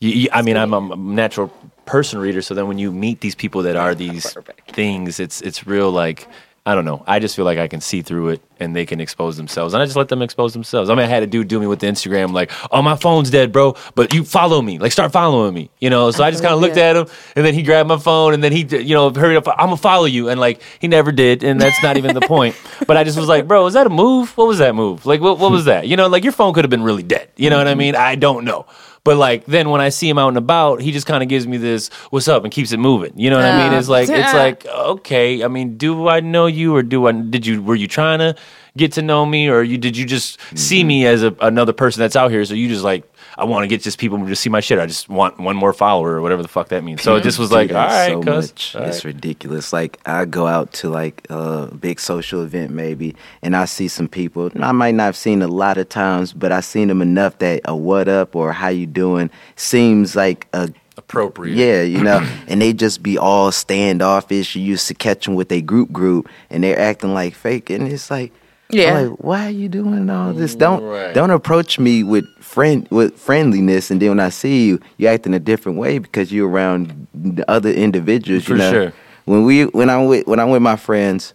you, 0.00 0.10
you, 0.10 0.28
I 0.32 0.42
mean, 0.42 0.56
I'm 0.56 0.72
a 0.74 0.96
natural 0.96 1.48
person 1.86 2.18
reader, 2.18 2.42
so 2.42 2.54
then 2.54 2.68
when 2.68 2.78
you 2.78 2.90
meet 2.90 3.20
these 3.20 3.34
people 3.34 3.62
that 3.62 3.76
are 3.76 3.94
these 3.94 4.36
things, 4.68 5.20
it's 5.20 5.40
it's 5.40 5.66
real 5.66 5.90
like 5.90 6.26
I 6.66 6.74
don't 6.74 6.86
know. 6.86 7.04
I 7.06 7.18
just 7.18 7.36
feel 7.36 7.44
like 7.44 7.58
I 7.58 7.68
can 7.68 7.82
see 7.82 8.00
through 8.00 8.30
it 8.30 8.42
and 8.58 8.74
they 8.74 8.86
can 8.86 8.98
expose 8.98 9.36
themselves. 9.36 9.74
And 9.74 9.82
I 9.82 9.84
just 9.84 9.96
let 9.96 10.08
them 10.08 10.22
expose 10.22 10.54
themselves. 10.54 10.88
I 10.88 10.94
mean, 10.94 11.04
I 11.04 11.08
had 11.08 11.22
a 11.22 11.26
dude 11.26 11.46
do 11.46 11.60
me 11.60 11.66
with 11.66 11.80
the 11.80 11.86
Instagram, 11.86 12.32
like, 12.32 12.50
oh, 12.70 12.80
my 12.80 12.96
phone's 12.96 13.28
dead, 13.28 13.52
bro, 13.52 13.76
but 13.94 14.14
you 14.14 14.24
follow 14.24 14.62
me. 14.62 14.78
Like, 14.78 14.90
start 14.90 15.12
following 15.12 15.52
me, 15.52 15.68
you 15.78 15.90
know? 15.90 16.10
So 16.10 16.24
I, 16.24 16.30
just 16.30 16.42
kind 16.42 16.54
of 16.54 16.60
looked 16.62 16.78
at 16.78 16.96
him 16.96 17.06
and 17.36 17.44
then 17.44 17.52
he 17.52 17.62
grabbed 17.62 17.90
my 17.90 17.98
phone 17.98 18.32
and 18.32 18.42
then 18.42 18.50
he, 18.50 18.62
you 18.62 18.94
know, 18.94 19.10
hurried 19.10 19.36
up, 19.36 19.46
I'm 19.46 19.66
going 19.66 19.76
to 19.76 19.82
follow 19.82 20.06
you. 20.06 20.30
And 20.30 20.40
like, 20.40 20.62
he 20.78 20.88
never 20.88 21.12
did. 21.12 21.44
And 21.44 21.60
that's 21.60 21.82
not 21.82 21.98
even 21.98 22.14
the 22.14 22.22
point. 22.22 22.56
But 22.86 22.96
I 22.98 23.04
just 23.04 23.18
was 23.18 23.28
like, 23.28 23.46
bro, 23.46 23.64
was 23.64 23.74
that 23.74 23.86
a 23.86 23.90
move? 23.90 24.36
What 24.36 24.46
was 24.46 24.58
that 24.58 24.74
move? 24.74 25.06
Like, 25.06 25.20
what, 25.20 25.38
what 25.38 25.50
was 25.50 25.64
that? 25.66 25.86
You 25.86 25.96
know, 25.96 26.08
like 26.08 26.22
your 26.24 26.32
phone 26.32 26.52
could 26.52 26.64
have 26.64 26.70
been 26.70 26.82
really 26.82 27.02
dead. 27.02 27.30
You 27.36 27.48
know 27.48 27.56
what 27.56 27.68
I 27.68 27.74
mean? 27.74 27.94
I 27.94 28.14
don't 28.14 28.44
know. 28.44 28.66
But 29.04 29.18
like 29.18 29.44
then 29.44 29.68
when 29.68 29.82
I 29.82 29.90
see 29.90 30.08
him 30.08 30.18
out 30.18 30.28
and 30.28 30.38
about, 30.38 30.80
he 30.80 30.90
just 30.90 31.06
kind 31.06 31.22
of 31.22 31.28
gives 31.28 31.46
me 31.46 31.58
this 31.58 31.88
"What's 32.08 32.26
up?" 32.26 32.42
and 32.44 32.52
keeps 32.52 32.72
it 32.72 32.78
moving. 32.78 33.12
You 33.16 33.28
know 33.28 33.36
what 33.36 33.44
I 33.44 33.68
mean? 33.68 33.78
It's 33.78 33.88
like 33.88 34.08
it's 34.08 34.32
like 34.32 34.64
okay. 34.66 35.44
I 35.44 35.48
mean, 35.48 35.76
do 35.76 36.08
I 36.08 36.20
know 36.20 36.46
you 36.46 36.74
or 36.74 36.82
do 36.82 37.06
I? 37.06 37.12
Did 37.12 37.46
you 37.46 37.62
were 37.62 37.74
you 37.74 37.86
trying 37.86 38.20
to 38.20 38.34
get 38.76 38.92
to 38.92 39.02
know 39.02 39.24
me 39.26 39.48
or 39.48 39.62
you 39.62 39.78
did 39.78 39.96
you 39.96 40.06
just 40.06 40.40
see 40.56 40.80
mm-hmm. 40.80 40.88
me 40.88 41.06
as 41.06 41.22
a, 41.22 41.36
another 41.40 41.74
person 41.74 42.00
that's 42.00 42.16
out 42.16 42.30
here? 42.30 42.44
So 42.46 42.54
you 42.54 42.68
just 42.68 42.82
like 42.82 43.04
I 43.36 43.44
want 43.44 43.64
to 43.64 43.66
get 43.68 43.82
just 43.82 43.98
people 43.98 44.18
to 44.18 44.26
just 44.26 44.42
see 44.42 44.50
my 44.50 44.60
shit. 44.60 44.78
I 44.78 44.86
just 44.86 45.08
want 45.08 45.38
one 45.38 45.56
more 45.56 45.72
follower 45.72 46.12
or 46.12 46.22
whatever 46.22 46.42
the 46.42 46.48
fuck 46.48 46.68
that 46.68 46.84
means. 46.84 47.02
So 47.02 47.16
it 47.16 47.22
just 47.22 47.38
was 47.38 47.50
like, 47.50 47.70
do 47.70 47.76
all 47.76 47.88
that 47.88 48.08
right, 48.08 48.12
so 48.12 48.22
cuz. 48.22 48.52
much. 48.52 48.74
all 48.74 48.80
right. 48.82 48.90
It's 48.90 49.04
ridiculous. 49.04 49.72
Like 49.72 49.98
I 50.06 50.24
go 50.24 50.46
out 50.46 50.72
to 50.74 50.88
like 50.88 51.26
a 51.30 51.74
big 51.74 51.98
social 52.00 52.42
event 52.42 52.70
maybe, 52.70 53.16
and 53.42 53.56
I 53.56 53.64
see 53.64 53.88
some 53.88 54.08
people. 54.08 54.50
I 54.60 54.72
might 54.72 54.94
not 54.94 55.04
have 55.04 55.16
seen 55.16 55.42
a 55.42 55.48
lot 55.48 55.78
of 55.78 55.88
times, 55.88 56.32
but 56.32 56.52
I 56.52 56.60
seen 56.60 56.88
them 56.88 57.02
enough 57.02 57.38
that 57.38 57.62
a 57.64 57.76
what 57.76 58.08
up 58.08 58.36
or 58.36 58.52
how 58.52 58.68
you 58.68 58.86
doing 58.86 59.30
seems 59.56 60.14
like 60.14 60.46
a 60.52 60.70
appropriate. 60.96 61.56
yeah, 61.56 61.82
you 61.82 62.02
know, 62.02 62.18
and 62.48 62.62
they 62.62 62.72
just 62.72 63.02
be 63.02 63.18
all 63.18 63.52
standoffish. 63.52 64.54
You 64.54 64.62
used 64.62 64.88
to 64.88 64.94
catch 64.94 65.24
them 65.24 65.34
with 65.34 65.50
a 65.52 65.60
group 65.60 65.92
group, 65.92 66.28
and 66.50 66.62
they're 66.62 66.78
acting 66.78 67.14
like 67.14 67.34
fake, 67.34 67.70
and 67.70 67.88
it's 67.88 68.10
like, 68.10 68.32
Yeah. 68.70 68.96
I'm 68.98 69.10
like, 69.10 69.18
why 69.20 69.46
are 69.46 69.50
you 69.50 69.68
doing 69.68 70.08
all 70.10 70.32
this? 70.32 70.54
Don't 70.54 70.82
Right. 70.82 71.14
don't 71.14 71.30
approach 71.30 71.78
me 71.78 72.02
with 72.02 72.26
friend 72.40 72.86
with 72.90 73.16
friendliness, 73.18 73.90
and 73.90 74.00
then 74.00 74.10
when 74.10 74.20
I 74.20 74.30
see 74.30 74.66
you, 74.66 74.80
you 74.96 75.08
act 75.08 75.26
in 75.26 75.34
a 75.34 75.38
different 75.38 75.78
way 75.78 75.98
because 75.98 76.32
you're 76.32 76.48
around 76.48 77.06
the 77.14 77.48
other 77.50 77.70
individuals. 77.70 78.44
For 78.44 78.52
you 78.52 78.58
know? 78.58 78.70
sure. 78.72 78.92
When 79.26 79.44
we 79.44 79.64
when 79.66 79.90
I'm 79.90 80.06
with 80.06 80.26
when 80.26 80.40
I'm 80.40 80.50
with 80.50 80.62
my 80.62 80.76
friends, 80.76 81.34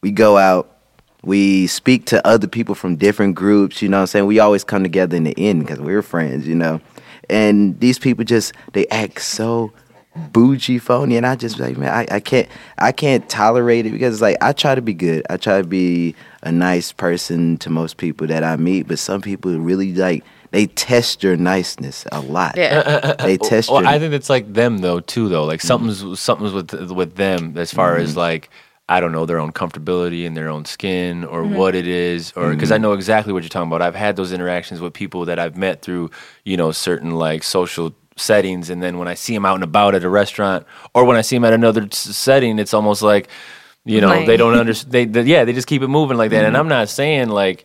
we 0.00 0.10
go 0.10 0.38
out. 0.38 0.68
We 1.24 1.68
speak 1.68 2.06
to 2.06 2.26
other 2.26 2.48
people 2.48 2.74
from 2.74 2.96
different 2.96 3.36
groups, 3.36 3.80
you 3.80 3.88
know 3.88 3.98
what 3.98 4.02
I'm 4.02 4.06
saying? 4.08 4.26
We 4.26 4.40
always 4.40 4.64
come 4.64 4.82
together 4.82 5.16
in 5.16 5.22
the 5.22 5.38
end 5.38 5.60
because 5.60 5.78
we're 5.78 6.02
friends, 6.02 6.48
you 6.48 6.56
know. 6.56 6.80
And 7.30 7.78
these 7.78 7.96
people 7.98 8.24
just 8.24 8.52
they 8.72 8.88
act 8.88 9.20
so 9.22 9.72
bougie 10.14 10.78
phony 10.78 11.16
and 11.16 11.26
I 11.26 11.36
just 11.36 11.58
like 11.58 11.78
man 11.78 11.88
I, 11.92 12.16
I 12.16 12.20
can't 12.20 12.48
I 12.78 12.92
can't 12.92 13.26
tolerate 13.28 13.86
it 13.86 13.90
because 13.90 14.14
it's 14.14 14.22
like 14.22 14.36
I 14.40 14.52
try 14.52 14.74
to 14.74 14.82
be 14.82 14.94
good. 14.94 15.24
I 15.30 15.36
try 15.38 15.60
to 15.62 15.66
be 15.66 16.14
a 16.42 16.52
nice 16.52 16.92
person 16.92 17.56
to 17.58 17.70
most 17.70 17.96
people 17.96 18.26
that 18.26 18.44
I 18.44 18.56
meet, 18.56 18.88
but 18.88 18.98
some 18.98 19.22
people 19.22 19.58
really 19.58 19.94
like 19.94 20.22
they 20.50 20.66
test 20.66 21.22
your 21.22 21.36
niceness 21.36 22.04
a 22.12 22.20
lot. 22.20 22.56
Yeah. 22.56 23.14
They 23.22 23.38
test 23.38 23.70
Well, 23.70 23.82
your 23.82 23.90
I 23.90 23.98
think 23.98 24.12
it's 24.12 24.28
like 24.28 24.52
them 24.52 24.78
though 24.78 25.00
too 25.00 25.28
though. 25.28 25.44
Like 25.44 25.60
mm-hmm. 25.60 25.66
something's 25.66 26.20
something's 26.20 26.52
with 26.52 26.72
with 26.90 27.16
them 27.16 27.56
as 27.56 27.72
far 27.72 27.96
as 27.96 28.10
mm-hmm. 28.10 28.18
like 28.18 28.50
I 28.90 29.00
don't 29.00 29.12
know 29.12 29.24
their 29.24 29.38
own 29.38 29.52
comfortability 29.52 30.24
in 30.24 30.34
their 30.34 30.50
own 30.50 30.66
skin 30.66 31.24
or 31.24 31.42
mm-hmm. 31.42 31.54
what 31.54 31.74
it 31.74 31.86
is 31.86 32.32
or 32.36 32.52
because 32.52 32.70
I 32.70 32.76
know 32.76 32.92
exactly 32.92 33.32
what 33.32 33.42
you're 33.44 33.48
talking 33.48 33.68
about. 33.68 33.80
I've 33.80 33.94
had 33.94 34.16
those 34.16 34.32
interactions 34.32 34.80
with 34.80 34.92
people 34.92 35.24
that 35.24 35.38
I've 35.38 35.56
met 35.56 35.80
through 35.80 36.10
you 36.44 36.58
know 36.58 36.70
certain 36.70 37.12
like 37.12 37.42
social 37.44 37.94
settings, 38.16 38.70
and 38.70 38.82
then 38.82 38.98
when 38.98 39.08
I 39.08 39.14
see 39.14 39.34
them 39.34 39.44
out 39.44 39.54
and 39.54 39.64
about 39.64 39.94
at 39.94 40.04
a 40.04 40.08
restaurant 40.08 40.66
or 40.94 41.04
when 41.04 41.16
I 41.16 41.22
see 41.22 41.36
them 41.36 41.44
at 41.44 41.52
another 41.52 41.84
s- 41.90 41.98
setting, 41.98 42.58
it's 42.58 42.74
almost 42.74 43.02
like 43.02 43.28
you 43.84 44.00
know 44.00 44.08
Like- 44.08 44.26
they 44.26 44.36
don't 44.36 44.54
understand. 44.54 44.92
They, 44.92 45.04
they 45.06 45.22
yeah 45.22 45.44
they 45.44 45.52
just 45.52 45.66
keep 45.66 45.82
it 45.82 45.88
moving 45.88 46.16
like 46.16 46.30
that. 46.30 46.44
And 46.44 46.56
I'm 46.56 46.68
not 46.68 46.88
saying 46.88 47.28
like. 47.28 47.64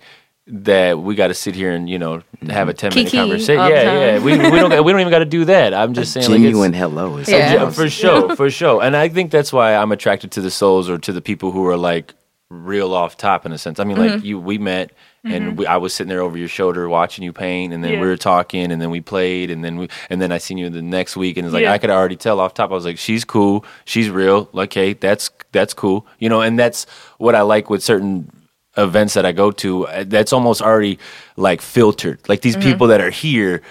That 0.50 0.98
we 1.00 1.16
got 1.16 1.28
to 1.28 1.34
sit 1.34 1.56
here 1.56 1.74
and 1.74 1.90
you 1.90 2.00
know 2.00 2.24
have 2.48 2.70
a 2.70 2.74
ten 2.74 2.92
minute 2.96 3.08
Kiki 3.12 3.18
conversation. 3.18 3.56
Yeah, 3.68 3.84
time. 3.84 4.00
yeah. 4.00 4.20
We, 4.24 4.32
we 4.50 4.58
don't 4.60 4.86
we 4.86 4.92
don't 4.94 5.02
even 5.02 5.12
got 5.12 5.20
to 5.20 5.26
do 5.26 5.44
that. 5.44 5.74
I'm 5.74 5.94
just 5.94 6.14
saying 6.14 6.26
like 6.28 6.36
it's- 6.40 6.46
genuine 6.48 6.72
hello 6.72 7.18
is 7.18 7.28
Yeah. 7.28 7.52
yeah, 7.56 7.64
awesome. 7.64 7.74
for 7.74 7.90
sure, 7.90 8.36
for 8.38 8.50
sure. 8.50 8.82
And 8.82 8.96
I 8.96 9.10
think 9.10 9.30
that's 9.30 9.52
why 9.52 9.76
I'm 9.76 9.92
attracted 9.92 10.32
to 10.32 10.42
the 10.42 10.50
souls 10.50 10.90
or 10.90 10.98
to 11.00 11.12
the 11.12 11.22
people 11.22 11.52
who 11.52 11.68
are 11.68 11.76
like 11.76 12.14
real 12.50 12.94
off 12.94 13.18
top 13.18 13.46
in 13.46 13.52
a 13.52 13.58
sense. 13.58 13.78
I 13.78 13.84
mean, 13.84 13.98
Mm-hmm. 13.98 14.16
like 14.16 14.24
you, 14.24 14.40
we 14.40 14.58
met 14.58 14.92
and 15.24 15.58
we, 15.58 15.66
I 15.66 15.78
was 15.78 15.94
sitting 15.94 16.10
there 16.10 16.22
over 16.22 16.38
your 16.38 16.48
shoulder 16.48 16.88
watching 16.88 17.24
you 17.24 17.34
paint, 17.34 17.74
and 17.74 17.84
then 17.84 17.94
Yeah. 17.94 18.00
we 18.02 18.08
were 18.08 18.18
talking, 18.18 18.72
and 18.72 18.82
then 18.82 18.90
we 18.90 19.02
played, 19.02 19.52
and 19.52 19.64
then 19.64 19.78
we, 19.78 19.90
and 20.10 20.22
then 20.22 20.32
I 20.32 20.38
seen 20.38 20.58
you 20.58 20.70
the 20.70 20.82
next 20.82 21.18
week, 21.18 21.38
and 21.38 21.46
it's 21.46 21.54
like 21.54 21.64
Yeah. 21.64 21.74
I 21.74 21.78
could 21.78 21.90
already 21.90 22.16
tell 22.16 22.40
off 22.40 22.54
top. 22.54 22.72
I 22.72 22.74
was 22.74 22.86
like, 22.86 22.98
she's 22.98 23.26
cool, 23.26 23.66
she's 23.86 24.10
real. 24.10 24.48
Like, 24.54 24.74
hey, 24.74 24.94
that's 24.94 25.30
that's 25.52 25.74
cool, 25.74 26.06
you 26.20 26.30
know. 26.30 26.42
And 26.42 26.58
that's 26.58 26.86
what 27.18 27.36
I 27.36 27.42
like 27.42 27.70
with 27.70 27.84
certain 27.84 28.32
events 28.78 29.16
that 29.16 29.26
I 29.26 29.32
go 29.32 29.52
to. 29.52 29.88
uh, 29.88 30.04
That's 30.08 30.32
almost 30.32 30.62
already 30.62 31.00
like 31.36 31.62
filtered. 31.62 32.20
Like 32.30 32.42
these 32.42 32.56
Mm-hmm. 32.56 32.70
people 32.72 32.88
that 32.88 33.02
are 33.02 33.10
here 33.10 33.62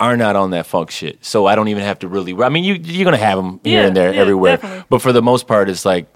are 0.00 0.16
not 0.16 0.34
on 0.36 0.50
that 0.50 0.66
funk 0.66 0.90
shit. 0.90 1.24
So 1.24 1.46
I 1.46 1.54
don't 1.54 1.68
even 1.68 1.82
have 1.82 1.98
to 2.00 2.08
really. 2.08 2.34
I 2.42 2.48
mean, 2.48 2.64
you 2.64 2.74
you're 2.74 3.04
gonna 3.04 3.16
have 3.16 3.36
them 3.38 3.60
here 3.64 3.82
Yeah, 3.82 3.86
and 3.86 3.96
there 3.96 4.12
yeah, 4.14 4.20
everywhere, 4.20 4.56
definitely. 4.56 4.84
but 4.90 5.02
for 5.02 5.12
the 5.12 5.22
most 5.22 5.46
part, 5.46 5.68
it's 5.68 5.84
like 5.84 6.06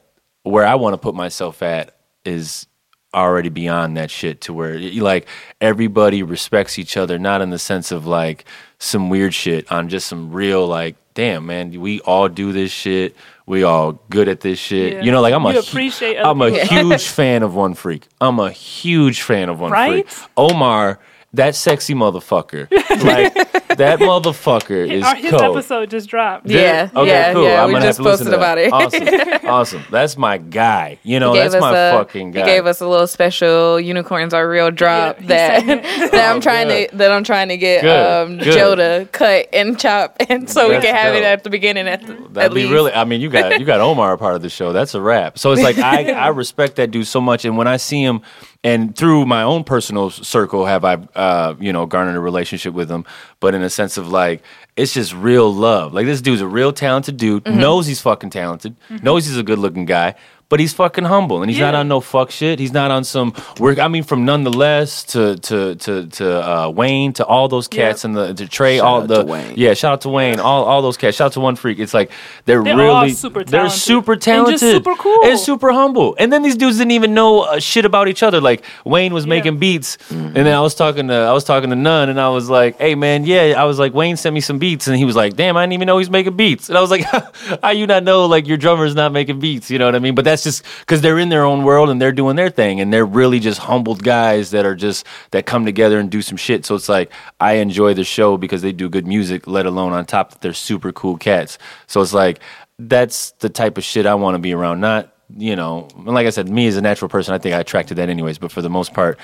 where 0.42 0.66
I 0.66 0.74
want 0.74 0.94
to 0.94 0.98
put 0.98 1.14
myself 1.14 1.62
at 1.62 1.94
is 2.24 2.66
already 3.12 3.48
beyond 3.48 3.96
that 3.96 4.10
shit 4.10 4.40
to 4.42 4.52
where 4.52 4.78
like 4.78 5.26
everybody 5.60 6.22
respects 6.22 6.78
each 6.78 6.96
other 6.96 7.18
not 7.18 7.40
in 7.42 7.50
the 7.50 7.58
sense 7.58 7.90
of 7.90 8.06
like 8.06 8.44
some 8.78 9.10
weird 9.10 9.34
shit 9.34 9.70
on 9.72 9.88
just 9.88 10.06
some 10.08 10.32
real 10.32 10.66
like 10.66 10.94
damn 11.14 11.44
man 11.46 11.70
we 11.80 12.00
all 12.02 12.28
do 12.28 12.52
this 12.52 12.70
shit 12.70 13.16
we 13.46 13.64
all 13.64 13.92
good 14.10 14.28
at 14.28 14.40
this 14.42 14.60
shit 14.60 14.92
Yeah. 14.92 15.02
you 15.02 15.10
know 15.10 15.20
like 15.20 15.34
i'm 15.34 15.42
You 15.42 15.56
a 15.56 15.58
appreciate 15.58 16.18
i'm 16.18 16.40
a 16.40 16.50
huge 16.50 17.08
fan 17.18 17.42
of 17.42 17.54
one 17.54 17.74
freak 17.74 18.06
i'm 18.20 18.38
a 18.38 18.50
huge 18.50 19.22
fan 19.22 19.48
of 19.48 19.58
one 19.58 19.72
Right? 19.72 20.08
freak 20.08 20.28
omar 20.36 21.00
that 21.34 21.56
sexy 21.56 21.94
motherfucker 21.94 22.70
like 23.04 23.49
that 23.80 23.98
motherfucker 23.98 24.88
is 24.90 25.04
Our, 25.04 25.14
his 25.16 25.30
cold 25.30 25.42
episode 25.56 25.90
just 25.90 26.08
dropped. 26.08 26.46
Yeah, 26.48 26.88
Okay, 26.94 27.08
yeah, 27.10 27.32
cool. 27.32 27.44
yeah. 27.44 27.62
I'm 27.62 27.68
we 27.68 27.72
gonna 27.74 27.86
just 27.86 27.98
have 27.98 28.04
to 28.06 28.10
listen 28.10 28.26
posted 28.26 28.32
to 28.32 28.36
about 28.36 28.58
it. 28.58 28.72
Awesome, 28.72 29.46
awesome. 29.50 29.84
That's 29.90 30.16
my 30.16 30.38
guy. 30.38 30.98
You 31.02 31.20
know, 31.20 31.34
that's 31.34 31.54
my 31.60 31.76
a, 31.76 31.92
fucking 31.92 32.30
guy. 32.32 32.40
He 32.40 32.46
gave 32.46 32.66
us 32.66 32.80
a 32.80 32.86
little 32.88 33.06
special 33.06 33.80
unicorns 33.80 34.32
are 34.32 34.48
real 34.48 34.70
drop 34.70 35.18
he 35.18 35.26
that 35.26 35.64
that 36.12 36.30
I'm 36.30 36.36
Oh, 36.36 36.40
trying 36.40 36.68
good. 36.68 36.90
to 36.90 36.96
that 36.98 37.12
I'm 37.12 37.24
trying 37.24 37.48
to 37.48 37.56
get 37.56 37.82
Good, 37.82 37.90
um, 38.06 38.38
good. 38.38 38.52
Joe 38.54 38.74
to 38.76 39.08
cut 39.12 39.48
and 39.52 39.78
chop, 39.78 40.16
and 40.28 40.48
so 40.48 40.68
we 40.68 40.80
can 40.80 40.94
have 40.94 41.14
it 41.14 41.22
at 41.24 41.42
the 41.44 41.50
beginning 41.50 41.88
at 41.88 42.00
the 42.06 42.14
That'd 42.14 42.36
at 42.38 42.54
be 42.54 42.62
least. 42.62 42.72
really. 42.72 42.92
I 42.92 43.04
mean, 43.04 43.20
you 43.20 43.28
got 43.30 43.58
you 43.58 43.66
got 43.66 43.80
Omar 43.80 44.12
a 44.12 44.18
part 44.18 44.36
of 44.36 44.42
the 44.42 44.48
show. 44.50 44.72
That's 44.72 44.94
a 44.94 45.00
wrap. 45.00 45.38
So 45.38 45.52
it's 45.52 45.62
like 45.62 45.78
I 45.78 46.10
I 46.12 46.28
respect 46.28 46.76
that 46.76 46.90
dude 46.90 47.06
so 47.06 47.20
much, 47.20 47.44
and 47.44 47.56
when 47.56 47.66
I 47.66 47.76
see 47.76 48.02
him, 48.02 48.22
and 48.62 48.94
through 48.94 49.24
my 49.26 49.42
own 49.42 49.64
personal 49.64 50.10
circle, 50.10 50.66
have 50.66 50.84
I 50.84 50.94
uh 51.14 51.54
you 51.58 51.72
know 51.72 51.86
garnered 51.86 52.16
a 52.16 52.20
relationship 52.20 52.74
with 52.74 52.90
him, 52.90 53.04
but 53.40 53.54
in 53.54 53.62
a 53.62 53.70
sense 53.70 53.96
of 53.96 54.08
like 54.08 54.42
it's 54.76 54.94
just 54.94 55.14
real 55.14 55.52
love. 55.52 55.92
Like 55.92 56.06
this 56.06 56.20
dude's 56.20 56.40
a 56.40 56.46
real 56.46 56.72
talented 56.72 57.16
dude. 57.16 57.44
Mm-hmm. 57.44 57.58
Knows 57.60 57.86
he's 57.86 58.00
fucking 58.00 58.30
talented. 58.30 58.76
Knows 59.02 59.26
he's 59.26 59.36
a 59.36 59.42
good 59.42 59.58
looking 59.58 59.84
guy. 59.84 60.14
But 60.50 60.60
he's 60.60 60.72
fucking 60.74 61.04
humble, 61.04 61.40
and 61.42 61.50
he's 61.50 61.60
not 61.60 61.74
on 61.74 61.88
no 61.88 62.00
fuck 62.00 62.30
shit. 62.30 62.58
He's 62.58 62.72
not 62.72 62.90
on 62.90 63.04
some 63.04 63.32
work. 63.58 63.78
I 63.78 63.88
mean, 63.88 64.02
from 64.02 64.24
nonetheless 64.26 65.04
to 65.14 65.36
to 65.36 65.76
to 65.76 66.06
to 66.08 66.26
uh, 66.50 66.68
Wayne 66.68 67.12
to 67.14 67.24
all 67.24 67.48
those 67.48 67.68
cats 67.68 68.02
Yep. 68.02 68.04
and 68.04 68.16
the 68.16 68.34
to 68.34 68.48
Trey, 68.48 68.76
Shout 68.78 68.84
all 68.86 69.00
out 69.02 69.08
the 69.08 69.22
to 69.22 69.24
Wayne. 69.30 69.54
yeah. 69.56 69.74
Shout 69.74 69.92
out 69.92 70.00
to 70.02 70.08
Wayne, 70.08 70.40
all 70.40 70.64
all 70.64 70.82
those 70.82 70.96
cats. 70.96 71.16
Shout 71.16 71.26
out 71.26 71.32
to 71.34 71.40
One 71.40 71.54
Freak. 71.56 71.78
It's 71.78 71.94
like 71.94 72.10
they're, 72.46 72.62
They're 72.64 72.76
really 72.76 72.88
all 72.90 73.08
super 73.10 73.44
they're 73.44 73.60
talented. 73.60 73.78
super 73.80 74.12
And 74.14 74.22
talented 74.22 74.60
just 74.60 74.72
super 74.72 74.94
cool. 74.96 75.24
and 75.24 75.38
super 75.38 75.70
humble. 75.72 76.16
And 76.18 76.32
then 76.32 76.42
these 76.42 76.56
dudes 76.56 76.78
didn't 76.78 76.90
even 76.92 77.14
know 77.14 77.42
uh, 77.42 77.60
shit 77.60 77.84
about 77.84 78.08
each 78.08 78.22
other. 78.24 78.40
Like 78.40 78.64
Wayne 78.84 79.14
was 79.14 79.26
making 79.28 79.58
beats, 79.58 79.98
and 80.10 80.34
then 80.34 80.48
I 80.52 80.60
was 80.60 80.74
talking 80.74 81.06
to 81.08 81.14
I 81.14 81.32
was 81.32 81.44
talking 81.44 81.70
to 81.70 81.76
Nunn, 81.76 82.08
and 82.08 82.20
I 82.20 82.28
was 82.28 82.50
like, 82.50 82.76
"Hey 82.78 82.96
man, 82.96 83.24
yeah." 83.24 83.54
I 83.56 83.64
was 83.66 83.78
like, 83.78 83.94
Wayne 83.94 84.16
sent 84.16 84.34
me 84.34 84.40
some 84.40 84.58
beats, 84.58 84.88
and 84.88 84.96
he 84.96 85.04
was 85.04 85.14
like, 85.14 85.36
"Damn, 85.36 85.56
I 85.56 85.62
didn't 85.62 85.74
even 85.74 85.86
know 85.86 85.98
he's 85.98 86.10
making 86.10 86.36
beats." 86.36 86.68
And 86.68 86.76
I 86.76 86.80
was 86.80 86.90
like, 86.90 87.04
"How 87.62 87.70
you 87.70 87.86
not 87.86 88.02
know 88.02 88.26
like 88.26 88.48
your 88.48 88.56
drummer's 88.56 88.96
not 88.96 89.12
making 89.12 89.38
beats?" 89.38 89.70
You 89.70 89.78
know 89.78 89.86
what 89.86 89.94
I 89.94 90.00
mean? 90.00 90.16
But 90.16 90.24
that's 90.24 90.39
just 90.44 90.64
because 90.80 91.00
they're 91.00 91.18
in 91.18 91.28
their 91.28 91.44
own 91.44 91.64
world 91.64 91.90
and 91.90 92.00
they're 92.00 92.12
doing 92.12 92.36
their 92.36 92.50
thing, 92.50 92.80
and 92.80 92.92
they're 92.92 93.06
really 93.06 93.40
just 93.40 93.58
humbled 93.60 94.02
guys 94.02 94.50
that 94.50 94.66
are 94.66 94.74
just 94.74 95.06
that 95.30 95.46
come 95.46 95.64
together 95.64 95.98
and 95.98 96.10
do 96.10 96.22
some 96.22 96.36
shit. 96.36 96.64
So 96.64 96.74
it's 96.74 96.88
like 96.88 97.12
I 97.40 97.54
enjoy 97.54 97.94
the 97.94 98.04
show 98.04 98.36
because 98.36 98.62
they 98.62 98.72
do 98.72 98.88
good 98.88 99.06
music, 99.06 99.46
let 99.46 99.66
alone 99.66 99.92
on 99.92 100.04
top 100.06 100.30
that 100.32 100.40
they're 100.40 100.52
super 100.52 100.92
cool 100.92 101.16
cats. 101.16 101.58
So 101.86 102.00
it's 102.00 102.14
like 102.14 102.40
that's 102.78 103.32
the 103.32 103.48
type 103.48 103.76
of 103.78 103.84
shit 103.84 104.06
I 104.06 104.14
want 104.14 104.34
to 104.34 104.38
be 104.38 104.52
around. 104.54 104.80
Not 104.80 105.12
you 105.36 105.56
know, 105.56 105.88
and 105.96 106.06
like 106.06 106.26
I 106.26 106.30
said, 106.30 106.48
me 106.48 106.66
as 106.66 106.76
a 106.76 106.80
natural 106.80 107.08
person, 107.08 107.34
I 107.34 107.38
think 107.38 107.54
I 107.54 107.60
attracted 107.60 107.96
that 107.98 108.08
anyways. 108.08 108.38
But 108.38 108.52
for 108.52 108.62
the 108.62 108.70
most 108.70 108.94
part, 108.94 109.18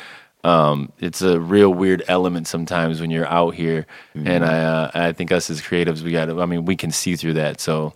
um, 0.44 0.92
it's 0.98 1.22
a 1.22 1.40
real 1.40 1.72
weird 1.74 2.04
element 2.06 2.46
sometimes 2.46 3.00
when 3.00 3.10
you're 3.10 3.26
out 3.26 3.54
here, 3.54 3.86
and 4.14 4.44
I 4.44 4.62
uh, 4.62 4.90
I 4.94 5.12
think 5.12 5.32
us 5.32 5.50
as 5.50 5.60
creatives, 5.60 6.02
we 6.02 6.12
got. 6.12 6.26
to 6.26 6.40
I 6.40 6.46
mean, 6.46 6.64
we 6.64 6.76
can 6.76 6.90
see 6.92 7.16
through 7.16 7.34
that. 7.34 7.60
So 7.60 7.94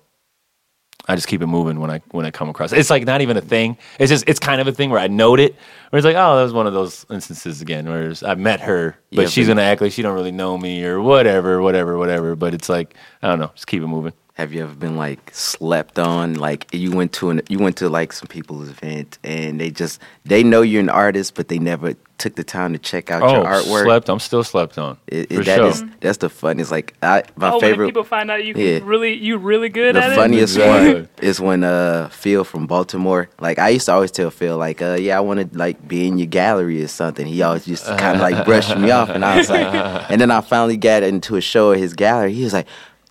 I 1.09 1.15
just 1.17 1.27
keep 1.27 1.43
it 1.43 1.47
moving 1.47 1.81
when 1.81 1.91
I 1.91 2.01
when 2.13 2.25
I 2.27 2.31
come 2.31 2.49
across. 2.49 2.73
it. 2.73 2.79
It's 2.79 2.91
like 2.91 3.05
not 3.05 3.21
even 3.21 3.37
a 3.37 3.41
thing. 3.41 3.77
It's 3.99 4.11
just 4.11 4.25
it's 4.29 4.39
kind 4.39 4.61
of 4.61 4.67
a 4.69 4.73
thing 4.73 4.91
where 4.91 5.01
I 5.01 5.09
note 5.09 5.41
it. 5.41 5.57
Where 5.91 5.99
it's 5.99 6.05
like, 6.05 6.17
oh, 6.17 6.37
that 6.37 6.43
was 6.45 6.53
one 6.53 6.67
of 6.67 6.73
those 6.73 7.05
instances 7.11 7.61
again 7.61 7.89
where 7.89 8.13
I 8.25 8.35
met 8.37 8.61
her, 8.61 8.97
but 9.13 9.23
Yeah, 9.23 9.29
she's 9.29 9.47
but- 9.47 9.53
gonna 9.55 9.63
act 9.67 9.81
like 9.81 9.93
she 9.93 10.03
don't 10.03 10.15
really 10.15 10.31
know 10.33 10.57
me 10.57 10.85
or 10.85 11.01
whatever, 11.01 11.61
whatever, 11.63 11.99
whatever. 11.99 12.37
But 12.37 12.55
it's 12.55 12.69
like 12.69 12.95
I 13.23 13.29
don't 13.29 13.39
know, 13.41 13.51
just 13.55 13.67
keep 13.67 13.83
it 13.83 13.87
moving. 13.89 14.13
Have 14.35 14.55
you 14.55 14.63
ever 14.63 14.75
been 14.75 14.97
like 14.97 15.31
slept 15.35 15.99
on? 15.99 16.35
Like 16.35 16.67
you 16.73 16.93
went 16.93 17.13
to 17.15 17.29
an 17.31 17.43
you 17.49 17.59
went 17.59 17.77
to 17.79 17.89
like 17.91 18.13
some 18.13 18.27
people's 18.29 18.71
event 18.71 19.19
and 19.23 19.61
they 19.61 19.71
just 19.71 20.01
they 20.25 20.43
know 20.43 20.63
you're 20.63 20.81
an 20.81 20.89
artist, 20.89 21.35
but 21.35 21.49
they 21.49 21.59
never 21.59 21.95
took 22.17 22.37
the 22.37 22.45
time 22.45 22.73
to 22.73 22.79
check 22.79 23.11
out 23.11 23.23
Oh, 23.23 23.33
your 23.35 23.45
artwork. 23.45 23.85
slept. 23.85 24.09
I'm 24.09 24.19
still 24.19 24.45
slept 24.45 24.79
on. 24.79 24.97
It, 25.07 25.31
it- 25.33 25.37
for 25.37 25.45
that 25.45 25.57
sure. 25.57 25.67
is- 25.69 25.85
that's 26.01 26.19
the 26.19 26.31
funniest. 26.31 26.71
Like 26.71 26.95
I, 27.03 27.25
my 27.37 27.49
oh, 27.51 27.53
when 27.53 27.61
favorite. 27.61 27.87
people 27.87 28.05
find 28.05 28.31
out 28.31 28.43
you 28.45 28.55
can 28.55 28.63
Yeah. 28.63 28.79
really 28.83 29.13
you 29.15 29.37
really 29.37 29.69
good 29.69 29.95
at 29.97 30.05
it. 30.05 30.07
the 30.07 30.13
at 30.13 30.17
funniest 30.17 30.57
Exactly. 30.57 30.95
one 30.95 31.09
is 31.21 31.39
when 31.41 31.65
uh 31.65 32.09
Phil 32.11 32.45
from 32.45 32.67
Baltimore. 32.67 33.29
Like 33.41 33.59
I 33.59 33.71
used 33.71 33.87
to 33.87 33.93
always 33.93 34.11
tell 34.11 34.31
Phil, 34.31 34.57
like, 34.57 34.81
uh, 34.81 34.97
yeah, 34.99 35.19
I 35.19 35.21
want 35.21 35.53
to 35.53 35.59
like 35.59 35.87
be 35.87 36.07
in 36.07 36.17
your 36.17 36.29
gallery 36.29 36.83
or 36.83 36.89
something. 36.89 37.27
He 37.27 37.43
always 37.43 37.67
just 37.67 37.85
kind 37.85 38.17
of 38.17 38.23
like 38.23 38.47
brushed 38.47 38.75
me 38.79 38.91
off, 38.91 39.11
and 39.11 39.23
I 39.23 39.37
was 39.37 39.51
like, 39.51 39.67
and 40.11 40.19
then 40.21 40.31
I 40.31 40.41
finally 40.41 40.79
got 40.79 41.03
into 41.03 41.37
a 41.37 41.43
show 41.43 41.73
at 41.73 41.79
his 41.79 41.93
gallery. 41.93 42.33
He 42.33 42.45
was 42.45 42.55
like, 42.55 42.69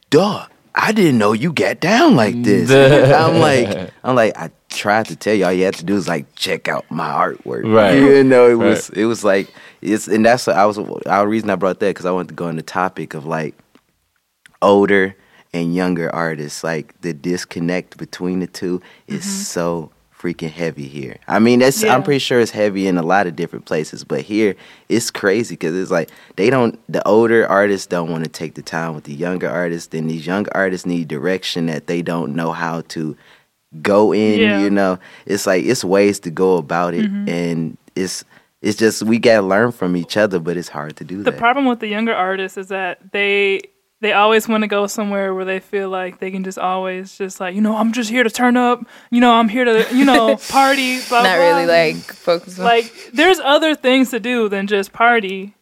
dog. 0.10 0.50
I 0.82 0.94
didn't 0.94 1.18
know 1.18 1.34
you 1.34 1.52
got 1.52 1.80
down 1.80 2.16
like 2.16 2.42
this. 2.42 2.72
I'm 3.14 3.40
like, 3.40 3.92
I'm 4.04 4.16
like, 4.16 4.38
I 4.38 4.50
tried 4.70 5.08
to 5.08 5.16
tell 5.16 5.34
you. 5.34 5.46
All 5.46 5.52
you 5.52 5.66
had 5.66 5.74
to 5.76 5.86
do 5.86 5.96
is 5.96 6.08
like 6.08 6.34
check 6.36 6.68
out 6.68 6.90
my 6.90 7.08
artwork. 7.08 7.72
Right. 7.72 8.00
You 8.00 8.24
know, 8.24 8.50
it 8.50 8.56
was, 8.56 8.90
Right. 8.90 9.00
it 9.00 9.06
was 9.06 9.24
like, 9.24 9.54
it's, 9.82 10.08
and 10.08 10.26
that's 10.26 10.48
what 10.48 10.56
I 10.56 10.66
was. 10.66 10.78
Our 11.06 11.28
reason 11.28 11.50
I 11.50 11.56
brought 11.56 11.80
that 11.82 11.90
because 11.90 12.06
I 12.06 12.12
wanted 12.12 12.30
to 12.30 12.36
go 12.36 12.48
on 12.48 12.56
the 12.56 12.62
topic 12.62 13.14
of 13.14 13.26
like 13.26 13.56
older 14.62 15.16
and 15.54 15.76
younger 15.76 16.14
artists, 16.14 16.64
like 16.64 17.00
the 17.02 17.14
disconnect 17.14 17.98
between 17.98 18.40
the 18.40 18.48
two 18.48 18.82
is 19.08 19.22
mm-hmm. 19.22 19.30
so 19.30 19.92
freaking 20.20 20.52
heavy 20.52 20.88
here. 20.88 21.18
I 21.28 21.40
mean, 21.40 21.60
that's 21.60 21.82
Yeah. 21.82 21.96
I'm 21.96 22.04
pretty 22.04 22.20
sure 22.20 22.40
it's 22.42 22.52
heavy 22.52 22.88
in 22.88 22.98
a 22.98 23.02
lot 23.04 23.26
of 23.26 23.36
different 23.36 23.66
places, 23.66 24.04
but 24.04 24.22
here 24.22 24.56
it's 24.90 25.10
crazy 25.12 25.54
because 25.56 25.76
it's 25.76 25.92
like 25.92 26.10
they 26.36 26.50
don't. 26.50 26.78
The 26.92 27.06
older 27.08 27.48
artists 27.48 27.88
don't 27.88 28.12
want 28.12 28.26
to 28.26 28.30
take 28.30 28.56
the 28.56 28.62
time 28.62 28.96
with 28.96 29.06
the 29.06 29.14
younger 29.14 29.50
artists. 29.50 29.94
and 29.96 30.10
these 30.10 30.28
younger 30.28 30.52
artists 30.54 30.86
need 30.86 31.08
direction 31.08 31.68
that 31.68 31.88
they 31.88 32.02
don't 32.02 32.36
know 32.36 32.52
how 32.52 32.82
to 32.90 33.16
go 33.82 34.12
in. 34.14 34.40
Yeah. 34.40 34.60
You 34.62 34.70
know, 34.70 35.00
it's 35.26 35.48
like 35.48 35.64
it's 35.64 35.84
ways 35.84 36.20
to 36.22 36.32
go 36.32 36.58
about 36.58 36.94
it, 36.94 37.06
mm-hmm. 37.06 37.30
and 37.30 37.78
it's 37.96 38.26
it's 38.62 38.78
just 38.78 39.04
we 39.04 39.20
gotta 39.20 39.46
learn 39.46 39.72
from 39.72 39.96
each 39.96 40.18
other, 40.18 40.40
but 40.40 40.58
it's 40.58 40.70
hard 40.70 40.98
to 40.98 41.04
do 41.06 41.24
The 41.24 41.32
that. 41.32 41.40
problem 41.40 41.66
with 41.66 41.80
the 41.80 41.88
younger 41.88 42.14
artists 42.14 42.58
is 42.58 42.68
that 42.68 43.12
they 43.14 43.62
they 44.02 44.14
always 44.14 44.48
want 44.48 44.64
to 44.64 44.68
go 44.68 44.88
somewhere 44.88 45.34
where 45.36 45.46
they 45.46 45.60
feel 45.60 45.90
like 45.90 46.20
they 46.20 46.32
can 46.32 46.44
just 46.44 46.58
always 46.58 47.18
just 47.18 47.40
like 47.40 47.56
you 47.56 47.62
know 47.62 47.76
I'm 47.76 47.92
just 47.92 48.10
here 48.10 48.24
to 48.24 48.30
turn 48.30 48.58
up, 48.58 48.86
you 49.12 49.20
know 49.22 49.34
I'm 49.34 49.50
here 49.50 49.66
to 49.66 49.88
you 49.96 50.06
know 50.06 50.36
party. 50.50 51.00
Blah, 51.10 51.24
Not 51.24 51.36
blah. 51.38 51.46
really 51.46 51.66
like 51.66 51.96
focus 51.98 52.58
on 52.60 52.66
like 52.66 52.94
there's 53.14 53.40
other 53.40 53.76
things 53.76 54.12
to 54.12 54.20
do 54.20 54.48
than 54.50 54.68
just 54.68 54.94
party 54.94 55.56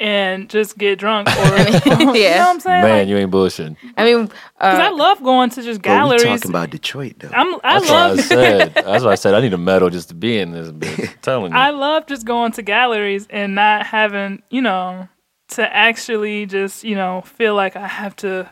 and 0.00 0.50
just 0.50 0.76
get 0.78 0.98
drunk 0.98 1.28
or 1.28 1.32
you 1.58 1.70
know 1.96 2.06
what 2.06 2.18
yeah. 2.18 2.46
I'm 2.48 2.58
saying? 2.58 2.82
Man, 2.82 2.98
Like, 3.00 3.08
you 3.08 3.18
ain't 3.18 3.30
bullshitting. 3.30 3.76
I 3.96 4.04
mean, 4.04 4.26
'cause 4.26 4.36
I 4.58 4.88
uh, 4.88 4.96
love 4.96 5.22
going 5.22 5.50
to 5.50 5.62
just 5.62 5.80
But 5.80 5.90
we 5.90 5.94
galleries. 5.94 6.22
talking 6.24 6.50
about 6.50 6.70
Detroit 6.70 7.14
though. 7.18 7.28
I'm 7.32 7.54
I 7.62 7.78
That's 7.78 7.88
what 7.88 7.96
I 7.96 8.08
love 8.08 8.20
said. 8.20 8.74
That's 8.74 9.04
what 9.04 9.12
I 9.12 9.14
said. 9.14 9.34
I 9.34 9.40
need 9.40 9.52
a 9.52 9.58
medal 9.58 9.90
just 9.90 10.08
to 10.08 10.14
be 10.16 10.38
in 10.38 10.50
this 10.50 10.70
bitch. 10.72 11.08
I'm 11.08 11.14
telling 11.22 11.52
you. 11.52 11.58
I 11.58 11.70
love 11.70 12.06
just 12.06 12.24
going 12.26 12.50
to 12.52 12.62
galleries 12.62 13.28
and 13.30 13.54
not 13.54 13.86
having, 13.86 14.42
you 14.50 14.62
know, 14.62 15.06
to 15.52 15.74
actually 15.74 16.46
just, 16.46 16.84
you 16.84 16.94
know, 16.94 17.22
feel 17.22 17.54
like 17.54 17.76
I 17.76 17.86
have 17.86 18.14
to 18.16 18.50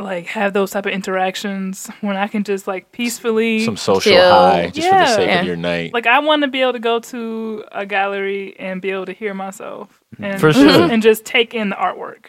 like 0.00 0.26
have 0.26 0.54
those 0.54 0.70
type 0.70 0.86
of 0.86 0.92
interactions 0.92 1.88
when 2.00 2.16
I 2.16 2.26
can 2.26 2.44
just 2.44 2.66
like 2.66 2.92
peacefully 2.92 3.64
Some 3.64 3.76
social 3.76 4.12
Chill. 4.12 4.30
high 4.30 4.70
just 4.70 4.88
for 4.88 4.94
the 4.94 5.00
Yeah. 5.00 5.16
sake 5.16 5.28
Yeah. 5.28 5.40
of 5.40 5.46
your 5.46 5.56
night. 5.56 5.92
like 5.92 6.06
I 6.06 6.18
want 6.20 6.42
to 6.42 6.48
be 6.48 6.62
able 6.62 6.72
to 6.72 6.78
go 6.78 6.98
to 6.98 7.64
a 7.72 7.84
gallery 7.84 8.56
and 8.58 8.80
be 8.80 8.90
able 8.90 9.04
to 9.06 9.12
hear 9.12 9.34
myself 9.34 10.00
mm-hmm. 10.14 10.24
and 10.24 10.40
For 10.40 10.52
sure. 10.52 10.64
Mm-hmm. 10.66 10.92
and 10.92 11.02
just 11.02 11.26
take 11.26 11.52
in 11.54 11.68
the 11.68 11.76
artwork. 11.76 12.26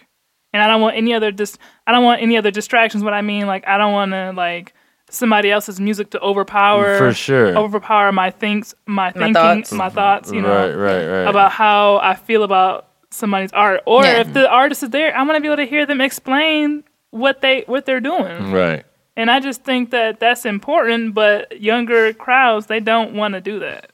And 0.52 0.62
I 0.62 0.68
don't 0.68 0.82
want 0.82 0.98
any 0.98 1.14
other 1.14 1.32
dis- 1.32 1.58
I 1.88 1.94
don't 1.94 2.04
want 2.04 2.22
any 2.22 2.38
other 2.38 2.52
distractions. 2.52 3.02
What 3.04 3.14
I 3.14 3.22
mean, 3.22 3.48
like 3.48 3.66
I 3.66 3.78
don't 3.78 3.94
want 3.94 4.12
to 4.12 4.34
like 4.36 4.74
somebody 5.10 5.50
else's 5.50 5.80
music 5.80 6.10
to 6.12 6.20
overpower 6.20 6.98
For 6.98 7.14
sure. 7.14 7.56
overpower 7.56 8.12
my 8.12 8.30
thinks 8.32 8.74
my 8.88 9.12
thinking 9.12 9.34
thoughts. 9.36 9.72
my 9.72 9.88
thoughts 9.90 10.32
you 10.32 10.42
mm-hmm. 10.42 10.48
know 10.48 10.56
right, 10.56 10.74
right, 10.76 11.08
right. 11.08 11.28
about 11.30 11.52
how 11.52 11.98
I 11.98 12.16
feel 12.16 12.42
about 12.44 12.88
somebody's 13.14 13.52
art, 13.54 13.82
or 13.86 14.04
Yeah. 14.04 14.20
if 14.22 14.34
the 14.34 14.50
artist 14.50 14.84
is 14.84 14.90
there, 14.90 15.16
I 15.16 15.22
want 15.24 15.36
to 15.36 15.42
be 15.42 15.48
able 15.48 15.58
to 15.58 15.66
hear 15.66 15.86
them 15.86 16.02
explain 16.02 16.84
what 17.12 17.42
they 17.42 17.64
what 17.68 17.86
they're 17.86 18.00
doing. 18.02 18.52
right. 18.52 18.86
And 19.16 19.30
I 19.30 19.40
just 19.40 19.64
think 19.64 19.92
that 19.92 20.20
that's 20.20 20.44
important. 20.46 21.14
But 21.14 21.62
younger 21.62 22.14
crowds, 22.14 22.66
they 22.66 22.80
don't 22.80 23.14
want 23.14 23.36
to 23.36 23.42
do 23.42 23.60
that. 23.60 23.92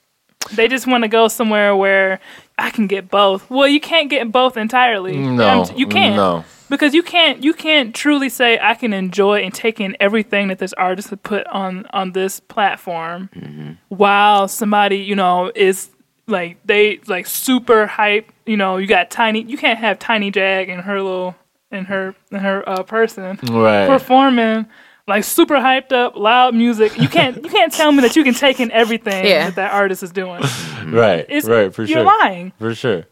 They 0.54 0.70
just 0.70 0.88
want 0.88 1.04
to 1.04 1.10
go 1.10 1.28
somewhere 1.28 1.76
where 1.76 2.22
I 2.58 2.70
can 2.70 2.88
get 2.88 3.10
both. 3.10 3.50
Well, 3.50 3.68
you 3.68 3.82
can't 3.82 4.10
get 4.10 4.32
both 4.32 4.56
entirely. 4.56 5.18
No, 5.18 5.44
I'm- 5.46 5.66
you 5.78 5.86
can't 5.88 6.16
No. 6.16 6.46
because 6.70 6.94
you 6.94 7.04
can't 7.04 7.44
you 7.44 7.54
can't 7.54 7.94
truly 7.94 8.30
say 8.30 8.58
I 8.62 8.74
can 8.76 8.94
enjoy 8.94 9.42
and 9.42 9.54
take 9.54 9.82
in 9.82 9.98
everything 10.00 10.48
that 10.48 10.60
this 10.60 10.72
artist 10.74 11.10
has 11.10 11.20
put 11.22 11.46
on 11.48 11.86
on 11.92 12.14
this 12.14 12.40
platform 12.40 13.30
mm-hmm. 13.36 13.72
while 13.90 14.48
somebody 14.48 14.98
you 15.00 15.16
know 15.16 15.52
is 15.54 15.90
like 16.30 16.58
they 16.66 17.00
like 17.08 17.26
super 17.28 17.86
hype 17.88 18.32
you 18.46 18.58
know 18.58 18.78
you 18.78 18.88
got 18.88 19.10
tiny 19.12 19.42
you 19.44 19.58
can't 19.58 19.80
have 19.80 20.00
tiny 20.00 20.32
jag 20.32 20.70
and 20.70 20.82
her 20.82 21.02
little 21.02 21.36
and 21.72 21.88
her 21.88 22.16
and 22.32 22.42
her 22.42 22.68
uh, 22.68 22.84
person 22.84 23.38
Right. 23.44 23.88
performing 23.88 24.66
like 25.08 25.24
super 25.24 25.56
hyped 25.56 25.92
up 25.92 26.16
loud 26.16 26.54
music 26.56 26.98
you 26.98 27.08
can't 27.08 27.44
you 27.44 27.50
can't 27.50 27.74
tell 27.74 27.92
me 27.92 28.02
that 28.02 28.16
you 28.16 28.24
can 28.24 28.34
take 28.34 28.60
in 28.60 28.72
everything 28.72 29.26
Yeah. 29.26 29.46
that 29.46 29.56
that 29.56 29.74
artist 29.74 30.04
is 30.04 30.12
doing 30.12 30.42
Right. 30.88 31.26
it's 31.30 31.48
right. 31.48 31.74
For 31.74 31.84
you're 31.84 32.00
sure. 32.00 32.20
lying 32.22 32.52
For 32.60 32.74
sure. 32.76 33.04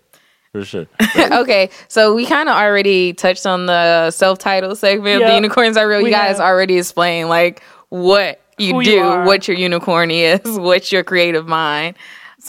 For 0.53 0.63
sure. 0.63 0.85
okay, 1.17 1.69
so 1.87 2.15
we 2.15 2.25
kind 2.25 2.49
of 2.49 2.55
already 2.55 3.13
touched 3.13 3.45
on 3.45 3.65
the 3.67 4.09
self-titled 4.11 4.77
segment. 4.77 5.21
of 5.21 5.27
The 5.27 5.35
unicorns 5.35 5.75
are 5.77 5.87
real. 5.87 5.99
We 5.99 6.05
you 6.05 6.11
guys 6.15 6.37
have. 6.37 6.45
already 6.47 6.77
explained 6.77 7.29
like 7.29 7.61
what 7.89 8.41
you 8.57 8.73
Who 8.73 8.83
do, 8.83 8.91
you 8.91 9.03
what 9.03 9.47
your 9.47 9.55
unicorn 9.57 10.09
is, 10.09 10.39
what's 10.45 10.91
your 10.91 11.03
creative 11.03 11.47
mind. 11.47 11.95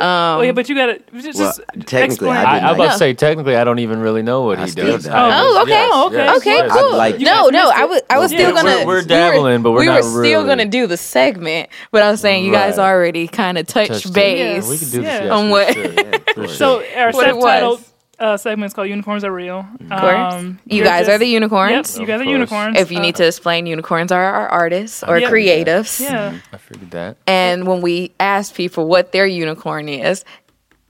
Um, 0.00 0.38
oh 0.38 0.40
yeah 0.42 0.52
but 0.52 0.68
you 0.68 0.74
gotta 0.74 1.00
just, 1.12 1.38
Well, 1.38 1.48
just 1.48 1.60
technically, 1.86 2.04
explain. 2.04 2.30
I 2.36 2.42
I, 2.44 2.54
didn't 2.54 2.64
I 2.64 2.70
was 2.70 2.76
about 2.76 2.84
know. 2.86 2.92
to 2.92 2.98
say, 2.98 3.14
technically, 3.14 3.56
I 3.56 3.64
don't 3.64 3.78
even 3.80 4.00
really 4.00 4.22
know 4.22 4.42
what 4.42 4.58
I 4.58 4.64
he 4.64 4.70
still 4.70 4.86
does. 4.92 5.04
don't. 5.04 5.14
Oh, 5.14 5.62
okay. 5.62 5.70
yes, 5.72 6.06
okay. 6.06 6.16
yes, 6.16 6.36
Okay, 6.38 6.56
yes. 6.56 6.72
cool. 6.72 6.96
like- 6.96 7.18
no, 7.20 7.48
no, 7.48 7.70
I 7.74 7.84
was 7.84 8.00
I 8.10 8.18
was 8.18 8.32
Yeah, 8.32 8.38
still 8.38 8.54
gonna. 8.54 8.86
we're 8.86 9.00
we 9.02 9.06
dabbling, 9.06 9.62
but 9.62 9.72
we're 9.72 9.80
we 9.80 9.86
not 9.86 9.96
were 9.96 10.02
still 10.02 10.22
really. 10.42 10.46
gonna 10.48 10.66
do 10.66 10.86
the 10.86 10.96
segment, 10.96 11.68
but 11.90 12.02
I 12.02 12.10
was 12.10 12.20
saying 12.20 12.44
you 12.44 12.52
guys 12.52 12.76
Right. 12.78 12.84
already 12.88 13.26
kind 13.28 13.58
of 13.58 13.66
touched 13.66 13.88
Touched 13.92 14.12
base. 14.12 14.64
Yeah, 14.64 14.70
we 14.70 14.78
can 14.78 14.90
do 14.90 15.02
this. 15.02 15.04
Yeah. 15.04 15.22
Yes, 15.24 15.30
On 15.32 15.50
what- 15.50 15.74
Sure. 15.74 15.84
Yeah, 15.92 16.18
for 16.34 16.34
sure. 16.46 16.48
So 16.48 16.82
our 16.96 17.10
What 17.12 17.28
it 17.28 17.34
subtitled 17.34 17.70
was. 17.78 17.92
Uh, 18.18 18.36
segment 18.36 18.70
is 18.70 18.74
called 18.74 18.88
"Unicorns 18.88 19.24
Are 19.24 19.32
Real." 19.32 19.66
Of 19.80 19.88
course. 19.88 20.34
Um, 20.34 20.58
you 20.66 20.82
guys 20.82 21.06
just- 21.06 21.10
are 21.10 21.18
the 21.18 21.26
unicorns. 21.26 21.92
Yep, 21.96 22.00
you 22.00 22.06
guys 22.06 22.20
are 22.20 22.24
unicorns. 22.24 22.78
If 22.78 22.90
you 22.90 22.98
Uh, 22.98 23.02
need 23.02 23.14
to 23.16 23.26
explain, 23.26 23.66
unicorns 23.66 24.10
are 24.12 24.22
our 24.24 24.48
artists 24.48 25.02
or 25.04 25.18
Yeah. 25.18 25.30
creatives. 25.30 26.00
yeah, 26.00 26.34
I 26.52 26.56
figured 26.56 26.90
that. 26.92 27.16
And 27.26 27.66
when 27.66 27.80
we 27.80 28.12
ask 28.20 28.54
people 28.54 28.86
what 28.88 29.12
their 29.12 29.26
unicorn 29.26 29.88
is, 29.88 30.24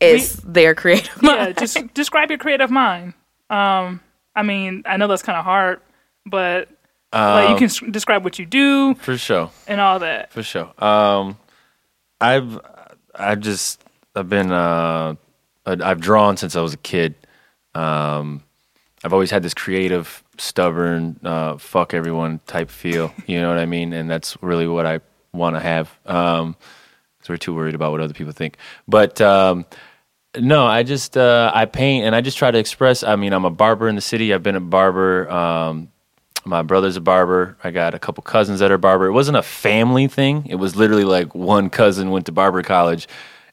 it's 0.00 0.36
their 0.44 0.74
creative 0.74 1.18
yeah. 1.22 1.34
mind. 1.36 1.58
Just 1.58 1.76
describe 1.94 2.30
your 2.30 2.38
creative 2.38 2.70
mind. 2.70 3.14
Um, 3.50 4.00
I 4.36 4.42
mean, 4.42 4.82
I 4.86 4.96
know 4.96 5.06
that's 5.08 5.22
kind 5.22 5.36
of 5.38 5.44
hard, 5.44 5.80
but 6.24 6.68
like 7.12 7.48
you 7.48 7.52
Um, 7.54 7.58
can 7.58 7.64
s- 7.64 7.82
describe 7.90 8.22
what 8.22 8.38
you 8.38 8.46
do 8.46 8.94
For 8.94 9.16
sure. 9.16 9.50
and 9.66 9.80
all 9.80 9.98
that. 10.00 10.32
For 10.32 10.42
sure. 10.42 10.70
Um, 10.78 11.36
I've 12.20 12.60
I 13.14 13.34
just 13.34 13.82
I've 14.14 14.28
been 14.28 14.52
uh, 14.52 15.14
I- 15.14 15.16
I've 15.68 16.00
drawn 16.00 16.36
since 16.36 16.56
I 16.56 16.60
was 16.60 16.74
a 16.74 16.78
kid. 16.78 17.14
Um, 17.74 18.42
I've 19.04 19.12
always 19.12 19.30
had 19.30 19.42
this 19.42 19.54
creative, 19.54 20.24
stubborn, 20.38 21.20
uh, 21.22 21.56
fuck 21.58 21.94
everyone 21.94 22.40
type 22.46 22.70
feel. 22.70 23.12
You 23.26 23.40
know 23.40 23.48
what 23.48 23.58
I 23.58 23.66
mean? 23.66 23.92
And 23.92 24.10
that's 24.10 24.36
really 24.42 24.66
what 24.66 24.86
I 24.86 25.00
want 25.32 25.56
to 25.56 25.60
have. 25.60 25.96
Um, 26.06 26.56
because 27.18 27.28
we're 27.28 27.36
too 27.36 27.54
worried 27.54 27.74
about 27.74 27.92
what 27.92 28.00
other 28.00 28.14
people 28.14 28.32
think. 28.32 28.56
But 28.86 29.20
um, 29.20 29.66
no, 30.36 30.66
I 30.66 30.82
just 30.82 31.16
uh, 31.16 31.50
I 31.54 31.64
paint 31.66 32.04
and 32.06 32.14
I 32.14 32.20
just 32.20 32.38
try 32.38 32.50
to 32.50 32.58
express. 32.58 33.02
I 33.02 33.16
mean, 33.16 33.32
I'm 33.32 33.44
a 33.44 33.50
barber 33.50 33.88
in 33.88 33.94
the 33.94 34.00
city. 34.00 34.32
I've 34.32 34.42
been 34.42 34.56
a 34.56 34.60
barber. 34.60 35.30
Um, 35.30 35.90
my 36.44 36.62
brother's 36.62 36.96
a 36.96 37.00
barber. 37.00 37.56
I 37.62 37.70
got 37.70 37.94
a 37.94 37.98
couple 37.98 38.22
cousins 38.22 38.60
that 38.60 38.70
are 38.70 38.78
barber. 38.78 39.06
It 39.06 39.12
wasn't 39.12 39.36
a 39.36 39.42
family 39.42 40.06
thing. 40.06 40.46
It 40.46 40.56
was 40.56 40.76
literally 40.76 41.04
like 41.04 41.34
one 41.34 41.70
cousin 41.70 42.10
went 42.10 42.26
to 42.26 42.32
barber 42.32 42.62
college, 42.62 43.08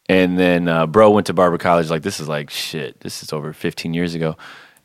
and 0.08 0.38
then 0.38 0.68
uh, 0.68 0.88
bro 0.88 1.12
went 1.12 1.28
to 1.28 1.34
barber 1.34 1.58
college. 1.58 1.90
Like 1.90 2.04
this 2.04 2.20
is 2.20 2.28
like 2.28 2.50
shit. 2.50 3.00
This 3.00 3.24
is 3.24 3.34
over 3.34 3.54
15 3.54 3.94
years 3.94 4.16
ago, 4.16 4.38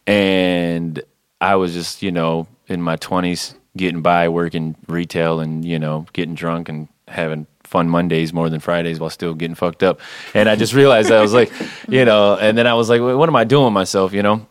and 0.07 1.03
I 1.41 1.57
was 1.57 1.73
just 1.73 2.03
you 2.03 2.11
know 2.11 2.47
in 2.67 2.83
my 2.83 2.97
20s 2.97 3.55
getting 3.77 4.03
by 4.03 4.29
working 4.29 4.77
retail 4.89 5.41
and 5.41 5.65
you 5.65 5.79
know 5.79 6.07
getting 6.13 6.35
drunk 6.35 6.69
and 6.69 6.89
having 7.09 7.47
fun 7.65 7.89
Mondays 7.89 8.33
more 8.33 8.51
than 8.51 8.59
Fridays 8.59 8.99
while 8.99 9.11
still 9.11 9.33
getting 9.35 9.55
fucked 9.55 9.83
up. 9.83 10.01
And 10.35 10.49
I 10.49 10.57
just 10.57 10.75
realized 10.75 11.13
I 11.13 11.23
was 11.23 11.33
like, 11.33 11.53
you 11.89 12.05
know, 12.05 12.37
and 12.37 12.59
then 12.59 12.67
I 12.67 12.75
was 12.75 12.89
like, 12.89 13.01
what 13.01 13.29
am 13.29 13.37
I 13.37 13.45
doing 13.45 13.65
with 13.65 13.73
myself, 13.73 14.13
you 14.13 14.23
know? 14.23 14.45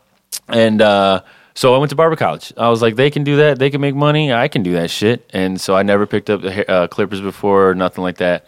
And 0.47 0.81
uh, 0.81 1.23
so 1.53 1.75
I 1.75 1.77
went 1.79 1.89
to 1.89 1.97
barber 1.97 2.15
college. 2.15 2.53
I 2.55 2.69
was 2.69 2.81
like, 2.81 2.95
they 2.95 3.11
can 3.11 3.25
do 3.25 3.37
that. 3.37 3.59
They 3.59 3.69
can 3.69 3.81
make 3.81 3.93
money. 3.93 4.31
I 4.31 4.47
can 4.47 4.63
do 4.63 4.73
that 4.73 4.89
shit. 4.89 5.29
And 5.33 5.59
so 5.59 5.75
I 5.75 5.83
never 5.83 6.07
picked 6.07 6.29
up 6.29 6.41
the 6.41 6.71
uh, 6.71 6.87
clippers 6.87 7.19
before, 7.19 7.71
or 7.71 7.75
nothing 7.75 8.03
like 8.03 8.17
that. 8.17 8.45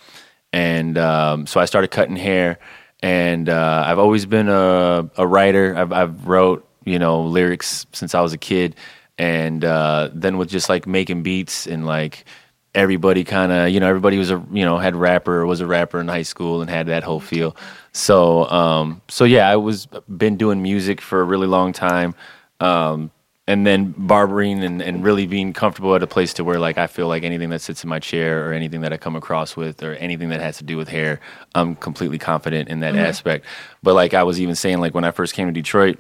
And 0.54 0.98
um, 0.98 1.48
so 1.48 1.60
I 1.60 1.66
started 1.66 1.90
cutting 1.90 2.16
hair. 2.16 2.60
And 3.04 3.50
uh, 3.50 3.84
I've 3.86 4.00
always 4.00 4.26
been 4.26 4.48
a, 4.48 5.10
a 5.18 5.26
writer. 5.26 5.76
I've, 5.76 5.92
I've 5.92 6.28
wrote, 6.28 6.68
you 6.86 7.00
know, 7.00 7.24
lyrics 7.24 7.86
since 7.94 8.14
I 8.14 8.22
was 8.22 8.34
a 8.34 8.38
kid. 8.38 8.76
And 9.18 9.66
uh, 9.66 10.10
then 10.14 10.38
with 10.38 10.50
just 10.50 10.70
like 10.70 10.88
making 10.88 11.24
beats 11.24 11.68
and 11.68 11.86
like 11.86 12.26
everybody 12.74 13.24
kind 13.24 13.52
of, 13.52 13.70
you 13.70 13.80
know, 13.80 13.88
everybody 13.88 14.18
was 14.18 14.32
a, 14.32 14.44
you 14.52 14.64
know, 14.64 14.78
had 14.78 14.96
rapper 14.96 15.46
was 15.46 15.62
a 15.62 15.68
rapper 15.68 16.00
in 16.00 16.08
high 16.08 16.22
school 16.22 16.62
and 16.62 16.70
had 16.70 16.88
that 16.88 17.04
whole 17.04 17.20
feel. 17.20 17.56
So, 17.92 18.46
um, 18.50 19.02
so 19.10 19.26
yeah, 19.26 19.50
I 19.50 19.58
was 19.58 19.88
been 20.18 20.38
doing 20.38 20.62
music 20.62 21.02
for 21.02 21.22
a 21.22 21.24
really 21.24 21.48
long 21.48 21.74
time. 21.74 22.16
Um, 22.60 23.12
and 23.48 23.66
then 23.66 23.94
barbering 23.98 24.64
and, 24.64 24.82
and 24.82 25.04
really 25.04 25.26
being 25.26 25.52
comfortable 25.52 25.96
at 25.96 26.04
a 26.04 26.08
place 26.08 26.34
to 26.34 26.44
where 26.44 26.60
like 26.60 26.78
I 26.78 26.88
feel 26.88 27.08
like 27.08 27.24
anything 27.24 27.50
that 27.50 27.62
sits 27.62 27.84
in 27.84 27.90
my 27.90 28.00
chair 28.00 28.48
or 28.48 28.54
anything 28.54 28.82
that 28.82 28.94
I 28.94 28.98
come 28.98 29.16
across 29.16 29.56
with 29.56 29.82
or 29.84 29.94
anything 29.96 30.30
that 30.30 30.42
has 30.42 30.58
to 30.58 30.64
do 30.64 30.78
with 30.78 30.88
hair, 30.88 31.20
I'm 31.56 31.76
completely 31.76 32.20
confident 32.20 32.70
in 32.70 32.82
that 32.82 32.94
mm-hmm. 32.94 33.06
aspect. 33.06 33.46
But 33.82 33.96
like 33.96 34.14
I 34.14 34.24
was 34.24 34.40
even 34.40 34.56
saying, 34.56 34.80
like 34.80 34.94
when 34.94 35.04
I 35.04 35.12
first 35.12 35.34
came 35.34 35.48
to 35.48 35.54
Detroit, 35.54 35.98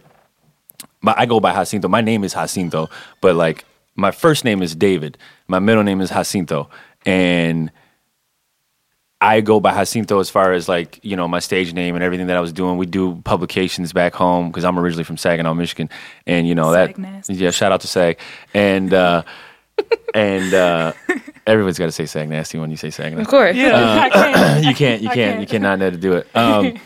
my, 1.02 1.16
I 1.18 1.26
go 1.26 1.39
by 1.39 1.54
Jacinto. 1.54 1.88
My 1.88 2.02
name 2.02 2.24
is 2.24 2.34
Jacinto, 2.34 2.89
but 3.22 3.36
like 3.36 3.66
my 3.96 4.12
first 4.12 4.46
name 4.46 4.62
is 4.62 4.76
David. 4.76 5.18
My 5.48 5.60
middle 5.60 5.84
name 5.84 6.00
is 6.02 6.10
Jacinto, 6.10 6.70
and 7.06 7.72
I 9.22 9.41
go 9.41 9.59
by 9.59 9.72
Jacinto 9.74 10.19
as 10.19 10.32
far 10.32 10.51
as 10.51 10.67
like 10.67 10.99
you 11.03 11.15
know 11.15 11.28
my 11.28 11.39
stage 11.39 11.74
name 11.74 11.93
and 11.93 12.03
everything 12.03 12.28
that 12.28 12.38
I 12.38 12.41
was 12.41 12.51
doing. 12.51 12.78
We 12.78 12.88
do 12.88 13.22
publications 13.24 13.93
back 13.93 14.15
home 14.15 14.47
because 14.49 14.65
I'm 14.65 14.78
originally 14.80 15.03
from 15.03 15.17
Saginaw, 15.17 15.53
Michigan, 15.53 15.89
and 16.26 16.47
you 16.47 16.55
know 16.55 16.74
Sag 16.74 16.95
that 16.95 16.97
nasty. 16.97 17.36
yeah. 17.36 17.51
Shout 17.51 17.72
out 17.72 17.82
to 17.82 17.88
Sag 17.88 18.19
and 18.55 18.91
uh, 18.93 19.22
and 20.15 20.53
uh, 20.53 20.93
everybody's 21.45 21.78
got 21.78 21.86
to 21.86 21.91
say 21.91 22.07
Sag 22.07 22.30
nasty 22.30 22.57
when 22.57 22.72
you 22.72 22.78
say 22.78 22.89
Saginaw 22.89 23.22
Of 23.22 23.28
course. 23.28 23.55
Yeah, 23.55 23.99
I 24.01 24.09
can't. 24.09 24.65
you 24.65 24.74
can't, 24.74 25.01
you 25.01 25.07
can't, 25.09 25.15
can't. 25.15 25.41
you 25.41 25.47
cannot 25.47 25.78
know 25.78 25.91
to 25.91 25.97
do 25.97 26.13
it. 26.13 26.36
Um, 26.36 26.80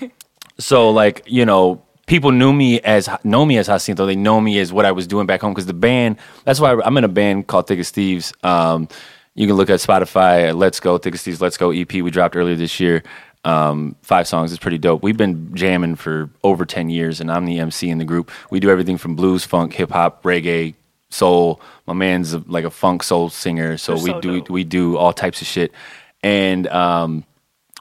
so 0.59 0.89
like 0.89 1.23
you 1.27 1.45
know, 1.45 1.81
people 2.05 2.31
knew 2.31 2.51
me 2.51 2.81
as 2.81 3.07
know 3.23 3.45
me 3.45 3.57
as 3.57 3.67
Jacinto. 3.67 4.05
They 4.05 4.17
know 4.17 4.41
me 4.41 4.59
as 4.59 4.73
what 4.73 4.85
I 4.85 4.91
was 4.91 5.07
doing 5.07 5.25
back 5.25 5.39
home 5.39 5.53
because 5.53 5.67
the 5.67 5.73
band. 5.73 6.17
That's 6.43 6.59
why 6.59 6.73
I'm 6.83 6.97
in 6.97 7.05
a 7.05 7.09
band 7.09 7.47
called 7.47 7.67
Thick 7.67 7.79
as 7.79 7.91
Thieves. 7.91 8.33
Um, 8.43 8.89
you 9.35 9.47
can 9.47 9.55
look 9.57 9.69
at 9.69 9.79
Spotify. 9.79 10.49
at 10.49 10.55
Let's 10.55 10.79
go 10.79 10.97
Thick 10.97 11.15
Let's 11.41 11.57
go 11.57 11.71
EP. 11.71 11.91
We 11.91 12.09
dropped 12.09 12.35
earlier 12.35 12.55
this 12.55 12.79
year. 12.79 13.03
Um, 13.43 13.95
five 14.01 14.27
songs. 14.27 14.51
It's 14.51 14.61
pretty 14.61 14.79
dope. 14.79 15.03
We've 15.03 15.17
been 15.17 15.53
jamming 15.53 15.95
for 15.97 16.29
over 16.43 16.65
ten 16.65 16.89
years, 16.89 17.21
and 17.21 17.29
I'm 17.29 17.45
the 17.45 17.59
MC 17.59 17.89
in 17.89 17.99
the 17.99 18.05
group. 18.05 18.31
We 18.49 18.59
do 18.59 18.71
everything 18.71 18.97
from 18.97 19.15
blues, 19.15 19.45
funk, 19.45 19.73
hip 19.73 19.91
hop, 19.91 20.23
reggae, 20.23 20.73
soul. 21.09 21.61
My 21.85 21.93
man's 21.93 22.33
a, 22.33 22.39
like 22.47 22.63
a 22.65 22.71
funk 22.71 23.03
soul 23.03 23.29
singer, 23.29 23.77
so 23.77 23.93
They're 23.95 24.03
we 24.03 24.09
so 24.11 24.21
do 24.21 24.39
dope. 24.39 24.49
we 24.49 24.63
do 24.63 24.97
all 24.97 25.13
types 25.13 25.41
of 25.41 25.47
shit. 25.47 25.71
And 26.23 26.65
um, 26.67 27.23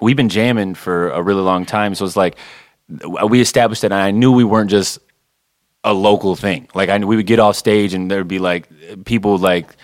we've 0.02 0.16
been 0.16 0.28
jamming 0.28 0.74
for 0.74 1.08
a 1.10 1.22
really 1.22 1.40
long 1.40 1.64
time. 1.64 1.94
So 1.94 2.04
it's 2.04 2.16
like 2.16 2.36
we 3.26 3.40
established 3.40 3.82
that, 3.82 3.92
and 3.92 4.02
I 4.02 4.10
knew 4.10 4.32
we 4.32 4.44
weren't 4.44 4.70
just 4.70 4.98
a 5.82 5.94
local 5.94 6.36
thing. 6.36 6.68
Like 6.74 6.90
I 6.90 6.98
knew 6.98 7.06
we 7.06 7.16
would 7.16 7.26
get 7.26 7.38
off 7.38 7.56
stage, 7.56 7.94
and 7.94 8.10
there'd 8.10 8.28
be 8.28 8.38
like 8.38 8.68
people 9.04 9.38
like 9.38 9.74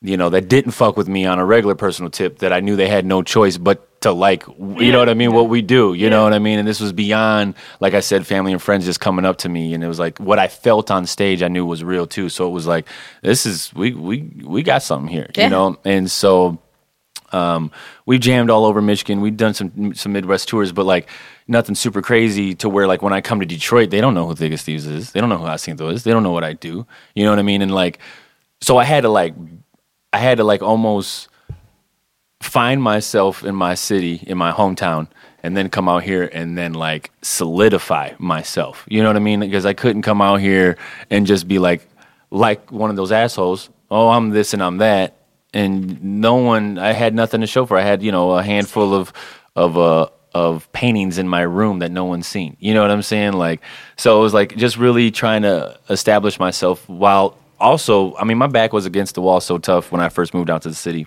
you 0.00 0.16
know 0.16 0.30
that 0.30 0.48
didn't 0.48 0.72
fuck 0.72 0.96
with 0.96 1.08
me 1.08 1.26
on 1.26 1.38
a 1.38 1.44
regular 1.44 1.74
personal 1.74 2.10
tip 2.10 2.38
that 2.38 2.52
I 2.52 2.60
knew 2.60 2.76
they 2.76 2.88
had 2.88 3.04
no 3.04 3.22
choice 3.22 3.56
but 3.58 3.84
to 4.02 4.12
like 4.12 4.44
you 4.46 4.92
know 4.92 5.00
what 5.00 5.08
I 5.08 5.14
mean 5.14 5.32
what 5.32 5.48
we 5.48 5.60
do 5.60 5.92
you 5.92 6.08
know 6.08 6.22
what 6.22 6.32
I 6.32 6.38
mean 6.38 6.60
and 6.60 6.68
this 6.68 6.78
was 6.78 6.92
beyond 6.92 7.54
like 7.80 7.94
I 7.94 8.00
said 8.00 8.24
family 8.24 8.52
and 8.52 8.62
friends 8.62 8.84
just 8.84 9.00
coming 9.00 9.24
up 9.24 9.38
to 9.38 9.48
me 9.48 9.74
and 9.74 9.82
it 9.82 9.88
was 9.88 9.98
like 9.98 10.18
what 10.18 10.38
I 10.38 10.46
felt 10.46 10.92
on 10.92 11.04
stage 11.06 11.42
I 11.42 11.48
knew 11.48 11.66
was 11.66 11.82
real 11.82 12.06
too 12.06 12.28
so 12.28 12.46
it 12.46 12.52
was 12.52 12.64
like 12.66 12.86
this 13.22 13.44
is 13.44 13.74
we 13.74 13.92
we 13.94 14.22
we 14.44 14.62
got 14.62 14.84
something 14.84 15.08
here 15.08 15.28
Yeah. 15.34 15.44
you 15.44 15.50
know 15.50 15.78
and 15.84 16.08
so 16.08 16.58
um, 17.30 17.70
we've 18.06 18.20
jammed 18.20 18.48
all 18.48 18.64
over 18.64 18.80
Michigan. 18.80 19.20
We've 19.20 19.36
done 19.36 19.52
some 19.52 19.94
some 19.94 20.12
Midwest 20.12 20.48
tours, 20.48 20.72
but 20.72 20.86
like 20.86 21.10
nothing 21.46 21.74
super 21.74 22.00
crazy 22.00 22.54
to 22.54 22.70
where 22.70 22.86
like 22.86 23.02
when 23.02 23.12
I 23.12 23.20
come 23.20 23.40
to 23.40 23.44
Detroit, 23.46 23.90
they 23.90 24.00
don't 24.00 24.14
know 24.14 24.26
who 24.26 24.34
Thick 24.34 24.50
as 24.52 24.62
Thieves 24.62 24.86
is. 24.86 25.12
They 25.12 25.20
don't 25.20 25.28
know 25.28 25.36
who 25.36 25.44
Jacinto 25.44 25.90
is. 25.90 26.04
They 26.04 26.10
don't 26.10 26.22
know 26.22 26.32
what 26.32 26.42
I 26.42 26.54
do. 26.54 26.86
You 27.14 27.24
know 27.24 27.30
what 27.30 27.38
I 27.38 27.42
mean? 27.42 27.60
And 27.60 27.70
like, 27.70 27.98
so 28.62 28.78
I 28.78 28.84
had 28.84 29.02
to 29.02 29.10
like, 29.10 29.34
I 30.12 30.18
had 30.18 30.38
to 30.38 30.44
like 30.44 30.62
almost 30.62 31.28
find 32.40 32.82
myself 32.82 33.44
in 33.44 33.54
my 33.54 33.74
city, 33.74 34.22
in 34.26 34.38
my 34.38 34.52
hometown, 34.52 35.08
and 35.42 35.56
then 35.56 35.68
come 35.68 35.88
out 35.88 36.02
here 36.02 36.28
and 36.32 36.56
then 36.56 36.72
like 36.74 37.10
solidify 37.22 38.12
myself. 38.18 38.84
You 38.88 39.02
know 39.02 39.08
what 39.08 39.16
I 39.16 39.20
mean? 39.20 39.40
Because 39.40 39.66
I 39.66 39.74
couldn't 39.74 40.02
come 40.02 40.20
out 40.22 40.40
here 40.40 40.76
and 41.10 41.26
just 41.26 41.46
be 41.46 41.58
like, 41.58 41.86
like 42.30 42.70
one 42.72 42.90
of 42.90 42.96
those 42.96 43.12
assholes. 43.12 43.70
Oh, 43.90 44.08
I'm 44.08 44.30
this 44.30 44.52
and 44.52 44.62
I'm 44.62 44.78
that, 44.78 45.16
and 45.54 46.02
no 46.20 46.36
one. 46.36 46.78
I 46.78 46.92
had 46.92 47.14
nothing 47.14 47.40
to 47.40 47.46
show 47.46 47.64
for. 47.66 47.78
I 47.78 47.82
had 47.82 48.02
you 48.02 48.12
know 48.12 48.32
a 48.32 48.42
handful 48.42 48.94
of 48.94 49.12
of 49.56 49.78
uh 49.78 50.08
of 50.34 50.70
paintings 50.72 51.18
in 51.18 51.26
my 51.26 51.40
room 51.40 51.78
that 51.78 51.90
no 51.90 52.04
one's 52.04 52.26
seen. 52.26 52.56
You 52.60 52.74
know 52.74 52.82
what 52.82 52.90
I'm 52.90 53.02
saying? 53.02 53.32
Like, 53.32 53.62
so 53.96 54.20
it 54.20 54.22
was 54.22 54.34
like 54.34 54.56
just 54.56 54.76
really 54.76 55.10
trying 55.10 55.42
to 55.42 55.78
establish 55.88 56.38
myself 56.38 56.86
while 56.88 57.38
also, 57.60 58.14
I 58.16 58.24
mean, 58.24 58.38
my 58.38 58.46
back 58.46 58.72
was 58.72 58.86
against 58.86 59.14
the 59.14 59.22
wall 59.22 59.40
so 59.40 59.58
tough 59.58 59.90
when 59.92 60.00
I 60.00 60.08
first 60.08 60.34
moved 60.34 60.50
out 60.50 60.62
to 60.62 60.68
the 60.68 60.74
city. 60.74 61.06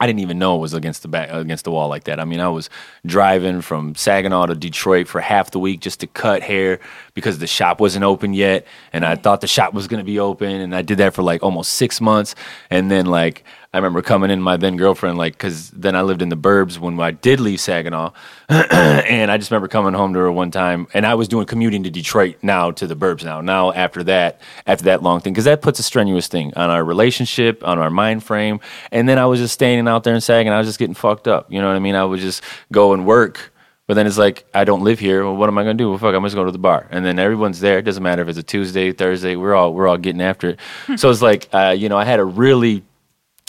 I 0.00 0.06
didn't 0.06 0.20
even 0.20 0.38
know 0.38 0.56
it 0.56 0.60
was 0.60 0.74
against 0.74 1.02
the 1.02 1.08
back 1.08 1.28
against 1.30 1.64
the 1.64 1.72
wall 1.72 1.88
like 1.88 2.04
that. 2.04 2.20
I 2.20 2.24
mean, 2.24 2.38
I 2.38 2.48
was 2.48 2.70
driving 3.04 3.60
from 3.62 3.96
Saginaw 3.96 4.46
to 4.46 4.54
Detroit 4.54 5.08
for 5.08 5.20
half 5.20 5.50
the 5.50 5.58
week 5.58 5.80
just 5.80 6.00
to 6.00 6.06
cut 6.06 6.42
hair 6.42 6.78
because 7.14 7.38
the 7.38 7.48
shop 7.48 7.80
wasn't 7.80 8.04
open 8.04 8.32
yet, 8.32 8.64
and 8.92 9.04
I 9.04 9.16
thought 9.16 9.40
the 9.40 9.48
shop 9.48 9.74
was 9.74 9.88
going 9.88 9.98
to 9.98 10.04
be 10.04 10.20
open, 10.20 10.60
and 10.60 10.74
I 10.74 10.82
did 10.82 10.98
that 10.98 11.14
for 11.14 11.22
like 11.22 11.42
almost 11.42 11.74
six 11.74 12.00
months, 12.00 12.36
and 12.70 12.90
then 12.90 13.06
like 13.06 13.42
I 13.72 13.76
remember 13.76 14.00
coming 14.00 14.30
in 14.30 14.40
my 14.40 14.56
then 14.56 14.78
girlfriend 14.78 15.18
like 15.18 15.34
because 15.34 15.70
then 15.72 15.94
I 15.94 16.00
lived 16.00 16.22
in 16.22 16.30
the 16.30 16.36
burbs 16.36 16.78
when 16.78 16.98
I 16.98 17.10
did 17.10 17.38
leave 17.38 17.60
Saginaw, 17.60 18.12
and 18.48 19.30
I 19.30 19.36
just 19.36 19.50
remember 19.50 19.68
coming 19.68 19.92
home 19.92 20.14
to 20.14 20.20
her 20.20 20.32
one 20.32 20.50
time, 20.50 20.86
and 20.94 21.04
I 21.04 21.14
was 21.14 21.28
doing 21.28 21.44
commuting 21.44 21.82
to 21.82 21.90
Detroit 21.90 22.36
now 22.40 22.70
to 22.70 22.86
the 22.86 22.96
burbs 22.96 23.24
now. 23.24 23.42
Now 23.42 23.72
after 23.72 24.02
that, 24.04 24.40
after 24.66 24.84
that 24.84 25.02
long 25.02 25.20
thing, 25.20 25.34
because 25.34 25.44
that 25.44 25.60
puts 25.60 25.78
a 25.78 25.82
strenuous 25.82 26.28
thing 26.28 26.54
on 26.56 26.70
our 26.70 26.82
relationship, 26.82 27.62
on 27.62 27.78
our 27.78 27.90
mind 27.90 28.24
frame, 28.24 28.60
and 28.90 29.06
then 29.06 29.18
I 29.18 29.26
was 29.26 29.38
just 29.38 29.52
standing 29.52 29.86
out 29.86 30.02
there 30.02 30.14
in 30.14 30.22
Saginaw, 30.22 30.56
I 30.56 30.58
was 30.58 30.68
just 30.68 30.78
getting 30.78 30.94
fucked 30.94 31.28
up. 31.28 31.52
You 31.52 31.60
know 31.60 31.66
what 31.66 31.76
I 31.76 31.80
mean? 31.80 31.94
I 31.94 32.04
would 32.04 32.20
just 32.20 32.42
go 32.72 32.94
and 32.94 33.04
work. 33.04 33.52
But 33.86 33.94
then 33.94 34.06
it's 34.06 34.18
like 34.18 34.46
I 34.54 34.64
don't 34.64 34.84
live 34.84 34.98
here. 34.98 35.24
Well, 35.24 35.36
what 35.36 35.48
am 35.48 35.56
I 35.56 35.62
gonna 35.62 35.74
do? 35.74 35.90
Well, 35.90 35.98
fuck, 35.98 36.14
I'm 36.14 36.22
just 36.22 36.34
going 36.34 36.46
to 36.46 36.52
the 36.52 36.58
bar, 36.58 36.86
and 36.90 37.04
then 37.04 37.18
everyone's 37.18 37.60
there. 37.60 37.78
It 37.78 37.82
doesn't 37.82 38.02
matter 38.02 38.20
if 38.22 38.28
it's 38.28 38.38
a 38.38 38.42
Tuesday, 38.42 38.92
Thursday. 38.92 39.34
We're 39.34 39.54
all 39.54 39.72
we're 39.72 39.88
all 39.88 39.96
getting 39.96 40.20
after 40.20 40.50
it. 40.50 40.60
so 41.00 41.10
it's 41.10 41.22
like 41.22 41.48
uh, 41.54 41.74
you 41.76 41.88
know, 41.88 41.96
I 41.96 42.04
had 42.04 42.20
a 42.20 42.24
really 42.24 42.84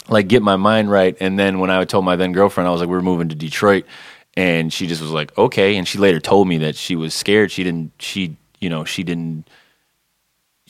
like 0.07 0.27
get 0.27 0.41
my 0.41 0.55
mind 0.55 0.89
right. 0.89 1.15
And 1.19 1.37
then 1.37 1.59
when 1.59 1.69
I 1.69 1.83
told 1.85 2.05
my 2.05 2.15
then 2.15 2.31
girlfriend, 2.31 2.67
I 2.67 2.71
was 2.71 2.81
like, 2.81 2.89
we're 2.89 3.01
moving 3.01 3.29
to 3.29 3.35
Detroit, 3.35 3.85
and 4.37 4.71
she 4.71 4.87
just 4.87 5.01
was 5.01 5.11
like, 5.11 5.37
okay. 5.37 5.75
And 5.75 5.87
she 5.87 5.97
later 5.97 6.19
told 6.19 6.47
me 6.47 6.59
that 6.59 6.75
she 6.75 6.95
was 6.95 7.13
scared. 7.13 7.51
She 7.51 7.63
didn't. 7.63 7.91
She 7.99 8.37
you 8.59 8.69
know 8.69 8.85
she 8.85 9.03
didn't. 9.03 9.49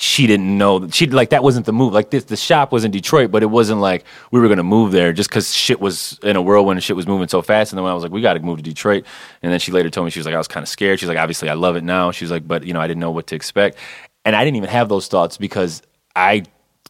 She 0.01 0.27
didn't 0.27 0.57
know 0.57 0.79
that 0.79 0.93
she 0.93 1.07
like 1.07 1.31
that 1.31 1.43
wasn't 1.43 1.65
the 1.65 1.73
move. 1.73 1.91
Like 1.91 2.09
this, 2.09 2.23
the 2.23 2.37
shop 2.37 2.71
was 2.71 2.85
in 2.85 2.91
Detroit, 2.91 3.31
but 3.31 3.43
it 3.43 3.47
wasn't 3.47 3.81
like 3.81 4.05
we 4.31 4.39
were 4.39 4.47
gonna 4.47 4.63
move 4.63 4.93
there 4.93 5.11
just 5.11 5.29
because 5.29 5.53
shit 5.53 5.81
was 5.81 6.17
in 6.23 6.37
a 6.37 6.41
whirlwind 6.41 6.77
and 6.77 6.83
shit 6.83 6.95
was 6.95 7.05
moving 7.05 7.27
so 7.27 7.41
fast. 7.41 7.73
And 7.73 7.77
then 7.77 7.83
when 7.83 7.91
I 7.91 7.95
was 7.95 8.03
like, 8.03 8.13
we 8.13 8.21
got 8.21 8.35
to 8.35 8.39
move 8.39 8.57
to 8.57 8.63
Detroit, 8.63 9.05
and 9.41 9.51
then 9.51 9.59
she 9.59 9.73
later 9.73 9.89
told 9.89 10.05
me 10.05 10.11
she 10.11 10.19
was 10.19 10.25
like, 10.25 10.35
I 10.35 10.37
was 10.37 10.47
kind 10.47 10.63
of 10.63 10.69
scared. 10.69 11.01
She's 11.01 11.09
like, 11.09 11.17
obviously 11.17 11.49
I 11.49 11.53
love 11.53 11.75
it 11.75 11.83
now. 11.83 12.11
She's 12.11 12.31
like, 12.31 12.47
but 12.47 12.63
you 12.63 12.71
know 12.71 12.79
I 12.79 12.87
didn't 12.87 13.01
know 13.01 13.11
what 13.11 13.27
to 13.27 13.35
expect, 13.35 13.77
and 14.23 14.37
I 14.37 14.45
didn't 14.45 14.55
even 14.55 14.69
have 14.69 14.87
those 14.87 15.09
thoughts 15.09 15.35
because 15.35 15.81
I 16.15 16.43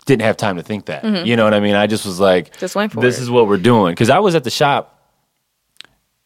didn't 0.09 0.23
have 0.23 0.35
time 0.37 0.57
to 0.57 0.63
think 0.63 0.85
that. 0.87 1.03
You 1.25 1.35
know 1.37 1.45
what 1.45 1.53
I 1.53 1.59
mean? 1.61 1.75
I 1.75 1.87
just 1.87 2.05
was 2.05 2.19
like, 2.19 2.57
Just 2.59 2.75
went 2.75 2.91
for 2.91 2.99
this 2.99 3.17
it. 3.19 3.21
is 3.23 3.29
what 3.29 3.47
we're 3.47 3.57
doing. 3.57 3.93
Because 3.93 4.09
I 4.09 4.19
was 4.19 4.35
at 4.35 4.43
the 4.43 4.49
shop 4.49 4.99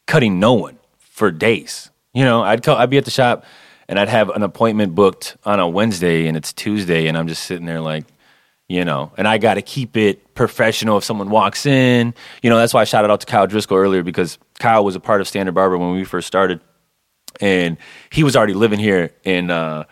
cutting 0.07 0.39
no 0.39 0.53
one 0.53 0.79
for 0.99 1.31
days. 1.31 1.89
You 2.13 2.23
know, 2.23 2.43
I'd 2.43 2.63
co- 2.63 2.75
I'd 2.75 2.89
be 2.89 2.97
at 2.97 3.05
the 3.05 3.11
shop 3.11 3.45
and 3.87 3.99
I'd 3.99 4.09
have 4.09 4.29
an 4.29 4.43
appointment 4.43 4.95
booked 4.95 5.37
on 5.45 5.59
a 5.59 5.67
Wednesday 5.67 6.27
and 6.27 6.37
it's 6.37 6.53
Tuesday 6.53 7.07
and 7.07 7.17
I'm 7.17 7.27
just 7.27 7.43
sitting 7.43 7.65
there 7.65 7.81
like, 7.81 8.05
you 8.67 8.85
know, 8.85 9.11
and 9.17 9.27
I 9.27 9.37
got 9.37 9.55
to 9.55 9.61
keep 9.61 9.97
it 9.97 10.33
professional 10.35 10.97
if 10.97 11.03
someone 11.03 11.29
walks 11.29 11.65
in. 11.65 12.13
You 12.41 12.49
know, 12.49 12.57
that's 12.57 12.73
why 12.73 12.81
I 12.81 12.85
shouted 12.85 13.11
out 13.11 13.19
to 13.21 13.25
Kyle 13.25 13.47
Driscoll 13.47 13.77
earlier 13.77 14.03
because 14.03 14.37
Kyle 14.59 14.83
was 14.85 14.95
a 14.95 14.99
part 14.99 15.21
of 15.21 15.27
Standard 15.27 15.53
Barber 15.55 15.77
when 15.77 15.91
we 15.91 16.03
first 16.03 16.27
started 16.27 16.61
and 17.41 17.77
he 18.11 18.23
was 18.23 18.35
already 18.35 18.53
living 18.53 18.79
here 18.79 19.11
in 19.23 19.49
uh, 19.49 19.85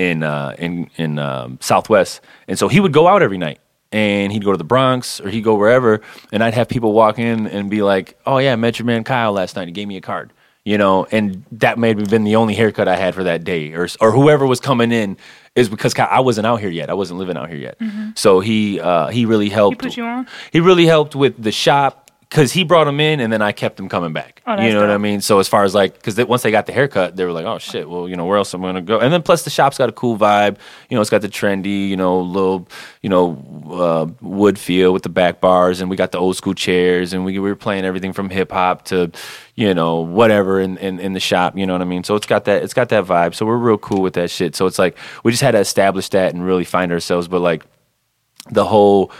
in 0.00 0.22
uh, 0.22 0.54
in 0.58 0.90
in 0.96 1.18
um, 1.18 1.58
Southwest, 1.60 2.22
and 2.48 2.58
so 2.58 2.68
he 2.68 2.80
would 2.80 2.92
go 2.92 3.06
out 3.06 3.22
every 3.22 3.38
night, 3.38 3.60
and 3.92 4.32
he'd 4.32 4.44
go 4.44 4.52
to 4.52 4.58
the 4.58 4.64
Bronx 4.64 5.20
or 5.20 5.28
he'd 5.28 5.44
go 5.44 5.54
wherever, 5.56 6.00
and 6.32 6.42
I'd 6.42 6.54
have 6.54 6.68
people 6.68 6.92
walk 6.94 7.18
in 7.18 7.46
and 7.46 7.68
be 7.68 7.82
like, 7.82 8.18
"Oh 8.24 8.38
yeah, 8.38 8.54
I 8.54 8.56
met 8.56 8.78
your 8.78 8.86
man 8.86 9.04
Kyle 9.04 9.32
last 9.32 9.56
night. 9.56 9.68
He 9.68 9.72
gave 9.72 9.86
me 9.88 9.96
a 9.98 10.00
card." 10.00 10.32
You 10.64 10.76
know, 10.76 11.06
and 11.10 11.44
that 11.52 11.78
may 11.78 11.88
have 11.88 12.10
been 12.10 12.24
the 12.24 12.36
only 12.36 12.54
haircut 12.54 12.86
I 12.86 12.96
had 12.96 13.14
for 13.14 13.24
that 13.24 13.44
day, 13.44 13.72
or 13.72 13.88
or 14.00 14.12
whoever 14.12 14.46
was 14.46 14.60
coming 14.60 14.92
in 14.92 15.16
is 15.54 15.68
because 15.68 15.92
Kyle, 15.94 16.08
I 16.10 16.20
wasn't 16.20 16.46
out 16.46 16.60
here 16.60 16.70
yet. 16.70 16.88
I 16.90 16.94
wasn't 16.94 17.18
living 17.18 17.36
out 17.36 17.48
here 17.48 17.58
yet. 17.58 17.78
So 18.14 18.40
he 18.40 18.80
uh, 18.80 19.08
he 19.08 19.26
really 19.26 19.48
helped. 19.50 19.78
put 19.82 19.96
you 19.96 20.04
on? 20.04 20.26
He 20.50 20.60
really 20.60 20.86
helped 20.86 21.14
with 21.14 21.42
the 21.42 21.52
shop, 21.52 22.09
because 22.30 22.52
he 22.52 22.62
brought 22.62 22.84
them 22.84 23.00
in, 23.00 23.18
and 23.18 23.32
then 23.32 23.42
I 23.42 23.50
kept 23.50 23.76
them 23.76 23.88
coming 23.88 24.12
back. 24.12 24.40
Oh, 24.46 24.60
you 24.60 24.72
know 24.72 24.80
what 24.80 24.90
I 24.90 24.98
mean? 24.98 25.20
So 25.20 25.40
as 25.40 25.48
far 25.48 25.64
as 25.64 25.74
like, 25.74 25.94
because 25.94 26.16
once 26.26 26.42
they 26.42 26.52
got 26.52 26.66
the 26.66 26.72
haircut, 26.72 27.16
they 27.16 27.24
were 27.24 27.32
like, 27.32 27.44
oh 27.44 27.58
shit, 27.58 27.90
well, 27.90 28.08
you 28.08 28.14
know, 28.14 28.24
where 28.24 28.38
else 28.38 28.54
am 28.54 28.64
I 28.64 28.68
gonna 28.68 28.82
go? 28.82 29.00
And 29.00 29.12
then 29.12 29.20
plus 29.20 29.42
the 29.42 29.50
shop's 29.50 29.78
got 29.78 29.88
a 29.88 29.92
cool 29.92 30.16
vibe. 30.16 30.56
You 30.88 30.94
know, 30.94 31.00
it's 31.00 31.10
got 31.10 31.22
the 31.22 31.28
trendy, 31.28 31.88
you 31.88 31.96
know, 31.96 32.20
little, 32.20 32.68
you 33.02 33.08
know, 33.08 33.36
uh, 33.68 34.06
wood 34.20 34.60
feel 34.60 34.92
with 34.92 35.02
the 35.02 35.08
back 35.08 35.40
bars, 35.40 35.80
and 35.80 35.90
we 35.90 35.96
got 35.96 36.12
the 36.12 36.18
old 36.18 36.36
school 36.36 36.54
chairs, 36.54 37.12
and 37.12 37.24
we, 37.24 37.32
we 37.32 37.48
were 37.48 37.56
playing 37.56 37.84
everything 37.84 38.12
from 38.12 38.30
hip 38.30 38.52
hop 38.52 38.84
to, 38.84 39.10
you 39.56 39.74
know, 39.74 39.96
whatever 39.96 40.60
in, 40.60 40.78
in 40.78 41.00
in 41.00 41.14
the 41.14 41.20
shop. 41.20 41.58
You 41.58 41.66
know 41.66 41.72
what 41.72 41.82
I 41.82 41.86
mean? 41.86 42.04
So 42.04 42.14
it's 42.14 42.26
got 42.26 42.44
that 42.44 42.62
it's 42.62 42.74
got 42.74 42.90
that 42.90 43.06
vibe. 43.06 43.34
So 43.34 43.44
we're 43.44 43.56
real 43.56 43.78
cool 43.78 44.02
with 44.02 44.14
that 44.14 44.30
shit. 44.30 44.54
So 44.54 44.66
it's 44.66 44.78
like 44.78 44.96
we 45.24 45.32
just 45.32 45.42
had 45.42 45.52
to 45.52 45.58
establish 45.58 46.08
that 46.10 46.32
and 46.32 46.46
really 46.46 46.64
find 46.64 46.92
ourselves. 46.92 47.26
But 47.26 47.40
like 47.40 47.64
the 48.50 48.64
whole 48.64 49.10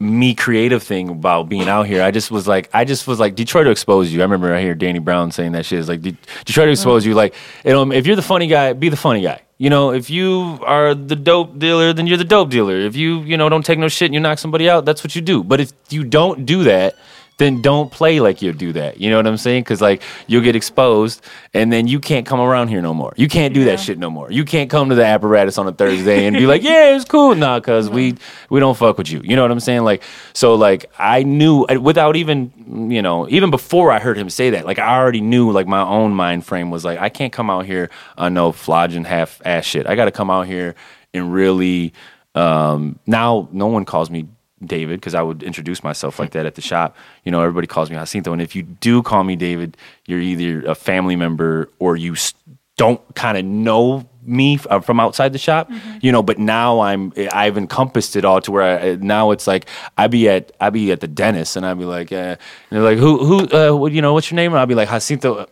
me 0.00 0.32
creative 0.32 0.82
thing 0.82 1.08
about 1.08 1.48
being 1.48 1.68
out 1.68 1.86
here. 1.86 2.02
I 2.02 2.12
just 2.12 2.30
was 2.30 2.46
like, 2.46 2.70
I 2.72 2.84
just 2.84 3.08
was 3.08 3.18
like, 3.18 3.34
Detroit 3.34 3.64
to 3.64 3.70
expose 3.70 4.12
you. 4.12 4.20
I 4.20 4.22
remember 4.22 4.54
I 4.54 4.60
hear 4.60 4.74
Danny 4.74 5.00
Brown 5.00 5.32
saying 5.32 5.52
that 5.52 5.66
shit. 5.66 5.80
It's 5.80 5.88
like, 5.88 6.02
De- 6.02 6.16
Detroit 6.44 6.66
to 6.66 6.70
expose 6.70 7.04
you. 7.04 7.14
Like, 7.14 7.34
if 7.64 8.06
you're 8.06 8.16
the 8.16 8.22
funny 8.22 8.46
guy, 8.46 8.72
be 8.74 8.90
the 8.90 8.96
funny 8.96 9.22
guy. 9.22 9.42
You 9.60 9.70
know, 9.70 9.92
if 9.92 10.08
you 10.08 10.60
are 10.62 10.94
the 10.94 11.16
dope 11.16 11.58
dealer, 11.58 11.92
then 11.92 12.06
you're 12.06 12.16
the 12.16 12.24
dope 12.24 12.48
dealer. 12.48 12.76
If 12.76 12.94
you, 12.94 13.22
you 13.22 13.36
know, 13.36 13.48
don't 13.48 13.64
take 13.66 13.80
no 13.80 13.88
shit 13.88 14.06
and 14.06 14.14
you 14.14 14.20
knock 14.20 14.38
somebody 14.38 14.70
out, 14.70 14.84
that's 14.84 15.02
what 15.02 15.16
you 15.16 15.20
do. 15.20 15.42
But 15.42 15.58
if 15.58 15.72
you 15.90 16.04
don't 16.04 16.46
do 16.46 16.62
that, 16.62 16.94
then 17.38 17.62
don't 17.62 17.90
play 17.90 18.18
like 18.18 18.42
you'll 18.42 18.52
do 18.52 18.72
that. 18.72 19.00
You 19.00 19.10
know 19.10 19.16
what 19.16 19.26
I'm 19.26 19.36
saying? 19.36 19.62
Because 19.62 19.80
like 19.80 20.02
you'll 20.26 20.42
get 20.42 20.56
exposed, 20.56 21.22
and 21.54 21.72
then 21.72 21.86
you 21.86 22.00
can't 22.00 22.26
come 22.26 22.40
around 22.40 22.68
here 22.68 22.82
no 22.82 22.92
more. 22.92 23.14
You 23.16 23.28
can't 23.28 23.54
do 23.54 23.64
that 23.66 23.78
shit 23.80 23.96
no 23.96 24.10
more. 24.10 24.30
You 24.30 24.44
can't 24.44 24.68
come 24.68 24.88
to 24.88 24.96
the 24.96 25.04
apparatus 25.04 25.56
on 25.56 25.66
a 25.68 25.72
Thursday 25.72 26.26
and 26.26 26.36
be 26.36 26.46
like, 26.46 26.62
"Yeah, 26.62 26.96
it's 26.96 27.04
cool." 27.04 27.34
Nah, 27.36 27.60
because 27.60 27.88
we 27.88 28.16
we 28.50 28.58
don't 28.58 28.76
fuck 28.76 28.98
with 28.98 29.10
you. 29.10 29.20
You 29.24 29.36
know 29.36 29.42
what 29.42 29.52
I'm 29.52 29.60
saying? 29.60 29.84
Like 29.84 30.02
so, 30.32 30.56
like 30.56 30.90
I 30.98 31.22
knew 31.22 31.64
uh, 31.64 31.80
without 31.80 32.16
even 32.16 32.90
you 32.90 33.02
know 33.02 33.28
even 33.28 33.50
before 33.50 33.92
I 33.92 34.00
heard 34.00 34.18
him 34.18 34.30
say 34.30 34.50
that, 34.50 34.66
like 34.66 34.80
I 34.80 34.98
already 34.98 35.20
knew 35.20 35.52
like 35.52 35.68
my 35.68 35.82
own 35.82 36.12
mind 36.12 36.44
frame 36.44 36.70
was 36.70 36.84
like 36.84 36.98
I 36.98 37.08
can't 37.08 37.32
come 37.32 37.50
out 37.50 37.66
here 37.66 37.88
on 38.16 38.34
no 38.34 38.50
flogging 38.50 39.04
half 39.04 39.40
ass 39.44 39.64
shit. 39.64 39.86
I 39.86 39.94
got 39.94 40.06
to 40.06 40.12
come 40.12 40.30
out 40.30 40.46
here 40.46 40.74
and 41.14 41.32
really. 41.32 41.92
Um, 42.34 43.00
now 43.04 43.48
no 43.50 43.66
one 43.66 43.84
calls 43.84 44.10
me 44.10 44.28
David 44.64 45.00
because 45.00 45.14
I 45.14 45.22
would 45.22 45.42
introduce 45.42 45.82
myself 45.82 46.18
like 46.18 46.30
that 46.36 46.46
at 46.46 46.54
the 46.54 46.62
shop. 46.62 46.96
You 47.24 47.32
know, 47.32 47.40
everybody 47.40 47.66
calls 47.66 47.90
me 47.90 47.96
Jacinto, 47.96 48.32
and 48.32 48.42
if 48.42 48.54
you 48.56 48.62
do 48.62 49.02
call 49.02 49.24
me 49.24 49.36
David, 49.36 49.76
you're 50.06 50.20
either 50.20 50.66
a 50.66 50.74
family 50.74 51.16
member 51.16 51.68
or 51.78 51.96
you 51.96 52.14
don't 52.76 53.00
kind 53.14 53.36
of 53.36 53.44
know 53.44 54.08
me 54.22 54.58
uh, 54.70 54.78
from 54.78 55.00
outside 55.00 55.32
the 55.32 55.38
shop. 55.38 55.70
You 56.00 56.12
know, 56.12 56.22
but 56.22 56.38
now 56.38 56.80
I'm 56.80 57.12
I've 57.32 57.56
encompassed 57.56 58.14
it 58.14 58.24
all 58.24 58.40
to 58.42 58.52
where 58.52 58.80
I, 58.80 58.94
now 58.96 59.30
it's 59.32 59.46
like 59.46 59.66
I 59.96 60.06
be 60.06 60.28
at 60.28 60.52
I 60.60 60.70
be 60.70 60.92
at 60.92 61.00
the 61.00 61.08
dentist 61.08 61.56
and 61.56 61.64
I'd 61.66 61.78
be 61.78 61.84
like, 61.86 62.12
uh, 62.12 62.36
and 62.36 62.38
they're 62.70 62.82
like, 62.82 62.98
who 62.98 63.24
who 63.24 63.48
uh, 63.48 63.74
what- 63.76 63.92
you 63.92 64.02
know 64.02 64.12
what's 64.12 64.30
your 64.30 64.36
name? 64.36 64.52
And 64.52 64.60
I'll 64.60 64.66
be 64.66 64.74
like 64.74 64.88
Jacinto 64.90 65.46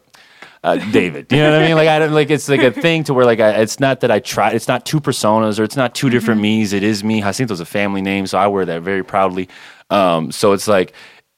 uh, 0.63 0.77
David. 0.91 1.31
You 1.31 1.39
know 1.39 1.53
what 1.53 1.61
I 1.63 1.67
mean? 1.67 1.77
Like 1.77 1.89
I 1.89 1.99
don't 1.99 2.13
like 2.13 2.31
it's 2.31 2.49
like 2.49 2.63
a 2.63 2.73
thing 2.73 3.05
to 3.05 3.15
where 3.15 3.25
like 3.25 3.41
I, 3.41 3.51
it's 3.61 3.81
not 3.81 4.01
that 4.01 4.11
I 4.11 4.21
try. 4.21 4.51
It's 4.51 4.69
not 4.69 4.85
two 4.85 5.01
personas 5.01 5.59
or 5.59 5.65
it's 5.65 5.77
not 5.77 5.95
2 5.95 6.11
different 6.11 6.41
me's. 6.41 6.73
It 6.73 6.83
is 6.83 7.05
me. 7.05 7.21
Jacinto's 7.21 7.61
a 7.61 7.67
family 7.67 8.03
name, 8.03 8.27
so 8.27 8.39
I 8.39 8.47
wear 8.47 8.65
that 8.65 8.83
very 8.83 9.05
proudly. 9.05 9.49
Um, 9.91 10.33
so 10.33 10.53
it's 10.53 10.69
like 10.69 10.93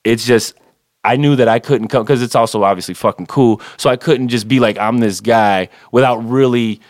it's 0.04 0.24
just. 0.24 0.54
I 1.04 1.16
knew 1.16 1.36
that 1.36 1.48
I 1.48 1.60
couldn't 1.60 1.88
come 1.88 2.02
because 2.02 2.22
it's 2.22 2.34
also 2.34 2.64
obviously 2.64 2.92
fucking 2.92 3.26
cool. 3.26 3.62
So 3.76 3.88
I 3.88 3.96
couldn't 3.96 4.28
just 4.28 4.48
be 4.48 4.60
like 4.60 4.76
I'm 4.78 4.98
this 4.98 5.20
guy 5.20 5.68
without 5.92 6.16
really 6.16 6.80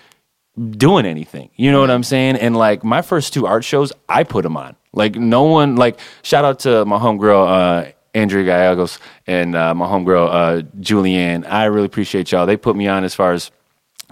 doing 0.71 1.07
anything. 1.07 1.51
You 1.57 1.71
know 1.71 1.81
what 1.81 1.91
I'm 1.91 2.03
saying? 2.03 2.37
And 2.37 2.57
like 2.57 2.83
my 2.83 3.03
first 3.03 3.33
two 3.33 3.47
art 3.47 3.65
shows, 3.65 3.93
I 4.09 4.25
put 4.25 4.43
them 4.43 4.57
on. 4.57 4.77
Like 4.93 5.17
no 5.17 5.45
one. 5.45 5.77
Like 5.77 6.01
shout 6.23 6.45
out 6.45 6.61
to 6.61 6.85
my 6.85 6.99
homegirl 6.99 7.47
uh, 7.89 7.93
Andrea 8.19 8.45
Gallegos 8.45 8.99
and 9.27 9.55
uh, 9.55 9.75
my 9.75 9.87
homegirl 9.87 10.29
uh, 10.31 10.63
Julianne. 10.81 11.47
I 11.49 11.65
really 11.67 11.87
appreciate 11.87 12.31
y'all. 12.33 12.47
They 12.47 12.57
put 12.57 12.77
me 12.77 12.89
on 12.89 13.05
as 13.05 13.15
far 13.15 13.33
as 13.33 13.51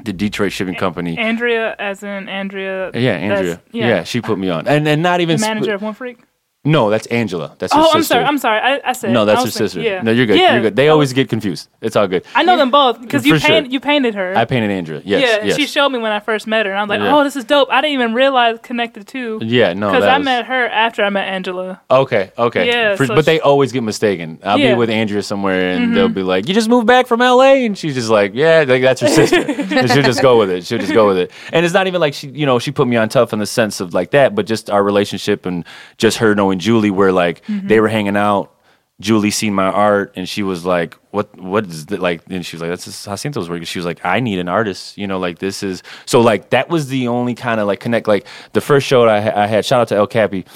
the 0.05 0.13
Detroit 0.13 0.53
Shipping 0.53 0.75
Company. 0.75 1.17
Andrea, 1.19 1.75
as 1.79 2.03
in 2.03 2.29
Andrea. 2.29 2.91
yeah, 2.95 3.13
Andrea. 3.15 3.43
that's- 3.57 3.61
Yeah. 3.73 4.05
she 4.05 4.21
put 4.21 4.39
me 4.39 4.51
on, 4.51 4.69
and 4.69 4.87
and 4.87 5.03
not 5.03 5.17
the 5.19 5.23
even 5.23 5.39
sp- 5.41 5.49
manager 5.49 5.75
of 5.75 5.83
One 5.83 5.95
Freak. 5.95 6.19
No, 6.67 6.91
that's 6.91 7.07
Angela. 7.07 7.55
That's 7.59 7.73
her 7.73 7.81
Oh. 7.81 7.91
I'm 7.95 8.03
sorry. 8.03 8.25
I'm 8.25 8.39
sorry. 8.39 8.61
I, 8.61 8.81
I 8.85 8.93
said 8.93 9.12
no, 9.12 9.25
that's 9.25 9.41
her 9.41 9.47
thinking- 9.51 9.59
sister. 9.69 9.81
Yeah. 9.81 10.03
No, 10.03 10.11
you're 10.11 10.27
good. 10.27 10.39
Yeah, 10.39 10.55
You're 10.55 10.62
good. 10.62 10.77
They 10.77 10.89
always 10.89 11.12
get 11.12 11.29
confused. 11.29 11.69
It's 11.81 11.97
all 11.97 12.09
good. 12.09 12.25
I 12.35 12.43
know 12.43 12.57
them 12.57 12.71
both 12.71 13.01
because 13.01 13.25
you 13.25 13.35
For 13.35 13.41
sure. 13.41 13.49
painted 13.51 13.73
you 13.73 13.81
painted 13.81 14.14
her. 14.17 14.37
I 14.37 14.45
painted 14.45 14.71
Angela. 14.71 15.01
Yes. 15.05 15.23
yeah, 15.23 15.45
yes. 15.47 15.57
she 15.57 15.67
showed 15.67 15.91
me 15.91 15.99
when 15.99 16.12
I 16.12 16.21
first 16.21 16.47
met 16.47 16.67
her, 16.67 16.73
and 16.73 16.79
I 16.79 16.83
was 16.83 16.89
like, 16.89 17.01
Yeah. 17.01 17.17
"Oh, 17.17 17.25
this 17.25 17.37
is 17.37 17.45
dope." 17.45 17.69
I 17.71 17.81
didn't 17.81 17.95
even 17.95 18.14
realize 18.14 18.59
connected 18.62 19.07
to. 19.09 19.39
Yeah, 19.43 19.73
no, 19.75 19.91
because 19.91 20.05
I 20.05 20.19
was- 20.19 20.25
met 20.25 20.47
her 20.47 20.67
after 20.69 21.03
I 21.05 21.11
met 21.11 21.29
Angela. 21.29 21.81
Okay, 21.91 22.33
okay. 22.37 22.67
Yeah, 22.67 22.97
For- 22.97 23.07
so 23.07 23.14
but 23.14 23.25
they 23.27 23.39
always 23.41 23.71
get 23.73 23.83
mistaken. 23.85 24.39
I'll 24.43 24.59
Yeah. 24.59 24.73
be 24.73 24.79
with 24.79 24.91
Andrea 24.91 25.23
somewhere 25.23 25.71
and 25.71 25.89
Mhm. 25.91 25.95
they'll 25.95 26.09
be 26.09 26.23
like, 26.23 26.49
You 26.49 26.55
just 26.55 26.69
moved 26.69 26.87
back 26.87 27.07
from 27.07 27.21
LA? 27.21 27.64
And 27.67 27.79
she's 27.79 27.95
just 27.95 28.11
like, 28.11 28.33
Yeah, 28.35 28.64
like, 28.67 28.83
that's 28.83 29.01
her 29.03 29.09
sister. 29.09 29.37
and 29.47 29.91
she'll 29.91 30.03
just 30.03 30.21
go 30.23 30.39
with 30.39 30.51
it. 30.51 30.64
She'll 30.67 30.79
just 30.79 30.93
go 30.93 31.07
with 31.07 31.19
it. 31.19 31.31
And 31.53 31.64
it's 31.64 31.75
not 31.75 31.87
even 31.87 32.01
like 32.01 32.14
she, 32.14 32.29
you 32.29 32.45
know, 32.47 32.59
she 32.59 32.73
put 32.73 32.89
me 32.89 32.97
on 32.97 33.09
tough 33.09 33.33
in 33.33 33.39
the 33.39 33.47
sense 33.47 33.81
of 33.81 33.95
like 33.95 34.11
that, 34.11 34.35
but 34.35 34.47
just 34.47 34.69
our 34.71 34.83
relationship 34.83 35.47
and 35.47 35.64
just 35.99 36.19
her 36.19 36.35
knowing 36.35 36.56
Julie, 36.61 36.91
where 36.91 37.13
like 37.13 37.45
Mm-hmm. 37.47 37.69
they 37.69 37.81
were 37.81 37.89
hanging 37.89 38.17
out. 38.17 38.53
Julie 38.99 39.31
seen 39.31 39.53
my 39.53 39.67
art 39.67 40.15
and 40.17 40.27
she 40.27 40.43
was 40.43 40.65
like, 40.65 40.95
"What? 41.11 41.37
What 41.39 41.67
is 41.67 41.85
that?" 41.87 42.01
Like, 42.01 42.23
and 42.31 42.45
she 42.47 42.57
was 42.57 42.63
like, 42.63 42.71
"That's 42.71 42.87
just 42.87 43.05
Jacinto's 43.05 43.51
work." 43.51 43.63
She 43.67 43.79
was 43.79 43.85
like, 43.85 44.03
"I 44.05 44.21
need 44.21 44.39
an 44.39 44.49
artist." 44.49 44.97
You 44.97 45.07
know, 45.07 45.19
like 45.19 45.39
this 45.39 45.63
is 45.63 45.83
so 46.07 46.23
like 46.23 46.49
that 46.51 46.71
was 46.71 46.89
the 46.89 47.09
only 47.09 47.35
kind 47.35 47.61
of 47.61 47.67
like 47.67 47.79
connect. 47.81 48.09
Like 48.09 48.27
the 48.55 48.63
first 48.63 48.87
show 48.87 49.05
that 49.05 49.37
I, 49.37 49.45
I 49.45 49.47
had. 49.47 49.67
Shout 49.67 49.81
out 49.83 49.89
to 49.89 49.97
El 49.97 50.07
Cappy. 50.07 50.47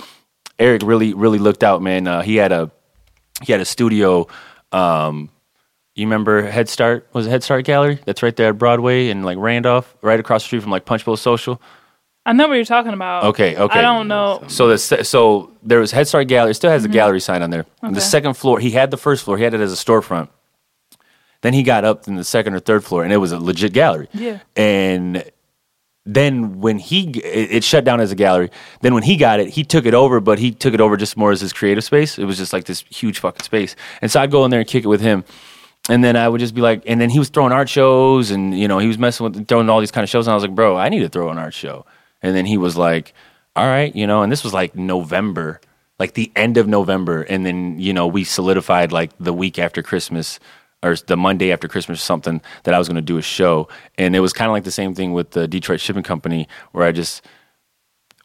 Eric 0.59 0.81
really 0.85 1.13
really 1.13 1.39
looked 1.39 1.63
out, 1.63 1.83
man. 1.83 2.07
Uh, 2.07 2.23
he 2.23 2.37
had 2.37 2.51
a 2.51 2.71
he 3.43 3.53
had 3.53 3.61
a 3.61 3.67
studio. 3.67 4.27
Um, 4.73 5.29
you 5.95 6.07
remember 6.07 6.43
Head 6.49 6.69
Start? 6.71 7.09
Was 7.13 7.27
it 7.27 7.31
Head 7.31 7.43
Start 7.43 7.67
Gallery? 7.67 7.99
That's 8.07 8.23
right 8.23 8.35
there 8.35 8.49
at 8.51 8.59
Broadway 8.59 9.11
and 9.11 9.23
like 9.23 9.37
Randolph, 9.37 9.95
right 10.01 10.19
across 10.19 10.45
the 10.45 10.47
street 10.47 10.63
from 10.63 10.71
like 10.71 10.87
Punch 10.87 11.05
Bowl 11.05 11.17
Social. 11.19 11.61
I 12.27 12.33
know 12.33 12.49
what 12.49 12.55
you're 12.55 12.65
talking 12.65 12.93
about. 12.93 13.25
Okay, 13.25 13.57
okay. 13.57 13.79
I 13.79 13.83
don't 13.83 14.07
know. 14.07 14.45
So 14.49 14.69
the 14.69 14.79
se- 14.79 15.05
so 15.05 15.53
there 15.63 15.81
was 15.81 15.91
Head 15.91 16.07
Start 16.07 16.29
Gallery. 16.29 16.51
It 16.51 16.55
still 16.55 16.71
has 16.71 16.83
the 16.83 16.89
mm-hmm. 16.89 16.95
gallery 16.95 17.21
sign 17.21 17.43
on 17.43 17.51
there. 17.51 17.65
And 17.83 17.95
The 17.95 18.01
Okay. 18.01 18.07
second 18.09 18.35
floor, 18.35 18.61
he 18.61 18.71
had 18.73 18.91
the 18.91 18.97
first 18.99 19.25
floor. 19.25 19.39
He 19.39 19.45
had 19.45 19.55
it 19.55 19.61
as 19.61 19.73
a 19.73 19.77
storefront. 19.77 20.29
Then 21.43 21.55
he 21.55 21.63
got 21.63 21.85
up 21.85 22.07
in 22.07 22.17
the 22.17 22.25
second 22.25 22.55
or 22.55 22.61
third 22.61 22.85
floor, 22.85 23.03
and 23.03 23.13
it 23.13 23.17
was 23.17 23.33
a 23.33 23.39
legit 23.39 23.73
gallery. 23.73 24.09
Yeah. 24.13 24.41
And 24.55 25.25
then 26.05 26.61
when 26.61 26.79
he 26.79 27.07
g- 27.07 27.21
it, 27.21 27.51
it 27.53 27.65
shut 27.65 27.85
down 27.85 28.01
as 28.01 28.13
a 28.13 28.15
gallery. 28.15 28.51
Then 28.83 28.93
when 28.93 29.03
he 29.03 29.17
got 29.17 29.41
it, 29.41 29.49
he 29.49 29.65
took 29.65 29.87
it 29.87 29.95
over, 29.95 30.21
but 30.21 30.39
he 30.39 30.51
took 30.51 30.75
it 30.75 30.81
over 30.83 30.99
just 30.99 31.17
more 31.17 31.33
as 31.33 31.41
his 31.41 31.55
creative 31.55 31.85
space. 31.85 32.19
It 32.19 32.25
was 32.27 32.37
just 32.37 32.53
like 32.53 32.65
this 32.65 32.85
huge 32.91 33.19
fucking 33.19 33.43
space. 33.43 33.75
And 34.03 34.11
so 34.11 34.21
I'd 34.21 34.31
go 34.31 34.45
in 34.45 34.51
there 34.51 34.61
and 34.61 34.69
kick 34.69 34.85
it 34.85 34.89
with 34.89 35.01
him. 35.01 35.25
And 35.89 36.05
then 36.05 36.15
I 36.17 36.29
would 36.29 36.41
just 36.41 36.55
be 36.55 36.61
like, 36.61 36.83
and 36.87 37.01
then 37.01 37.09
he 37.09 37.19
was 37.19 37.31
throwing 37.31 37.53
art 37.53 37.69
shows, 37.71 38.31
and 38.31 38.57
you 38.59 38.69
know 38.69 38.79
he 38.79 38.87
was 38.87 38.99
messing 38.99 39.25
with 39.25 39.49
throwing 39.49 39.71
all 39.71 39.81
these 39.81 39.91
kind 39.91 40.03
of 40.05 40.11
shows. 40.11 40.27
And 40.27 40.33
I 40.33 40.35
was 40.35 40.45
like, 40.45 40.55
bro, 40.55 40.77
I 40.77 40.91
need 40.91 41.01
to 41.01 41.09
throw 41.09 41.31
an 41.31 41.39
art 41.39 41.55
show. 41.55 41.87
And 42.23 42.35
then 42.35 42.47
he 42.47 42.57
was 42.57 42.77
like, 42.77 43.15
all 43.57 43.67
right, 43.67 43.95
you 43.95 44.07
know. 44.07 44.23
And 44.23 44.31
this 44.31 44.45
was 44.45 44.53
like 44.53 44.75
November, 44.75 45.61
like 45.99 46.15
the 46.15 46.31
end 46.37 46.57
of 46.57 46.69
November, 46.69 47.23
and 47.23 47.45
then 47.45 47.79
you 47.79 47.93
know 47.93 48.07
we 48.07 48.25
solidified 48.25 48.93
like 48.93 49.11
the 49.19 49.33
week 49.33 49.59
after 49.59 49.83
Christmas 49.83 50.39
or 50.83 50.97
the 50.97 51.17
Monday 51.17 51.53
after 51.53 51.69
Christmas 51.69 52.01
or 52.01 52.05
something 52.05 52.41
that 52.65 52.75
I 52.75 52.79
was 52.79 52.89
going 52.89 52.97
to 52.97 53.03
do 53.03 53.19
a 53.19 53.23
show. 53.23 53.69
And 53.99 54.17
it 54.17 54.21
was 54.21 54.33
kind 54.33 54.49
of 54.49 54.53
like 54.53 54.65
the 54.65 54.71
same 54.71 54.95
thing 54.95 55.13
with 55.13 55.33
the 55.33 55.47
Detroit 55.47 55.81
Shipping 55.81 56.03
Company, 56.03 56.49
where 56.73 56.87
I 56.87 56.93
just 56.93 57.23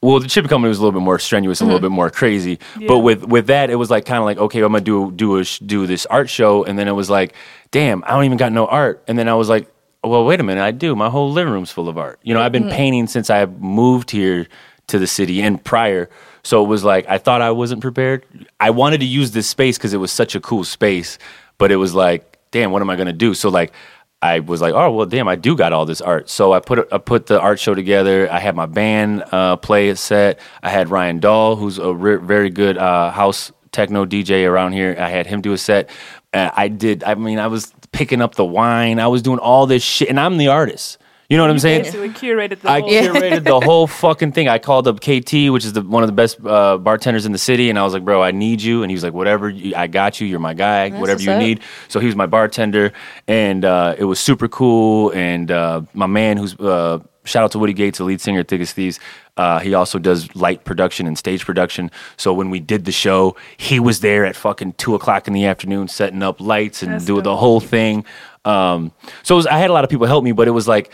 well, 0.06 0.20
the 0.20 0.30
shipping 0.30 0.50
company 0.50 0.70
was 0.70 0.78
a 0.78 0.82
little 0.82 1.00
bit 1.00 1.04
more 1.04 1.18
strenuous, 1.18 1.62
and 1.62 1.70
a 1.70 1.74
little 1.74 1.88
mm-hmm. 1.88 1.94
bit 1.94 1.96
more 1.96 2.10
crazy. 2.12 2.60
But 2.88 3.00
with 3.00 3.26
with 3.26 3.48
that, 3.48 3.70
it 3.70 3.76
was 3.76 3.90
like 3.90 4.06
kind 4.06 4.20
of 4.20 4.26
like, 4.26 4.38
okay, 4.38 4.60
I'm 4.60 4.72
gonna 4.72 4.82
do 4.82 5.12
do 5.12 5.40
a 5.40 5.44
do 5.66 5.88
this 5.88 6.06
art 6.06 6.30
show, 6.30 6.64
and 6.64 6.78
then 6.78 6.88
it 6.88 6.92
was 6.92 7.10
like, 7.10 7.34
damn, 7.72 8.04
I 8.04 8.10
don't 8.10 8.26
even 8.26 8.38
got 8.38 8.52
no 8.52 8.68
art. 8.68 9.04
And 9.08 9.18
then 9.18 9.28
I 9.28 9.34
was 9.34 9.50
like, 9.50 9.72
well, 10.08 10.26
wait 10.26 10.40
a 10.40 10.44
minute, 10.44 10.64
I 10.64 10.72
do. 10.72 10.96
My 10.96 11.10
whole 11.10 11.32
living 11.32 11.54
room's 11.54 11.72
full 11.72 11.90
of 11.90 11.98
art. 11.98 12.20
You 12.24 12.34
know, 12.34 12.42
I've 12.42 12.52
been 12.52 12.70
painting 12.70 13.08
since 13.08 13.30
I 13.30 13.46
moved 13.46 14.12
here 14.12 14.48
to 14.88 15.00
the 15.00 15.08
city 15.08 15.42
and 15.42 15.64
prior. 15.64 16.10
So 16.44 16.64
it 16.64 16.68
was 16.68 16.84
like 16.84 17.08
I 17.10 17.18
thought 17.18 17.42
I 17.42 17.52
wasn't 17.52 17.82
prepared. 17.82 18.26
I 18.60 18.70
wanted 18.70 19.00
to 19.00 19.06
use 19.06 19.32
this 19.32 19.48
space 19.48 19.78
because 19.78 19.94
it 19.94 19.98
was 19.98 20.12
such 20.12 20.36
a 20.36 20.40
cool 20.40 20.64
space, 20.64 21.18
but 21.58 21.72
it 21.72 21.78
was 21.78 21.94
like, 21.94 22.38
damn, 22.52 22.72
what 22.72 22.82
am 22.82 22.90
I 22.90 22.96
gonna 22.96 23.14
do? 23.14 23.34
So 23.34 23.50
like. 23.50 23.74
I 24.22 24.40
was 24.40 24.60
like, 24.60 24.74
oh 24.74 24.90
well, 24.92 25.06
damn, 25.06 25.28
I 25.28 25.36
do 25.36 25.56
got 25.56 25.72
all 25.72 25.86
this 25.86 26.02
art. 26.02 26.30
So 26.32 26.52
I 26.54 26.60
put 26.60 26.92
I 26.92 26.98
put 26.98 27.28
the 27.28 27.40
art 27.40 27.60
show 27.60 27.76
together. 27.76 28.32
I 28.32 28.40
had 28.40 28.56
my 28.56 28.66
band 28.66 29.24
uh, 29.32 29.58
play 29.58 29.90
a 29.90 29.96
set. 29.96 30.40
I 30.64 30.70
had 30.72 30.90
Ryan 30.90 31.20
Dahl, 31.20 31.58
who's 31.58 31.78
a 31.78 31.94
re- 31.94 32.16
very 32.16 32.50
good 32.50 32.76
uh, 32.78 33.12
house 33.12 33.52
techno 33.72 34.04
DJ 34.06 34.50
around 34.50 34.72
here. 34.72 34.96
I 34.98 35.10
had 35.10 35.28
him 35.28 35.42
do 35.42 35.54
a 35.54 35.60
set. 35.60 35.90
Uh, 36.34 36.50
I 36.56 36.70
did. 36.70 37.04
I 37.04 37.14
mean, 37.14 37.38
I 37.38 37.48
was 37.48 37.72
picking 37.96 38.22
up 38.22 38.36
the 38.36 38.46
wine. 38.46 39.00
I 39.00 39.08
was 39.08 39.22
doing 39.22 39.40
all 39.40 39.66
this 39.66 39.84
shit, 39.84 40.10
and 40.10 40.20
I'm 40.20 40.38
the 40.38 40.50
artist. 40.50 40.98
You 41.30 41.38
know 41.38 41.44
what 41.44 41.50
I'm 41.50 41.60
saying? 41.60 41.84
Basically 41.84 42.10
curated 42.10 42.60
the 42.60 42.70
I 42.70 42.82
whole. 42.82 42.90
curated 42.90 43.44
the 43.46 43.60
whole 43.60 43.88
fucking 43.88 44.34
thing. 44.34 44.48
I 44.48 44.60
called 44.60 44.88
up 44.88 45.00
KT, 45.00 45.50
which 45.50 45.66
is 45.66 45.74
the, 45.74 45.82
one 45.82 46.04
of 46.04 46.08
the 46.08 46.14
best 46.14 46.38
uh, 46.46 46.78
bartenders 46.78 47.26
in 47.26 47.32
the 47.32 47.40
city, 47.40 47.72
and 47.72 47.80
I 47.80 47.84
was 47.84 47.94
like, 47.94 48.06
"Bro, 48.06 48.22
I 48.22 48.30
need 48.30 48.62
you." 48.62 48.84
And 48.84 48.92
he 48.92 48.96
was 48.96 49.04
like, 49.04 49.14
"Whatever, 49.14 49.50
you, 49.50 49.76
I 49.76 49.88
got 49.88 50.22
you. 50.22 50.28
You're 50.28 50.40
my 50.40 50.54
guy. 50.54 50.92
Whatever 50.92 51.24
you 51.24 51.32
up. 51.32 51.40
need." 51.40 51.62
So 51.88 52.00
he 52.00 52.06
was 52.06 52.16
my 52.16 52.28
bartender, 52.28 52.94
and 53.28 53.66
uh, 53.66 53.96
it 53.98 54.04
was 54.04 54.20
super 54.20 54.48
cool. 54.48 55.12
And 55.14 55.50
uh, 55.50 55.82
my 55.96 56.06
man, 56.06 56.38
who's 56.38 56.56
uh, 56.60 57.00
shout 57.24 57.44
out 57.44 57.52
to 57.54 57.60
Woody 57.60 57.74
Gates, 57.74 57.98
the 57.98 58.04
lead 58.04 58.22
singer 58.22 58.42
of 58.42 58.48
Thick 58.48 58.62
as 58.62 58.72
Thieves. 58.74 59.00
Uh, 59.38 59.60
he 59.60 59.74
also 59.74 60.00
does 60.00 60.34
light 60.36 60.64
production 60.64 61.08
and 61.08 61.18
stage 61.18 61.46
production. 61.46 61.92
So 62.18 62.34
when 62.34 62.50
we 62.50 62.60
did 62.60 62.86
the 62.86 62.92
show, 62.92 63.36
he 63.58 63.80
was 63.80 64.00
there 64.00 64.26
at 64.26 64.36
fucking 64.36 64.74
two 64.74 64.96
o'clock 64.96 65.28
in 65.28 65.34
the 65.34 65.46
afternoon 65.46 65.88
setting 65.88 66.24
up 66.24 66.40
lights 66.40 66.82
and 66.82 66.94
That's 66.94 67.06
doing 67.06 67.24
the 67.24 67.36
whole 67.36 67.60
thing. 67.60 68.06
Um, 68.46 68.92
so 69.24 69.36
was, 69.36 69.48
I 69.48 69.58
had 69.58 69.70
a 69.70 69.74
lot 69.74 69.84
of 69.84 69.90
people 69.90 70.08
help 70.08 70.24
me, 70.24 70.32
but 70.32 70.48
it 70.48 70.52
was 70.52 70.68
like 70.68 70.92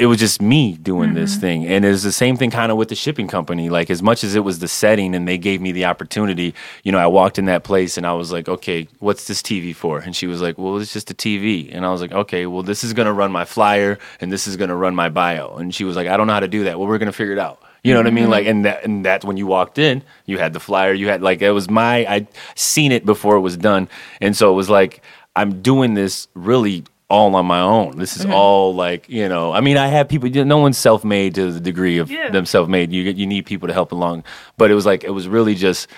it 0.00 0.06
was 0.06 0.18
just 0.18 0.40
me 0.40 0.74
doing 0.76 1.14
this 1.14 1.32
Mm-hmm. 1.32 1.40
thing. 1.40 1.66
And 1.66 1.84
it's 1.84 2.02
the 2.02 2.10
same 2.12 2.36
thing 2.36 2.50
kind 2.50 2.72
of 2.72 2.78
with 2.78 2.88
the 2.88 2.94
shipping 2.94 3.28
company. 3.28 3.68
Like 3.68 3.90
as 3.90 4.02
much 4.02 4.24
as 4.24 4.34
it 4.34 4.40
was 4.40 4.58
the 4.58 4.68
setting 4.68 5.14
and 5.14 5.28
they 5.28 5.38
gave 5.38 5.60
me 5.60 5.72
the 5.72 5.84
opportunity, 5.84 6.54
you 6.82 6.90
know, 6.90 6.98
I 6.98 7.06
walked 7.06 7.38
in 7.38 7.44
that 7.44 7.62
place 7.64 7.96
and 7.98 8.06
I 8.06 8.14
was 8.14 8.32
like, 8.32 8.48
okay, 8.48 8.88
what's 8.98 9.26
this 9.26 9.42
TV 9.42 9.74
for? 9.76 9.98
And 9.98 10.16
she 10.16 10.26
was 10.26 10.40
like, 10.40 10.56
well, 10.58 10.78
it's 10.78 10.92
just 10.92 11.10
a 11.10 11.14
TV. 11.14 11.68
And 11.74 11.84
I 11.84 11.90
was 11.90 12.00
like, 12.00 12.12
okay, 12.12 12.46
well, 12.46 12.62
this 12.62 12.82
is 12.82 12.92
going 12.94 13.06
to 13.06 13.12
run 13.12 13.30
my 13.30 13.44
flyer 13.44 13.98
and 14.20 14.32
this 14.32 14.46
is 14.46 14.56
going 14.56 14.70
to 14.70 14.74
run 14.74 14.94
my 14.94 15.08
bio. 15.10 15.56
And 15.56 15.74
she 15.74 15.84
was 15.84 15.96
like, 15.96 16.08
I 16.08 16.16
don't 16.16 16.26
know 16.26 16.32
how 16.32 16.40
to 16.40 16.48
do 16.48 16.64
that. 16.64 16.78
Well, 16.78 16.88
we're 16.88 16.98
going 16.98 17.12
to 17.12 17.12
figure 17.12 17.34
it 17.34 17.38
out. 17.38 17.62
You 17.82 17.94
know 17.94 18.00
what 18.00 18.06
I 18.06 18.10
mean? 18.10 18.28
Like, 18.28 18.46
and 18.46 18.64
that, 18.66 18.84
and 18.84 19.04
that's 19.04 19.24
when 19.24 19.36
you 19.38 19.46
walked 19.46 19.78
in, 19.78 20.02
you 20.26 20.38
had 20.38 20.52
the 20.52 20.60
flyer, 20.60 20.92
you 20.92 21.08
had 21.08 21.22
like, 21.22 21.40
it 21.40 21.50
was 21.52 21.70
my, 21.70 22.04
I'd 22.06 22.26
seen 22.54 22.92
it 22.92 23.06
before 23.06 23.36
it 23.36 23.40
was 23.40 23.56
done. 23.56 23.88
And 24.20 24.36
so 24.36 24.50
it 24.52 24.54
was 24.54 24.68
like, 24.68 25.02
I'm 25.36 25.62
doing 25.62 25.94
this 25.94 26.28
really 26.34 26.84
all 27.10 27.34
on 27.34 27.44
my 27.44 27.60
own. 27.60 27.98
This 27.98 28.16
is 28.16 28.24
all 28.24 28.74
like, 28.74 29.08
you 29.08 29.28
know, 29.28 29.52
I 29.52 29.60
mean, 29.60 29.76
I 29.76 29.88
have 29.88 30.08
people, 30.08 30.30
no 30.30 30.58
one's 30.58 30.78
self 30.78 31.04
made 31.04 31.34
to 31.34 31.50
the 31.52 31.60
degree 31.60 31.98
of 31.98 32.10
Yeah. 32.10 32.30
them 32.30 32.46
self 32.46 32.68
made. 32.68 32.92
You, 32.92 33.02
you 33.02 33.26
need 33.26 33.46
people 33.46 33.66
to 33.68 33.74
help 33.74 33.92
along. 33.92 34.24
But 34.56 34.70
it 34.70 34.74
was 34.74 34.86
like, 34.86 35.02
it 35.04 35.10
was 35.10 35.26
really 35.28 35.54
just, 35.56 35.88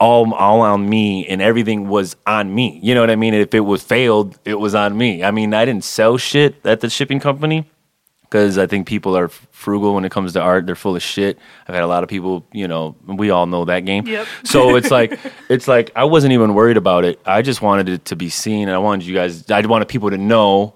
all 0.00 0.32
all 0.34 0.60
on 0.60 0.88
me 0.88 1.26
and 1.26 1.40
everything 1.40 1.88
was 1.88 2.16
on 2.26 2.54
me. 2.54 2.78
You 2.82 2.94
know 2.94 3.00
what 3.00 3.10
I 3.10 3.16
mean? 3.16 3.32
If 3.32 3.54
it 3.54 3.60
was 3.60 3.82
failed, 3.82 4.38
it 4.44 4.58
was 4.58 4.74
on 4.74 4.96
me. 4.96 5.22
I 5.22 5.30
mean, 5.30 5.54
I 5.54 5.64
didn't 5.64 5.84
sell 5.84 6.16
shit 6.18 6.56
at 6.64 6.80
the 6.80 6.90
shipping 6.90 7.20
company 7.20 7.70
because 8.34 8.58
I 8.58 8.66
think 8.66 8.88
people 8.88 9.16
are 9.16 9.28
frugal 9.28 9.94
when 9.94 10.04
it 10.04 10.10
comes 10.10 10.32
to 10.32 10.40
art. 10.40 10.66
They're 10.66 10.74
full 10.74 10.96
of 10.96 11.02
shit. 11.02 11.38
I've 11.68 11.74
had 11.76 11.84
a 11.84 11.86
lot 11.86 12.02
of 12.02 12.08
people, 12.08 12.44
you 12.52 12.66
know, 12.66 12.96
we 13.06 13.30
all 13.30 13.46
know 13.46 13.64
that 13.66 13.84
game. 13.84 14.08
Yep. 14.08 14.26
So 14.42 14.74
it's 14.74 14.90
like 14.90 15.20
it's 15.48 15.68
like 15.68 15.92
I 15.94 16.02
wasn't 16.02 16.32
even 16.32 16.52
worried 16.52 16.76
about 16.76 17.04
it. 17.04 17.20
I 17.24 17.42
just 17.42 17.62
wanted 17.62 17.88
it 17.88 18.06
to 18.06 18.16
be 18.16 18.28
seen 18.28 18.62
and 18.62 18.72
I 18.72 18.78
wanted 18.78 19.06
you 19.06 19.14
guys 19.14 19.48
I 19.48 19.60
wanted 19.60 19.86
people 19.86 20.10
to 20.10 20.18
know 20.18 20.74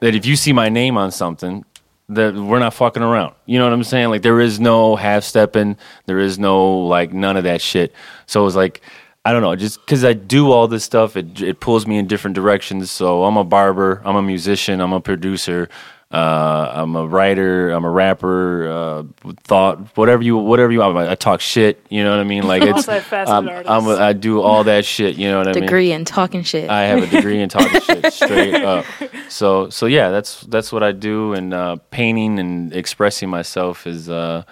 that 0.00 0.14
if 0.14 0.26
you 0.26 0.36
see 0.36 0.52
my 0.52 0.68
name 0.68 0.98
on 0.98 1.10
something, 1.12 1.64
that 2.10 2.34
we're 2.34 2.58
not 2.58 2.74
fucking 2.74 3.02
around. 3.02 3.36
You 3.46 3.58
know 3.58 3.64
what 3.64 3.72
I'm 3.72 3.84
saying? 3.84 4.10
Like 4.10 4.20
there 4.20 4.42
is 4.42 4.60
no 4.60 4.94
half 4.94 5.24
stepping, 5.24 5.78
there 6.04 6.18
is 6.18 6.38
no 6.38 6.80
like 6.80 7.14
none 7.14 7.38
of 7.38 7.44
that 7.44 7.62
shit. 7.62 7.94
So 8.26 8.42
it 8.42 8.44
was 8.44 8.56
like 8.56 8.82
I 9.24 9.32
don't 9.32 9.40
know, 9.40 9.56
just 9.56 9.80
because 9.80 10.04
I 10.04 10.12
do 10.12 10.50
all 10.50 10.68
this 10.68 10.84
stuff, 10.84 11.16
it 11.16 11.40
it 11.40 11.60
pulls 11.60 11.86
me 11.86 11.96
in 11.96 12.06
different 12.06 12.34
directions. 12.34 12.90
So 12.90 13.24
I'm 13.24 13.38
a 13.38 13.44
barber, 13.44 14.02
I'm 14.04 14.16
a 14.16 14.22
musician, 14.22 14.82
I'm 14.82 14.92
a 14.92 15.00
producer, 15.00 15.70
uh, 16.12 16.72
I'm 16.74 16.94
a 16.94 17.06
writer, 17.06 17.70
I'm 17.70 17.84
a 17.84 17.90
rapper, 17.90 18.68
uh, 18.68 19.32
thought 19.44 19.96
whatever 19.96 20.22
you 20.22 20.36
whatever 20.36 20.70
you. 20.70 20.82
I, 20.82 21.12
I 21.12 21.14
talk 21.14 21.40
shit. 21.40 21.84
You 21.88 22.04
know 22.04 22.10
what 22.10 22.20
I 22.20 22.24
mean? 22.24 22.46
Like 22.46 22.62
it's 22.64 22.86
Multifaceted 22.86 23.28
I'm. 23.28 23.48
I'm 23.66 23.86
a, 23.86 23.96
I 23.96 24.12
do 24.12 24.42
all 24.42 24.64
that 24.64 24.84
shit. 24.84 25.16
You 25.16 25.28
know 25.28 25.38
what 25.38 25.48
I 25.48 25.52
mean? 25.54 25.62
Degree 25.62 25.90
in 25.90 26.04
talking 26.04 26.42
shit. 26.42 26.68
I 26.68 26.82
have 26.82 27.02
a 27.02 27.06
degree 27.06 27.40
in 27.40 27.48
talking 27.48 27.80
shit 27.82 28.12
straight 28.12 28.54
up. 28.54 28.84
So 29.30 29.70
so 29.70 29.86
yeah, 29.86 30.10
that's 30.10 30.42
that's 30.42 30.70
what 30.70 30.82
I 30.82 30.92
do. 30.92 31.32
And 31.32 31.54
uh, 31.54 31.76
painting 31.90 32.38
and 32.38 32.74
expressing 32.74 33.30
myself 33.30 33.86
is 33.86 34.10
uh, 34.10 34.42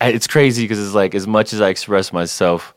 it's 0.00 0.26
crazy 0.26 0.64
because 0.64 0.82
it's 0.82 0.94
like 0.94 1.14
as 1.14 1.26
much 1.26 1.52
as 1.52 1.60
I 1.60 1.68
express 1.68 2.14
myself, 2.14 2.74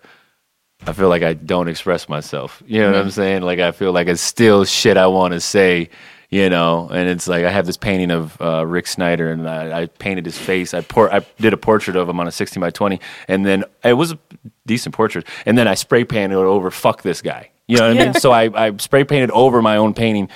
I 0.86 0.92
feel 0.92 1.08
like 1.08 1.24
I 1.24 1.34
don't 1.34 1.70
express 1.70 2.10
myself. 2.10 2.62
You 2.68 2.82
know 2.82 2.92
what 2.92 3.00
I'm 3.00 3.12
saying? 3.12 3.44
Like 3.44 3.60
I 3.60 3.72
feel 3.72 3.94
like 3.94 4.08
it's 4.08 4.22
still 4.22 4.66
shit 4.66 4.98
I 4.98 5.08
want 5.08 5.34
to 5.34 5.40
say. 5.40 5.90
You 6.36 6.50
know, 6.50 6.90
and 6.92 7.08
it's 7.08 7.30
like 7.30 7.46
I 7.46 7.50
have 7.50 7.66
this 7.66 7.78
painting 7.78 8.12
of 8.12 8.42
uh, 8.42 8.66
Rick 8.66 8.88
Snyder, 8.88 9.32
and 9.32 9.48
I, 9.48 9.84
I 9.84 9.86
painted 9.86 10.26
his 10.26 10.38
face. 10.38 10.74
I 10.74 10.86
I 10.94 11.26
did 11.40 11.54
a 11.54 11.58
portrait 11.58 11.96
of 11.96 12.10
him 12.10 12.20
on 12.20 12.28
a 12.28 12.32
16 12.32 12.60
by 12.60 12.72
20, 12.72 13.00
and 13.30 13.46
then 13.46 13.64
it 13.86 13.94
was 13.94 14.12
a 14.12 14.20
decent 14.66 14.94
portrait. 14.94 15.26
And 15.46 15.58
then 15.58 15.70
I 15.70 15.76
spray 15.76 16.04
painted 16.04 16.36
it 16.36 16.40
over. 16.40 16.70
Fuck 16.72 17.04
this 17.04 17.22
guy. 17.22 17.52
You 17.68 17.78
know 17.78 17.88
what 17.88 17.98
I 17.98 18.04
mean? 18.04 18.14
So 18.16 18.34
I, 18.34 18.66
I 18.68 18.76
spray 18.76 19.06
painted 19.06 19.32
over 19.32 19.62
my 19.62 19.78
own 19.78 19.94
painting, 19.94 20.28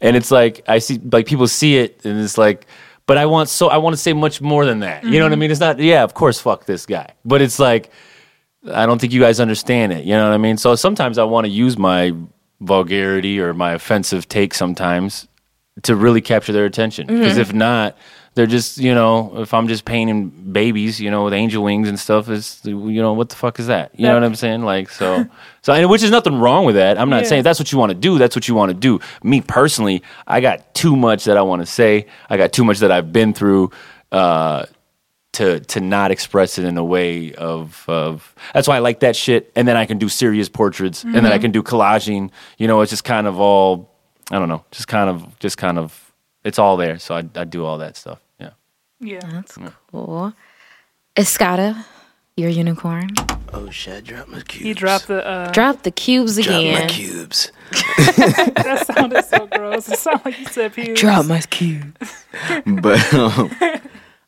and 0.00 0.16
it's 0.16 0.30
like 0.30 0.62
I 0.68 0.78
see 0.78 1.00
like 1.10 1.26
people 1.26 1.48
see 1.48 1.76
it, 1.76 2.04
and 2.04 2.20
it's 2.20 2.38
like, 2.38 2.64
but 3.06 3.18
I 3.18 3.26
want 3.26 3.48
so 3.48 3.66
I 3.66 3.78
want 3.78 3.94
to 3.94 4.00
say 4.00 4.12
much 4.12 4.40
more 4.40 4.64
than 4.64 4.78
that. 4.78 5.02
You 5.02 5.18
know 5.18 5.24
what 5.24 5.32
I 5.32 5.36
mean? 5.36 5.50
It's 5.50 5.58
not 5.58 5.80
yeah, 5.80 6.04
of 6.04 6.14
course, 6.14 6.40
fuck 6.40 6.66
this 6.66 6.86
guy, 6.86 7.14
but 7.24 7.42
it's 7.42 7.58
like 7.58 7.90
I 8.72 8.86
don't 8.86 9.00
think 9.00 9.12
you 9.12 9.20
guys 9.20 9.40
understand 9.40 9.92
it. 9.92 10.04
You 10.04 10.12
know 10.12 10.28
what 10.28 10.34
I 10.34 10.38
mean? 10.38 10.56
So 10.56 10.76
sometimes 10.76 11.18
I 11.18 11.24
want 11.24 11.46
to 11.46 11.50
use 11.50 11.76
my 11.76 12.14
vulgarity 12.60 13.40
or 13.40 13.52
my 13.52 13.72
offensive 13.72 14.28
take 14.28 14.54
sometimes 14.54 15.26
to 15.82 15.96
really 15.96 16.20
capture 16.20 16.52
their 16.52 16.66
attention. 16.66 17.06
Because 17.06 17.38
if 17.38 17.52
not, 17.52 17.96
they're 18.34 18.46
just 18.46 18.78
you 18.78 18.94
know, 18.94 19.32
if 19.40 19.52
I'm 19.54 19.68
just 19.68 19.84
painting 19.84 20.28
babies, 20.30 21.00
you 21.00 21.10
know, 21.10 21.24
with 21.24 21.34
angel 21.34 21.62
wings 21.64 21.88
and 21.88 21.98
stuff, 21.98 22.28
is 22.28 22.60
you 22.64 22.74
know, 23.02 23.12
what 23.14 23.28
the 23.30 23.36
fuck 23.36 23.58
is 23.58 23.66
that? 23.68 23.90
You 23.98 24.06
know 24.06 24.14
what 24.14 24.24
I'm 24.24 24.34
saying? 24.34 24.62
Like 24.62 24.90
so, 24.90 25.26
so 25.62 25.72
and 25.72 25.88
which 25.90 26.02
is 26.02 26.10
nothing 26.10 26.38
wrong 26.38 26.64
with 26.64 26.74
that. 26.76 26.98
I'm 26.98 27.10
not 27.10 27.22
Yeah. 27.22 27.28
saying 27.28 27.40
if 27.40 27.44
that's 27.44 27.58
what 27.58 27.72
you 27.72 27.78
want 27.78 27.90
to 27.90 27.94
do. 27.98 28.18
That's 28.18 28.36
what 28.36 28.48
you 28.48 28.54
want 28.54 28.70
to 28.70 28.74
do. 28.76 29.00
Me 29.22 29.40
personally, 29.40 30.02
I 30.26 30.40
got 30.40 30.74
too 30.74 30.96
much 30.96 31.24
that 31.24 31.36
I 31.36 31.42
want 31.42 31.60
to 31.62 31.66
say. 31.66 32.06
I 32.30 32.36
got 32.36 32.52
too 32.52 32.64
much 32.64 32.78
that 32.80 32.90
I've 32.92 33.12
been 33.12 33.32
through. 33.34 33.70
Uh, 34.10 34.66
to 35.32 35.60
to 35.60 35.80
not 35.80 36.10
express 36.10 36.58
it 36.58 36.64
in 36.66 36.76
a 36.76 36.84
way 36.84 37.32
of 37.32 37.84
of 37.88 38.34
that's 38.52 38.68
why 38.68 38.76
I 38.76 38.80
like 38.80 39.00
that 39.00 39.16
shit 39.16 39.50
and 39.56 39.66
then 39.66 39.78
I 39.78 39.86
can 39.86 39.96
do 39.96 40.10
serious 40.10 40.50
portraits 40.50 41.04
and 41.04 41.14
then 41.14 41.24
I 41.26 41.38
can 41.38 41.52
do 41.52 41.62
collaging 41.62 42.30
you 42.58 42.68
know 42.68 42.82
it's 42.82 42.90
just 42.90 43.04
kind 43.04 43.26
of 43.26 43.40
all 43.40 43.91
I 44.32 44.38
don't 44.40 44.48
know 44.48 44.64
just 44.72 44.88
kind 44.88 45.08
of 45.08 45.38
just 45.38 45.56
kind 45.58 45.78
of 45.78 46.12
it's 46.42 46.58
all 46.58 46.76
there 46.76 46.98
so 46.98 47.14
I, 47.14 47.22
I 47.36 47.44
do 47.44 47.64
all 47.64 47.78
that 47.78 47.96
stuff 47.96 48.18
yeah 48.40 48.50
Yeah. 49.00 49.20
That's 49.32 49.56
cool. 49.90 50.32
Escada, 51.16 51.84
your 52.36 52.48
unicorn. 52.50 53.10
Oh 53.52 53.68
shit, 53.70 53.94
I 53.96 54.00
dropped 54.00 54.30
my 54.30 54.40
cubes. 54.40 54.64
He 54.64 54.72
dropped 54.72 55.08
the. 55.08 55.26
Uh, 55.26 55.50
Drop 55.52 55.82
the 55.82 55.90
cubes 55.90 56.38
again. 56.38 56.72
Drop 56.74 56.82
my 56.84 56.88
cubes. 56.88 57.52
that 57.72 58.84
sounded 58.86 59.24
so 59.26 59.46
gross. 59.46 59.88
It 59.90 59.98
sounded 59.98 60.24
like 60.24 60.38
you 60.40 60.46
said 60.46 60.72
pews. 60.72 60.98
Drop 60.98 61.26
my 61.26 61.40
cube. 61.42 61.96
But 62.66 63.12
um, 63.12 63.50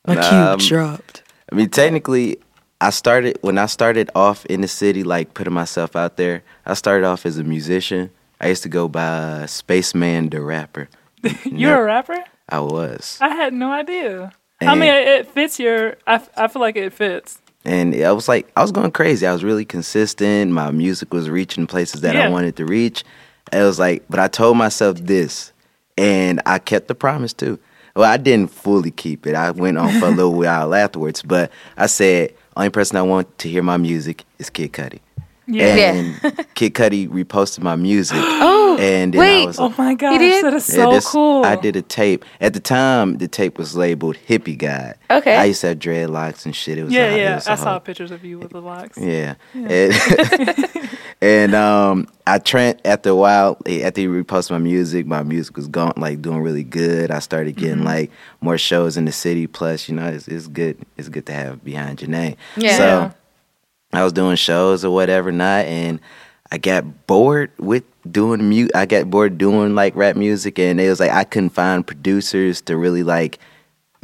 My 0.05 0.13
Nah, 0.15 0.55
cube 0.57 0.67
dropped. 0.69 1.23
I 1.51 1.55
mean, 1.55 1.69
technically, 1.69 2.37
I 2.79 2.91
started 2.91 3.39
when 3.41 3.57
I 3.57 3.65
started 3.65 4.11
off 4.13 4.45
in 4.45 4.61
the 4.61 4.67
city, 4.67 5.03
like 5.03 5.33
putting 5.33 5.53
myself 5.53 5.95
out 5.95 6.17
there. 6.17 6.43
I 6.67 6.75
started 6.75 7.05
off 7.07 7.25
as 7.25 7.39
a 7.39 7.43
musician. 7.43 8.11
I 8.45 8.49
used 8.49 8.61
to 8.63 8.69
go 8.69 8.87
by 8.87 9.47
Spaceman 9.47 10.29
the 10.29 10.39
Rapper. 10.39 10.87
You're 11.45 11.81
a 11.81 11.85
rapper? 11.85 12.23
I 12.47 12.59
was, 12.59 13.17
I 13.19 13.29
had 13.29 13.53
no 13.53 13.71
idea. 13.71 14.31
I 14.61 14.75
mean, 14.75 14.83
it, 14.93 15.07
it 15.07 15.27
fits 15.27 15.59
your. 15.59 15.97
I, 16.05 16.21
I 16.37 16.47
feel 16.47 16.61
like 16.61 16.75
it 16.75 16.93
fits. 16.93 17.39
and 17.65 17.95
I 17.95 18.11
was 18.11 18.27
like, 18.27 18.51
I 18.55 18.61
was 18.61 18.71
going 18.71 18.91
crazy. 18.91 19.25
I 19.25 19.33
was 19.33 19.43
really 19.43 19.65
consistent. 19.65 20.51
My 20.51 20.69
music 20.69 21.11
was 21.11 21.27
reaching 21.27 21.65
places 21.65 22.01
that 22.01 22.13
Yeah. 22.13 22.25
I 22.25 22.29
wanted 22.29 22.55
to 22.57 22.65
reach. 22.65 23.03
And 23.51 23.63
it 23.63 23.65
was 23.65 23.79
like, 23.79 24.03
but 24.09 24.19
I 24.19 24.27
told 24.27 24.57
myself 24.57 24.99
this, 24.99 25.51
and 25.97 26.39
I 26.45 26.59
kept 26.59 26.87
the 26.87 26.95
promise 26.95 27.33
too. 27.33 27.57
Well, 27.95 28.11
I 28.11 28.17
didn't 28.17 28.51
fully 28.51 28.91
keep 28.91 29.25
it. 29.25 29.33
I 29.33 29.49
went 29.51 29.79
on 29.79 29.99
for 29.99 30.05
a 30.05 30.11
little 30.11 30.33
while 30.43 30.75
afterwards, 30.75 31.23
but 31.23 31.51
I 31.77 31.87
said, 31.87 32.33
only 32.55 32.69
person 32.69 32.97
I 32.97 33.01
want 33.01 33.37
to 33.39 33.49
hear 33.49 33.63
my 33.63 33.77
music 33.77 34.23
is 34.37 34.51
Kid 34.51 34.71
Cudi. 34.73 34.99
Yeah. 35.47 35.93
And 35.93 36.47
Kid 36.55 36.73
Cudi 36.73 37.07
reposted 37.07 37.59
my 37.61 37.75
music. 37.75 38.17
Oh, 38.77 38.77
and 38.77 39.15
wait. 39.15 39.43
I 39.43 39.45
was 39.45 39.57
Oh 39.59 39.73
my 39.77 39.93
gosh, 39.93 40.19
did? 40.19 40.43
that 40.43 40.53
is 40.53 40.67
yeah, 40.69 40.75
so 40.83 40.91
this- 40.91 41.07
cool. 41.07 41.45
I 41.45 41.55
did 41.55 41.77
a 41.77 41.81
tape. 41.81 42.25
At 42.41 42.53
the 42.53 42.59
time, 42.59 43.19
the 43.19 43.27
tape 43.29 43.57
was 43.57 43.73
labeled 43.73 44.17
Hippie 44.27 44.57
Guide. 44.57 44.95
Okay. 45.09 45.33
I 45.37 45.45
used 45.45 45.61
to 45.61 45.67
have 45.67 45.79
dreadlocks 45.79 46.45
and 46.45 46.53
shit. 46.53 46.77
It 46.79 46.83
was 46.83 46.91
Yeah, 46.91 47.05
a- 47.13 47.17
yeah. 47.17 47.35
was 47.35 47.47
a 47.47 47.51
I 47.53 47.55
saw 47.55 47.71
whole- 47.71 47.79
pictures 47.79 48.11
of 48.11 48.25
you 48.25 48.37
with 48.39 48.51
the 48.51 48.59
locks. 48.61 48.97
yeah. 48.97 49.35
And, 49.53 49.93
and 51.21 51.55
um, 51.55 52.07
I 52.27 52.39
Trent 52.39 52.81
after 52.83 53.11
a 53.11 53.15
while 53.15 53.57
eh, 53.65 53.81
after 53.87 54.01
he 54.01 54.07
reposted 54.07 54.51
my 54.51 54.57
music, 54.57 55.05
my 55.05 55.23
music 55.23 55.55
was 55.55 55.67
going 55.67 55.93
like 55.95 56.21
doing 56.21 56.41
really 56.41 56.63
good. 56.63 57.11
I 57.11 57.19
started 57.19 57.55
getting 57.55 57.77
Mm-hmm. 57.77 57.85
like 57.85 58.11
more 58.41 58.57
shows 58.57 58.97
in 58.97 59.05
the 59.05 59.11
city. 59.13 59.47
Plus, 59.47 59.87
you 59.87 59.95
know, 59.95 60.07
it's, 60.07 60.27
it's 60.27 60.47
good. 60.47 60.77
It's 60.97 61.07
good 61.07 61.25
to 61.27 61.33
have 61.33 61.63
behind 61.63 62.01
your 62.01 62.09
name. 62.09 62.35
Yeah. 62.57 62.77
So 62.77 63.13
I 63.97 64.03
was 64.03 64.13
doing 64.13 64.35
shows 64.35 64.83
or 64.85 64.91
whatever 64.91 65.31
not, 65.31 65.65
and 65.65 65.99
I 66.51 66.57
got 66.57 67.07
bored 67.07 67.51
with 67.57 67.83
doing 68.09 68.47
mute. 68.49 68.71
I 68.75 68.85
got 68.85 69.09
bored 69.09 69.37
doing 69.37 69.75
like 69.75 69.95
rap 69.95 70.15
music, 70.15 70.59
and 70.59 70.79
it 70.79 70.89
was 70.89 70.99
like 70.99 71.11
I 71.11 71.23
couldn't 71.23 71.49
find 71.51 71.85
producers 71.85 72.61
to 72.61 72.77
really 72.77 73.03
like 73.03 73.39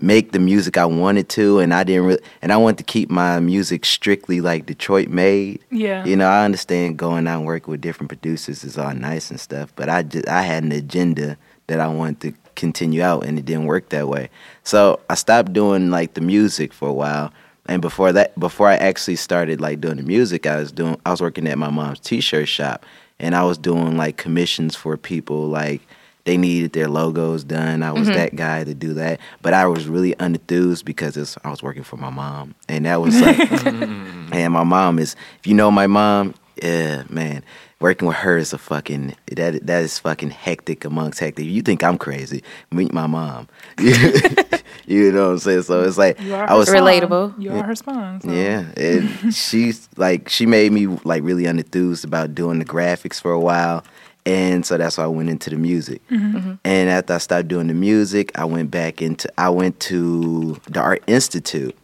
make 0.02 0.32
the 0.32 0.40
music 0.40 0.78
I 0.78 0.86
wanted 0.86 1.30
to, 1.30 1.60
and 1.60 1.74
I 1.74 1.84
didn't 1.84 2.06
really, 2.06 2.24
and 2.42 2.52
I 2.52 2.58
wanted 2.58 2.80
to 2.80 2.84
keep 2.84 3.10
my 3.10 3.40
music 3.40 3.86
strictly 3.86 4.42
like 4.42 4.66
Detroit 4.66 5.10
made. 5.10 5.64
Yeah. 5.70 6.04
You 6.06 6.16
know, 6.16 6.28
I 6.28 6.44
understand 6.44 6.98
going 6.98 7.28
out 7.28 7.38
and 7.38 7.46
working 7.46 7.72
with 7.72 7.82
different 7.82 8.10
producers 8.10 8.64
is 8.64 8.78
all 8.78 8.94
nice 8.94 9.30
and 9.30 9.40
stuff, 9.40 9.72
but 9.76 9.90
I 9.90 10.04
just 10.04 10.28
I 10.28 10.42
had 10.42 10.64
an 10.64 10.72
agenda 10.72 11.38
that 11.68 11.80
I 11.80 11.88
wanted 11.88 12.20
to 12.22 12.34
continue 12.56 13.02
out, 13.02 13.26
and 13.26 13.38
it 13.38 13.46
didn't 13.46 13.66
work 13.66 13.90
that 13.90 14.08
way. 14.08 14.30
So 14.64 15.00
I 15.10 15.16
stopped 15.16 15.54
doing 15.54 15.92
like 15.92 16.16
the 16.16 16.22
music 16.22 16.74
for 16.74 16.90
a 16.90 16.94
while, 16.94 17.32
and 17.68 17.82
before 17.82 18.12
that, 18.14 18.38
before 18.40 18.68
I 18.68 18.76
actually 18.76 19.16
started 19.16 19.62
like 19.62 19.82
doing 19.82 19.98
the 19.98 20.04
music, 20.04 20.46
I 20.46 20.58
was 20.58 20.72
doing 20.72 21.00
I 21.06 21.12
was 21.12 21.22
working 21.22 21.48
at 21.48 21.58
my 21.58 21.70
mom's 21.70 22.00
t-shirt 22.00 22.48
shop, 22.48 22.86
and 23.20 23.36
I 23.36 23.44
was 23.44 23.58
doing 23.58 23.98
like 23.98 24.18
commissions 24.18 24.76
for 24.76 24.98
people 24.98 25.48
like 25.48 25.82
they 26.26 26.38
needed 26.38 26.74
their 26.74 26.88
logos 26.88 27.44
done. 27.44 27.84
I 27.84 27.92
was 27.92 28.08
mm-hmm. 28.08 28.18
that 28.18 28.36
guy 28.36 28.64
to 28.64 28.74
do 28.74 28.94
that, 28.96 29.20
but 29.42 29.54
I 29.54 29.66
was 29.68 29.88
really 29.88 30.14
unenthused 30.16 30.86
because 30.86 31.18
it's, 31.18 31.38
I 31.44 31.50
was 31.50 31.64
working 31.64 31.84
for 31.84 31.98
my 31.98 32.10
mom, 32.10 32.56
and 32.68 32.86
that 32.86 33.02
was 33.02 33.20
like, 33.20 33.38
mm. 33.38 34.34
and 34.34 34.54
my 34.54 34.64
mom 34.64 35.00
is. 35.00 35.16
If 35.40 35.48
you 35.48 35.54
know 35.54 35.72
my 35.72 35.88
mom, 35.88 36.36
yeah, 36.62 37.04
man, 37.10 37.44
working 37.80 38.08
with 38.08 38.18
her 38.18 38.38
is 38.38 38.54
a 38.54 38.58
fucking 38.58 39.16
that 39.32 39.66
that 39.66 39.84
is 39.84 40.00
fucking 40.00 40.30
hectic 40.30 40.86
amongst 40.86 41.20
hectic. 41.20 41.46
You 41.46 41.62
think 41.62 41.84
I'm 41.84 41.98
crazy? 41.98 42.44
Meet 42.72 42.94
my 42.94 43.08
mom. 43.08 43.48
you 44.88 45.12
know 45.12 45.28
what 45.28 45.32
I'm 45.34 45.40
saying? 45.40 45.64
So 45.64 45.84
it's 45.84 45.98
like 45.98 46.20
You 46.22 46.36
are 46.36 46.50
I 46.50 46.54
was 46.56 46.68
her. 46.70 46.76
Relatable. 46.76 47.42
You 47.42 47.52
are 47.52 47.64
her 47.64 47.76
spawn. 47.76 48.22
So. 48.22 48.32
yeah, 48.32 48.66
and 48.78 49.34
she's 49.34 49.90
like 49.98 50.30
she 50.30 50.46
made 50.46 50.72
me 50.72 50.88
like 51.04 51.24
really 51.24 51.44
unenthused 51.44 52.04
about 52.04 52.36
doing 52.36 52.60
the 52.60 52.66
graphics 52.66 53.22
for 53.22 53.32
a 53.32 53.40
while, 53.40 53.84
and 54.26 54.66
so 54.66 54.78
that's 54.78 54.98
why 54.98 55.06
I 55.06 55.08
went 55.08 55.30
into 55.30 55.50
the 55.50 55.56
music. 55.58 56.06
Mm-hmm. 56.10 56.38
Mm-hmm. 56.38 56.54
And 56.66 56.90
after 56.90 57.14
I 57.14 57.18
stopped 57.18 57.48
doing 57.48 57.68
the 57.68 57.74
music, 57.74 58.32
I 58.36 58.46
went 58.46 58.72
back 58.72 59.02
into 59.02 59.32
I 59.38 59.50
went 59.50 59.80
to 59.82 60.60
the 60.68 60.80
Art 60.80 61.04
Institute. 61.08 61.76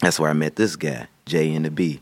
That's 0.00 0.20
where 0.20 0.30
I 0.30 0.34
met 0.34 0.56
this 0.56 0.76
guy, 0.76 1.08
J 1.26 1.54
and 1.54 1.64
the 1.64 1.70
B. 1.70 2.00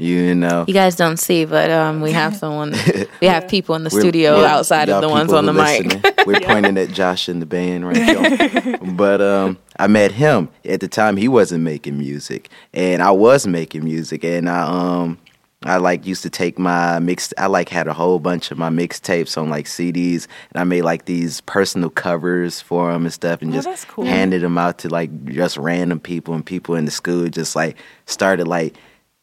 You 0.00 0.34
know, 0.34 0.64
You 0.66 0.74
guys 0.74 0.96
don't 0.96 1.18
see, 1.18 1.44
but 1.44 1.70
um, 1.70 2.00
we 2.00 2.10
have 2.12 2.36
someone. 2.36 2.74
We 3.20 3.28
have 3.28 3.46
people 3.48 3.74
in 3.76 3.84
the 3.84 3.90
We're- 3.90 4.00
studio 4.02 4.38
we're- 4.38 4.48
outside 4.48 4.88
of 4.90 5.00
the 5.00 5.08
ones 5.08 5.32
on 5.32 5.46
the 5.46 5.52
who 5.52 5.84
mic. 5.88 6.26
We're 6.26 6.40
pointing 6.42 6.76
at 6.76 6.90
Josh 6.90 7.28
in 7.28 7.38
the 7.40 7.46
band 7.46 7.86
right 7.86 7.96
now. 7.96 8.76
but 8.92 9.22
um, 9.22 9.56
I 9.78 9.86
met 9.86 10.10
him 10.12 10.48
at 10.64 10.80
the 10.80 10.88
time. 10.88 11.16
He 11.16 11.28
wasn't 11.28 11.62
making 11.62 11.96
music, 11.96 12.50
and 12.74 13.02
I 13.02 13.12
was 13.12 13.46
making 13.46 13.84
music, 13.84 14.24
and 14.24 14.48
I 14.50 14.62
um. 14.62 15.18
I 15.66 15.78
like 15.78 16.06
used 16.06 16.22
to 16.24 16.28
take 16.28 16.58
my 16.58 16.98
mix. 16.98 17.32
I 17.38 17.46
like 17.46 17.70
had 17.70 17.88
a 17.88 17.94
whole 17.94 18.18
bunch 18.18 18.50
of 18.50 18.58
my 18.58 18.68
mixtapes 18.68 19.40
on 19.40 19.48
like 19.48 19.64
CDs, 19.64 20.26
and 20.52 20.60
I 20.60 20.64
made 20.64 20.82
like 20.82 21.06
these 21.06 21.40
personal 21.42 21.88
covers 21.88 22.60
for 22.60 22.92
them 22.92 23.04
and 23.06 23.12
stuff, 23.14 23.40
and 23.40 23.50
Oh, 23.50 23.62
just 23.62 23.88
cool. 23.88 24.04
handed 24.04 24.42
them 24.42 24.58
out 24.58 24.76
to 24.80 24.90
like 24.90 25.24
just 25.24 25.56
random 25.56 26.00
people 26.00 26.34
and 26.34 26.44
people 26.44 26.74
in 26.74 26.84
the 26.84 26.90
school. 26.90 27.26
Just 27.30 27.56
like 27.56 27.78
started 28.04 28.46
like 28.46 28.74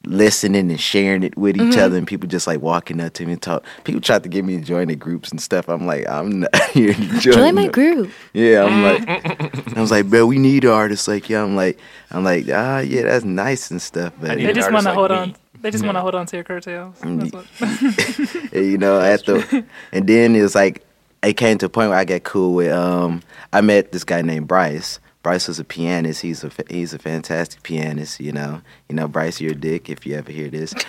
listening 0.06 0.70
and 0.72 0.80
sharing 0.80 1.24
it 1.24 1.38
with 1.38 1.58
each 1.58 1.78
other, 1.78 1.98
and 1.98 2.08
people 2.08 2.28
just 2.28 2.48
like 2.48 2.62
walking 2.62 3.00
up 3.00 3.14
to 3.14 3.26
me 3.26 3.34
and 3.34 3.42
talk. 3.42 3.64
People 3.84 4.02
tried 4.02 4.24
to 4.24 4.30
get 4.30 4.44
me 4.46 4.58
to 4.58 4.64
join 4.64 4.88
the 4.88 4.96
groups 4.96 5.30
and 5.32 5.42
stuff. 5.42 5.70
I'm 5.70 5.86
like, 5.86 6.08
I'm 6.10 6.42
not 6.42 6.56
here 6.72 6.94
to 6.94 7.20
join. 7.20 7.34
Join 7.34 7.56
my 7.56 7.64
them. 7.64 7.72
group. 7.72 8.12
Yeah, 8.34 8.64
I'm 8.66 8.84
like, 8.84 9.78
I 9.78 9.82
was 9.82 9.92
like, 9.92 10.08
bro, 10.08 10.26
we 10.26 10.38
need 10.40 10.66
artists 10.66 11.08
like 11.08 11.30
you. 11.30 11.38
I'm 11.38 11.56
like, 11.56 11.78
I'm 12.12 12.24
like, 12.24 12.46
ah, 12.52 12.80
yeah, 12.80 13.04
that's 13.04 13.26
nice 13.26 13.72
and 13.72 13.82
stuff, 13.82 14.14
but 14.20 14.38
They 14.38 14.54
just 14.54 14.72
want 14.72 14.84
to 14.84 14.90
like 14.90 14.96
hold 14.98 15.12
me. 15.12 15.18
on. 15.18 15.36
They 15.62 15.70
just 15.70 15.84
want 15.86 15.96
to 15.96 16.02
hold 16.02 16.16
on 16.16 16.26
to 16.26 16.38
your 16.38 16.44
curtails. 16.44 16.96
That's 17.04 18.54
you 18.54 18.78
know, 18.80 19.00
at 19.00 19.26
the, 19.26 19.64
and 19.92 20.08
then 20.08 20.36
it 20.36 20.42
was 20.42 20.56
like, 20.56 20.84
it 21.22 21.34
came 21.34 21.60
to 21.60 21.68
a 21.68 21.70
point 21.70 21.90
where 21.90 22.00
I 22.00 22.06
got 22.06 22.24
cool 22.24 22.56
with. 22.56 22.72
Um, 22.72 23.22
I 23.54 23.62
met 23.62 23.92
this 23.92 24.04
guy 24.04 24.24
named 24.24 24.48
Bryce. 24.48 25.00
Bryce 25.24 25.48
was 25.48 25.60
a 25.60 25.64
pianist. 25.64 26.22
He's 26.22 26.44
a 26.44 26.52
he's 26.70 26.94
a 26.94 27.00
fantastic 27.00 27.62
pianist. 27.64 28.20
You 28.20 28.32
know, 28.32 28.62
you 28.90 28.96
know, 28.96 29.08
Bryce, 29.08 29.40
you're 29.40 29.52
a 29.52 29.56
dick 29.56 29.90
if 29.90 30.06
you 30.06 30.16
ever 30.16 30.32
hear 30.32 30.50
this. 30.50 30.74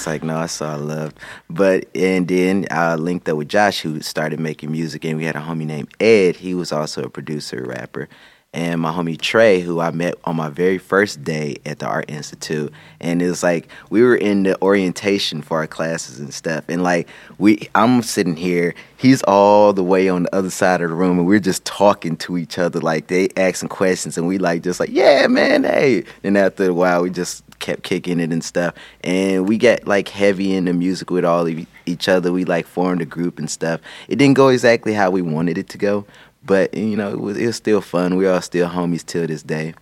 It's 0.00 0.06
like 0.06 0.22
no, 0.22 0.38
I 0.38 0.46
saw 0.46 0.76
love. 0.76 1.12
But 1.50 1.84
and 1.94 2.26
then 2.26 2.66
I 2.70 2.94
linked 2.94 3.28
up 3.28 3.36
with 3.36 3.48
Josh, 3.48 3.80
who 3.80 4.00
started 4.00 4.40
making 4.40 4.72
music, 4.72 5.04
and 5.04 5.18
we 5.18 5.24
had 5.24 5.36
a 5.36 5.40
homie 5.40 5.66
named 5.66 5.92
Ed. 6.00 6.36
He 6.36 6.54
was 6.54 6.72
also 6.72 7.02
a 7.02 7.10
producer, 7.10 7.62
rapper. 7.66 8.08
And 8.52 8.80
my 8.80 8.90
homie 8.90 9.16
Trey, 9.16 9.60
who 9.60 9.78
I 9.78 9.92
met 9.92 10.14
on 10.24 10.34
my 10.34 10.48
very 10.48 10.78
first 10.78 11.22
day 11.22 11.58
at 11.64 11.78
the 11.78 11.86
Art 11.86 12.10
Institute, 12.10 12.72
and 13.00 13.22
it 13.22 13.28
was 13.28 13.44
like 13.44 13.68
we 13.90 14.02
were 14.02 14.16
in 14.16 14.42
the 14.42 14.60
orientation 14.60 15.40
for 15.40 15.58
our 15.58 15.68
classes 15.68 16.18
and 16.18 16.34
stuff, 16.34 16.64
and 16.68 16.82
like 16.82 17.06
we, 17.38 17.68
I'm 17.76 18.02
sitting 18.02 18.34
here, 18.34 18.74
he's 18.96 19.22
all 19.22 19.72
the 19.72 19.84
way 19.84 20.08
on 20.08 20.24
the 20.24 20.34
other 20.34 20.50
side 20.50 20.80
of 20.80 20.90
the 20.90 20.96
room, 20.96 21.20
and 21.20 21.28
we're 21.28 21.38
just 21.38 21.64
talking 21.64 22.16
to 22.16 22.36
each 22.36 22.58
other, 22.58 22.80
like 22.80 23.06
they 23.06 23.28
asking 23.36 23.68
questions, 23.68 24.18
and 24.18 24.26
we 24.26 24.38
like 24.38 24.64
just 24.64 24.80
like, 24.80 24.90
yeah, 24.90 25.28
man, 25.28 25.62
hey. 25.62 26.02
And 26.24 26.36
after 26.36 26.70
a 26.70 26.74
while, 26.74 27.02
we 27.02 27.10
just 27.10 27.44
kept 27.60 27.84
kicking 27.84 28.18
it 28.18 28.32
and 28.32 28.42
stuff, 28.42 28.74
and 29.02 29.48
we 29.48 29.58
got 29.58 29.86
like 29.86 30.08
heavy 30.08 30.56
into 30.56 30.72
music 30.72 31.10
with 31.10 31.24
all 31.24 31.46
of 31.46 31.66
each 31.86 32.08
other. 32.08 32.32
We 32.32 32.44
like 32.44 32.66
formed 32.66 33.00
a 33.00 33.06
group 33.06 33.38
and 33.38 33.48
stuff. 33.48 33.80
It 34.08 34.16
didn't 34.16 34.34
go 34.34 34.48
exactly 34.48 34.92
how 34.92 35.12
we 35.12 35.22
wanted 35.22 35.56
it 35.56 35.68
to 35.68 35.78
go, 35.78 36.04
but 36.44 36.74
you 36.74 36.96
know, 36.96 37.10
it 37.10 37.20
was 37.20 37.36
it 37.36 37.46
was 37.46 37.56
still 37.56 37.80
fun. 37.80 38.16
We 38.16 38.26
are 38.26 38.40
still 38.42 38.68
homies 38.68 39.04
till 39.04 39.26
this 39.26 39.42
day. 39.42 39.74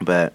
But 0.00 0.32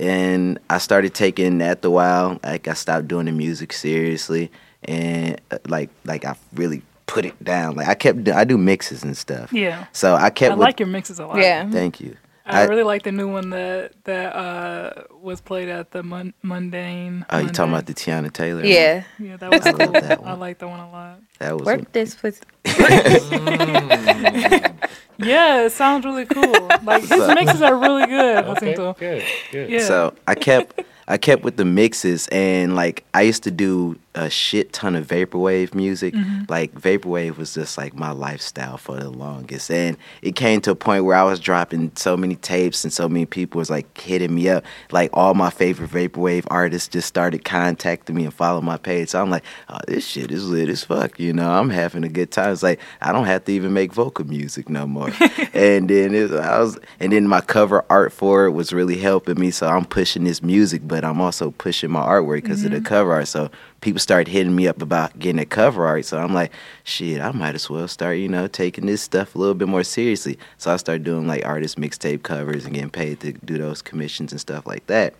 and 0.00 0.58
I 0.70 0.78
started 0.78 1.14
taking 1.14 1.60
after 1.62 1.88
a 1.88 1.90
while, 1.90 2.38
like 2.44 2.68
I 2.68 2.74
stopped 2.74 3.08
doing 3.08 3.26
the 3.26 3.32
music 3.32 3.72
seriously, 3.72 4.50
and 4.84 5.40
uh, 5.50 5.58
like 5.66 5.90
like 6.04 6.24
I 6.24 6.36
really 6.54 6.82
put 7.06 7.24
it 7.24 7.42
down. 7.42 7.74
Like 7.76 7.88
I 7.88 7.94
kept 7.94 8.28
I 8.28 8.44
do 8.44 8.58
mixes 8.58 9.02
and 9.02 9.16
stuff. 9.16 9.52
Yeah. 9.52 9.86
So 9.92 10.14
I 10.14 10.30
kept. 10.30 10.52
I 10.52 10.54
with- 10.56 10.64
like 10.66 10.80
your 10.80 10.88
mixes 10.88 11.18
a 11.18 11.26
lot. 11.26 11.38
Yeah. 11.38 11.68
Thank 11.70 12.00
you. 12.00 12.16
I, 12.48 12.62
I- 12.62 12.66
really 12.66 12.82
like 12.82 13.02
the 13.02 13.12
new 13.12 13.30
one 13.30 13.50
that 13.50 13.92
that 14.04 14.34
uh, 14.34 15.02
was 15.20 15.40
played 15.40 15.68
at 15.68 15.90
the 15.90 16.02
mun- 16.02 16.34
mundane. 16.42 17.24
Oh, 17.30 17.38
you 17.38 17.48
talking 17.48 17.72
about 17.72 17.86
the 17.86 17.94
Teyana 17.94 18.32
Taylor? 18.32 18.62
one? 18.62 18.70
Yeah. 18.70 19.04
Yeah, 19.18 19.36
that 19.36 19.50
was 19.50 19.66
I 19.66 19.70
love 19.70 19.78
cool. 19.78 19.92
that 19.92 20.20
I 20.24 20.32
like 20.34 20.58
that 20.58 20.68
one 20.68 20.80
a 20.80 20.90
lot. 20.90 21.20
That 21.38 21.56
was 21.56 21.66
Work 21.66 21.92
this 21.92 22.14
pussy. 22.14 22.42
Yeah, 25.20 25.64
it 25.64 25.72
sounds 25.72 26.04
really 26.04 26.26
cool. 26.26 26.68
Like 26.84 27.02
his 27.02 27.26
mixes 27.34 27.60
are 27.60 27.76
really 27.76 28.06
good. 28.06 28.44
I 28.44 28.54
think 28.54 28.76
so. 28.76 28.92
good, 28.92 29.24
good. 29.50 29.68
Yeah. 29.68 29.80
So 29.80 30.14
I 30.28 30.36
kept 30.36 30.80
I 31.08 31.18
kept 31.18 31.42
with 31.42 31.56
the 31.56 31.64
mixes 31.64 32.28
and 32.28 32.76
like 32.76 33.02
I 33.14 33.22
used 33.22 33.42
to 33.42 33.50
do 33.50 33.98
a 34.18 34.28
shit 34.28 34.72
ton 34.72 34.96
of 34.96 35.06
vaporwave 35.06 35.74
music. 35.74 36.12
Mm-hmm. 36.12 36.44
Like 36.48 36.74
vaporwave 36.74 37.36
was 37.36 37.54
just 37.54 37.78
like 37.78 37.94
my 37.94 38.10
lifestyle 38.10 38.76
for 38.76 38.96
the 38.96 39.10
longest. 39.10 39.70
And 39.70 39.96
it 40.22 40.34
came 40.34 40.60
to 40.62 40.72
a 40.72 40.74
point 40.74 41.04
where 41.04 41.16
I 41.16 41.22
was 41.22 41.38
dropping 41.38 41.92
so 41.94 42.16
many 42.16 42.34
tapes 42.34 42.82
and 42.82 42.92
so 42.92 43.08
many 43.08 43.26
people 43.26 43.58
was 43.60 43.70
like 43.70 43.98
hitting 43.98 44.34
me 44.34 44.48
up. 44.48 44.64
Like 44.90 45.10
all 45.12 45.34
my 45.34 45.50
favorite 45.50 45.90
vaporwave 45.90 46.46
artists 46.48 46.88
just 46.88 47.06
started 47.06 47.44
contacting 47.44 48.16
me 48.16 48.24
and 48.24 48.34
following 48.34 48.64
my 48.64 48.76
page. 48.76 49.10
So 49.10 49.22
I'm 49.22 49.30
like, 49.30 49.44
oh, 49.68 49.78
this 49.86 50.04
shit 50.04 50.32
is 50.32 50.48
lit 50.48 50.68
as 50.68 50.82
fuck. 50.82 51.20
You 51.20 51.32
know, 51.32 51.50
I'm 51.50 51.70
having 51.70 52.02
a 52.02 52.08
good 52.08 52.32
time. 52.32 52.52
It's 52.52 52.62
like 52.62 52.80
I 53.00 53.12
don't 53.12 53.26
have 53.26 53.44
to 53.44 53.52
even 53.52 53.72
make 53.72 53.92
vocal 53.92 54.26
music 54.26 54.68
no 54.68 54.86
more. 54.86 55.10
and 55.54 55.88
then 55.88 56.14
it, 56.14 56.32
I 56.32 56.58
was, 56.58 56.78
and 56.98 57.12
then 57.12 57.28
my 57.28 57.40
cover 57.40 57.84
art 57.88 58.12
for 58.12 58.46
it 58.46 58.50
was 58.50 58.72
really 58.72 58.98
helping 58.98 59.38
me. 59.38 59.52
So 59.52 59.68
I'm 59.68 59.84
pushing 59.84 60.24
this 60.24 60.42
music, 60.42 60.82
but 60.84 61.04
I'm 61.04 61.20
also 61.20 61.52
pushing 61.52 61.90
my 61.90 62.00
artwork 62.00 62.42
because 62.42 62.64
of 62.64 62.72
the 62.72 62.78
mm-hmm. 62.78 62.86
cover 62.86 63.12
art. 63.12 63.28
So 63.28 63.50
people 63.80 64.00
started 64.00 64.30
hitting 64.30 64.54
me 64.54 64.66
up 64.66 64.82
about 64.82 65.18
getting 65.18 65.38
a 65.38 65.46
cover 65.46 65.86
art. 65.86 66.04
So 66.04 66.18
I'm 66.18 66.34
like, 66.34 66.52
shit, 66.84 67.20
I 67.20 67.32
might 67.32 67.54
as 67.54 67.70
well 67.70 67.88
start, 67.88 68.18
you 68.18 68.28
know, 68.28 68.46
taking 68.46 68.86
this 68.86 69.02
stuff 69.02 69.34
a 69.34 69.38
little 69.38 69.54
bit 69.54 69.68
more 69.68 69.84
seriously. 69.84 70.38
So 70.56 70.72
I 70.72 70.76
started 70.76 71.04
doing 71.04 71.26
like 71.26 71.44
artist 71.46 71.78
mixtape 71.78 72.22
covers 72.22 72.64
and 72.64 72.74
getting 72.74 72.90
paid 72.90 73.20
to 73.20 73.32
do 73.32 73.58
those 73.58 73.82
commissions 73.82 74.32
and 74.32 74.40
stuff 74.40 74.66
like 74.66 74.86
that. 74.86 75.14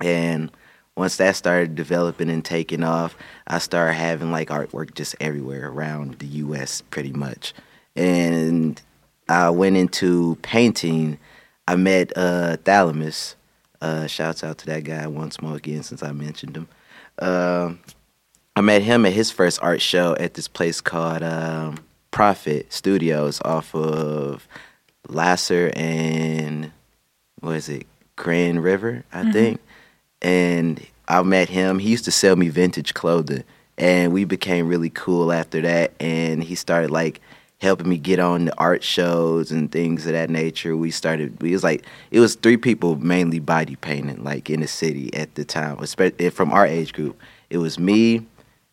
And 0.00 0.50
once 0.96 1.16
that 1.16 1.36
started 1.36 1.74
developing 1.74 2.30
and 2.30 2.44
taking 2.44 2.84
off, 2.84 3.16
I 3.46 3.58
started 3.58 3.94
having 3.94 4.30
like 4.30 4.48
artwork 4.48 4.94
just 4.94 5.16
everywhere 5.20 5.68
around 5.68 6.18
the 6.20 6.26
US 6.26 6.82
pretty 6.82 7.12
much. 7.12 7.52
And 7.94 8.80
I 9.28 9.50
went 9.50 9.76
into 9.76 10.36
painting. 10.42 11.18
I 11.66 11.76
met 11.76 12.12
uh 12.16 12.56
Thalamus. 12.64 13.34
Uh 13.80 14.06
shouts 14.06 14.44
out 14.44 14.58
to 14.58 14.66
that 14.66 14.84
guy 14.84 15.06
once 15.06 15.40
more 15.40 15.56
again 15.56 15.82
since 15.82 16.02
I 16.02 16.12
mentioned 16.12 16.56
him. 16.56 16.68
Um 17.18 17.80
I 18.56 18.62
met 18.62 18.80
him 18.80 19.04
at 19.04 19.12
his 19.12 19.30
first 19.30 19.62
art 19.62 19.82
show 19.82 20.16
at 20.18 20.32
this 20.32 20.48
place 20.48 20.80
called 20.80 21.22
um, 21.22 21.76
Profit 22.10 22.72
Studios 22.72 23.38
off 23.44 23.74
of 23.74 24.48
Lahser 25.08 25.70
and 25.76 26.72
what 27.40 27.56
is 27.56 27.68
it, 27.68 27.86
Grand 28.16 28.64
River, 28.64 29.04
I 29.12 29.30
think. 29.30 29.60
And 30.22 30.84
I 31.06 31.22
met 31.22 31.50
him. 31.50 31.80
He 31.80 31.90
used 31.90 32.06
to 32.06 32.10
sell 32.10 32.34
me 32.34 32.48
vintage 32.48 32.94
clothing, 32.94 33.44
and 33.76 34.10
we 34.10 34.24
became 34.24 34.68
really 34.68 34.88
cool 34.88 35.30
after 35.30 35.60
that. 35.60 35.92
And 36.00 36.42
he 36.42 36.54
started 36.54 36.90
like 36.90 37.20
helping 37.58 37.88
me 37.88 37.96
get 37.96 38.18
on 38.18 38.46
the 38.46 38.58
art 38.58 38.82
shows 38.82 39.50
and 39.50 39.72
things 39.72 40.06
of 40.06 40.12
that 40.12 40.30
nature. 40.30 40.76
We 40.76 40.90
started. 40.90 41.40
We 41.40 41.52
was 41.52 41.64
like 41.64 41.84
it 42.10 42.20
was 42.20 42.34
three 42.34 42.56
people 42.56 42.96
mainly 42.96 43.38
body 43.38 43.76
painting 43.76 44.22
like 44.22 44.50
in 44.50 44.60
the 44.60 44.68
city 44.68 45.12
at 45.14 45.34
the 45.34 45.44
time, 45.44 45.78
especially 45.80 46.26
eh, 46.26 46.30
from 46.30 46.52
our 46.52 46.66
age 46.66 46.92
group. 46.92 47.20
It 47.50 47.58
was 47.58 47.78
me, 47.78 48.26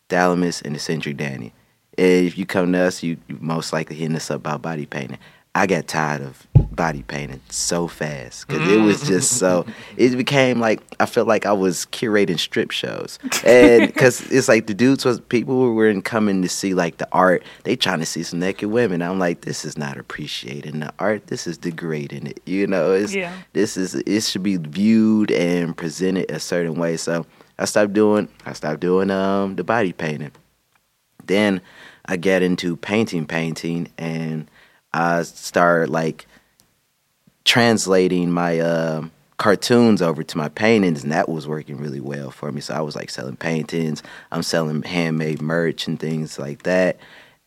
Thalamus, 0.10 0.62
and 0.62 0.76
Eccentric 0.76 1.18
Danny. 1.18 1.54
And 1.98 2.26
if 2.26 2.38
you 2.38 2.46
come 2.46 2.72
to 2.74 2.80
us, 2.80 3.04
you, 3.04 3.18
you 3.28 3.38
most 3.40 3.72
likely 3.72 3.96
hitting 3.96 4.16
us 4.16 4.32
up 4.32 4.38
about 4.42 4.64
body 4.64 4.86
painting. 4.86 5.20
I 5.56 5.68
got 5.68 5.88
tired 5.88 6.24
of 6.24 6.48
body 6.76 7.04
painting 7.04 7.40
so 7.50 7.88
fast 7.88 8.48
because 8.48 8.68
it 8.68 8.78
was 8.78 9.02
just 9.06 9.38
so. 9.38 9.68
It 9.98 10.18
became 10.18 10.60
like 10.60 10.82
I 11.00 11.06
felt 11.06 11.28
like 11.28 11.46
I 11.46 11.52
was 11.54 11.86
curating 11.92 12.40
strip 12.40 12.72
shows, 12.72 13.20
and 13.46 13.86
because 13.94 14.22
it's 14.32 14.48
like 14.48 14.66
the 14.66 14.74
dudes 14.74 15.06
was 15.06 15.20
people 15.20 15.74
were 15.76 15.88
in 15.88 16.02
coming 16.02 16.42
to 16.42 16.50
see 16.50 16.74
like 16.74 16.98
the 16.98 17.08
art. 17.12 17.44
They 17.66 17.76
trying 17.76 18.00
to 18.00 18.06
see 18.08 18.24
some 18.24 18.40
naked 18.40 18.72
women. 18.72 19.04
I'm 19.04 19.20
like, 19.20 19.42
this 19.42 19.64
is 19.64 19.78
not 19.78 19.98
appreciating 20.00 20.80
the 20.80 20.92
art. 20.98 21.28
This 21.28 21.46
is 21.46 21.60
degrading 21.60 22.26
it. 22.26 22.40
You 22.48 22.66
know, 22.66 22.92
it's 22.92 23.14
Yeah. 23.14 23.32
this 23.54 23.78
is 23.78 23.94
it 23.94 24.22
should 24.24 24.42
be 24.44 24.58
viewed 24.58 25.30
and 25.32 25.78
presented 25.78 26.32
a 26.32 26.40
certain 26.40 26.74
way. 26.76 26.98
So 26.98 27.28
I 27.60 27.66
stopped 27.66 27.94
doing 27.94 28.28
I 28.48 28.54
stopped 28.54 28.80
doing 28.80 29.12
um 29.12 29.56
the 29.56 29.64
body 29.64 29.94
painting. 29.94 30.32
then 31.28 31.62
I 32.06 32.18
get 32.18 32.42
into 32.42 32.76
painting, 32.76 33.26
painting, 33.28 33.88
and 33.98 34.50
I 34.94 35.24
started 35.24 35.90
like 35.90 36.28
translating 37.46 38.32
my 38.32 38.60
uh, 38.60 39.06
cartoons 39.38 40.02
over 40.02 40.24
to 40.24 40.38
my 40.38 40.50
paintings, 40.50 41.04
and 41.04 41.12
that 41.12 41.28
was 41.28 41.48
working 41.48 41.78
really 41.78 42.00
well 42.00 42.32
for 42.32 42.52
me. 42.52 42.62
So 42.62 42.74
I 42.74 42.82
was 42.82 42.96
like 42.96 43.10
selling 43.10 43.36
paintings, 43.36 44.04
I'm 44.32 44.44
selling 44.44 44.84
handmade 44.84 45.42
merch 45.42 45.88
and 45.88 46.00
things 46.00 46.38
like 46.38 46.64
that, 46.64 46.98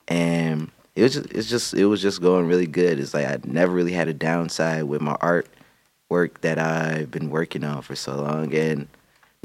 and 0.09 0.71
it 0.95 1.03
was 1.03 1.15
just, 1.15 1.31
it's 1.33 1.49
just 1.49 1.75
it 1.75 1.87
was 1.87 2.03
just 2.03 2.21
going 2.21 2.47
really 2.47 2.67
good. 2.67 2.99
It's 2.99 3.15
like 3.15 3.27
I 3.27 3.39
never 3.45 3.73
really 3.73 3.93
had 3.93 4.09
a 4.09 4.15
downside 4.15 4.85
with 4.85 5.01
my 5.01 5.17
art 5.21 5.47
work 6.09 6.41
that 6.43 6.59
I've 6.59 7.11
been 7.11 7.31
working 7.31 7.65
on 7.65 7.83
for 7.83 7.95
so 7.97 8.17
long, 8.17 8.53
and 8.55 8.89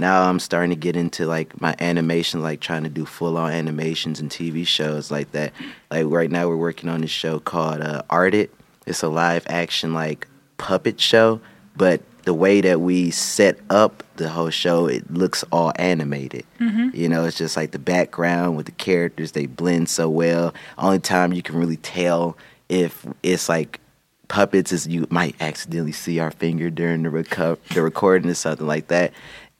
now 0.01 0.29
I'm 0.29 0.39
starting 0.39 0.71
to 0.71 0.75
get 0.75 0.95
into 0.97 1.25
like 1.25 1.61
my 1.61 1.75
animation, 1.79 2.41
like 2.41 2.59
trying 2.59 2.83
to 2.83 2.89
do 2.89 3.05
full 3.05 3.37
on 3.37 3.51
animations 3.51 4.19
and 4.19 4.29
TV 4.29 4.67
shows 4.67 5.09
like 5.11 5.31
that. 5.31 5.53
Like 5.89 6.07
right 6.07 6.29
now, 6.29 6.49
we're 6.49 6.57
working 6.57 6.89
on 6.89 7.01
this 7.01 7.11
show 7.11 7.39
called 7.39 7.81
uh, 7.81 8.01
Art 8.09 8.33
It. 8.33 8.53
It's 8.85 9.03
a 9.03 9.07
live 9.07 9.45
action 9.47 9.93
like 9.93 10.27
puppet 10.57 10.99
show, 10.99 11.39
but 11.77 12.01
the 12.23 12.33
way 12.33 12.61
that 12.61 12.81
we 12.81 13.09
set 13.11 13.57
up 13.69 14.03
the 14.17 14.29
whole 14.29 14.49
show, 14.49 14.85
it 14.87 15.11
looks 15.11 15.43
all 15.51 15.71
animated. 15.77 16.45
You 16.93 17.09
know, 17.09 17.25
it's 17.25 17.37
just 17.37 17.55
like 17.57 17.71
the 17.71 17.79
background 17.79 18.57
with 18.57 18.65
the 18.67 18.71
characters, 18.73 19.31
they 19.31 19.45
blend 19.47 19.89
so 19.89 20.09
well. 20.09 20.53
Only 20.77 20.99
time 20.99 21.33
you 21.33 21.41
can 21.41 21.55
really 21.55 21.77
tell 21.77 22.37
if 22.69 23.05
it's 23.23 23.49
like 23.49 23.79
puppets 24.27 24.71
is 24.71 24.87
you 24.87 25.05
might 25.09 25.35
accidentally 25.41 25.91
see 25.91 26.19
our 26.19 26.31
finger 26.31 26.69
during 26.69 27.03
the 27.03 27.09
reco- 27.09 27.57
the 27.73 27.81
recording 27.81 28.29
or 28.29 28.33
something 28.33 28.65
like 28.65 28.87
that. 28.87 29.11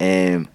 And 0.01 0.47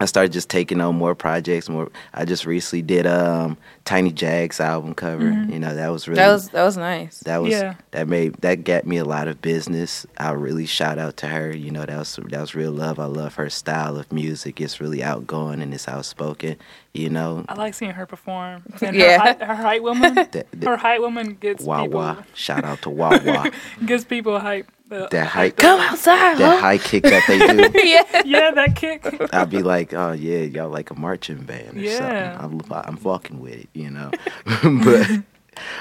I 0.00 0.06
started 0.06 0.32
just 0.32 0.48
taking 0.48 0.80
on 0.80 0.96
more 0.96 1.14
projects. 1.14 1.68
More. 1.68 1.88
I 2.12 2.24
just 2.24 2.44
recently 2.44 2.82
did 2.82 3.06
um 3.06 3.56
Tiny 3.84 4.10
Jag's 4.10 4.58
album 4.60 4.94
cover. 4.94 5.30
You 5.30 5.60
know 5.60 5.74
that 5.76 5.88
was 5.92 6.08
really 6.08 6.16
That 6.16 6.32
was 6.32 6.48
that 6.48 6.64
was 6.64 6.76
nice. 6.76 7.20
that 7.20 7.38
was 7.38 7.52
Yeah. 7.52 7.74
that 7.92 8.08
made 8.08 8.34
that 8.40 8.64
got 8.64 8.84
me 8.84 8.96
a 8.96 9.04
lot 9.04 9.28
of 9.28 9.40
business. 9.42 10.04
I 10.18 10.32
really 10.32 10.66
shout 10.66 10.98
out 10.98 11.18
to 11.18 11.28
her. 11.28 11.54
You 11.54 11.70
know 11.70 11.84
that 11.86 11.96
was 11.98 12.18
that 12.30 12.40
was 12.40 12.54
real 12.56 12.72
love. 12.72 12.98
I 12.98 13.04
love 13.04 13.34
her 13.36 13.48
style 13.50 13.96
of 13.96 14.10
music. 14.10 14.60
It's 14.60 14.80
really 14.80 15.04
outgoing 15.04 15.60
and 15.62 15.72
it's 15.72 15.86
outspoken. 15.86 16.56
You 16.94 17.08
know 17.10 17.44
I 17.48 17.54
like 17.54 17.74
seeing 17.74 17.92
her 17.92 18.06
perform. 18.06 18.62
And 18.82 18.96
Yeah. 18.96 19.12
her, 19.12 19.18
height, 19.18 19.42
her 19.42 19.54
height 19.54 19.82
woman, 19.84 20.14
that, 20.32 20.32
that 20.32 20.64
her 20.64 20.76
height 20.78 21.00
woman 21.00 21.34
gets 21.38 21.62
Wawa. 21.64 21.84
people 21.84 22.16
Shout 22.34 22.64
out 22.64 22.82
to 22.82 22.90
Wawa. 22.90 23.52
gives 23.86 24.04
people 24.04 24.40
hype. 24.40 24.66
That 25.10 25.26
high 25.26 25.50
Come 25.50 25.80
outside. 25.80 26.38
that 26.38 26.60
high 26.60 26.78
kick 26.78 27.02
that 27.04 27.22
they 27.26 27.38
do. 27.38 27.78
yeah. 27.88 28.22
yeah, 28.24 28.50
that 28.52 28.76
kick. 28.76 29.04
I'd 29.34 29.50
be 29.50 29.62
like, 29.62 29.94
oh 29.94 30.12
yeah, 30.12 30.40
y'all 30.40 30.68
like 30.68 30.90
a 30.90 30.94
marching 30.94 31.42
band 31.44 31.76
or 31.76 31.80
Yeah. 31.80 32.38
something. 32.38 32.70
I'm, 32.70 32.82
I'm 32.84 32.96
fucking 32.96 33.40
with 33.40 33.54
it, 33.54 33.68
you 33.72 33.90
know. 33.90 34.10
but 34.84 35.08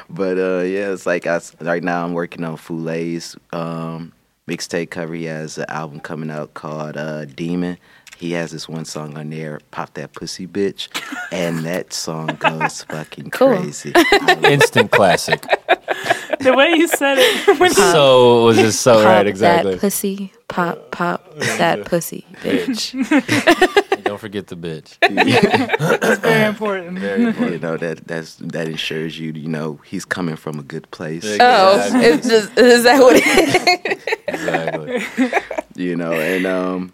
but 0.10 0.38
uh, 0.38 0.62
yeah, 0.64 0.92
it's 0.92 1.06
like 1.06 1.28
I 1.28 1.36
s 1.36 1.56
right 1.62 1.84
now 1.84 2.04
I'm 2.06 2.14
working 2.14 2.44
on 2.44 2.58
Foulet's 2.58 3.36
um, 3.54 4.12
mixtape 4.48 4.90
cover. 4.90 5.14
He 5.14 5.26
has 5.26 5.58
an 5.58 5.66
album 5.70 6.00
coming 6.00 6.30
out 6.32 6.54
called 6.54 6.98
uh, 6.98 7.26
Demon. 7.26 7.78
He 8.18 8.34
has 8.34 8.52
this 8.52 8.70
one 8.70 8.86
song 8.86 9.18
on 9.18 9.30
there, 9.32 9.60
"Pop 9.72 9.94
That 9.96 10.14
Pussy 10.14 10.46
Bitch," 10.46 10.90
and 11.32 11.60
that 11.66 11.92
song 11.92 12.28
goes 12.40 12.84
fucking 12.84 13.32
Cool. 13.32 13.58
crazy. 13.58 13.94
Instant 14.44 14.92
classic. 14.92 15.44
the 16.44 16.54
way 16.54 16.72
you 16.72 16.88
said 16.88 17.18
it. 17.20 17.60
When 17.60 17.72
so 17.72 18.46
was 18.46 18.58
just 18.58 18.82
so 18.82 18.96
Pop 18.96 19.06
right? 19.06 19.28
Exactly. 19.28 19.74
That 19.74 19.82
pussy. 19.82 20.34
Pop 20.48 20.92
pop 20.92 21.34
that 21.38 21.86
pussy, 21.86 22.26
bitch. 22.42 22.92
Don't 24.04 24.20
forget 24.20 24.48
the 24.48 24.58
bitch. 24.58 24.98
it's 25.02 26.20
very 26.20 26.48
important. 26.48 27.00
you 27.00 27.60
know 27.60 27.78
that 27.78 28.06
that's 28.06 28.36
that 28.36 28.68
ensures 28.68 29.18
you, 29.18 29.32
you 29.32 29.48
know, 29.48 29.80
he's 29.86 30.04
coming 30.04 30.36
from 30.36 30.60
a 30.60 30.64
good 30.64 30.90
place. 30.92 31.26
Oh, 31.40 31.90
it's 31.96 32.28
just 32.28 32.58
is 32.58 32.84
that 32.84 33.00
what 33.00 33.16
it 33.16 33.26
is? 33.26 34.18
exactly. 34.28 35.02
you 35.76 35.96
know, 35.96 36.12
and 36.12 36.46
um, 36.46 36.92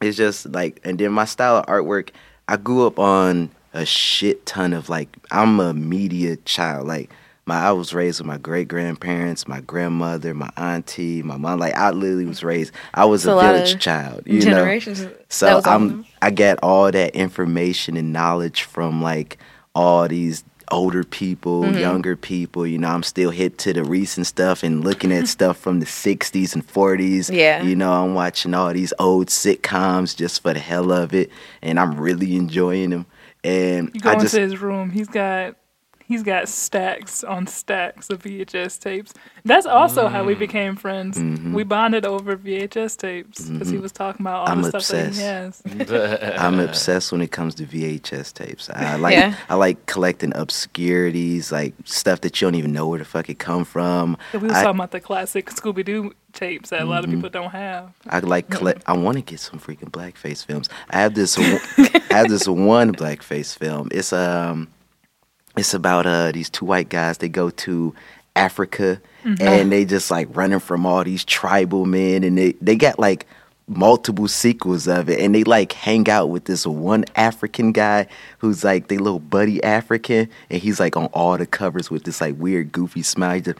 it's 0.00 0.16
just 0.16 0.46
like, 0.50 0.80
and 0.84 0.98
then 0.98 1.12
my 1.12 1.24
style 1.24 1.56
of 1.56 1.66
artwork, 1.66 2.10
I 2.48 2.56
grew 2.56 2.86
up 2.86 2.98
on 2.98 3.50
a 3.74 3.84
shit 3.84 4.46
ton 4.46 4.72
of 4.72 4.88
like, 4.88 5.16
I'm 5.30 5.60
a 5.60 5.74
media 5.74 6.36
child. 6.36 6.86
Like, 6.86 7.10
my 7.50 7.58
I 7.68 7.72
was 7.72 7.92
raised 7.92 8.20
with 8.20 8.26
my 8.26 8.38
great 8.38 8.68
grandparents, 8.68 9.46
my 9.48 9.60
grandmother, 9.60 10.32
my 10.34 10.50
auntie, 10.56 11.22
my 11.22 11.36
mom. 11.36 11.58
Like, 11.58 11.74
I 11.76 11.90
literally 11.90 12.24
was 12.26 12.42
raised. 12.44 12.72
I 12.94 13.04
was 13.04 13.26
a 13.26 13.32
a 13.32 13.40
village 13.40 13.80
child. 13.82 14.22
You 14.26 14.38
know, 14.40 14.44
Generations. 14.56 15.00
that 15.02 15.32
so 15.32 15.56
was 15.56 15.66
all 15.66 15.74
of 15.76 15.82
I'm. 15.82 16.06
I 16.22 16.30
get 16.30 16.58
all 16.62 16.90
that 16.90 17.14
information 17.14 17.96
and 17.96 18.12
knowledge 18.12 18.62
from 18.62 19.02
like 19.02 19.38
all 19.74 20.06
these 20.08 20.44
older 20.70 21.02
people, 21.02 21.62
Mm-hmm. 21.64 21.78
younger 21.78 22.14
people. 22.16 22.64
You 22.66 22.78
know, 22.78 22.88
I'm 22.88 23.02
still 23.02 23.30
hip 23.30 23.56
to 23.64 23.72
the 23.72 23.82
recent 23.82 24.26
stuff 24.28 24.62
and 24.62 24.84
looking 24.84 25.10
at 25.12 25.26
stuff 25.36 25.56
from 25.58 25.80
the 25.80 25.86
60s 25.86 26.54
and 26.54 26.64
40s. 26.66 27.34
Yeah. 27.34 27.62
You 27.64 27.74
know, 27.74 27.92
I'm 27.92 28.14
watching 28.14 28.54
all 28.54 28.72
these 28.72 28.92
old 29.00 29.26
sitcoms 29.28 30.16
just 30.16 30.42
for 30.42 30.52
the 30.54 30.60
hell 30.60 30.92
of 30.92 31.12
it, 31.12 31.30
and 31.62 31.80
I'm 31.80 31.98
really 32.00 32.36
enjoying 32.36 32.90
them. 32.90 33.06
And 33.42 33.90
You 33.94 34.00
go 34.00 34.10
I 34.10 34.14
just 34.14 34.34
into 34.34 34.42
his 34.48 34.60
room. 34.60 34.90
He's 34.90 35.08
got 35.08 35.56
he's 36.10 36.22
got 36.24 36.48
stacks 36.48 37.22
on 37.24 37.46
stacks 37.46 38.10
of 38.10 38.18
VHS 38.22 38.78
tapes. 38.80 39.14
That's 39.44 39.64
also 39.64 40.08
how 40.08 40.22
Mm. 40.22 40.26
we 40.26 40.34
became 40.34 40.74
friends. 40.76 41.18
We 41.54 41.62
bonded 41.64 42.04
over 42.04 42.36
VHS 42.36 42.96
tapes 42.98 43.48
because 43.48 43.70
he 43.70 43.78
was 43.78 43.92
talking 43.92 44.26
about 44.26 44.40
all 44.40 44.46
Mm-hmm. 44.48 44.52
I'm 44.58 44.62
the 44.62 44.80
stuff 44.80 44.82
obsessed. 45.12 45.64
that 45.64 45.72
he 45.72 45.94
has. 45.94 46.38
I'm 46.44 46.58
obsessed 46.60 47.12
when 47.12 47.22
it 47.22 47.30
comes 47.30 47.54
to 47.54 47.64
VHS 47.64 48.34
tapes. 48.34 48.68
I 48.70 48.96
like 49.06 49.14
Yeah. 49.16 49.34
I 49.48 49.54
like 49.54 49.86
collecting 49.86 50.32
obscurities, 50.36 51.52
like 51.52 51.74
stuff 51.84 52.20
that 52.22 52.40
you 52.40 52.46
don't 52.46 52.56
even 52.56 52.72
know 52.72 52.88
where 52.88 52.98
the 52.98 53.04
fuck 53.04 53.28
it 53.30 53.38
come 53.38 53.64
from. 53.64 54.16
We 54.32 54.40
were 54.40 54.50
I- 54.52 54.62
talking 54.64 54.80
about 54.80 54.90
the 54.90 55.00
classic 55.00 55.46
Scooby 55.50 55.84
Doo 55.84 56.12
tapes 56.32 56.70
that 56.70 56.82
a 56.82 56.84
lot 56.84 57.02
Mm-hmm. 57.04 57.12
of 57.12 57.18
people 57.18 57.30
don't 57.30 57.50
have. 57.50 57.92
I 58.08 58.18
like 58.20 58.50
collect. 58.50 58.82
I 58.86 58.92
want 58.92 59.16
to 59.16 59.22
get 59.22 59.40
some 59.40 59.58
freaking 59.58 59.90
blackface 59.90 60.44
films. 60.44 60.68
I 60.90 61.00
have 61.00 61.14
this. 61.14 61.38
one- 61.38 61.60
I 62.10 62.14
have 62.14 62.28
this 62.28 62.46
one 62.48 62.92
blackface 62.94 63.56
film. 63.56 63.88
It's 63.92 64.12
um, 64.12 64.68
it's 65.56 65.74
about 65.74 66.06
uh 66.06 66.32
these 66.32 66.50
two 66.50 66.64
white 66.64 66.88
guys. 66.88 67.18
They 67.18 67.28
go 67.28 67.50
to 67.50 67.94
Africa 68.36 69.00
and 69.24 69.70
they 69.70 69.84
just 69.84 70.10
like 70.10 70.28
running 70.34 70.60
from 70.60 70.86
all 70.86 71.04
these 71.04 71.24
tribal 71.24 71.84
men, 71.86 72.24
and 72.24 72.38
they 72.38 72.52
they 72.60 72.76
got 72.76 72.98
like 72.98 73.26
multiple 73.68 74.26
sequels 74.28 74.88
of 74.88 75.08
it, 75.10 75.20
and 75.20 75.34
they 75.34 75.44
like 75.44 75.72
hang 75.72 76.08
out 76.08 76.30
with 76.30 76.44
this 76.46 76.66
one 76.66 77.04
African 77.16 77.70
guy 77.72 78.06
who's 78.38 78.64
like 78.64 78.88
they 78.88 78.96
little 78.98 79.18
buddy 79.20 79.62
African, 79.62 80.28
and 80.48 80.62
he's 80.62 80.80
like 80.80 80.96
on 80.96 81.06
all 81.06 81.36
the 81.36 81.46
covers 81.46 81.90
with 81.90 82.04
this 82.04 82.20
like 82.20 82.36
weird 82.38 82.72
goofy 82.72 83.02
smile. 83.02 83.40
Just- 83.40 83.58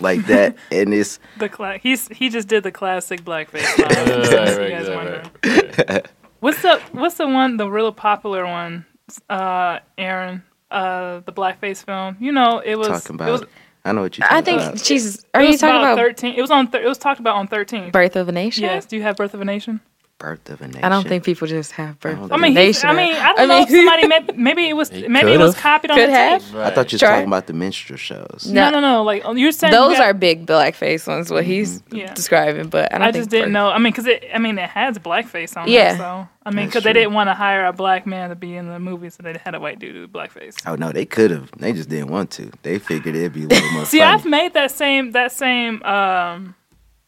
like 0.00 0.26
that, 0.26 0.54
and 0.70 0.94
it's 0.94 1.18
The 1.38 1.48
cla- 1.48 1.78
he's 1.78 2.06
he 2.08 2.28
just 2.28 2.46
did 2.46 2.62
the 2.62 2.70
classic 2.70 3.22
blackface. 3.24 3.64
line, 3.78 4.88
Right, 5.44 5.46
right, 5.46 5.88
right. 5.90 6.06
What's 6.40 6.62
the 6.62 6.80
what's 6.92 7.16
the 7.16 7.26
one 7.26 7.56
the 7.56 7.68
real 7.68 7.90
popular 7.92 8.44
one? 8.46 8.86
Uh, 9.28 9.80
Aaron, 9.96 10.44
uh, 10.70 11.20
the 11.20 11.32
blackface 11.32 11.84
film. 11.84 12.16
You 12.20 12.32
know, 12.32 12.58
it 12.58 12.76
was 12.76 12.88
talking 12.88 13.18
It 13.18 13.30
was, 13.30 13.40
about. 13.42 13.50
I 13.84 13.92
know 13.92 14.02
what 14.02 14.18
you're 14.18 14.26
talking 14.26 14.38
about. 14.38 14.54
I 14.54 14.58
think 14.60 14.72
about. 14.74 14.84
she's. 14.86 15.24
Are 15.34 15.40
it 15.40 15.44
you 15.44 15.50
was 15.52 15.60
talking 15.60 15.76
about, 15.76 15.96
thirteen? 15.96 16.34
It 16.34 16.40
was 16.40 16.50
on. 16.50 16.70
Th- 16.70 16.84
it 16.84 16.88
was 16.88 16.98
talked 16.98 17.20
about 17.20 17.36
on 17.36 17.46
thirteen. 17.46 17.90
Birth 17.90 18.16
of 18.16 18.28
a 18.28 18.32
Nation? 18.32 18.64
Yes. 18.64 18.86
Do 18.86 18.96
you 18.96 19.02
have 19.02 19.16
Birth 19.16 19.34
of 19.34 19.40
a 19.40 19.44
Nation? 19.44 19.80
Birth 20.18 20.50
of 20.50 20.60
a 20.60 20.66
Nation. 20.66 20.82
I 20.84 20.88
don't 20.88 21.06
think 21.06 21.22
people 21.24 21.46
just 21.46 21.70
have 21.72 22.00
Birth 22.00 22.16
don't 22.16 22.24
of 22.24 22.32
I 22.32 22.34
a 22.34 22.38
mean, 22.38 22.50
he's, 22.50 22.82
Nation. 22.82 22.90
I 22.90 22.92
mean, 22.94 23.14
I 23.14 23.32
don't 23.34 23.46
know 23.48 23.60
if 23.62 23.68
somebody 23.70 24.06
may, 24.08 24.20
maybe 24.36 24.68
it 24.68 24.72
was 24.72 24.90
He 24.90 25.06
maybe 25.06 25.32
it 25.32 25.38
was 25.38 25.50
could've. 25.54 25.62
copied 25.62 25.90
on 25.92 25.98
the 25.98 26.10
have. 26.10 26.44
tape. 26.44 26.54
I 26.56 26.70
thought 26.70 26.90
you 26.90 26.96
were 26.96 26.98
Try. 26.98 27.08
talking 27.10 27.26
about 27.28 27.46
the 27.46 27.52
minstrel 27.52 27.96
shows. 27.96 28.46
No, 28.50 28.70
no, 28.70 28.80
no. 28.80 28.94
no. 28.94 29.02
Like 29.04 29.22
you're 29.36 29.52
saying 29.52 29.72
Those 29.72 29.92
you 29.92 29.98
got- 29.98 30.04
are 30.06 30.14
big 30.14 30.44
blackface 30.46 31.06
ones. 31.06 31.30
What 31.30 31.44
he's 31.44 31.82
Yeah. 31.92 32.12
describing, 32.14 32.68
but 32.68 32.92
I 32.92 32.98
don't 32.98 33.02
I 33.08 33.12
think 33.12 33.20
just 33.22 33.30
didn't 33.30 33.46
Birth- 33.46 33.52
know. 33.52 33.68
I 33.70 33.78
mean, 33.78 33.92
because 33.92 34.06
it. 34.06 34.24
I 34.34 34.38
mean, 34.38 34.58
it 34.58 34.68
has 34.70 34.98
blackface 34.98 35.56
on 35.56 35.68
Yeah. 35.68 35.94
it. 35.94 35.98
So 35.98 36.28
I 36.44 36.50
mean, 36.50 36.66
because 36.66 36.82
they 36.82 36.92
didn't 36.92 37.12
want 37.12 37.28
to 37.28 37.34
hire 37.34 37.66
a 37.66 37.72
black 37.72 38.06
man 38.06 38.30
to 38.30 38.34
be 38.34 38.56
in 38.56 38.68
the 38.68 38.80
movie, 38.80 39.10
so 39.10 39.22
they 39.22 39.36
had 39.44 39.54
a 39.54 39.60
white 39.60 39.78
dude 39.78 39.94
do 39.94 40.08
blackface. 40.08 40.56
Oh 40.66 40.74
no, 40.74 40.90
they 40.90 41.04
could 41.04 41.30
have. 41.30 41.50
They 41.58 41.72
just 41.72 41.88
didn't 41.90 42.08
want 42.08 42.30
to. 42.32 42.50
They 42.62 42.78
figured 42.80 43.14
it'd 43.14 43.34
be 43.34 43.44
a 43.44 43.46
little 43.46 43.70
more 43.72 43.84
See, 43.84 43.98
funny. 44.00 44.12
I've 44.14 44.24
made 44.24 44.54
that 44.54 44.72
same 44.72 45.12
that 45.12 45.30
same 45.30 45.80
um 45.84 46.54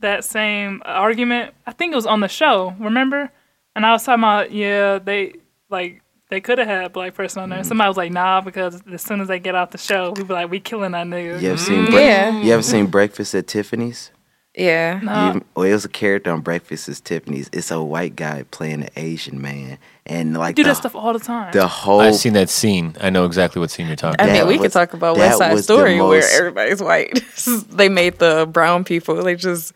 that 0.00 0.24
same 0.24 0.82
argument. 0.84 1.54
I 1.66 1.72
think 1.72 1.92
it 1.92 1.96
was 1.96 2.06
on 2.06 2.20
the 2.20 2.28
show. 2.28 2.74
Remember? 2.78 3.30
And 3.76 3.86
I 3.86 3.92
was 3.92 4.04
talking 4.04 4.20
about 4.24 4.52
yeah, 4.52 4.98
they 4.98 5.34
like 5.68 6.02
they 6.28 6.40
could 6.40 6.58
have 6.58 6.66
had 6.68 6.84
a 6.84 6.88
black 6.90 7.14
person 7.14 7.42
on 7.42 7.50
there. 7.50 7.60
Mm-hmm. 7.60 7.68
Somebody 7.68 7.88
was 7.88 7.96
like, 7.96 8.12
nah, 8.12 8.40
because 8.40 8.80
as 8.92 9.02
soon 9.02 9.20
as 9.20 9.28
they 9.28 9.38
get 9.38 9.54
off 9.54 9.70
the 9.70 9.78
show, 9.78 10.12
we 10.16 10.22
be 10.22 10.32
like, 10.34 10.50
we 10.50 10.60
killing 10.60 10.92
that 10.92 11.06
nigga. 11.06 11.40
you 11.40 11.48
ever 11.50 11.58
seen? 11.58 11.82
Mm-hmm. 11.84 11.92
Bre- 11.92 11.98
Yeah. 11.98 12.40
You 12.42 12.52
ever 12.52 12.62
seen 12.62 12.86
Breakfast 12.86 13.34
at 13.34 13.46
Tiffany's? 13.48 14.10
Yeah. 14.56 15.00
No. 15.02 15.32
You, 15.34 15.44
well, 15.54 15.66
it 15.66 15.72
was 15.72 15.84
a 15.84 15.88
character 15.88 16.30
on 16.32 16.40
Breakfast 16.40 16.88
at 16.88 16.96
Tiffany's. 17.04 17.48
It's 17.52 17.70
a 17.70 17.82
white 17.82 18.16
guy 18.16 18.44
playing 18.50 18.82
an 18.82 18.90
Asian 18.96 19.40
man, 19.40 19.78
and 20.06 20.36
like 20.36 20.56
do 20.56 20.64
the, 20.64 20.70
that 20.70 20.76
stuff 20.76 20.94
all 20.96 21.12
the 21.12 21.20
time. 21.20 21.52
the 21.52 21.66
whole. 21.68 22.00
I've 22.00 22.16
seen 22.16 22.32
that 22.32 22.50
scene. 22.50 22.96
I 23.00 23.10
know 23.10 23.24
exactly 23.26 23.60
what 23.60 23.70
scene 23.70 23.86
you're 23.86 23.94
talking 23.96 24.20
I 24.20 24.24
about. 24.24 24.32
mean, 24.32 24.42
That 24.42 24.48
we 24.48 24.58
could 24.58 24.72
talk 24.72 24.92
about 24.92 25.16
West 25.18 25.38
Side 25.38 25.52
was 25.52 25.66
the 25.66 25.74
Story 25.74 26.00
where 26.00 26.22
everybody's 26.32 26.82
white. 26.82 27.22
they 27.70 27.88
made 27.88 28.18
the 28.18 28.46
brown 28.52 28.82
people. 28.84 29.22
They 29.22 29.36
just 29.36 29.72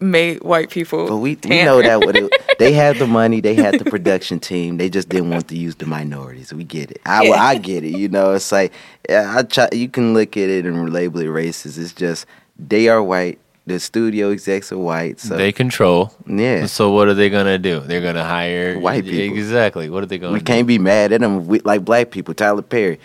made 0.00 0.42
white 0.42 0.70
people. 0.70 1.06
But 1.08 1.18
we, 1.18 1.38
we 1.44 1.62
know 1.64 1.82
that 1.82 2.00
what 2.00 2.16
it, 2.16 2.32
they 2.58 2.72
had 2.72 2.96
the 2.96 3.06
money, 3.06 3.40
they 3.40 3.54
had 3.54 3.78
the 3.78 3.84
production 3.84 4.40
team. 4.40 4.76
They 4.76 4.88
just 4.88 5.08
didn't 5.08 5.30
want 5.30 5.48
to 5.48 5.56
use 5.56 5.76
the 5.76 5.86
minorities. 5.86 6.52
We 6.52 6.64
get 6.64 6.90
it. 6.90 7.00
I, 7.06 7.24
Yeah. 7.24 7.34
I 7.34 7.58
get 7.58 7.84
it. 7.84 7.96
You 7.96 8.08
know, 8.08 8.32
it's 8.32 8.50
like 8.52 8.72
I 9.08 9.42
try. 9.42 9.68
You 9.72 9.88
can 9.88 10.14
look 10.14 10.36
at 10.36 10.48
it 10.48 10.66
and 10.66 10.92
label 10.92 11.20
it 11.20 11.26
racist. 11.26 11.78
It's 11.78 11.92
just 11.92 12.26
they 12.58 12.88
are 12.88 13.02
white. 13.02 13.38
The 13.64 13.78
studio 13.78 14.30
execs 14.30 14.72
are 14.72 14.78
white. 14.78 15.20
So 15.20 15.36
they 15.36 15.52
control. 15.52 16.12
yeah, 16.26 16.66
So 16.66 16.90
what 16.90 17.06
are 17.06 17.14
they 17.14 17.30
gonna 17.30 17.58
do? 17.58 17.78
They're 17.78 18.00
gonna 18.00 18.24
hire 18.24 18.76
White 18.76 19.04
people. 19.04 19.38
Exactly. 19.38 19.88
What 19.88 20.02
are 20.02 20.06
they 20.06 20.18
gonna? 20.18 20.32
we 20.32 20.40
do? 20.40 20.44
can't 20.44 20.66
be 20.66 20.80
mad 20.80 21.12
at 21.12 21.20
them. 21.20 21.46
We, 21.46 21.60
like 21.60 21.84
black 21.84 22.10
people, 22.10 22.34
Tyler 22.34 22.62
Perry. 22.62 22.98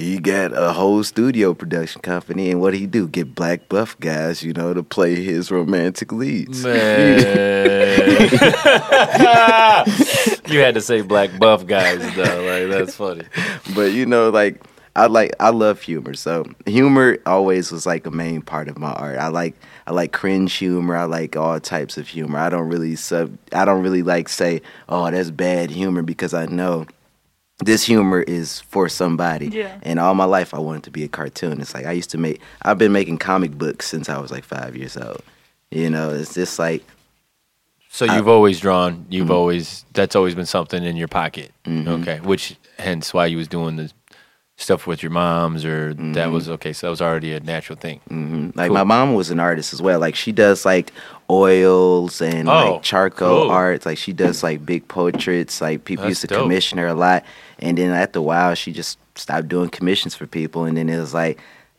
He 0.00 0.18
got 0.18 0.56
a 0.56 0.72
whole 0.72 1.04
studio 1.04 1.52
production 1.52 2.00
company, 2.00 2.50
and 2.50 2.58
what 2.58 2.72
he 2.72 2.86
do? 2.86 3.06
Get 3.06 3.34
black 3.34 3.68
buff 3.68 4.00
guys, 4.00 4.42
you 4.42 4.54
know, 4.54 4.72
to 4.72 4.82
play 4.82 5.16
his 5.16 5.50
romantic 5.50 6.10
leads. 6.10 6.64
Man. 6.64 7.18
you 10.46 10.60
had 10.60 10.72
to 10.72 10.80
say 10.80 11.02
black 11.02 11.38
buff 11.38 11.66
guys 11.66 11.98
though. 12.14 12.22
Like 12.22 12.70
that's 12.70 12.96
funny. 12.96 13.24
but 13.74 13.92
you 13.92 14.06
know, 14.06 14.30
like 14.30 14.64
I 14.96 15.06
like 15.06 15.34
I 15.38 15.50
love 15.50 15.82
humor. 15.82 16.14
So 16.14 16.46
humor 16.64 17.18
always 17.26 17.70
was 17.70 17.84
like 17.84 18.06
a 18.06 18.10
main 18.10 18.40
part 18.40 18.68
of 18.68 18.78
my 18.78 18.92
art. 18.92 19.18
I 19.18 19.28
like 19.28 19.54
I 19.86 19.92
like 19.92 20.12
cringe 20.12 20.54
humor. 20.54 20.96
I 20.96 21.04
like 21.04 21.36
all 21.36 21.60
types 21.60 21.98
of 21.98 22.08
humor. 22.08 22.38
I 22.38 22.48
don't 22.48 22.70
really 22.70 22.96
sub 22.96 23.36
I 23.52 23.66
don't 23.66 23.82
really 23.82 24.02
like 24.02 24.30
say, 24.30 24.62
"Oh, 24.88 25.10
that's 25.10 25.30
bad 25.30 25.70
humor" 25.70 26.00
because 26.00 26.32
I 26.32 26.46
know 26.46 26.86
this 27.64 27.84
humor 27.84 28.22
is 28.22 28.60
for 28.60 28.88
somebody. 28.88 29.48
Yeah. 29.48 29.78
And 29.82 29.98
all 29.98 30.14
my 30.14 30.24
life 30.24 30.54
I 30.54 30.58
wanted 30.58 30.82
to 30.84 30.90
be 30.90 31.04
a 31.04 31.08
cartoon. 31.08 31.60
It's 31.60 31.74
like 31.74 31.86
I 31.86 31.92
used 31.92 32.10
to 32.10 32.18
make 32.18 32.40
I've 32.62 32.78
been 32.78 32.92
making 32.92 33.18
comic 33.18 33.52
books 33.52 33.86
since 33.88 34.08
I 34.08 34.18
was 34.18 34.30
like 34.30 34.44
5 34.44 34.76
years 34.76 34.96
old. 34.96 35.22
You 35.70 35.90
know, 35.90 36.10
it's 36.10 36.34
just 36.34 36.58
like 36.58 36.82
So 37.90 38.04
you've 38.04 38.28
always 38.28 38.60
drawn. 38.60 39.06
You've 39.10 39.24
Mm-hmm. 39.26 39.32
always 39.34 39.84
that's 39.92 40.16
always 40.16 40.34
been 40.34 40.46
something 40.46 40.82
in 40.84 40.96
your 40.96 41.08
pocket. 41.08 41.52
Okay, 41.68 42.20
which 42.20 42.56
hence 42.78 43.12
why 43.14 43.26
you 43.26 43.36
was 43.36 43.48
doing 43.48 43.76
the 43.76 43.92
stuff 44.56 44.86
with 44.86 45.02
your 45.02 45.10
moms, 45.10 45.64
or 45.64 45.94
that 45.94 46.30
was 46.30 46.48
okay. 46.50 46.72
So 46.74 46.86
that 46.86 46.90
was 46.90 47.00
already 47.00 47.32
a 47.32 47.40
natural 47.40 47.78
thing. 47.78 48.00
Mhm. 48.10 48.54
Like 48.56 48.68
Cool. 48.68 48.74
my 48.76 48.84
mom 48.84 49.14
was 49.14 49.30
an 49.30 49.40
artist 49.40 49.72
as 49.72 49.80
well. 49.80 49.98
Like 49.98 50.14
she 50.14 50.32
does 50.32 50.64
like 50.66 50.92
oils 51.30 52.20
and 52.20 52.48
Oh, 52.48 52.72
like 52.74 52.82
charcoal 52.82 53.42
cool. 53.44 53.50
arts. 53.50 53.86
Like 53.86 53.96
she 53.98 54.12
does 54.12 54.42
like 54.42 54.64
big 54.66 54.86
portraits. 54.88 55.60
Like 55.60 55.84
people 55.84 56.02
That's 56.04 56.10
used 56.10 56.20
to 56.22 56.26
dope. 56.26 56.42
commission 56.42 56.78
her 56.78 56.88
a 56.88 56.94
lot. 56.94 57.24
And 57.60 57.76
then 57.78 57.90
after 57.90 58.18
a 58.18 58.22
while, 58.22 58.54
she 58.54 58.72
just 58.72 58.98
stopped 59.14 59.48
doing 59.48 59.68
commissions 59.70 60.14
for 60.14 60.26
people. 60.26 60.64
And 60.64 60.76
then 60.76 60.88
it 60.88 60.98
was 60.98 61.12
like 61.14 61.38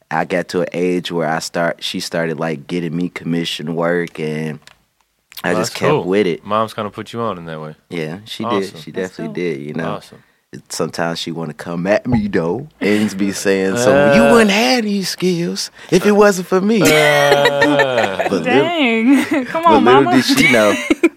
I 0.10 0.26
got 0.26 0.48
to 0.49 0.62
an 0.62 0.68
age 0.74 1.12
where 1.12 1.28
I 1.28 1.40
start. 1.40 1.84
She 1.84 1.99
started 1.99 2.40
like 2.40 2.68
getting 2.68 2.95
me 2.95 3.10
commission 3.10 3.76
work, 3.76 4.20
and 4.20 4.60
I 5.44 5.53
Well, 5.53 5.62
just 5.62 5.72
that's 5.72 5.80
kept 5.80 5.90
cool. 5.91 6.03
with 6.03 6.28
it. 6.28 6.45
Mom's 6.45 6.74
kind 6.74 6.86
of 6.86 6.94
put 6.94 7.14
you 7.14 7.22
on 7.22 7.38
in 7.38 7.45
that 7.45 7.60
way. 7.62 7.76
Yeah, 7.90 8.20
she 8.26 8.44
Awesome. 8.44 8.60
did. 8.74 8.78
She 8.84 8.91
That's 8.91 9.10
definitely 9.12 9.28
dope. 9.28 9.58
did. 9.58 9.66
You 9.68 9.74
know 9.74 9.91
Awesome. 9.94 10.24
sometimes 10.70 11.18
she 11.18 11.32
want 11.32 11.49
to 11.49 11.53
come 11.53 11.88
at 11.88 12.06
me 12.06 12.28
though 12.28 12.68
and 12.82 13.18
be 13.18 13.32
saying, 13.32 13.78
"So 13.78 14.14
you 14.14 14.22
wouldn't 14.34 14.52
have 14.52 14.84
these 14.84 15.10
skills 15.10 15.72
if 15.90 16.06
it 16.06 16.12
wasn't 16.12 16.48
for 16.48 16.60
me." 16.62 16.82
Uh, 16.82 16.86
but 18.30 18.32
little, 18.32 18.44
Dang. 18.44 19.45
Come 19.45 19.64
but 19.64 19.66
on, 19.72 19.86
little 19.86 20.02
mama. 20.03 20.12
did 20.18 20.26
she 20.26 20.52
know, 20.52 20.76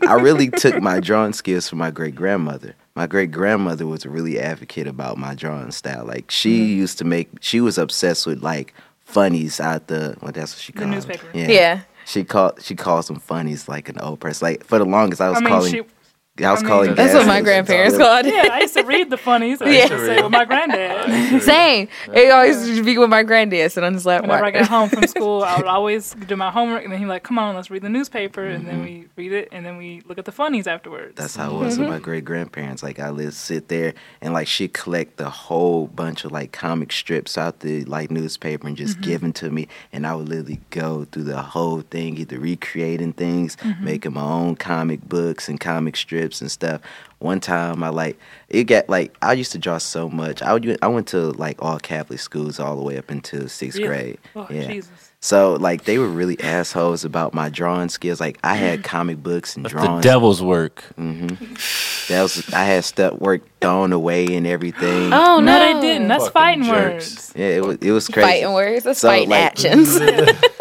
I 0.08 0.14
really 0.14 0.48
took 0.62 0.80
my 0.80 1.00
drawing 1.00 1.32
skills 1.32 1.68
from 1.68 1.78
my 1.78 1.90
great 1.90 2.14
grandmother. 2.14 2.76
My 2.96 3.06
great 3.06 3.32
grandmother 3.32 3.86
was 3.86 4.04
a 4.04 4.08
really 4.08 4.38
advocate 4.38 4.86
about 4.86 5.18
my 5.18 5.34
drawing 5.34 5.72
style. 5.72 6.04
Like 6.04 6.30
she 6.30 6.60
Mm-hmm. 6.60 6.78
used 6.78 6.98
to 6.98 7.04
make, 7.04 7.28
she 7.40 7.60
was 7.60 7.76
obsessed 7.78 8.26
with 8.26 8.42
like 8.42 8.72
funnies 9.04 9.58
out 9.60 9.88
the. 9.88 10.16
Well, 10.20 10.32
that's 10.32 10.54
what 10.54 10.60
she 10.62 10.72
The 10.72 10.78
called. 10.80 10.90
newspaper. 10.92 11.26
Yeah. 11.34 11.48
Yeah. 11.50 11.80
She 12.06 12.22
called. 12.24 12.62
She 12.62 12.74
calls 12.76 13.08
them 13.08 13.18
funnies 13.18 13.68
like 13.68 13.88
an 13.88 13.98
old 13.98 14.20
person. 14.20 14.46
Like 14.46 14.64
for 14.64 14.78
the 14.78 14.84
longest, 14.84 15.20
I 15.20 15.28
was 15.30 15.38
I 15.38 15.40
mean, 15.40 15.48
calling. 15.48 15.72
she, 15.72 15.82
I 16.42 16.50
was 16.50 16.60
I 16.60 16.62
mean, 16.62 16.68
calling. 16.68 16.94
That's 16.96 17.12
That's 17.12 17.26
what 17.26 17.32
my 17.32 17.42
grandparents 17.42 17.96
called 17.96 18.26
it. 18.26 18.34
yeah, 18.34 18.48
I 18.50 18.62
used 18.62 18.74
to 18.74 18.82
read 18.82 19.08
the 19.08 19.16
funnies. 19.16 19.62
I 19.62 19.66
Yeah. 19.66 19.72
used 19.82 19.88
to 19.90 20.04
say 20.04 20.20
with 20.20 20.32
my 20.32 20.44
granddad. 20.44 21.42
Same. 21.42 21.86
It 22.12 22.32
always 22.32 22.66
used 22.66 22.80
to 22.80 22.84
be 22.84 22.98
with 22.98 23.08
my 23.08 23.22
granddad 23.22 23.70
sitting 23.70 23.86
on 23.86 23.94
his 23.94 24.04
lap. 24.04 24.22
Whenever 24.22 24.38
I 24.44 24.48
watching. 24.48 24.60
got 24.62 24.68
home 24.68 24.88
from 24.88 25.06
school, 25.06 25.44
I 25.44 25.56
would 25.58 25.66
always 25.66 26.12
do 26.26 26.34
my 26.34 26.50
homework, 26.50 26.82
and 26.82 26.92
then 26.92 26.98
he'd 26.98 27.06
like, 27.06 27.22
"Come 27.22 27.38
on, 27.38 27.54
let's 27.54 27.70
read 27.70 27.82
the 27.82 27.88
newspaper," 27.88 28.44
and 28.44 28.66
then 28.66 28.78
mm-hmm. 28.78 28.84
we 28.84 29.08
read 29.14 29.32
it, 29.32 29.48
and 29.52 29.64
then 29.64 29.76
we 29.76 30.02
look 30.06 30.18
at 30.18 30.24
the 30.24 30.32
funnies 30.32 30.66
afterwards. 30.66 31.14
That's 31.14 31.36
how 31.36 31.54
it 31.54 31.58
was 31.58 31.78
with 31.78 31.86
mm-hmm. 31.86 31.94
my 31.94 32.00
great 32.00 32.24
grandparents. 32.24 32.82
Like 32.82 32.98
I 32.98 33.12
would 33.12 33.32
sit 33.32 33.68
there 33.68 33.94
and 34.20 34.34
like 34.34 34.48
she'd 34.48 34.74
collect 34.74 35.18
the 35.18 35.30
whole 35.30 35.86
bunch 35.86 36.24
of 36.24 36.32
like 36.32 36.50
comic 36.50 36.90
strips 36.90 37.38
out 37.38 37.60
the 37.60 37.84
like 37.84 38.10
newspaper 38.10 38.66
and 38.66 38.76
just 38.76 38.94
mm-hmm. 38.94 39.04
give 39.04 39.20
them 39.20 39.32
to 39.34 39.52
me, 39.52 39.68
and 39.92 40.04
I 40.04 40.16
would 40.16 40.28
literally 40.28 40.60
go 40.70 41.04
through 41.04 41.24
the 41.24 41.42
whole 41.42 41.82
thing, 41.82 42.16
either 42.16 42.40
recreating 42.40 43.12
things, 43.12 43.56
making 43.80 44.14
my 44.14 44.22
own 44.22 44.56
comic 44.56 45.08
books 45.08 45.48
and 45.48 45.60
comic 45.60 45.96
strips 45.96 46.23
and 46.40 46.50
stuff. 46.50 46.80
One 47.18 47.40
time 47.40 47.82
I 47.82 47.88
like 47.88 48.18
it 48.48 48.64
got 48.64 48.88
like 48.88 49.14
I 49.22 49.32
used 49.32 49.52
to 49.52 49.58
draw 49.58 49.78
so 49.78 50.08
much. 50.08 50.42
I 50.42 50.52
would 50.52 50.78
I 50.82 50.88
went 50.88 51.08
to 51.08 51.32
like 51.32 51.62
all 51.62 51.78
Catholic 51.78 52.20
schools 52.20 52.58
all 52.60 52.76
the 52.76 52.82
way 52.82 52.98
up 52.98 53.10
until 53.10 53.48
sixth 53.48 53.78
Really? 53.78 53.88
grade. 53.88 54.18
Oh, 54.36 54.46
yeah. 54.50 54.66
Jesus. 54.66 55.03
So 55.24 55.54
like 55.54 55.84
they 55.84 55.96
were 55.96 56.06
really 56.06 56.38
assholes 56.40 57.02
about 57.02 57.32
my 57.32 57.48
drawing 57.48 57.88
skills. 57.88 58.20
Like 58.20 58.38
I 58.44 58.56
had 58.56 58.84
comic 58.94 59.22
books 59.22 59.56
and 59.56 59.64
that's 59.64 59.72
the 59.74 60.00
devil's 60.02 60.42
work. 60.42 60.84
Mm-hmm. 60.98 62.12
That 62.12 62.22
was 62.24 62.52
I 62.52 62.64
had 62.64 62.84
stuff 62.84 63.14
work 63.20 63.40
thrown 63.62 63.94
away 63.94 64.26
and 64.36 64.46
everything. 64.46 65.14
Oh 65.14 65.40
No, 65.40 65.40
no, 65.40 65.80
they 65.80 65.80
didn't. 65.80 66.08
That's 66.08 66.28
Fucking 66.28 66.32
fighting 66.34 66.64
jerks. 66.64 66.74
words. 67.16 67.32
Yeah, 67.36 67.46
it 67.46 67.64
was 67.64 67.78
it 67.78 67.90
was 67.90 68.06
crazy. 68.08 68.28
Fighting 68.28 68.52
words. 68.52 68.84
That's 68.84 69.00
So, 69.00 69.08
fighting 69.08 69.30
like- 69.30 69.40
actions. 69.44 69.88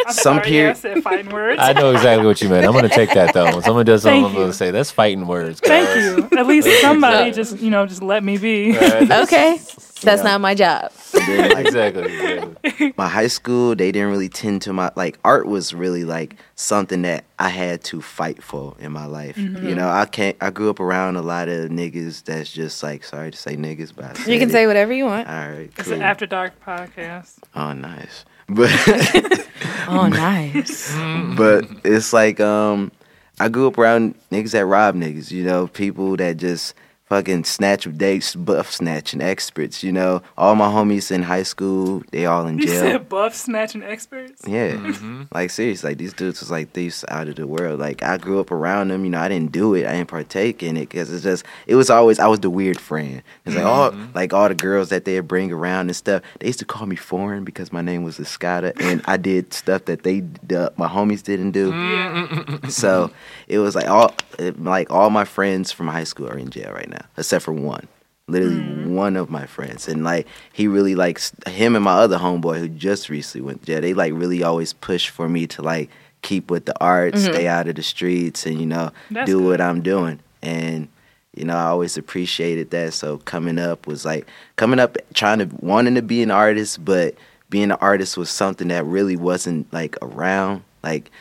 Some 0.07 0.13
sorry, 0.37 0.41
peri- 0.43 0.55
yeah, 0.83 0.93
I 0.95 1.01
fighting 1.01 1.29
words. 1.31 1.59
I 1.61 1.73
know 1.73 1.91
exactly 1.91 2.25
what 2.25 2.41
you 2.41 2.47
meant. 2.47 2.65
I'm 2.65 2.71
gonna 2.71 2.87
take 2.87 3.13
that 3.15 3.33
though. 3.33 3.45
When 3.51 3.63
someone 3.63 3.85
does 3.85 4.03
something, 4.03 4.23
I'm 4.23 4.33
gonna 4.33 4.53
say 4.53 4.71
that's 4.71 4.91
fighting 4.91 5.27
words. 5.27 5.59
Thank 5.59 5.89
you. 6.31 6.37
At 6.39 6.47
least 6.47 6.69
somebody 6.81 7.31
just 7.31 7.59
you 7.59 7.69
know 7.69 7.85
just 7.85 8.01
let 8.01 8.23
me 8.23 8.37
be. 8.37 8.77
okay, 8.79 9.59
that's 10.03 10.23
Yeah. 10.23 10.31
not 10.31 10.41
my 10.41 10.55
job. 10.55 10.91
Then, 11.13 11.51
like, 11.51 11.65
exactly. 11.67 12.03
exactly. 12.13 12.93
my 12.97 13.07
high 13.07 13.27
school, 13.27 13.75
they 13.75 13.91
didn't 13.91 14.09
really 14.09 14.29
tend 14.29 14.61
to 14.63 14.73
my 14.73 14.91
like 14.95 15.17
art 15.23 15.47
was 15.47 15.73
really 15.73 16.03
like 16.05 16.35
something 16.55 17.01
that 17.03 17.23
I 17.39 17.49
had 17.49 17.83
to 17.85 18.01
fight 18.01 18.41
for 18.43 18.75
in 18.79 18.91
my 18.91 19.05
life. 19.05 19.35
Mm-hmm. 19.35 19.67
You 19.67 19.75
know, 19.75 19.89
I 19.89 20.05
can't. 20.05 20.37
I 20.41 20.49
grew 20.49 20.69
up 20.69 20.79
around 20.79 21.15
a 21.15 21.21
lot 21.21 21.47
of 21.49 21.69
niggas 21.69 22.23
that's 22.23 22.51
just 22.51 22.83
like 22.83 23.03
sorry 23.03 23.31
to 23.31 23.37
say 23.37 23.55
niggas, 23.55 23.93
but 23.95 24.17
You 24.27 24.39
can 24.39 24.49
said 24.49 24.53
say 24.53 24.67
whatever 24.67 24.93
you 24.93 25.05
want. 25.05 25.27
All 25.27 25.33
right, 25.49 25.69
It's 25.77 25.89
an 25.89 26.01
after 26.01 26.25
dark 26.25 26.53
podcast. 26.65 27.37
oh, 27.55 27.73
nice. 27.73 28.25
But 28.49 28.69
Oh, 29.87 30.07
nice. 30.07 30.93
but 31.37 31.65
it's 31.83 32.13
like 32.13 32.39
um 32.39 32.91
I 33.39 33.49
grew 33.49 33.67
up 33.67 33.77
around 33.77 34.15
niggas 34.31 34.51
that 34.51 34.65
rob 34.65 34.95
niggas, 34.95 35.31
you 35.31 35.43
know, 35.43 35.67
people 35.67 36.15
that 36.17 36.37
just 36.37 36.73
fucking 37.13 37.43
snatch 37.43 37.87
dates, 37.95 38.35
buff 38.35 38.71
snatching 38.71 39.21
experts, 39.21 39.83
you 39.83 39.91
know. 39.91 40.23
All 40.35 40.55
my 40.55 40.67
homies 40.67 41.11
in 41.11 41.21
high 41.21 41.43
school, 41.43 42.01
they 42.11 42.25
all 42.25 42.47
in 42.47 42.57
jail. 42.57 42.67
You 42.67 42.73
jail. 42.73 42.81
said 42.81 43.09
buff 43.09 43.35
snatching 43.35 43.83
experts. 43.83 44.41
Yeah, 44.47 44.71
mm-hmm. 44.71 45.23
like 45.31 45.51
seriously, 45.51 45.91
like 45.91 45.99
these 45.99 46.13
dudes 46.13 46.39
was 46.39 46.49
like 46.49 46.71
thieves 46.71 47.05
out 47.09 47.27
of 47.27 47.35
the 47.35 47.45
world. 47.45 47.79
Like 47.79 48.01
I 48.01 48.17
grew 48.17 48.39
up 48.39 48.49
around 48.49 48.87
them, 48.87 49.03
you 49.03 49.11
know. 49.11 49.19
I 49.19 49.29
didn't 49.29 49.51
do 49.51 49.75
it, 49.75 49.85
I 49.85 49.91
didn't 49.91 50.09
partake 50.09 50.63
in 50.63 50.75
it 50.75 50.89
because 50.89 51.13
it's 51.13 51.23
just 51.23 51.45
it 51.67 51.75
was 51.75 51.91
always 51.91 52.17
I 52.17 52.25
was 52.25 52.39
the 52.39 52.49
weird 52.49 52.79
friend. 52.79 53.21
It's 53.45 53.55
like 53.55 53.65
all 53.65 53.91
mm-hmm. 53.91 54.15
like 54.15 54.33
all 54.33 54.49
the 54.49 54.55
girls 54.55 54.89
that 54.89 55.05
they'd 55.05 55.19
bring 55.19 55.51
around 55.51 55.89
and 55.89 55.95
stuff. 55.95 56.23
They 56.39 56.47
used 56.47 56.59
to 56.59 56.65
call 56.65 56.87
me 56.87 56.95
foreign 56.95 57.43
because 57.43 57.71
my 57.71 57.83
name 57.83 58.03
was 58.03 58.17
Escada, 58.17 58.73
and 58.81 59.03
I 59.05 59.17
did 59.17 59.53
stuff 59.53 59.85
that 59.85 60.01
they 60.01 60.21
the, 60.41 60.73
my 60.77 60.87
homies 60.87 61.21
didn't 61.21 61.51
do. 61.51 61.71
Mm-hmm. 61.71 62.69
so 62.69 63.11
it 63.53 63.59
was 63.59 63.75
like 63.75 63.87
all 63.87 64.13
it- 64.39 64.61
like 64.61 64.89
all 64.89 65.09
my 65.09 65.25
friends 65.25 65.71
from 65.71 65.87
high 65.87 66.03
school 66.03 66.27
are 66.27 66.37
in 66.37 66.49
jail 66.49 66.71
right 66.73 66.89
now, 66.89 67.05
except 67.17 67.45
for 67.45 67.53
one. 67.53 67.87
Literally 68.27 68.55
mm-hmm. 68.55 68.95
one 68.95 69.17
of 69.17 69.29
my 69.29 69.45
friends, 69.45 69.87
and 69.87 70.03
like 70.03 70.27
he 70.53 70.67
really 70.67 70.95
likes 70.95 71.33
him 71.45 71.75
and 71.75 71.83
my 71.83 71.93
other 71.93 72.17
homeboy 72.17 72.57
who 72.57 72.69
just 72.69 73.09
recently 73.09 73.45
went 73.45 73.61
to 73.61 73.65
jail. 73.67 73.81
They 73.81 73.93
like 73.93 74.13
really 74.13 74.43
always 74.43 74.73
push 74.73 75.09
for 75.09 75.27
me 75.27 75.45
to 75.47 75.61
like 75.61 75.89
keep 76.21 76.49
with 76.49 76.65
the 76.65 76.79
art, 76.81 77.13
mm-hmm. 77.13 77.33
stay 77.33 77.47
out 77.47 77.67
of 77.67 77.75
the 77.75 77.83
streets, 77.83 78.45
and 78.45 78.59
you 78.59 78.65
know 78.65 78.91
That's 79.11 79.29
do 79.29 79.39
good. 79.39 79.47
what 79.47 79.61
I'm 79.61 79.81
doing. 79.81 80.19
And 80.41 80.87
you 81.35 81.43
know 81.43 81.55
I 81.55 81.65
always 81.65 81.97
appreciated 81.97 82.71
that. 82.71 82.93
So 82.93 83.17
coming 83.19 83.59
up 83.59 83.85
was 83.87 84.05
like 84.05 84.25
coming 84.55 84.79
up 84.79 84.97
trying 85.13 85.39
to 85.39 85.49
wanting 85.59 85.95
to 85.95 86.01
be 86.01 86.23
an 86.23 86.31
artist, 86.31 86.83
but 86.83 87.15
being 87.49 87.71
an 87.71 87.77
artist 87.81 88.17
was 88.17 88.29
something 88.31 88.69
that 88.69 88.85
really 88.85 89.17
wasn't 89.17 89.71
like 89.73 89.97
around. 90.01 90.63
Like 90.81 91.11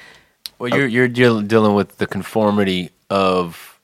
Well, 0.62 0.70
you're 0.70 0.86
you're 0.86 1.08
deal- 1.08 1.40
dealing 1.42 1.74
with 1.74 1.98
the 1.98 2.06
conformity 2.06 2.90
of 3.10 3.80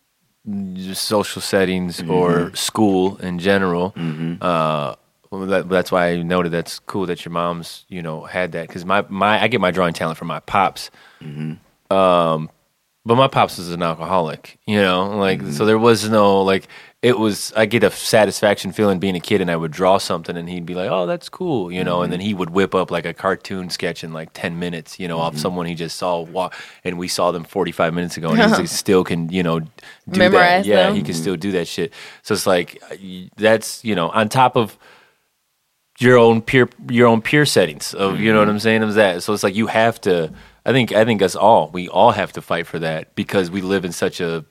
social 0.94 1.42
settings 1.42 2.00
or 2.08 2.54
school 2.54 3.16
in 3.16 3.40
general. 3.40 3.92
Uh, 4.40 4.94
well, 5.30 5.46
that, 5.46 5.68
that's 5.68 5.90
why 5.90 6.10
I 6.10 6.22
noted 6.22 6.52
that's 6.52 6.78
cool 6.78 7.06
that 7.06 7.24
your 7.24 7.32
mom's 7.32 7.84
you 7.88 8.00
know 8.00 8.22
had 8.22 8.52
that 8.52 8.68
because 8.68 8.84
my 8.84 9.04
my 9.08 9.42
I 9.42 9.48
get 9.48 9.60
my 9.60 9.72
drawing 9.72 9.92
talent 9.92 10.18
from 10.18 10.28
my 10.28 10.38
pops. 10.38 10.92
Um, 11.90 12.48
but 13.04 13.16
my 13.16 13.26
pops 13.26 13.58
was 13.58 13.72
an 13.72 13.82
alcoholic, 13.82 14.58
you 14.64 14.80
know, 14.80 15.16
like 15.16 15.42
so 15.42 15.64
there 15.64 15.78
was 15.78 16.08
no 16.08 16.42
like 16.42 16.68
it 17.00 17.16
was 17.16 17.52
I 17.54 17.66
get 17.66 17.84
a 17.84 17.90
satisfaction 17.92 18.72
feeling 18.72 18.98
being 18.98 19.14
a 19.14 19.20
kid, 19.20 19.40
and 19.40 19.50
I 19.50 19.56
would 19.56 19.70
draw 19.70 19.98
something, 19.98 20.36
and 20.36 20.48
he'd 20.48 20.66
be 20.66 20.74
like, 20.74 20.90
"Oh, 20.90 21.06
that's 21.06 21.28
cool," 21.28 21.70
you 21.70 21.84
know, 21.84 22.02
and 22.02 22.12
then 22.12 22.18
mm-hmm. 22.18 22.26
he 22.26 22.34
would 22.34 22.50
whip 22.50 22.74
up 22.74 22.90
like 22.90 23.06
a 23.06 23.14
cartoon 23.14 23.70
sketch 23.70 24.02
in 24.02 24.12
like 24.12 24.30
ten 24.32 24.58
minutes, 24.58 24.98
you 24.98 25.06
know, 25.06 25.18
off 25.20 25.34
mm-hmm. 25.34 25.40
someone 25.40 25.66
he 25.66 25.76
just 25.76 25.96
saw, 25.96 26.20
walk, 26.20 26.54
and 26.82 26.98
we 26.98 27.06
saw 27.06 27.30
them 27.30 27.44
forty 27.44 27.70
five 27.70 27.94
minutes 27.94 28.16
ago, 28.16 28.30
and 28.30 28.56
he 28.56 28.66
still 28.66 29.04
can, 29.04 29.28
you 29.28 29.44
know, 29.44 29.60
do 29.60 29.68
Memorize 30.06 30.64
that. 30.64 30.66
Yeah, 30.66 30.86
them. 30.86 30.96
he 30.96 31.02
can 31.02 31.12
mm-hmm. 31.12 31.22
still 31.22 31.36
do 31.36 31.52
that 31.52 31.68
shit. 31.68 31.92
So 32.22 32.34
it's 32.34 32.48
like 32.48 32.82
uh, 32.90 32.96
that's 33.36 33.84
you 33.84 33.94
know 33.94 34.10
on 34.10 34.28
top 34.28 34.56
of 34.56 34.76
your 36.00 36.18
own 36.18 36.42
peer 36.42 36.68
your 36.90 37.06
own 37.06 37.22
peer 37.22 37.46
settings 37.46 37.94
of 37.94 38.18
you 38.18 38.32
know 38.32 38.40
what 38.40 38.48
I'm 38.48 38.58
saying 38.58 38.82
of 38.82 38.94
that. 38.94 39.22
So 39.22 39.32
it's 39.32 39.44
like 39.44 39.54
you 39.54 39.68
have 39.68 40.00
to. 40.00 40.32
I 40.66 40.72
think 40.72 40.92
I 40.92 41.04
think 41.04 41.22
us 41.22 41.36
all 41.36 41.70
we 41.70 41.88
all 41.88 42.10
have 42.10 42.32
to 42.32 42.42
fight 42.42 42.66
for 42.66 42.80
that 42.80 43.14
because 43.14 43.52
we 43.52 43.60
live 43.60 43.84
in 43.84 43.92
such 43.92 44.20
a 44.20 44.44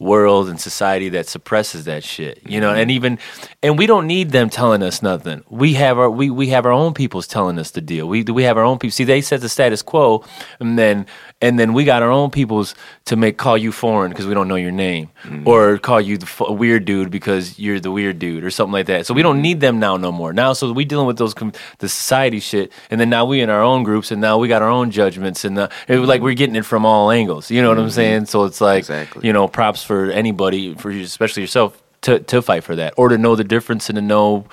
world 0.00 0.48
and 0.48 0.60
society 0.60 1.08
that 1.08 1.26
suppresses 1.26 1.84
that 1.86 2.04
shit. 2.04 2.40
You 2.46 2.60
know, 2.60 2.72
and 2.72 2.90
even 2.90 3.18
and 3.62 3.76
we 3.76 3.86
don't 3.86 4.06
need 4.06 4.30
them 4.30 4.48
telling 4.48 4.82
us 4.82 5.02
nothing. 5.02 5.42
We 5.48 5.74
have 5.74 5.98
our 5.98 6.10
we, 6.10 6.30
we 6.30 6.48
have 6.48 6.66
our 6.66 6.72
own 6.72 6.94
peoples 6.94 7.26
telling 7.26 7.58
us 7.58 7.70
to 7.72 7.80
deal. 7.80 8.06
We 8.06 8.22
we 8.22 8.44
have 8.44 8.56
our 8.56 8.64
own 8.64 8.78
people. 8.78 8.92
See, 8.92 9.04
they 9.04 9.20
set 9.20 9.40
the 9.40 9.48
status 9.48 9.82
quo, 9.82 10.24
and 10.60 10.78
then 10.78 11.06
and 11.40 11.58
then 11.58 11.72
we 11.72 11.84
got 11.84 12.02
our 12.02 12.10
own 12.10 12.30
peoples 12.30 12.74
to 13.06 13.16
make 13.16 13.38
call 13.38 13.58
you 13.58 13.72
foreign 13.72 14.10
because 14.10 14.26
we 14.26 14.34
don't 14.34 14.48
know 14.48 14.56
your 14.56 14.70
name, 14.70 15.10
mm. 15.24 15.46
or 15.46 15.78
call 15.78 16.00
you 16.00 16.18
the 16.18 16.26
f- 16.26 16.50
weird 16.50 16.84
dude 16.84 17.10
because 17.10 17.58
you're 17.58 17.80
the 17.80 17.90
weird 17.90 18.18
dude 18.18 18.44
or 18.44 18.50
something 18.50 18.72
like 18.72 18.86
that. 18.86 19.06
So 19.06 19.14
we 19.14 19.22
don't 19.22 19.38
mm. 19.38 19.42
need 19.42 19.60
them 19.60 19.78
now 19.78 19.96
no 19.96 20.12
more. 20.12 20.32
Now, 20.32 20.52
so 20.52 20.72
we 20.72 20.84
dealing 20.84 21.06
with 21.06 21.18
those 21.18 21.34
com- 21.34 21.52
the 21.78 21.88
society 21.88 22.40
shit, 22.40 22.72
and 22.90 23.00
then 23.00 23.10
now 23.10 23.24
we 23.24 23.40
in 23.40 23.50
our 23.50 23.62
own 23.62 23.82
groups, 23.82 24.12
and 24.12 24.20
now 24.20 24.38
we 24.38 24.46
got 24.46 24.62
our 24.62 24.70
own 24.70 24.90
judgments, 24.90 25.44
and 25.44 25.58
uh, 25.58 25.68
it 25.88 25.98
was 25.98 26.08
like 26.08 26.22
we're 26.22 26.34
getting 26.34 26.56
it 26.56 26.64
from 26.64 26.86
all 26.86 27.10
angles. 27.10 27.50
You 27.50 27.62
know 27.62 27.68
what 27.68 27.78
I'm 27.78 27.86
mm-hmm. 27.86 27.92
saying? 27.92 28.26
So 28.26 28.44
it's 28.44 28.60
like 28.60 28.78
Exactly. 28.80 29.26
you 29.26 29.32
know, 29.32 29.48
props 29.48 29.87
for 29.88 30.10
anybody, 30.12 30.74
for 30.74 30.92
you, 30.92 31.02
especially 31.02 31.42
yourself, 31.42 31.82
to 32.02 32.20
to 32.20 32.40
fight 32.40 32.62
for 32.62 32.76
that, 32.76 32.94
or 32.96 33.08
to 33.08 33.18
know 33.18 33.34
the 33.34 33.42
difference 33.42 33.88
and 33.88 33.96
to 33.96 34.02
know 34.02 34.46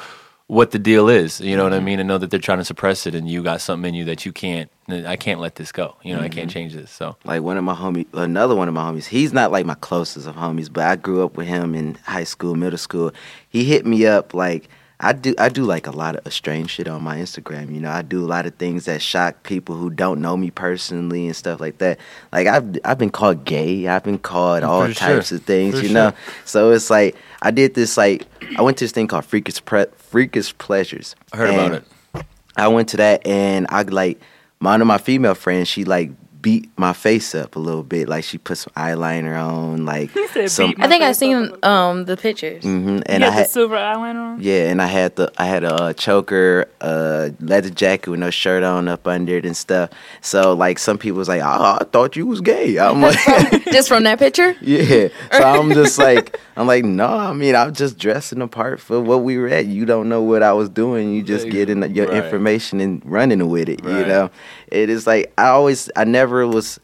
what 0.47 0.71
the 0.71 0.79
deal 0.79 1.09
is. 1.09 1.41
You 1.41 1.57
know 1.57 1.63
what 1.63 1.73
I 1.73 1.77
mm-hmm. 1.77 1.85
mean? 1.85 1.99
And 1.99 2.07
know 2.07 2.17
that 2.17 2.29
they're 2.31 2.39
trying 2.39 2.59
to 2.59 2.65
suppress 2.65 3.05
it, 3.07 3.15
and 3.15 3.29
you 3.29 3.43
got 3.43 3.61
something 3.61 3.89
in 3.89 3.95
you 3.95 4.05
that 4.05 4.25
you 4.25 4.31
can't. 4.31 4.71
I 4.87 5.15
can't 5.15 5.39
let 5.39 5.55
this 5.55 5.71
go. 5.71 5.95
You 6.03 6.15
know, 6.15 6.21
I 6.21 6.29
can't 6.29 6.47
mm-hmm. 6.47 6.49
change 6.49 6.73
this. 6.73 6.91
So 6.91 7.17
like 7.23 7.41
one 7.41 7.57
of 7.57 7.63
my 7.63 7.75
homies, 7.75 8.07
another 8.13 8.55
one 8.55 8.67
of 8.67 8.73
my 8.73 8.91
homies. 8.91 9.05
He's 9.05 9.33
not 9.33 9.51
like 9.51 9.65
my 9.65 9.75
closest 9.75 10.27
of 10.27 10.35
homies, 10.35 10.71
but 10.71 10.85
I 10.85 10.95
grew 10.95 11.23
up 11.23 11.37
with 11.37 11.47
him 11.47 11.75
in 11.75 11.95
high 12.05 12.23
school, 12.23 12.55
middle 12.55 12.77
school. 12.77 13.11
He 13.49 13.65
hit 13.65 13.85
me 13.85 14.05
up 14.05 14.33
like 14.33 14.69
I 14.99 15.11
do. 15.11 15.35
I 15.37 15.49
do 15.49 15.65
like 15.65 15.87
a 15.87 15.91
lot 15.91 16.15
of 16.15 16.33
strange 16.33 16.71
shit 16.71 16.87
on 16.87 17.03
my 17.03 17.17
Instagram. 17.17 17.73
You 17.73 17.81
know, 17.81 17.91
I 17.91 18.01
do 18.01 18.23
a 18.23 18.27
lot 18.27 18.45
of 18.45 18.55
things 18.55 18.85
that 18.85 19.01
shock 19.01 19.43
people 19.43 19.75
who 19.75 19.89
don't 19.89 20.21
know 20.21 20.37
me 20.37 20.51
personally 20.51 21.25
and 21.27 21.35
stuff 21.35 21.59
like 21.59 21.79
that. 21.79 21.99
Like 22.31 22.47
I've 22.47 22.77
I've 22.85 22.97
been 22.97 23.09
called 23.09 23.43
gay. 23.43 23.87
I've 23.87 24.03
been 24.03 24.19
called 24.19 24.63
oh, 24.63 24.69
all 24.69 24.87
For 24.87 24.93
types 24.93 25.27
sure. 25.29 25.37
of 25.37 25.43
things. 25.43 25.79
For 25.79 25.85
you 25.85 25.93
know, 25.93 26.11
sure. 26.11 26.33
so 26.45 26.71
it's 26.71 26.89
like 26.89 27.15
I 27.41 27.51
did 27.51 27.73
this. 27.73 27.97
Like 27.97 28.25
I 28.57 28.61
went 28.61 28.77
to 28.77 28.85
this 28.85 28.93
thing 28.93 29.07
called 29.07 29.25
Freakish 29.25 29.63
Pre- 29.65 29.87
Freakish 29.97 30.57
Pleasures. 30.57 31.15
I 31.33 31.37
heard 31.37 31.49
about 31.53 31.71
it. 31.73 32.25
I 32.55 32.69
went 32.69 32.89
to 32.89 32.97
that 32.97 33.27
and 33.27 33.67
I 33.69 33.81
like 33.81 34.21
one 34.59 34.79
of 34.79 34.87
my 34.87 34.97
female 34.97 35.35
friends. 35.35 35.67
She 35.67 35.83
like 35.83 36.11
beat 36.45 36.69
my 36.77 36.93
face 36.93 37.33
up 37.33 37.55
a 37.55 37.59
little 37.59 37.81
bit. 37.81 38.07
Like 38.07 38.23
she 38.23 38.37
put 38.37 38.57
some 38.59 38.71
eyeliner 38.77 39.35
on. 39.41 39.83
Like 39.85 40.11
said 40.31 40.51
some. 40.51 40.69
beat 40.69 40.79
I 40.83 40.87
think 40.87 41.01
My 41.01 41.07
I 41.07 41.09
face 41.09 41.17
seen 41.17 41.51
um 41.63 42.05
the 42.05 42.15
pictures. 42.15 42.63
hmm 42.63 42.97
You 42.97 43.01
And 43.07 43.23
had 43.23 43.23
I 43.23 43.25
the 43.25 43.31
had 43.31 43.49
silver 43.49 43.75
eyeliner 43.75 44.23
on. 44.35 44.41
yeah, 44.41 44.69
and 44.69 44.79
I 44.79 44.85
had 44.85 45.15
the 45.15 45.31
I 45.37 45.45
had 45.47 45.63
a 45.63 45.73
uh, 45.73 45.93
choker, 45.93 46.67
uh, 46.81 47.29
leather 47.39 47.71
jacket 47.71 48.11
with 48.11 48.19
no 48.19 48.29
shirt 48.29 48.61
on 48.63 48.87
up 48.87 49.07
under 49.07 49.35
it 49.37 49.45
and 49.45 49.57
stuff. 49.57 49.89
So 50.21 50.53
like 50.53 50.77
some 50.77 50.97
people 50.99 51.17
was 51.17 51.27
like, 51.27 51.41
oh, 51.41 51.77
I 51.81 51.83
thought 51.91 52.15
you 52.15 52.27
was 52.27 52.41
gay. 52.41 52.77
I'm 52.85 53.01
like, 53.01 53.17
Just 53.75 53.87
from 53.89 54.03
that 54.03 54.19
picture? 54.19 54.53
yeah. 54.61 55.07
So 55.31 55.41
I'm 55.59 55.73
just 55.73 55.97
like, 55.97 56.37
I'm 56.57 56.67
like, 56.67 56.85
no. 56.85 57.07
I 57.07 57.33
mean, 57.33 57.55
I'm 57.55 57.73
just 57.73 57.97
dressing 57.97 58.41
apart 58.41 58.79
for 58.79 59.01
what 59.01 59.23
we 59.23 59.37
were 59.39 59.47
at. 59.49 59.65
You 59.65 59.85
don't 59.85 60.07
know 60.09 60.21
what 60.21 60.43
I 60.43 60.53
was 60.53 60.69
doing. 60.69 61.11
You 61.15 61.23
just 61.23 61.49
getting 61.49 61.81
your 61.95 62.05
Right. 62.05 62.23
information 62.23 62.79
and 62.81 63.01
running 63.03 63.49
with 63.49 63.67
it. 63.67 63.83
You 63.83 64.05
know, 64.05 64.29
it 64.71 64.89
is 64.89 65.05
like 65.07 65.33
I 65.37 65.47
always, 65.47 65.89
I 65.95 66.03
never 66.03 66.47
was. 66.47 66.79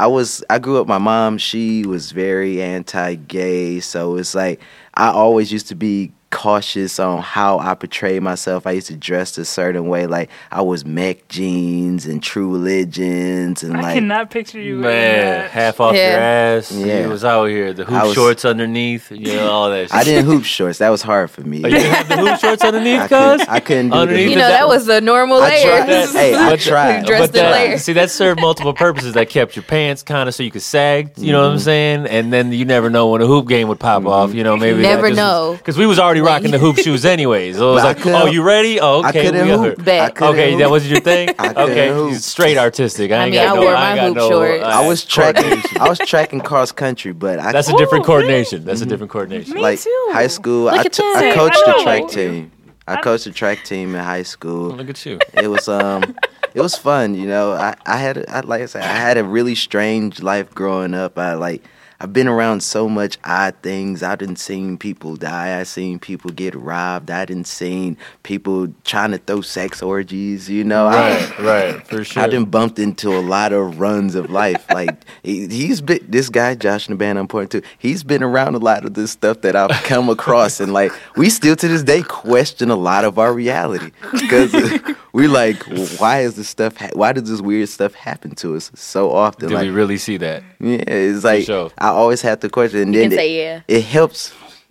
I 0.00 0.08
was 0.08 0.42
I 0.50 0.58
grew 0.58 0.80
up 0.80 0.88
my 0.88 0.98
mom 0.98 1.38
she 1.38 1.86
was 1.86 2.10
very 2.10 2.60
anti-gay 2.60 3.78
so 3.78 4.16
it's 4.16 4.34
like 4.34 4.60
I 4.94 5.10
always 5.10 5.52
used 5.52 5.68
to 5.68 5.76
be 5.76 6.12
cautious 6.34 6.98
on 6.98 7.22
how 7.22 7.58
I 7.60 7.74
portray 7.74 8.18
myself. 8.18 8.66
I 8.66 8.72
used 8.72 8.88
to 8.88 8.96
dress 8.96 9.38
a 9.38 9.44
certain 9.44 9.86
way 9.86 10.06
like 10.06 10.28
I 10.50 10.62
was 10.62 10.84
mech 10.84 11.28
jeans 11.28 12.04
and 12.06 12.20
true 12.22 12.52
religions 12.52 13.62
and 13.62 13.76
I 13.76 13.80
like 13.82 13.94
cannot 13.94 14.30
picture 14.30 14.60
you. 14.60 14.76
in 14.76 14.80
man, 14.82 15.24
that. 15.42 15.50
half 15.52 15.80
off 15.80 15.94
Yeah. 15.94 16.10
your 16.10 16.20
ass. 16.58 16.72
Yeah. 16.72 17.02
you 17.04 17.08
was 17.08 17.24
out 17.24 17.44
here. 17.46 17.72
The 17.72 17.84
hoop 17.84 17.94
I 17.94 18.04
was- 18.04 18.14
shorts 18.14 18.44
underneath. 18.44 19.10
You 19.12 19.36
know 19.36 19.50
all 19.50 19.70
that. 19.70 19.84
Shit. 19.90 19.94
I 19.94 20.02
didn't 20.04 20.26
hoop 20.26 20.44
shorts. 20.44 20.78
That 20.78 20.90
was 20.90 21.02
hard 21.02 21.30
for 21.30 21.42
me. 21.42 21.62
Oh, 21.64 21.68
you 21.68 21.76
didn't 21.76 21.92
have 21.92 22.08
the 22.08 22.16
hoop 22.16 22.38
shorts 22.40 22.64
underneath, 22.64 23.00
I 23.02 23.08
couldn't, 23.08 23.38
cuz. 23.38 23.48
I 23.48 23.60
couldn't 23.60 23.90
do 23.90 23.96
Underneath 23.96 24.24
the 24.26 24.30
You 24.30 24.36
know, 24.36 24.42
that- 24.48 24.58
that 24.58 24.68
was 24.68 24.86
the 24.86 25.00
normal 25.00 25.40
I 25.40 25.62
tried. 25.62 25.88
layers. 25.88 26.12
Hey, 26.24 26.34
I 26.34 26.50
But- 26.50 26.60
tried. 26.60 27.06
Dressed 27.06 27.32
but 27.32 27.32
that, 27.34 27.52
layers. 27.52 27.82
see, 27.82 27.92
that 27.94 28.10
served 28.10 28.40
multiple 28.40 28.74
purposes. 28.74 29.14
That 29.14 29.28
kept 29.30 29.54
your 29.54 29.62
pants 29.62 30.02
kind 30.02 30.28
of 30.28 30.34
so 30.34 30.42
you 30.42 30.50
could 30.50 30.62
sag. 30.62 31.10
You 31.16 31.32
know 31.32 31.40
what 31.42 31.46
I'm 31.50 31.56
mm-hmm. 31.56 31.64
saying? 31.64 32.06
And 32.06 32.32
then 32.32 32.52
you 32.52 32.64
never 32.64 32.90
know 32.90 33.08
when 33.08 33.22
a 33.22 33.26
hoop 33.26 33.46
game 33.48 33.68
would 33.68 33.78
pop 33.80 34.04
off. 34.06 34.30
Mm-hmm. 34.30 34.38
You 34.38 34.44
know, 34.44 34.56
maybe 34.56 34.78
you 34.78 34.82
Never 34.82 35.10
know. 35.12 35.54
because 35.56 35.76
we 35.78 35.86
was 35.86 35.98
already 35.98 36.20
rocking 36.24 36.50
the 36.50 36.58
hoop 36.58 36.76
shoes 36.78 37.04
anyways. 37.04 37.56
So 37.56 37.70
it 37.70 37.74
was 37.74 37.82
But 37.82 37.86
I 37.86 37.88
like, 37.92 37.96
couldn't- 38.02 38.22
oh, 38.22 38.26
you 38.26 38.42
ready? 38.42 38.80
Oh, 38.80 39.02
I 39.02 39.08
okay. 39.10 39.24
couldn't 39.24 39.42
we 39.46 39.48
got 39.52 39.64
hoop. 39.64 39.78
her. 39.78 39.84
Bet. 39.84 40.00
I 40.00 40.10
couldn't 40.10 40.34
Okay, 40.34 40.50
hoop. 40.52 40.58
that 40.60 40.70
wasn't 40.70 40.90
your 40.92 41.00
thing. 41.00 41.28
I 41.30 41.32
couldn't 41.48 41.58
okay, 41.70 41.88
hoop. 41.92 42.14
straight 42.14 42.58
artistic. 42.58 43.10
I, 43.12 43.16
I 43.16 43.22
ain't 43.24 43.30
mean, 43.32 43.40
got 43.42 43.52
I 43.52 43.54
no, 43.54 43.62
wore 43.62 43.74
I 43.74 43.80
my 43.80 43.88
ain't 43.90 43.96
got 43.98 44.06
hoop 44.06 44.16
no, 44.16 44.28
shorts. 44.30 44.62
uh, 44.64 44.66
I 44.66 44.86
was 44.86 45.04
tracking. 45.16 45.62
I 45.80 45.88
was 45.88 45.98
tracking 45.98 46.40
cross 46.40 46.72
country, 46.72 47.12
but 47.12 47.38
I 47.38 47.52
That's 47.52 47.68
a 47.68 47.76
different 47.76 48.04
coordination. 48.04 48.64
That's 48.64 48.80
a 48.80 48.86
different 48.86 49.10
coordination. 49.12 49.54
Me 49.54 49.60
like 49.60 49.80
too. 49.80 50.08
high 50.12 50.26
school. 50.28 50.64
Look 50.64 50.74
I 50.74 50.80
at 50.84 50.92
t- 50.92 51.02
that. 51.02 51.24
I 51.32 51.34
coached 51.34 51.62
I 51.66 51.72
the 51.72 51.82
track 51.82 52.08
team. 52.08 52.50
I 52.86 53.00
coached 53.00 53.24
the 53.24 53.32
track 53.32 53.64
team 53.64 53.94
in 53.94 54.02
high 54.04 54.24
school. 54.24 54.70
Look 54.70 54.90
at 54.90 55.06
you. 55.06 55.18
It 55.32 55.48
was 55.48 55.68
um, 55.68 56.14
it 56.54 56.60
was 56.60 56.76
fun. 56.76 57.14
You 57.14 57.26
know, 57.26 57.52
I 57.52 57.74
I 57.86 57.96
had 57.96 58.18
a- 58.18 58.30
I, 58.30 58.40
like 58.40 58.60
I 58.62 58.66
said, 58.66 58.82
I 58.82 58.86
had 58.94 59.16
a 59.16 59.24
really 59.24 59.54
strange 59.54 60.22
life 60.22 60.54
growing 60.54 60.92
up. 60.94 61.18
I 61.18 61.34
like. 61.34 61.62
I've 62.00 62.12
been 62.12 62.28
around 62.28 62.62
so 62.62 62.88
much 62.88 63.18
odd 63.24 63.54
things. 63.62 64.02
I 64.02 64.16
didn't 64.16 64.36
seen 64.36 64.76
people 64.78 65.16
die. 65.16 65.58
I 65.58 65.62
seen 65.62 65.98
people 65.98 66.30
get 66.30 66.54
robbed. 66.54 67.10
I 67.10 67.24
didn't 67.24 67.46
seen 67.46 67.96
people 68.22 68.68
trying 68.84 69.12
to 69.12 69.18
throw 69.18 69.40
sex 69.40 69.82
orgies. 69.82 70.48
You 70.50 70.64
know, 70.64 70.86
I, 70.86 71.14
Right, 71.14 71.38
right, 71.38 71.86
for 71.86 72.04
sure. 72.04 72.22
I 72.24 72.26
done 72.26 72.46
bumped 72.46 72.78
into 72.78 73.10
a 73.10 73.20
lot 73.20 73.52
of 73.52 73.78
runs 73.78 74.14
of 74.14 74.30
life. 74.30 74.64
Like 74.70 75.04
he, 75.22 75.46
he's 75.46 75.80
been 75.80 76.04
this 76.08 76.28
guy, 76.28 76.54
Josh 76.54 76.88
Naban, 76.88 77.16
I'm 77.16 77.28
pointing 77.28 77.62
to. 77.62 77.68
He's 77.78 78.02
been 78.02 78.22
around 78.22 78.54
a 78.54 78.58
lot 78.58 78.84
of 78.84 78.94
this 78.94 79.12
stuff 79.12 79.42
that 79.42 79.54
I've 79.54 79.70
come 79.84 80.08
across, 80.08 80.60
and 80.60 80.72
like 80.72 80.92
we 81.16 81.30
still 81.30 81.56
to 81.56 81.68
this 81.68 81.82
day 81.82 82.02
question 82.02 82.70
a 82.70 82.76
lot 82.76 83.04
of 83.04 83.18
our 83.18 83.32
reality 83.32 83.92
because 84.12 84.52
we 85.12 85.28
like, 85.28 85.62
why 85.98 86.20
is 86.20 86.36
this 86.36 86.48
stuff? 86.48 86.76
Ha- 86.76 86.90
why 86.94 87.12
does 87.12 87.30
this 87.30 87.40
weird 87.40 87.68
stuff 87.68 87.94
happen 87.94 88.34
to 88.36 88.56
us 88.56 88.70
so 88.74 89.10
often? 89.12 89.48
Did 89.48 89.54
like, 89.54 89.64
we 89.64 89.70
really 89.70 89.98
see 89.98 90.16
that? 90.18 90.42
yeah, 90.60 90.82
it's 90.86 91.24
like. 91.24 91.46
I 91.84 91.88
always 91.88 92.22
have 92.22 92.40
to 92.40 92.48
question. 92.48 92.80
And 92.82 92.94
You 92.94 93.00
then 93.00 93.10
can 93.10 93.18
it, 93.18 93.22
say 93.22 93.36
yeah. 93.36 93.60
it 93.68 93.82
helps. 93.84 94.32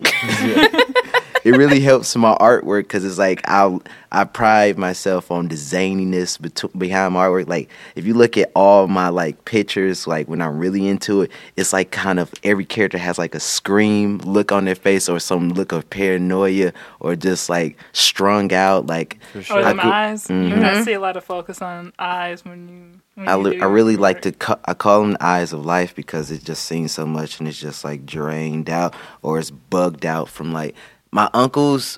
it 1.44 1.50
really 1.56 1.80
helps 1.80 2.14
my 2.16 2.34
artwork 2.40 2.82
because 2.82 3.04
it's 3.04 3.18
like 3.18 3.42
I 3.48 3.78
I 4.10 4.24
pride 4.24 4.78
myself 4.78 5.30
on 5.30 5.48
the 5.48 5.54
zaniness 5.56 6.40
bet- 6.40 6.78
behind 6.78 7.14
my 7.14 7.26
artwork. 7.26 7.48
Like 7.48 7.68
if 7.94 8.04
you 8.06 8.14
look 8.14 8.36
at 8.38 8.50
all 8.54 8.86
my 8.88 9.08
like 9.08 9.44
pictures, 9.44 10.06
like 10.06 10.26
when 10.28 10.40
I'm 10.42 10.58
really 10.58 10.88
into 10.88 11.22
it, 11.22 11.30
it's 11.56 11.72
like 11.72 11.90
kind 11.90 12.18
of 12.18 12.32
every 12.42 12.64
character 12.64 12.98
has 12.98 13.18
like 13.18 13.34
a 13.34 13.40
scream 13.40 14.18
look 14.18 14.52
on 14.52 14.64
their 14.64 14.74
face 14.74 15.08
or 15.08 15.20
some 15.20 15.50
look 15.50 15.72
of 15.72 15.88
paranoia 15.90 16.72
or 17.00 17.14
just 17.14 17.48
like 17.48 17.76
strung 17.92 18.52
out. 18.52 18.86
Like 18.86 19.18
Or 19.50 19.58
I 19.58 19.62
them 19.62 19.76
grew- 19.78 19.90
eyes. 19.90 20.28
You 20.30 20.36
Mhm. 20.36 20.64
I 20.64 20.82
see 20.82 20.92
a 20.94 21.00
lot 21.00 21.16
of 21.16 21.24
focus 21.24 21.60
on 21.62 21.92
eyes 21.98 22.44
when 22.44 22.68
you. 22.68 23.00
I, 23.16 23.36
li- 23.36 23.60
I 23.60 23.66
really 23.66 23.96
like 23.96 24.22
to 24.22 24.32
ca- 24.32 24.58
I 24.64 24.74
call 24.74 25.02
them 25.02 25.12
the 25.12 25.24
eyes 25.24 25.52
of 25.52 25.64
life 25.64 25.94
because 25.94 26.30
it 26.30 26.42
just 26.42 26.64
seems 26.64 26.92
so 26.92 27.06
much 27.06 27.38
and 27.38 27.48
it's 27.48 27.58
just 27.60 27.84
like 27.84 28.04
drained 28.04 28.68
out 28.68 28.94
or 29.22 29.38
it's 29.38 29.50
bugged 29.50 30.04
out 30.04 30.28
from 30.28 30.52
like 30.52 30.74
my 31.12 31.30
uncles 31.32 31.96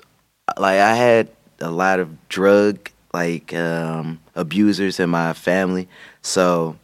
like 0.57 0.79
I 0.79 0.95
had 0.95 1.29
a 1.59 1.71
lot 1.71 1.99
of 1.99 2.29
drug 2.29 2.91
like 3.13 3.53
um 3.53 4.19
abusers 4.35 4.99
in 4.99 5.09
my 5.09 5.33
family. 5.33 5.87
So 6.21 6.77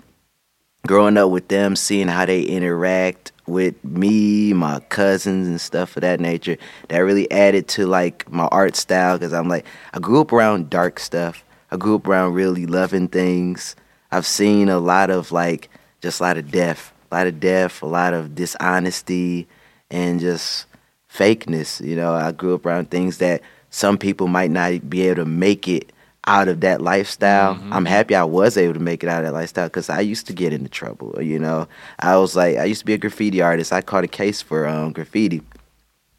growing 0.87 1.17
up 1.17 1.29
with 1.29 1.47
them 1.47 1.75
seeing 1.75 2.07
how 2.07 2.25
they 2.25 2.41
interact 2.41 3.31
with 3.45 3.81
me 3.83 4.51
my 4.53 4.79
cousins 4.89 5.47
and 5.47 5.61
stuff 5.61 5.95
of 5.95 6.01
that 6.01 6.19
nature 6.19 6.57
that 6.89 6.99
really 6.99 7.29
added 7.31 7.67
to 7.67 7.85
like 7.85 8.29
my 8.31 8.45
art 8.47 8.75
style 8.75 9.17
because 9.17 9.33
i'm 9.33 9.49
like 9.49 9.65
i 9.93 9.99
grew 9.99 10.21
up 10.21 10.31
around 10.31 10.69
dark 10.69 10.97
stuff. 10.99 11.43
I 11.71 11.75
grew 11.77 11.95
up 11.95 12.07
around 12.07 12.33
really 12.33 12.65
loving 12.65 13.07
things 13.09 13.75
i've 14.13 14.25
seen 14.25 14.69
a 14.69 14.79
lot 14.79 15.09
of 15.09 15.31
like 15.31 15.69
just 16.01 16.19
a 16.19 16.23
lot 16.23 16.37
of 16.37 16.49
death 16.51 16.93
a 17.11 17.15
lot 17.15 17.27
of 17.27 17.39
death 17.39 17.81
a 17.81 17.85
lot 17.85 18.13
of 18.13 18.35
dishonesty 18.35 19.47
and 19.91 20.19
just 20.19 20.65
fakeness 21.11 21.85
you 21.85 21.95
know 21.95 22.13
i 22.13 22.31
grew 22.31 22.55
up 22.55 22.65
around 22.65 22.89
things 22.89 23.17
that 23.17 23.41
some 23.69 23.97
people 23.97 24.27
might 24.27 24.51
not 24.51 24.89
be 24.89 25.01
able 25.01 25.23
to 25.23 25.25
make 25.25 25.67
it 25.67 25.91
out 26.25 26.47
of 26.47 26.61
that 26.61 26.81
lifestyle. 26.81 27.59
I'm 27.71 27.85
happy 27.85 28.15
I 28.15 28.23
was 28.23 28.55
able 28.55 28.73
to 28.75 28.79
make 28.79 29.03
it 29.03 29.09
out 29.09 29.19
of 29.19 29.25
that 29.25 29.33
lifestyle 29.33 29.67
because 29.67 29.89
I 29.89 29.99
used 29.99 30.27
to 30.27 30.33
get 30.33 30.53
into 30.53 30.69
trouble. 30.69 31.21
You 31.21 31.39
know, 31.39 31.67
I 31.99 32.15
was 32.17 32.35
like, 32.35 32.57
I 32.57 32.65
used 32.65 32.79
to 32.79 32.85
be 32.85 32.93
a 32.93 32.97
graffiti 32.97 33.41
artist. 33.41 33.73
I 33.73 33.81
caught 33.81 34.03
a 34.03 34.07
case 34.07 34.41
for 34.41 34.67
um, 34.67 34.93
graffiti, 34.93 35.41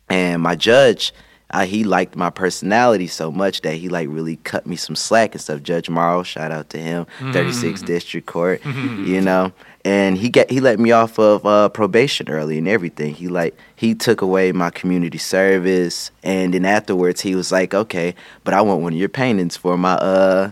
And 0.08 0.42
my 0.42 0.56
judge, 0.56 1.12
uh, 1.54 1.64
he 1.64 1.84
liked 1.84 2.16
my 2.16 2.30
personality 2.30 3.06
so 3.06 3.30
much 3.30 3.60
that 3.60 3.74
he 3.74 3.88
like 3.88 4.08
really 4.10 4.36
cut 4.38 4.66
me 4.66 4.74
some 4.74 4.96
slack 4.96 5.32
and 5.34 5.40
stuff. 5.40 5.62
Judge 5.62 5.88
Morrow, 5.88 6.24
shout 6.24 6.50
out 6.50 6.68
to 6.70 6.78
him, 6.78 7.06
36 7.32 7.80
District 7.82 8.26
Court, 8.26 8.60
you 8.96 9.20
know. 9.20 9.52
And 9.84 10.16
he 10.18 10.30
get 10.30 10.50
he 10.50 10.60
let 10.60 10.80
me 10.80 10.90
off 10.90 11.18
of 11.18 11.46
uh, 11.46 11.68
probation 11.68 12.28
early 12.28 12.58
and 12.58 12.66
everything. 12.66 13.14
He 13.14 13.28
like 13.28 13.56
he 13.76 13.94
took 13.94 14.20
away 14.20 14.50
my 14.50 14.70
community 14.70 15.18
service, 15.18 16.10
and 16.24 16.54
then 16.54 16.64
afterwards 16.64 17.20
he 17.20 17.34
was 17.36 17.52
like, 17.52 17.72
"Okay, 17.74 18.14
but 18.42 18.52
I 18.54 18.60
want 18.62 18.80
one 18.80 18.94
of 18.94 18.98
your 18.98 19.08
paintings 19.10 19.56
for 19.56 19.76
my 19.76 19.92
uh 19.92 20.50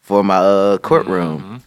for 0.00 0.22
my 0.24 0.36
uh 0.36 0.78
courtroom." 0.78 1.62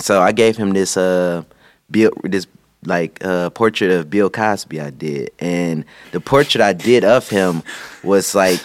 So 0.00 0.20
I 0.20 0.32
gave 0.32 0.56
him 0.56 0.72
this 0.72 0.96
uh 0.96 1.44
Bill 1.90 2.10
this 2.24 2.46
like 2.86 3.22
uh 3.24 3.50
portrait 3.50 3.90
of 3.90 4.08
Bill 4.10 4.30
Cosby 4.30 4.80
I 4.80 4.90
did. 4.90 5.30
And 5.38 5.84
the 6.12 6.20
portrait 6.20 6.62
I 6.62 6.72
did 6.72 7.04
of 7.04 7.28
him 7.28 7.62
was 8.02 8.34
like 8.34 8.60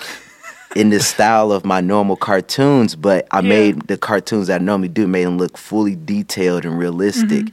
in 0.76 0.90
the 0.90 1.00
style 1.00 1.52
of 1.52 1.64
my 1.66 1.80
normal 1.82 2.16
cartoons, 2.18 2.96
but 2.96 3.28
I 3.32 3.40
Yeah. 3.40 3.48
made 3.50 3.82
the 3.88 3.98
cartoons 3.98 4.48
that 4.48 4.62
I 4.62 4.64
normally 4.64 4.90
do 4.90 5.08
made 5.08 5.26
them 5.26 5.38
look 5.38 5.58
fully 5.58 5.96
detailed 5.96 6.66
and 6.66 6.78
realistic. 6.78 7.48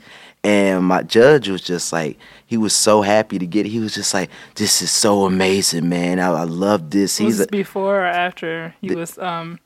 And 0.44 0.84
my 0.84 1.04
judge 1.04 1.48
was 1.48 1.62
just 1.62 1.92
like, 1.92 2.18
he 2.46 2.56
was 2.56 2.72
so 2.74 3.02
happy 3.02 3.38
to 3.38 3.46
get 3.46 3.64
it. 3.64 3.68
He 3.68 3.78
was 3.78 3.94
just 3.94 4.12
like, 4.12 4.28
this 4.56 4.82
is 4.82 4.90
so 4.90 5.24
amazing, 5.24 5.88
man. 5.88 6.18
I, 6.18 6.30
I 6.32 6.42
love 6.42 6.90
this. 6.90 7.20
Was 7.20 7.26
He's 7.28 7.38
this 7.38 7.46
a, 7.46 7.50
before 7.50 8.00
or 8.00 8.06
after 8.06 8.74
he 8.80 8.88
The- 8.88 8.96
was 8.96 9.18
um 9.18 9.60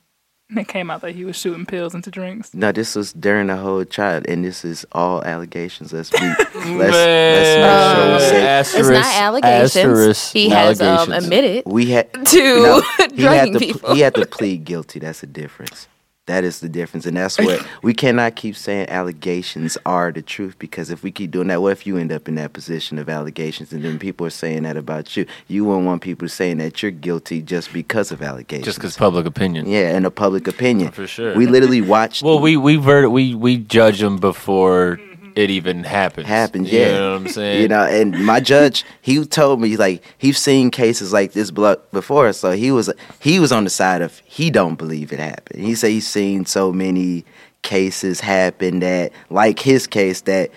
it 0.50 0.68
came 0.68 0.90
out 0.90 1.00
that 1.00 1.14
he 1.14 1.24
was 1.24 1.36
shooting 1.36 1.66
pills 1.66 1.94
into 1.94 2.10
drinks? 2.10 2.54
No, 2.54 2.70
this 2.72 2.94
was 2.94 3.12
during 3.12 3.48
the 3.48 3.56
whole 3.56 3.84
trial, 3.84 4.22
and 4.28 4.44
this 4.44 4.64
is 4.64 4.86
all 4.92 5.22
allegations. 5.24 5.92
Let's 5.92 6.10
be, 6.10 6.18
let's, 6.54 6.54
let's 6.54 7.56
make 7.58 7.96
sure 7.96 8.12
we 8.14 8.20
say 8.20 8.78
It's 8.80 8.88
not 8.88 9.14
allegations. 9.22 9.76
asterisk 9.76 10.32
he 10.32 10.48
has 10.50 10.80
um, 10.80 11.10
admitted 11.12 11.64
we 11.66 11.86
had 11.86 12.12
to 12.12 12.22
no, 12.62 12.80
he 12.80 13.02
had 13.02 13.16
drugging 13.16 13.52
to 13.54 13.58
people. 13.58 13.94
he 13.94 14.00
had 14.00 14.14
to 14.14 14.26
plead 14.26 14.64
guilty. 14.64 15.00
That's 15.00 15.20
the 15.20 15.26
difference. 15.26 15.88
That 16.26 16.42
is 16.42 16.58
the 16.58 16.68
difference, 16.68 17.06
and 17.06 17.16
that's 17.16 17.38
what 17.38 17.64
we 17.82 17.94
cannot 17.94 18.34
keep 18.34 18.56
saying. 18.56 18.88
Allegations 18.88 19.78
are 19.86 20.10
the 20.10 20.22
truth 20.22 20.58
because 20.58 20.90
if 20.90 21.04
we 21.04 21.12
keep 21.12 21.30
doing 21.30 21.46
that, 21.48 21.62
what 21.62 21.70
if 21.70 21.86
you 21.86 21.96
end 21.98 22.10
up 22.10 22.26
in 22.26 22.34
that 22.34 22.52
position 22.52 22.98
of 22.98 23.08
allegations, 23.08 23.72
and 23.72 23.84
then 23.84 23.96
people 24.00 24.26
are 24.26 24.30
saying 24.30 24.64
that 24.64 24.76
about 24.76 25.16
you? 25.16 25.24
You 25.46 25.64
wouldn't 25.64 25.86
want 25.86 26.02
people 26.02 26.28
saying 26.28 26.58
that 26.58 26.82
you're 26.82 26.90
guilty 26.90 27.42
just 27.42 27.72
because 27.72 28.10
of 28.10 28.22
allegations. 28.22 28.64
Just 28.64 28.78
because 28.78 28.96
public 28.96 29.24
opinion. 29.24 29.66
yeah, 29.68 29.94
and 29.94 30.04
a 30.04 30.10
public 30.10 30.48
opinion. 30.48 30.90
For 30.90 31.06
sure. 31.06 31.36
We 31.36 31.46
literally 31.46 31.80
watched. 31.80 32.24
Well, 32.24 32.40
we 32.40 32.56
we 32.56 32.74
ver- 32.74 33.08
we 33.08 33.36
we 33.36 33.58
judge 33.58 34.00
them 34.00 34.16
before 34.18 34.98
it 35.36 35.50
even 35.50 35.84
happens. 35.84 36.26
happens. 36.26 36.72
You 36.72 36.80
Yeah, 36.80 36.92
know 36.98 37.12
what 37.12 37.20
I'm 37.20 37.28
saying? 37.40 37.62
You 37.62 37.68
know, 37.68 37.84
and 37.84 38.24
my 38.24 38.40
judge, 38.40 38.84
he 39.02 39.24
told 39.24 39.60
me 39.60 39.76
like 39.76 40.02
he's 40.18 40.38
seen 40.38 40.70
cases 40.70 41.12
like 41.12 41.32
this 41.32 41.50
before, 41.52 42.32
so 42.32 42.52
he 42.52 42.72
was 42.72 42.90
he 43.20 43.38
was 43.38 43.52
on 43.52 43.64
the 43.64 43.70
side 43.70 44.02
of 44.02 44.18
he 44.24 44.50
don't 44.50 44.76
believe 44.76 45.12
it 45.12 45.20
happened. 45.20 45.62
He 45.62 45.74
said 45.76 45.90
he's 45.90 46.06
seen 46.08 46.46
so 46.46 46.72
many 46.72 47.24
cases 47.62 48.20
happen 48.20 48.80
that 48.80 49.12
like 49.30 49.60
his 49.60 49.86
case 49.86 50.22
that. 50.22 50.50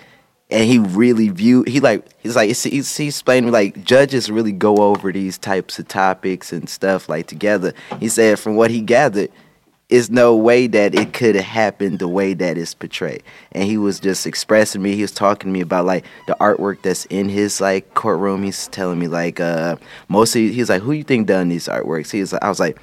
And 0.52 0.64
he 0.64 0.80
really 0.80 1.28
viewed. 1.28 1.68
He 1.68 1.78
like 1.78 2.04
he's 2.18 2.34
like 2.34 2.48
he's, 2.48 2.64
he's, 2.64 2.96
he 2.96 3.06
explained 3.06 3.52
like 3.52 3.84
judges 3.84 4.28
really 4.32 4.50
go 4.50 4.78
over 4.78 5.12
these 5.12 5.38
types 5.38 5.78
of 5.78 5.86
topics 5.86 6.52
and 6.52 6.68
stuff 6.68 7.08
like 7.08 7.28
together. 7.28 7.72
He 8.00 8.08
said 8.08 8.36
from 8.40 8.56
what 8.56 8.72
he 8.72 8.80
gathered, 8.80 9.30
is 9.90 10.08
no 10.08 10.36
way 10.36 10.68
that 10.68 10.94
it 10.94 11.12
could 11.12 11.34
have 11.34 11.44
happened 11.44 11.98
the 11.98 12.08
way 12.08 12.32
that 12.32 12.56
it's 12.56 12.74
portrayed. 12.74 13.22
And 13.52 13.64
he 13.64 13.76
was 13.76 13.98
just 13.98 14.26
expressing 14.26 14.80
me. 14.80 14.94
He 14.94 15.02
was 15.02 15.12
talking 15.12 15.48
to 15.48 15.52
me 15.52 15.60
about 15.60 15.84
like 15.84 16.04
the 16.26 16.36
artwork 16.40 16.82
that's 16.82 17.06
in 17.06 17.28
his 17.28 17.60
like 17.60 17.94
courtroom. 17.94 18.44
He's 18.44 18.68
telling 18.68 19.00
me 19.00 19.08
like 19.08 19.40
uh 19.40 19.76
mostly 20.08 20.52
he's 20.52 20.70
like, 20.70 20.82
who 20.82 20.92
you 20.92 21.02
think 21.02 21.26
done 21.26 21.48
these 21.48 21.66
artworks? 21.66 22.12
He 22.12 22.20
was 22.20 22.32
I 22.34 22.48
was 22.48 22.60
like 22.60 22.78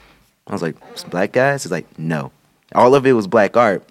I 0.48 0.54
was 0.54 0.62
like 0.62 0.76
"Some 0.96 1.10
black 1.10 1.32
guys. 1.32 1.64
He's 1.64 1.72
like 1.72 1.98
no, 1.98 2.32
all 2.76 2.94
of 2.94 3.06
it 3.06 3.14
was 3.14 3.28
black 3.28 3.56
art, 3.56 3.84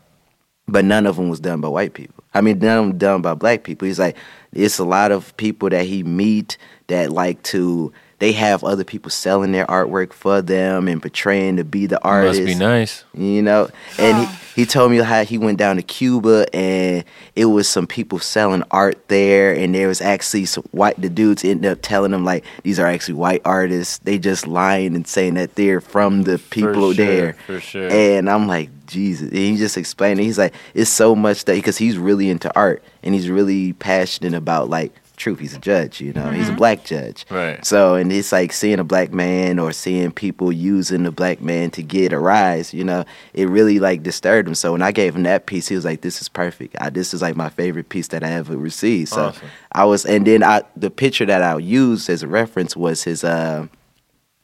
but 0.68 0.84
none 0.84 1.06
of 1.06 1.16
them 1.16 1.28
was 1.28 1.40
done 1.40 1.60
by 1.60 1.68
white 1.68 1.94
people. 1.94 2.22
I 2.34 2.42
mean, 2.42 2.58
none 2.58 2.78
of 2.78 2.84
them 2.86 2.98
done 2.98 3.22
by 3.22 3.34
black 3.34 3.62
people. 3.62 3.86
He's 3.86 3.98
like, 3.98 4.16
it's 4.52 4.78
a 4.78 4.84
lot 4.84 5.10
of 5.10 5.34
people 5.38 5.70
that 5.70 5.86
he 5.86 6.02
meet 6.02 6.58
that 6.88 7.10
like 7.10 7.42
to. 7.44 7.92
They 8.18 8.32
have 8.32 8.64
other 8.64 8.84
people 8.84 9.10
selling 9.10 9.52
their 9.52 9.66
artwork 9.66 10.12
for 10.12 10.40
them 10.40 10.88
and 10.88 11.02
portraying 11.02 11.56
to 11.56 11.64
be 11.64 11.86
the 11.86 12.02
artist 12.02 12.40
Must 12.40 12.54
be 12.54 12.58
nice. 12.58 13.04
you 13.14 13.42
know 13.42 13.68
and 13.98 14.26
he, 14.26 14.62
he 14.62 14.66
told 14.66 14.90
me 14.90 14.98
how 14.98 15.24
he 15.24 15.36
went 15.36 15.58
down 15.58 15.76
to 15.76 15.82
cuba 15.82 16.46
and 16.54 17.04
it 17.34 17.44
was 17.46 17.68
some 17.68 17.86
people 17.86 18.18
selling 18.18 18.62
art 18.70 19.08
there 19.08 19.54
and 19.54 19.74
there 19.74 19.88
was 19.88 20.00
actually 20.00 20.46
some 20.46 20.64
white 20.70 21.00
the 21.00 21.10
dudes 21.10 21.44
ended 21.44 21.70
up 21.70 21.78
telling 21.82 22.10
them 22.10 22.24
like 22.24 22.44
these 22.62 22.78
are 22.80 22.86
actually 22.86 23.14
white 23.14 23.42
artists 23.44 23.98
they 23.98 24.18
just 24.18 24.46
lying 24.46 24.94
and 24.94 25.06
saying 25.06 25.34
that 25.34 25.54
they're 25.56 25.80
from 25.80 26.22
the 26.22 26.38
people 26.50 26.94
sure, 26.94 27.06
there 27.06 27.32
for 27.46 27.60
sure. 27.60 27.90
and 27.90 28.30
i'm 28.30 28.46
like 28.46 28.70
jesus 28.86 29.28
and 29.28 29.38
he 29.38 29.56
just 29.56 29.76
explained 29.76 30.18
it. 30.20 30.22
he's 30.22 30.38
like 30.38 30.54
it's 30.72 30.90
so 30.90 31.14
much 31.14 31.44
that 31.44 31.54
because 31.54 31.76
he's 31.76 31.98
really 31.98 32.30
into 32.30 32.54
art 32.56 32.82
and 33.02 33.14
he's 33.14 33.28
really 33.28 33.74
passionate 33.74 34.32
about 34.34 34.70
like 34.70 34.92
truth 35.16 35.38
he's 35.40 35.54
a 35.54 35.58
judge 35.58 36.00
you 36.00 36.12
know 36.12 36.30
he's 36.30 36.48
a 36.48 36.52
black 36.52 36.84
judge 36.84 37.24
Right. 37.30 37.64
so, 37.64 37.94
and 37.94 38.12
it's 38.12 38.32
like 38.32 38.52
seeing 38.52 38.78
a 38.78 38.84
black 38.84 39.12
man 39.12 39.58
or 39.58 39.72
seeing 39.72 40.12
people 40.12 40.52
using 40.52 41.02
the 41.02 41.10
black 41.10 41.40
man 41.40 41.70
to 41.72 41.82
get 41.82 42.12
a 42.12 42.18
rise, 42.18 42.72
you 42.72 42.84
know, 42.84 43.04
it 43.34 43.48
really 43.48 43.78
like 43.78 44.02
disturbed 44.02 44.46
him. 44.48 44.54
So 44.54 44.72
when 44.72 44.82
I 44.82 44.92
gave 44.92 45.16
him 45.16 45.22
that 45.24 45.46
piece, 45.46 45.68
he 45.68 45.74
was 45.74 45.84
like, 45.84 46.02
"This 46.02 46.20
is 46.20 46.28
perfect. 46.28 46.76
I, 46.80 46.90
this 46.90 47.12
is 47.14 47.22
like 47.22 47.34
my 47.36 47.48
favorite 47.48 47.88
piece 47.88 48.08
that 48.08 48.22
I 48.22 48.30
ever 48.32 48.56
received." 48.56 49.08
So 49.10 49.26
Awesome. 49.26 49.48
I 49.72 49.84
was, 49.84 50.04
and 50.06 50.26
then 50.26 50.42
I 50.42 50.62
the 50.76 50.90
picture 50.90 51.26
that 51.26 51.42
I 51.42 51.56
used 51.58 52.08
as 52.10 52.22
a 52.22 52.28
reference 52.28 52.76
was 52.76 53.02
his 53.04 53.24
uh 53.24 53.66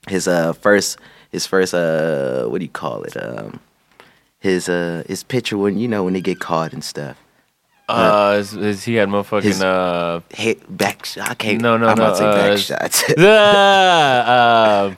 his 0.09 0.27
uh 0.27 0.53
first 0.55 0.99
his 1.31 1.47
first 1.47 1.74
uh 1.74 2.47
what 2.47 2.59
do 2.59 2.65
you 2.65 2.70
call 2.70 3.05
it 3.05 3.16
um 3.16 3.61
his 4.40 4.69
uh 4.69 5.05
his 5.07 5.23
picture 5.23 5.57
when 5.57 5.78
you 5.78 5.86
know 5.89 6.05
when 6.05 6.15
they 6.15 6.20
get 6.20 6.40
caught 6.40 6.73
and 6.73 6.82
stuff. 6.82 7.16
Uh, 7.93 8.36
is, 8.39 8.55
is 8.55 8.85
he 8.85 8.94
had 8.94 9.09
motherfucking 9.09 9.43
His- 9.43 9.62
uh, 9.62 10.20
Hit 10.31 10.77
back. 10.77 11.05
sh- 11.05 11.19
I 11.19 11.35
can't. 11.35 11.60
No, 11.60 11.77
no, 11.77 11.86
I'm 11.89 11.93
about 11.98 12.16
to 12.16 12.23
no, 12.23 12.32
say 12.32 12.43
uh, 12.43 12.55
back 12.55 12.59
shots. 12.59 13.10
uh, 13.19 14.94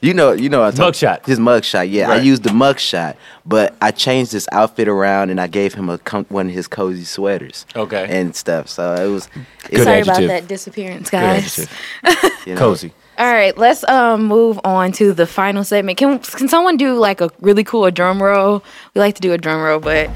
You 0.00 0.14
know, 0.14 0.30
you 0.32 0.48
know, 0.48 0.60
what 0.60 0.66
I'm 0.66 0.92
talking- 0.92 1.08
Mugshot. 1.08 1.26
His 1.26 1.40
mugshot, 1.40 1.90
yeah. 1.90 2.06
I 2.06 2.16
Right. 2.18 2.22
used 2.24 2.44
the 2.44 2.50
mugshot, 2.50 3.16
but 3.44 3.74
I 3.82 3.90
changed 3.90 4.30
his 4.30 4.46
outfit 4.52 4.86
around 4.86 5.30
and 5.30 5.40
I 5.40 5.48
gave 5.48 5.74
him 5.74 5.90
a 5.90 5.98
com- 5.98 6.26
one 6.28 6.46
of 6.48 6.54
his 6.54 6.68
cozy 6.68 7.02
sweaters. 7.04 7.66
Okay. 7.74 8.06
and 8.08 8.34
stuff. 8.36 8.68
So 8.68 8.94
it 8.94 9.08
was 9.08 9.28
Good 9.68 9.82
Sorry 9.82 10.00
adjective. 10.00 10.24
about 10.26 10.28
that 10.40 10.46
disappearance, 10.48 11.10
guys. 11.10 11.68
adjective. 12.04 12.32
you 12.46 12.54
know, 12.54 12.60
Cozy. 12.60 12.92
All 13.18 13.32
right, 13.32 13.58
let's 13.58 13.82
um 13.88 14.22
move 14.28 14.60
on 14.62 14.92
to 14.92 15.12
the 15.12 15.26
final 15.26 15.64
segment. 15.64 15.98
Can 15.98 16.20
can 16.20 16.46
someone 16.46 16.76
do 16.76 16.94
like 16.94 17.20
a 17.20 17.28
really 17.40 17.64
cool 17.64 17.90
drum 17.90 18.22
roll? 18.22 18.62
We 18.94 19.00
like 19.00 19.16
to 19.16 19.20
do 19.20 19.32
a 19.32 19.38
drum 19.38 19.60
roll, 19.60 19.80
but 19.80 20.08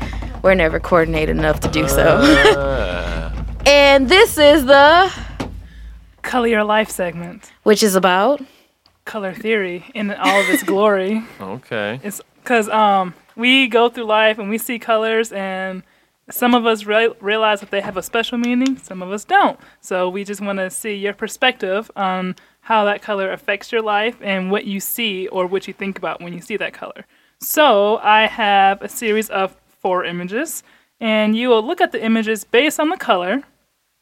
we're 0.42 0.54
never 0.54 0.80
coordinated 0.80 1.36
enough 1.36 1.60
to 1.60 1.68
do 1.68 1.88
so. 1.88 2.02
Uh, 2.02 3.44
and 3.66 4.08
this 4.08 4.38
is 4.38 4.64
the 4.66 5.12
Color 6.22 6.48
Your 6.48 6.64
Life 6.64 6.90
segment. 6.90 7.50
which 7.62 7.82
is 7.82 7.94
about 7.94 8.40
Color 9.04 9.34
theory 9.34 9.84
in 9.94 10.10
all 10.12 10.40
of 10.40 10.48
its 10.48 10.62
glory. 10.62 11.22
okay. 11.40 12.00
It's 12.02 12.20
because 12.42 12.68
um, 12.68 13.14
we 13.36 13.66
go 13.68 13.88
through 13.88 14.04
life 14.04 14.38
and 14.38 14.48
we 14.48 14.58
see 14.58 14.78
colors, 14.78 15.32
and 15.32 15.82
some 16.30 16.54
of 16.54 16.66
us 16.66 16.84
re- 16.84 17.12
realize 17.20 17.60
that 17.60 17.70
they 17.70 17.80
have 17.80 17.96
a 17.96 18.02
special 18.02 18.38
meaning, 18.38 18.76
some 18.78 19.02
of 19.02 19.10
us 19.10 19.24
don't. 19.24 19.58
So 19.80 20.08
we 20.08 20.24
just 20.24 20.40
want 20.40 20.58
to 20.58 20.70
see 20.70 20.94
your 20.94 21.14
perspective 21.14 21.90
on 21.96 22.36
how 22.60 22.84
that 22.84 23.02
color 23.02 23.32
affects 23.32 23.72
your 23.72 23.82
life 23.82 24.16
and 24.20 24.50
what 24.50 24.64
you 24.64 24.78
see 24.78 25.26
or 25.28 25.46
what 25.46 25.66
you 25.66 25.74
think 25.74 25.98
about 25.98 26.20
when 26.20 26.32
you 26.32 26.40
see 26.40 26.56
that 26.56 26.72
color. 26.72 27.04
So 27.40 27.98
I 27.98 28.28
have 28.28 28.80
a 28.82 28.88
series 28.88 29.28
of 29.30 29.56
four 29.82 30.04
images, 30.04 30.62
and 31.00 31.36
you 31.36 31.48
will 31.48 31.66
look 31.66 31.80
at 31.80 31.92
the 31.92 32.02
images 32.02 32.44
based 32.44 32.80
on 32.80 32.88
the 32.88 32.96
color. 32.96 33.42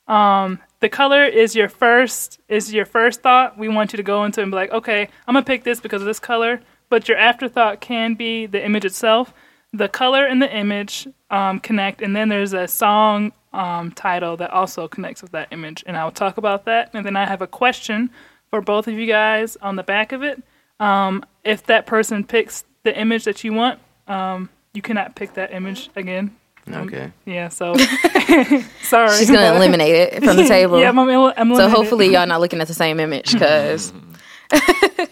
Um, 0.07 0.59
the 0.81 0.89
color 0.89 1.24
is 1.24 1.55
your 1.55 1.69
first 1.69 2.40
is 2.48 2.73
your 2.73 2.85
first 2.85 3.23
thought. 3.23 3.59
We 3.59 3.69
want 3.69 3.93
you 3.93 3.97
to 3.97 4.02
go 4.02 4.24
into 4.24 4.43
and 4.43 4.51
be 4.51 4.57
like, 4.57 4.70
okay, 4.70 5.09
I'm 5.27 5.35
gonna 5.35 5.44
pick 5.44 5.65
this 5.65 5.81
because 5.81 6.02
of 6.02 6.07
this 6.07 6.20
color. 6.20 6.61
But 6.89 7.09
your 7.09 7.19
afterthought 7.19 7.81
can 7.81 8.15
be 8.15 8.47
the 8.47 8.65
image 8.65 8.85
itself. 8.85 9.32
The 9.73 9.89
color 9.89 10.27
and 10.27 10.43
the 10.43 10.55
image 10.55 11.07
um, 11.31 11.61
connect, 11.61 12.02
and 12.02 12.15
then 12.15 12.28
there's 12.28 12.52
a 12.52 12.66
song 12.66 13.32
um, 13.52 13.93
title 13.93 14.36
that 14.39 14.51
also 14.51 14.89
connects 14.89 15.23
with 15.23 15.31
that 15.32 15.48
image, 15.52 15.85
and 15.86 15.97
I'll 15.97 16.11
talk 16.11 16.36
about 16.36 16.65
that. 16.65 16.90
And 16.93 17.07
then 17.07 17.16
I 17.16 17.27
have 17.27 17.43
a 17.43 17.47
question 17.47 18.11
for 18.51 18.61
both 18.61 18.89
of 18.89 18.94
you 18.94 19.07
guys 19.07 19.57
on 19.57 19.77
the 19.77 19.85
back 19.85 20.11
of 20.11 20.24
it. 20.24 20.43
Um, 20.81 21.24
if 21.44 21.65
that 21.66 21.86
person 21.86 22.24
picks 22.24 22.65
the 22.82 22.98
image 22.98 23.24
that 23.24 23.44
you 23.44 23.52
want, 23.52 23.78
um, 24.09 24.48
you 24.75 24.83
cannot 24.83 25.15
pick 25.17 25.35
that 25.35 25.53
image 25.53 25.91
again. 25.97 26.37
okay. 26.73 27.13
Yeah, 27.25 27.49
so 27.49 27.75
sorry. 28.83 29.17
she's 29.19 29.31
gonna 29.31 29.55
eliminate 29.57 29.95
it 29.95 30.25
from 30.25 30.37
the 30.37 30.47
table. 30.47 30.81
yeah, 30.81 30.89
I'm, 30.89 30.99
I'm 30.99 31.55
so 31.55 31.69
hopefully 31.69 32.13
y'all 32.13 32.27
not 32.27 32.41
looking 32.41 32.61
at 32.61 32.69
the 32.69 32.75
same 32.75 33.01
image 33.01 33.33
because 33.33 33.93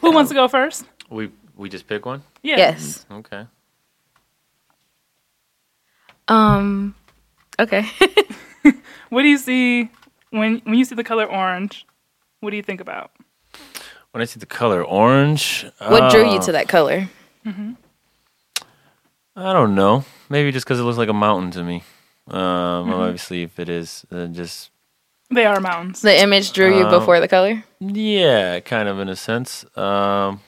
Who 0.00 0.10
wants 0.12 0.30
to 0.30 0.34
go 0.34 0.48
first? 0.48 0.84
We 1.10 1.30
we 1.56 1.68
just 1.68 1.86
pick 1.86 2.04
one. 2.06 2.22
Yeah. 2.42 2.56
yes. 2.56 3.06
Okay. 3.10 3.46
Um. 6.28 6.94
Okay. 7.58 7.86
What 9.10 9.22
do 9.22 9.28
you 9.28 9.38
see 9.38 9.90
when 10.30 10.60
when 10.64 10.74
you 10.74 10.84
see 10.84 10.94
the 10.94 11.04
color 11.04 11.24
orange? 11.24 11.86
What 12.40 12.50
do 12.50 12.56
you 12.56 12.62
think 12.62 12.80
about? 12.80 13.10
When 14.12 14.20
I 14.22 14.24
see 14.26 14.38
the 14.38 14.46
color 14.46 14.84
orange, 14.84 15.66
What 15.78 16.10
drew 16.10 16.24
you 16.30 16.38
uh, 16.38 16.42
to 16.42 16.52
that 16.52 16.68
color? 16.68 17.08
I 19.38 19.52
don't 19.52 19.74
know. 19.74 20.04
Maybe 20.28 20.50
just 20.50 20.66
because 20.66 20.80
it 20.80 20.82
looks 20.82 20.98
like 20.98 21.08
a 21.08 21.12
mountain 21.14 21.50
to 21.52 21.62
me. 21.62 21.82
Um, 22.28 22.38
Mm-hmm. 22.38 22.92
Obviously, 22.92 23.42
if 23.42 23.58
it 23.58 23.68
is, 23.68 24.04
uh, 24.12 24.26
just 24.26 24.70
They 25.30 25.46
are 25.46 25.60
mountains. 25.60 26.00
The 26.02 26.20
image 26.20 26.52
drew 26.52 26.76
you 26.76 26.84
Uh, 26.86 26.98
before 26.98 27.20
the 27.20 27.28
color. 27.28 27.62
yeah, 27.80 28.60
kind 28.60 28.88
of 28.88 28.98
in 28.98 29.08
a 29.08 29.16
sense. 29.16 29.64
Um, 29.76 30.40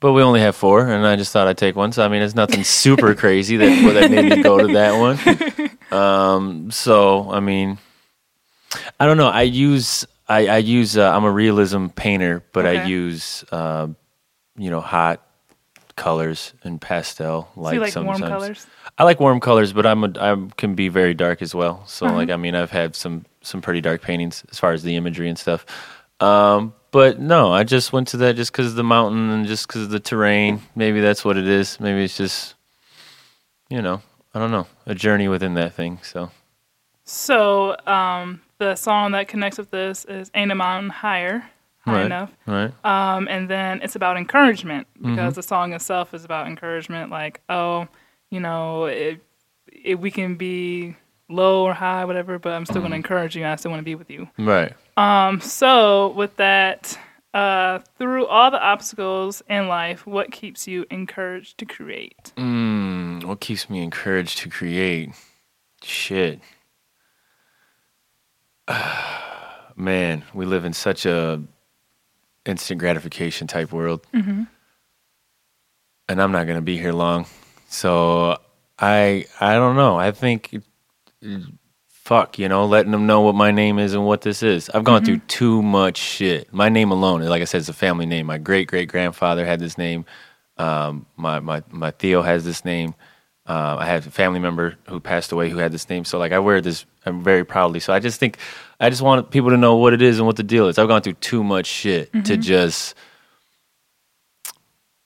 but 0.00 0.12
we 0.12 0.22
only 0.22 0.40
have 0.40 0.54
four, 0.56 0.88
and 0.88 1.06
I 1.06 1.16
just 1.16 1.32
thought 1.32 1.48
I'd 1.48 1.58
take 1.58 1.76
one. 1.76 1.92
So 1.92 2.04
I 2.04 2.08
mean, 2.08 2.22
it's 2.22 2.34
nothing 2.34 2.64
super 2.82 3.14
crazy 3.14 3.56
that 3.58 3.84
well, 3.84 3.94
that 3.94 4.10
made 4.10 4.30
me 4.36 4.42
go 4.42 4.58
to 4.58 4.72
that 4.74 4.98
one. 4.98 5.18
Um, 5.96 6.70
so 6.70 7.30
I 7.30 7.40
mean, 7.40 7.78
I 9.00 9.06
don't 9.06 9.16
know. 9.18 9.28
I 9.28 9.42
use 9.42 10.06
I, 10.28 10.46
I 10.48 10.56
use 10.58 10.96
uh, 10.96 11.10
I'm 11.10 11.24
a 11.24 11.30
realism 11.30 11.86
painter, 11.88 12.42
but 12.52 12.64
I 12.66 12.84
use 12.84 13.44
uh, 13.52 13.88
you 14.56 14.70
know 14.70 14.80
hot 14.80 15.22
colors 15.98 16.54
and 16.64 16.80
pastel 16.80 17.48
So 17.54 17.60
like 17.60 17.74
you 17.74 17.80
like 17.80 17.92
sometimes. 17.92 18.20
warm 18.20 18.30
colors? 18.30 18.66
I 18.96 19.04
like 19.04 19.20
warm 19.20 19.40
colors, 19.40 19.72
but 19.72 19.84
I'm 19.86 20.04
a, 20.04 20.12
I 20.18 20.36
can 20.56 20.74
be 20.74 20.88
very 20.88 21.14
dark 21.14 21.42
as 21.42 21.54
well. 21.54 21.82
So 21.86 22.06
Uh-huh. 22.06 22.16
like 22.16 22.30
I 22.30 22.36
mean 22.36 22.54
I've 22.54 22.70
had 22.70 22.96
some 22.96 23.24
some 23.42 23.60
pretty 23.60 23.80
dark 23.80 24.00
paintings 24.02 24.44
as 24.50 24.58
far 24.58 24.72
as 24.72 24.82
the 24.82 24.96
imagery 24.96 25.28
and 25.28 25.38
stuff. 25.38 25.66
Um, 26.20 26.72
but 26.90 27.20
no, 27.20 27.52
I 27.52 27.64
just 27.64 27.92
went 27.92 28.08
to 28.08 28.16
that 28.18 28.36
just 28.36 28.50
because 28.52 28.68
of 28.68 28.74
the 28.76 28.82
mountain 28.84 29.30
and 29.30 29.46
just 29.46 29.66
because 29.68 29.82
of 29.82 29.90
the 29.90 30.00
terrain. 30.00 30.62
Maybe 30.74 31.00
that's 31.00 31.24
what 31.24 31.36
it 31.36 31.46
is. 31.46 31.78
Maybe 31.80 32.02
it's 32.04 32.16
just 32.16 32.54
you 33.68 33.82
know 33.82 34.00
I 34.34 34.38
don't 34.38 34.50
know 34.50 34.66
a 34.86 34.94
journey 34.94 35.28
within 35.28 35.54
that 35.54 35.74
thing. 35.74 35.98
So 36.02 36.30
So 37.04 37.76
um, 37.86 38.40
the 38.58 38.74
song 38.74 39.12
that 39.12 39.28
connects 39.28 39.58
with 39.58 39.70
this 39.70 40.04
is 40.06 40.30
"Ain't 40.34 40.50
a 40.52 40.54
Mountain 40.54 40.90
Higher." 40.90 41.50
Right, 41.92 42.06
enough. 42.06 42.30
right. 42.46 42.72
Um, 42.84 43.28
and 43.28 43.48
then 43.48 43.80
it's 43.82 43.96
about 43.96 44.16
encouragement 44.16 44.86
Mm-hmm. 44.98 45.14
because 45.14 45.34
the 45.34 45.42
song 45.42 45.72
itself 45.72 46.14
is 46.14 46.24
about 46.24 46.46
encouragement. 46.46 47.10
Like, 47.10 47.40
oh, 47.48 47.88
you 48.30 48.40
know, 48.40 48.86
if, 48.86 49.18
if 49.72 49.98
we 50.00 50.10
can 50.10 50.34
be 50.36 50.96
low 51.28 51.64
or 51.64 51.74
high, 51.74 52.04
whatever, 52.04 52.38
but 52.38 52.52
I'm 52.52 52.64
still 52.64 52.76
Mm-hmm. 52.76 52.82
going 52.82 52.90
to 52.92 52.96
encourage 52.96 53.36
you. 53.36 53.42
and 53.42 53.52
I 53.52 53.56
still 53.56 53.70
want 53.70 53.80
to 53.80 53.84
be 53.84 53.94
with 53.94 54.10
you. 54.10 54.28
Right. 54.38 54.72
Um, 54.96 55.40
so 55.40 56.08
with 56.10 56.36
that, 56.36 56.98
uh, 57.34 57.80
through 57.98 58.26
all 58.26 58.50
the 58.50 58.60
obstacles 58.60 59.42
in 59.48 59.68
life, 59.68 60.06
what 60.06 60.32
keeps 60.32 60.66
you 60.66 60.86
encouraged 60.90 61.58
to 61.58 61.66
create? 61.66 62.32
Mm, 62.36 63.24
what 63.24 63.40
keeps 63.40 63.68
me 63.70 63.82
encouraged 63.82 64.38
to 64.38 64.48
create? 64.48 65.10
Shit. 65.82 66.40
Man, 69.76 70.24
we 70.34 70.44
live 70.44 70.64
in 70.64 70.72
such 70.72 71.06
a 71.06 71.40
instant 72.48 72.80
gratification 72.80 73.46
type 73.46 73.72
world. 73.72 74.06
And 76.08 76.20
I'm 76.22 76.32
not 76.32 76.46
going 76.46 76.56
to 76.58 76.62
be 76.62 76.78
here 76.78 76.92
long. 76.92 77.26
So 77.68 78.38
I 78.78 79.26
I 79.40 79.54
don't 79.54 79.76
know. 79.76 79.96
I 79.98 80.10
think 80.10 80.62
fuck, 81.88 82.38
you 82.38 82.48
know, 82.48 82.64
letting 82.64 82.92
them 82.92 83.06
know 83.06 83.20
what 83.20 83.34
my 83.34 83.50
name 83.50 83.78
is 83.78 83.92
and 83.92 84.06
what 84.06 84.22
this 84.22 84.42
is. 84.42 84.70
I've 84.70 84.84
gone 84.84 85.04
through 85.04 85.18
too 85.28 85.62
much 85.62 85.98
shit. 85.98 86.50
My 86.52 86.70
name 86.70 86.90
alone, 86.90 87.20
like 87.22 87.42
I 87.42 87.44
said, 87.44 87.58
it's 87.58 87.68
a 87.68 87.74
family 87.74 88.06
name. 88.06 88.24
My 88.26 88.38
great 88.38 88.66
great 88.68 88.88
grandfather 88.88 89.44
had 89.44 89.60
this 89.60 89.76
name. 89.76 90.06
Um, 90.56 91.04
my 91.16 91.40
my 91.40 91.62
my 91.70 91.90
Theo 91.90 92.22
has 92.22 92.44
this 92.46 92.64
name. 92.64 92.94
Uh, 93.48 93.76
I 93.78 93.86
have 93.86 94.06
a 94.06 94.10
family 94.10 94.38
member 94.40 94.76
who 94.88 95.00
passed 95.00 95.32
away 95.32 95.48
who 95.48 95.56
had 95.56 95.72
this 95.72 95.88
name. 95.88 96.04
So 96.04 96.18
like 96.18 96.32
I 96.32 96.38
wear 96.38 96.60
this 96.60 96.84
I'm 97.06 97.22
very 97.24 97.44
proudly. 97.44 97.80
So 97.80 97.92
I 97.94 97.98
just 97.98 98.20
think 98.20 98.36
I 98.78 98.90
just 98.90 99.00
want 99.00 99.30
people 99.30 99.50
to 99.50 99.56
know 99.56 99.76
what 99.76 99.94
it 99.94 100.02
is 100.02 100.18
and 100.18 100.26
what 100.26 100.36
the 100.36 100.42
deal 100.42 100.68
is. 100.68 100.78
I've 100.78 100.88
gone 100.88 101.00
through 101.02 101.14
too 101.14 101.42
much 101.42 101.66
shit 101.66 102.12
to 102.24 102.36
just 102.36 102.94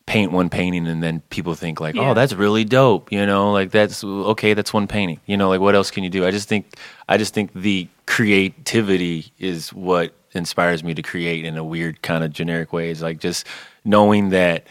paint 0.07 0.33
one 0.33 0.51
painting 0.51 0.89
and 0.89 1.03
then 1.03 1.21
people 1.31 1.55
think 1.55 1.81
like, 1.81 1.95
Yeah. 1.95 2.11
oh, 2.11 2.15
that's 2.15 2.33
really 2.33 2.65
dope. 2.65 3.13
You 3.13 3.25
know, 3.25 3.53
like 3.53 3.71
that's 3.71 4.03
okay. 4.03 4.53
That's 4.55 4.73
one 4.73 4.89
painting. 4.89 5.21
You 5.27 5.37
know, 5.37 5.49
like 5.49 5.61
what 5.61 5.75
else 5.75 5.91
can 5.91 6.03
you 6.05 6.11
do? 6.11 6.27
I 6.27 6.31
just 6.33 6.49
think, 6.49 6.75
I 7.09 7.17
just 7.19 7.33
think 7.35 7.53
the 7.55 7.89
creativity 8.07 9.33
is 9.39 9.73
what 9.73 10.13
inspires 10.33 10.83
me 10.83 10.95
to 10.95 11.03
create 11.03 11.45
in 11.45 11.57
a 11.57 11.65
weird 11.65 12.03
kind 12.03 12.25
of 12.25 12.33
generic 12.33 12.73
way. 12.73 12.91
Is 12.91 13.03
like 13.03 13.21
just 13.21 13.47
knowing 13.85 14.31
that 14.31 14.67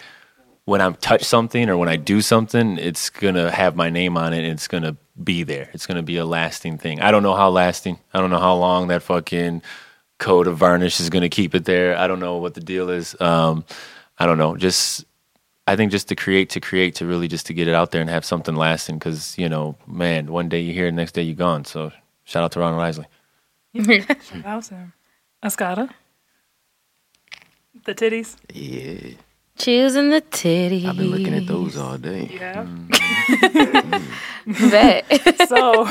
when 0.66 0.82
I 0.82 0.92
touch 0.92 1.24
something 1.24 1.70
or 1.70 1.78
when 1.78 1.90
I 1.90 1.96
do 1.96 2.22
something, 2.22 2.78
it's 2.78 3.10
gonna 3.10 3.52
have 3.52 3.76
my 3.76 3.90
name 3.90 4.18
on 4.18 4.34
it 4.34 4.44
and 4.44 4.54
it's 4.54 4.68
gonna 4.68 4.96
be 5.22 5.44
there. 5.44 5.70
It's 5.74 5.86
gonna 5.86 6.04
be 6.04 6.18
a 6.18 6.26
lasting 6.26 6.78
thing. 6.78 7.02
I 7.02 7.12
don't 7.12 7.24
know 7.24 7.36
how 7.36 7.50
lasting. 7.50 8.00
I 8.14 8.20
don't 8.20 8.30
know 8.30 8.40
how 8.40 8.56
long 8.56 8.88
that 8.88 9.04
fucking 9.04 9.62
coat 10.20 10.48
of 10.48 10.58
varnish 10.58 11.00
is 11.00 11.10
gonna 11.10 11.30
keep 11.30 11.56
it 11.56 11.66
there. 11.66 11.98
I 11.98 12.08
don't 12.08 12.20
know 12.20 12.38
what 12.38 12.54
the 12.54 12.62
deal 12.62 12.90
is. 12.90 13.20
Um, 13.20 13.66
I 14.18 14.26
don't 14.26 14.38
know. 14.38 14.56
Just 14.56 15.06
I 15.68 15.76
think 15.76 15.92
just 15.92 16.10
to 16.10 16.16
create, 16.16 16.50
to 16.52 16.60
create, 16.60 16.96
to 16.96 17.06
really 17.06 17.28
just 17.28 17.46
to 17.48 17.54
get 17.54 17.68
it 17.68 17.74
out 17.74 17.92
there 17.92 18.02
and 18.02 18.10
have 18.10 18.26
something 18.26 18.56
lasting. 18.56 19.00
Because 19.00 19.38
you 19.38 19.50
know, 19.50 19.76
man, 19.88 20.32
one 20.32 20.48
day 20.50 20.62
you're 20.62 20.74
here, 20.74 20.92
next 20.92 21.14
day 21.14 21.24
you're 21.24 21.36
gone. 21.36 21.66
So 21.66 21.92
shout 22.24 22.44
out 22.44 22.52
to 22.54 22.60
Ronald 22.60 22.84
Isley. 22.84 23.08
Shout 23.76 24.20
out 24.46 24.64
to 24.64 24.76
him. 24.76 24.94
Escada? 25.44 25.90
The 27.84 27.96
titties? 27.96 28.36
Yeah, 28.54 29.16
Choosing 29.58 30.10
the 30.10 30.22
titty. 30.22 30.88
I've 30.88 30.98
been 30.98 31.12
looking 31.12 31.34
at 31.36 31.46
those 31.48 31.78
all 31.78 31.98
day. 31.98 32.30
Yeah. 32.34 32.66
Bet. 34.48 35.06
So, 35.48 35.88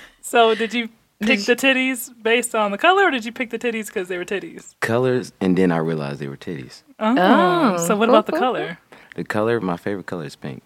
so 0.20 0.54
did 0.54 0.74
you 0.74 0.88
pick 1.20 1.40
the 1.44 1.54
titties 1.54 2.10
based 2.22 2.54
on 2.54 2.72
the 2.72 2.78
color, 2.78 3.04
or 3.06 3.10
did 3.10 3.24
you 3.24 3.30
pick 3.32 3.50
the 3.50 3.58
titties 3.58 3.86
because 3.86 4.08
they 4.08 4.18
were 4.18 4.24
titties? 4.24 4.74
Colors, 4.80 5.32
and 5.40 5.56
then 5.56 5.70
I 5.70 5.76
realized 5.76 6.18
they 6.20 6.26
were 6.28 6.36
titties. 6.36 6.82
Oh, 6.98 7.14
Oh, 7.18 7.76
so 7.86 7.96
what 7.96 8.08
about 8.08 8.26
the 8.26 8.32
color? 8.32 8.78
The 9.14 9.24
color, 9.24 9.60
my 9.60 9.76
favorite 9.76 10.06
color 10.06 10.24
is 10.24 10.34
pink. 10.36 10.62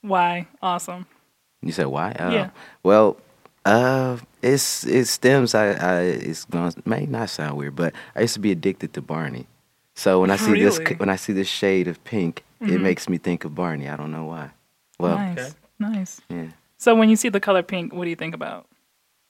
Why? 0.00 0.46
Awesome. 0.62 1.06
You 1.62 1.72
said 1.72 1.86
why? 1.86 2.12
Uh, 2.12 2.30
Yeah. 2.30 2.50
Well, 2.82 3.18
uh, 3.64 4.18
it's 4.42 4.84
it 4.86 5.06
stems. 5.06 5.54
I, 5.54 5.72
I 5.72 6.00
it's 6.02 6.44
going 6.44 6.72
to 6.72 6.82
may 6.84 7.06
not 7.06 7.30
sound 7.30 7.56
weird, 7.56 7.76
but 7.76 7.92
I 8.14 8.22
used 8.22 8.34
to 8.34 8.40
be 8.40 8.52
addicted 8.52 8.92
to 8.94 9.02
Barney. 9.02 9.46
So 9.94 10.20
when 10.20 10.30
I 10.30 10.36
see 10.36 10.60
this 10.60 10.78
when 10.98 11.08
I 11.08 11.16
see 11.16 11.32
this 11.32 11.48
shade 11.48 11.88
of 11.88 12.02
pink, 12.04 12.44
it 12.60 12.66
mm-hmm. 12.66 12.82
makes 12.82 13.08
me 13.08 13.18
think 13.18 13.44
of 13.44 13.54
Barney. 13.54 13.88
I 13.88 13.96
don't 13.96 14.10
know 14.10 14.24
why. 14.24 14.50
Well, 14.98 15.16
nice, 15.16 15.54
nice. 15.78 16.20
yeah. 16.28 16.48
So 16.78 16.94
when 16.94 17.08
you 17.08 17.16
see 17.16 17.28
the 17.28 17.40
color 17.40 17.62
pink, 17.62 17.92
what 17.92 18.04
do 18.04 18.10
you 18.10 18.16
think 18.16 18.34
about? 18.34 18.66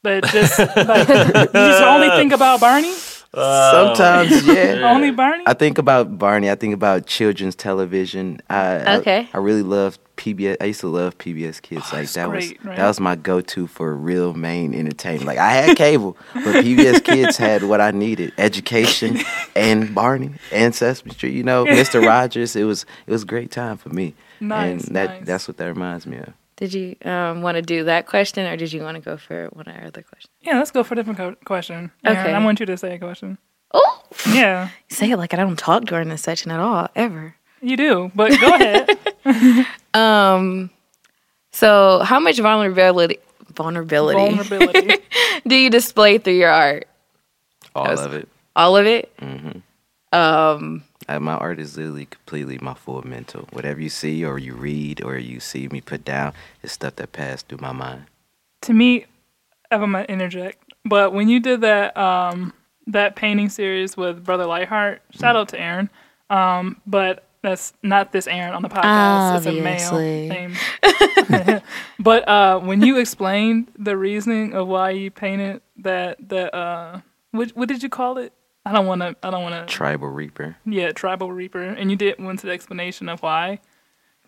But 0.03 0.25
just 0.27 0.59
like 0.59 0.69
you 1.09 1.53
just 1.53 1.83
only 1.83 2.09
think 2.11 2.33
about 2.33 2.61
Barney? 2.61 2.93
Sometimes, 3.35 4.49
oh, 4.49 4.53
yeah. 4.53 4.91
Only 4.93 5.11
Barney? 5.11 5.45
I 5.47 5.55
think 5.55 5.79
about 5.79 6.19
Barney. 6.19 6.51
I 6.51 6.55
think 6.55 6.75
about 6.75 7.07
children's 7.07 7.55
television. 7.55 8.41
I, 8.51 8.57
I- 8.77 8.97
Okay. 8.99 9.29
I, 9.35 9.39
really 9.39 9.63
love 9.63 9.99
PBS. 10.17 10.57
I 10.61 10.67
used 10.67 10.81
to 10.81 10.89
love 10.89 11.19
PBS 11.19 11.61
Kids. 11.61 11.83
Oh, 11.93 11.97
like 11.97 12.09
that 12.11 12.29
great, 12.29 12.57
was 12.59 12.65
right? 12.65 12.77
that 12.77 12.87
was 12.87 13.01
my 13.01 13.17
go-to 13.17 13.67
for 13.67 13.95
real 13.95 14.33
main 14.35 14.73
entertainment. 14.75 15.27
Like 15.27 15.39
I 15.39 15.51
had 15.53 15.77
cable, 15.77 16.17
but 16.33 16.65
PBS 16.65 17.03
Kids 17.05 17.37
had 17.37 17.65
what 17.65 17.81
I 17.81 17.91
needed: 17.91 18.33
education 18.39 19.19
and 19.57 19.95
Barney 19.95 20.33
and 20.53 20.75
Sesame 20.75 21.11
Street. 21.13 21.35
You 21.35 21.43
know, 21.43 21.65
Mister 21.65 22.01
Rogers. 22.13 22.55
It 22.57 22.65
was 22.65 22.87
it 23.07 23.11
was 23.11 23.25
a 23.25 23.27
great 23.27 23.51
time 23.51 23.77
for 23.77 23.89
me. 23.89 24.15
Nice, 24.41 24.87
and 24.87 24.97
that 24.97 25.09
nice. 25.11 25.27
that's 25.27 25.49
what 25.49 25.57
that 25.59 25.67
reminds 25.67 26.07
me 26.07 26.19
of. 26.19 26.33
Did 26.57 26.73
you 26.73 26.95
um, 27.05 27.43
want 27.43 27.57
to 27.57 27.63
do 27.63 27.85
that 27.85 28.07
question, 28.07 28.47
or 28.47 28.57
did 28.57 28.73
you 28.73 28.83
want 28.83 28.95
to 28.97 29.01
go 29.01 29.17
for 29.17 29.49
one 29.53 29.67
of 29.67 29.75
our 29.77 29.87
other 29.87 30.03
questions? 30.03 30.31
Yeah, 30.41 30.59
let's 30.59 30.71
go 30.71 30.85
for 30.85 30.95
a 30.95 30.97
different 30.97 31.19
co- 31.19 31.35
question. 31.45 31.91
Erin, 32.05 32.19
Okay. 32.19 32.33
I 32.33 32.45
want 32.45 32.61
you 32.61 32.67
to 32.67 32.77
say 32.77 32.95
a 32.95 32.99
question. 32.99 33.39
Oh, 33.73 34.03
Yeah, 34.33 34.69
You 34.89 34.95
say 34.97 35.11
it 35.11 35.17
like 35.17 35.35
I 35.35 35.37
don't 35.37 35.59
talk 35.59 35.85
during 35.85 36.09
this 36.09 36.23
section 36.23 36.53
at 36.53 36.61
all, 36.61 36.89
ever. 36.95 37.35
you 37.61 37.77
do, 37.77 38.13
but 38.15 38.31
go 38.41 38.55
ahead. 38.55 38.89
Um, 39.95 40.71
so 41.53 42.01
how 42.01 42.19
much 42.21 42.39
vulnerability 42.39 43.19
vulnerability 43.55 44.19
Vulnerability. 44.37 44.97
do 45.47 45.55
you 45.55 45.71
display 45.71 46.19
through 46.19 46.35
your 46.35 46.51
art? 46.51 46.89
All 47.75 47.87
was- 47.87 48.01
of 48.01 48.13
it. 48.15 48.29
All 48.57 48.77
of 48.77 48.87
it? 48.87 49.13
hmm 49.21 49.59
Um, 50.13 50.85
Uh, 51.09 51.21
my 51.21 51.35
art 51.35 51.59
is 51.59 51.77
literally 51.77 52.07
completely 52.07 52.59
my 52.61 52.75
full 52.75 53.03
mental. 53.07 53.47
Whatever 53.53 53.81
you 53.81 53.91
see 53.91 54.25
or 54.25 54.39
you 54.39 54.55
read 54.55 55.03
or 55.03 55.17
you 55.19 55.41
see 55.41 55.69
me 55.69 55.81
put 55.81 56.05
down 56.05 56.33
is 56.63 56.73
stuff 56.73 56.97
that 56.97 57.13
passed 57.13 57.49
through 57.49 57.59
my 57.61 57.73
mind. 57.73 58.05
to 58.63 58.73
me, 58.73 59.07
I'm 59.71 59.81
gonna 59.81 60.03
interject, 60.09 60.73
but 60.85 61.13
when 61.13 61.29
you 61.29 61.41
did 61.41 61.61
that 61.63 61.97
um, 61.97 62.53
that 62.87 63.17
painting 63.17 63.49
series 63.49 63.97
with 63.97 64.25
Brother 64.25 64.47
Lightheart, 64.47 65.03
shout 65.11 65.37
out 65.37 65.49
to 65.49 65.61
Aaron. 65.61 65.91
Um, 66.31 66.81
but 66.87 67.25
that's 67.43 67.75
not 67.83 68.13
this 68.13 68.27
Aaron 68.27 68.55
on 68.55 68.63
the 68.63 68.69
podcast. 68.71 69.37
Obviously. 69.37 69.59
It's 69.69 69.91
a 69.91 69.93
male 69.93 71.59
name. 71.59 71.63
but 71.99 72.27
uh, 72.27 72.59
when 72.61 72.81
you 72.83 72.97
explained 72.99 73.69
the 73.79 73.97
reasoning 73.97 74.55
of 74.55 74.67
why 74.67 74.91
you 74.91 75.11
painted 75.11 75.61
that 75.77 76.17
that 76.29 76.55
uh, 76.55 77.01
what 77.33 77.51
what 77.51 77.69
did 77.69 77.83
you 77.83 77.89
call 77.91 78.17
it? 78.19 78.33
I 78.67 78.73
don't 78.73 78.87
want 78.87 79.03
to. 79.03 79.17
I 79.23 79.31
don't 79.31 79.43
want 79.43 79.55
to. 79.69 79.73
Tribal 79.73 80.09
Reaper. 80.09 80.57
Yeah, 80.65 80.93
tribal 80.93 81.31
reaper, 81.33 81.63
and 81.63 81.91
you 81.91 81.97
did 81.97 82.19
went 82.19 82.41
to 82.41 82.47
the 82.47 82.53
explanation 82.53 83.09
of 83.09 83.23
why. 83.23 83.61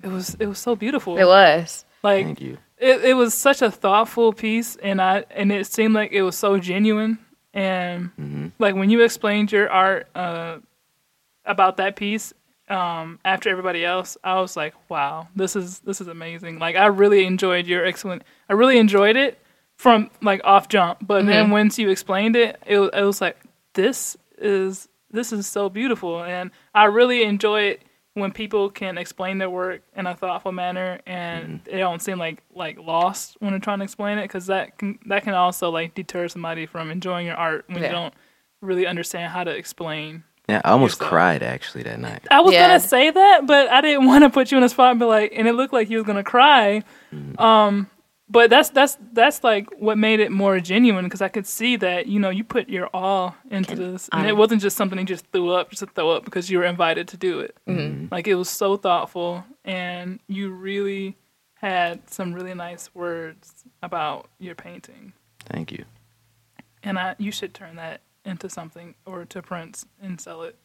It 0.03 0.09
was 0.09 0.37
it 0.39 0.47
was 0.47 0.59
so 0.59 0.77
beautiful. 0.77 1.17
it 1.17 1.25
was. 1.25 1.85
like 2.03 2.25
Thank 2.27 2.41
you. 2.41 2.59
it, 2.77 3.03
it 3.05 3.15
was 3.15 3.33
such 3.33 3.63
a 3.63 3.71
thoughtful 3.71 4.33
piece 4.35 4.77
and 4.77 5.01
i 5.01 5.25
and 5.31 5.51
it 5.51 5.67
seemed 5.67 5.95
like 5.95 6.13
it 6.13 6.23
was 6.23 6.37
so 6.37 6.59
genuine 6.59 7.19
and 7.55 8.11
hmm 8.17 8.49
like 8.59 8.75
when 8.75 8.91
you 8.91 9.03
explained 9.03 9.51
your 9.51 9.71
art 9.71 10.07
uh 10.15 10.59
about 11.47 11.79
that 11.79 11.97
piece 11.97 12.35
um, 12.69 13.21
after 13.25 13.49
everybody 13.49 13.85
else, 13.85 14.17
I 14.25 14.41
was 14.41 14.57
like, 14.57 14.75
wow, 14.91 15.29
this 15.37 15.55
is 15.55 15.79
this 15.81 16.01
is 16.01 16.09
amazing. 16.09 16.59
Like 16.59 16.75
I 16.77 16.87
really 16.87 17.25
enjoyed 17.25 17.67
your 17.67 17.85
excellent. 17.85 18.23
I 18.49 18.55
really 18.55 18.79
enjoyed 18.79 19.17
it 19.17 19.39
from 19.77 20.11
like 20.21 20.41
off 20.45 20.69
jump, 20.69 20.99
but 21.07 21.25
then 21.27 21.51
once 21.51 21.79
you 21.79 21.91
explained 21.91 22.35
it, 22.35 22.61
it, 22.67 22.79
it 22.81 23.03
was 23.05 23.21
like 23.21 23.39
this 23.75 24.17
is 24.39 24.89
this 25.11 25.33
is 25.33 25.47
so 25.47 25.69
beautiful, 25.69 26.23
and 26.23 26.51
I 26.75 26.85
really 26.85 27.23
enjoy 27.25 27.63
it 27.63 27.83
when 28.15 28.33
people 28.33 28.71
can 28.71 28.97
explain 28.97 29.39
their 29.39 29.51
work 29.51 29.83
in 29.95 30.07
a 30.07 30.15
thoughtful 30.17 30.51
manner 30.51 30.99
and 31.07 31.61
they 31.65 31.77
don't 31.79 32.01
seem 32.01 32.19
like 32.19 32.43
like 32.55 32.79
lost 32.79 33.37
when 33.41 33.51
they're 33.51 33.61
trying 33.61 33.79
to 33.79 33.85
explain 33.85 34.17
it 34.17 34.23
because 34.23 34.47
that 34.47 34.79
can 34.79 34.99
that 35.05 35.23
can 35.23 35.35
also 35.35 35.69
like 35.71 35.95
deter 35.95 36.27
somebody 36.27 36.65
from 36.65 36.91
enjoying 36.91 37.27
your 37.27 37.35
art 37.37 37.67
when 37.69 37.83
Yeah. 37.83 37.89
you 37.91 37.93
don't 37.95 38.15
really 38.63 38.87
understand 38.87 39.33
how 39.33 39.45
to 39.45 39.51
explain 39.51 40.25
Yeah, 40.49 40.63
I 40.65 40.71
almost 40.71 40.95
Yourself. 40.95 41.11
cried 41.11 41.43
actually 41.43 41.83
that 41.83 42.01
night. 42.01 42.27
I 42.31 42.41
was 42.41 42.55
Yeah. 42.55 42.69
gonna 42.69 42.81
say 42.81 43.11
that, 43.11 43.47
but 43.47 43.69
I 43.69 43.83
didn't 43.83 44.07
want 44.11 44.25
to 44.25 44.31
put 44.31 44.51
you 44.51 44.57
in 44.57 44.65
a 44.65 44.69
spot 44.71 44.93
and 44.93 44.99
be 45.01 45.05
like, 45.05 45.33
and 45.37 45.47
it 45.47 45.53
looked 45.53 45.75
like 45.75 45.91
you 45.91 45.99
was 45.99 46.07
gonna 46.07 46.25
cry. 46.25 46.85
Um, 47.39 47.91
but 48.28 48.51
that's 48.51 48.70
that's 48.70 48.98
that's 49.12 49.44
like 49.44 49.69
what 49.78 49.98
made 49.98 50.20
it 50.20 50.32
more 50.32 50.59
genuine 50.61 51.05
because 51.05 51.23
I 51.23 51.28
could 51.28 51.47
see 51.47 51.77
that 51.77 52.07
you 52.07 52.19
know 52.19 52.31
you 52.31 52.43
put 52.44 52.69
your 52.69 52.89
all 52.93 53.36
into 53.51 53.77
this, 53.77 54.09
and 54.12 54.27
it 54.27 54.36
wasn't 54.36 54.62
just 54.62 54.77
something 54.77 54.98
you 54.98 55.05
just 55.05 55.27
threw 55.32 55.51
up 55.51 55.70
just 55.70 55.81
to 55.81 55.86
throw 55.86 56.11
up 56.11 56.24
because 56.24 56.51
you 56.51 56.59
were 56.59 56.65
invited 56.65 57.09
to 57.09 57.16
do 57.16 57.40
it. 57.40 57.57
Mm-hmm. 57.69 58.07
Like 58.11 58.27
it 58.27 58.35
was 58.35 58.51
so 58.51 58.77
thoughtful, 58.77 59.44
and 59.65 60.19
you 60.27 60.51
really 60.51 61.16
had 61.55 62.09
some 62.11 62.32
really 62.32 62.55
nice 62.55 62.94
words 62.94 63.65
about 63.82 64.28
your 64.39 64.55
painting, 64.55 65.12
Thank 65.47 65.73
you. 65.73 65.85
and 66.82 66.98
I 66.98 67.15
you 67.19 67.31
should 67.31 67.55
turn 67.55 67.77
that 67.77 68.01
into 68.24 68.51
something 68.51 68.94
or 69.07 69.24
to 69.27 69.40
prints 69.40 69.86
and 70.03 70.20
sell 70.20 70.43
it. 70.43 70.57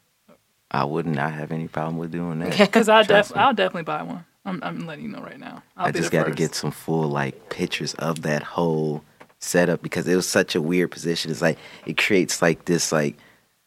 I 0.72 0.86
would 0.86 1.06
not 1.06 1.34
have 1.34 1.52
any 1.52 1.68
problem 1.68 1.98
with 1.98 2.12
doing 2.12 2.40
that. 2.40 2.58
Because 2.58 2.90
I 2.90 3.04
def- 3.04 3.36
I'll 3.36 3.54
definitely 3.54 3.84
buy 3.84 4.04
one. 4.04 4.26
I'm, 4.46 4.60
I'm 4.64 4.88
letting 4.88 5.06
you 5.06 5.12
know 5.12 5.22
right 5.22 5.40
now. 5.40 5.62
I'll 5.78 5.88
I 5.88 5.92
just 5.92 6.12
got 6.12 6.26
to 6.26 6.32
get 6.32 6.56
some 6.56 6.72
full 6.72 7.08
like 7.10 7.50
pictures 7.50 7.94
of 7.96 8.24
that 8.24 8.44
whole 8.44 9.04
setup 9.40 9.82
because 9.82 10.08
it 10.08 10.16
was 10.16 10.28
such 10.28 10.56
a 10.56 10.62
weird 10.62 10.92
position. 10.92 11.32
It's 11.32 11.42
like 11.42 11.58
it 11.86 11.98
creates 11.98 12.42
like 12.42 12.66
this 12.66 12.92
like 12.92 13.18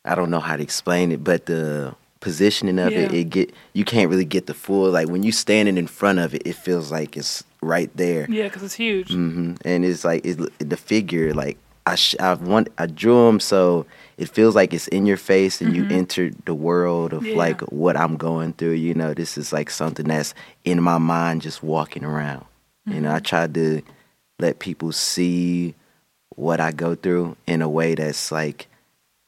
I 0.04 0.14
don't 0.14 0.30
know 0.30 0.40
how 0.40 0.56
to 0.56 0.62
explain 0.62 1.12
it, 1.12 1.22
but 1.24 1.46
the 1.46 1.94
positioning 2.20 2.78
of 2.78 2.92
it, 2.92 3.12
Yeah. 3.12 3.18
it 3.20 3.30
get 3.30 3.54
you 3.72 3.84
can't 3.84 4.10
really 4.10 4.24
get 4.24 4.46
the 4.46 4.54
full 4.54 4.90
like 4.90 5.08
when 5.08 5.22
you 5.22 5.30
standing 5.32 5.78
in 5.78 5.86
front 5.86 6.18
of 6.18 6.34
it, 6.34 6.42
it 6.44 6.54
feels 6.54 6.90
like 6.90 7.16
it's 7.16 7.44
right 7.62 7.90
there. 7.96 8.26
Yeah, 8.28 8.44
because 8.44 8.62
it's 8.62 8.74
huge. 8.74 9.12
hmm 9.12 9.54
And 9.64 9.84
it's 9.84 10.04
like 10.04 10.24
it, 10.26 10.38
the 10.58 10.76
figure, 10.76 11.32
like 11.34 11.56
I 11.86 11.94
sh- 11.94 12.16
I 12.18 12.34
want 12.34 12.68
I 12.78 12.86
drew 12.86 13.28
him 13.28 13.38
so 13.40 13.86
it 14.16 14.28
feels 14.28 14.54
like 14.54 14.72
it's 14.72 14.88
in 14.88 15.06
your 15.06 15.16
face 15.16 15.60
and 15.60 15.74
you 15.74 15.86
enter 15.90 16.30
the 16.44 16.54
world 16.54 17.12
of 17.12 17.20
Mm-hmm. 17.22 17.30
Yeah. 17.30 17.36
like 17.36 17.60
what 17.62 17.96
I'm 17.96 18.16
going 18.16 18.52
through. 18.54 18.72
You 18.72 18.94
know, 18.94 19.14
this 19.14 19.36
is 19.38 19.52
like 19.52 19.70
something 19.70 20.06
that's 20.06 20.34
in 20.64 20.82
my 20.82 20.98
mind, 20.98 21.42
just 21.42 21.62
walking 21.62 22.04
around. 22.04 22.44
You 22.86 23.00
know, 23.00 23.10
I 23.10 23.14
Mm-hmm. 23.16 23.24
tried 23.24 23.54
to 23.54 23.82
let 24.38 24.58
people 24.58 24.92
see 24.92 25.74
what 26.36 26.60
I 26.60 26.72
go 26.72 26.94
through 26.94 27.36
in 27.46 27.62
a 27.62 27.68
way 27.68 27.94
that's 27.94 28.30
like 28.32 28.66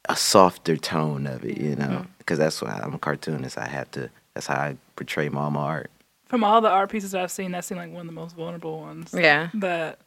a 0.09 0.15
softer 0.15 0.77
tone 0.77 1.27
of 1.27 1.43
it. 1.43 1.57
You 1.57 1.75
know, 1.75 1.85
Mm-hmm. 1.87 2.11
because 2.19 2.37
that's 2.39 2.61
why 2.61 2.79
I'm 2.83 2.93
a 2.93 2.99
cartoonist. 2.99 3.57
I 3.57 3.67
have 3.67 3.89
to. 3.91 4.09
That's 4.33 4.47
how 4.47 4.55
I 4.55 4.77
portray 4.95 5.29
my, 5.29 5.49
my 5.49 5.59
art. 5.61 5.91
From 6.27 6.43
all 6.43 6.59
the 6.61 6.69
art 6.69 6.91
pieces 6.91 7.15
I've 7.15 7.31
seen, 7.31 7.51
that 7.53 7.63
seemed 7.65 7.79
like 7.79 7.91
one 7.91 8.01
of 8.01 8.07
the 8.07 8.11
most 8.11 8.35
vulnerable 8.35 8.79
ones. 8.81 9.13
Yeah. 9.13 9.49
That 9.55 9.99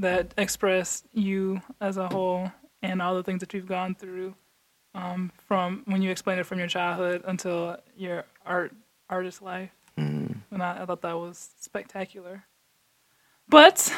that 0.00 0.32
express 0.38 1.02
you 1.12 1.60
as 1.80 1.96
a 1.96 2.08
whole 2.08 2.50
and 2.82 3.02
all 3.02 3.14
the 3.14 3.22
things 3.22 3.40
that 3.40 3.54
you've 3.54 3.66
gone 3.66 3.94
through, 3.94 4.34
um, 4.94 5.32
from 5.46 5.82
when 5.86 6.02
you 6.02 6.10
explained 6.10 6.40
it 6.40 6.44
from 6.44 6.58
your 6.58 6.68
childhood 6.68 7.22
until 7.26 7.76
your 7.96 8.24
art 8.46 8.72
artist 9.08 9.42
life. 9.42 9.70
Mm. 9.96 10.36
And 10.50 10.62
I, 10.62 10.82
I 10.82 10.86
thought 10.86 11.02
that 11.02 11.18
was 11.18 11.50
spectacular. 11.60 12.44
But 13.48 13.92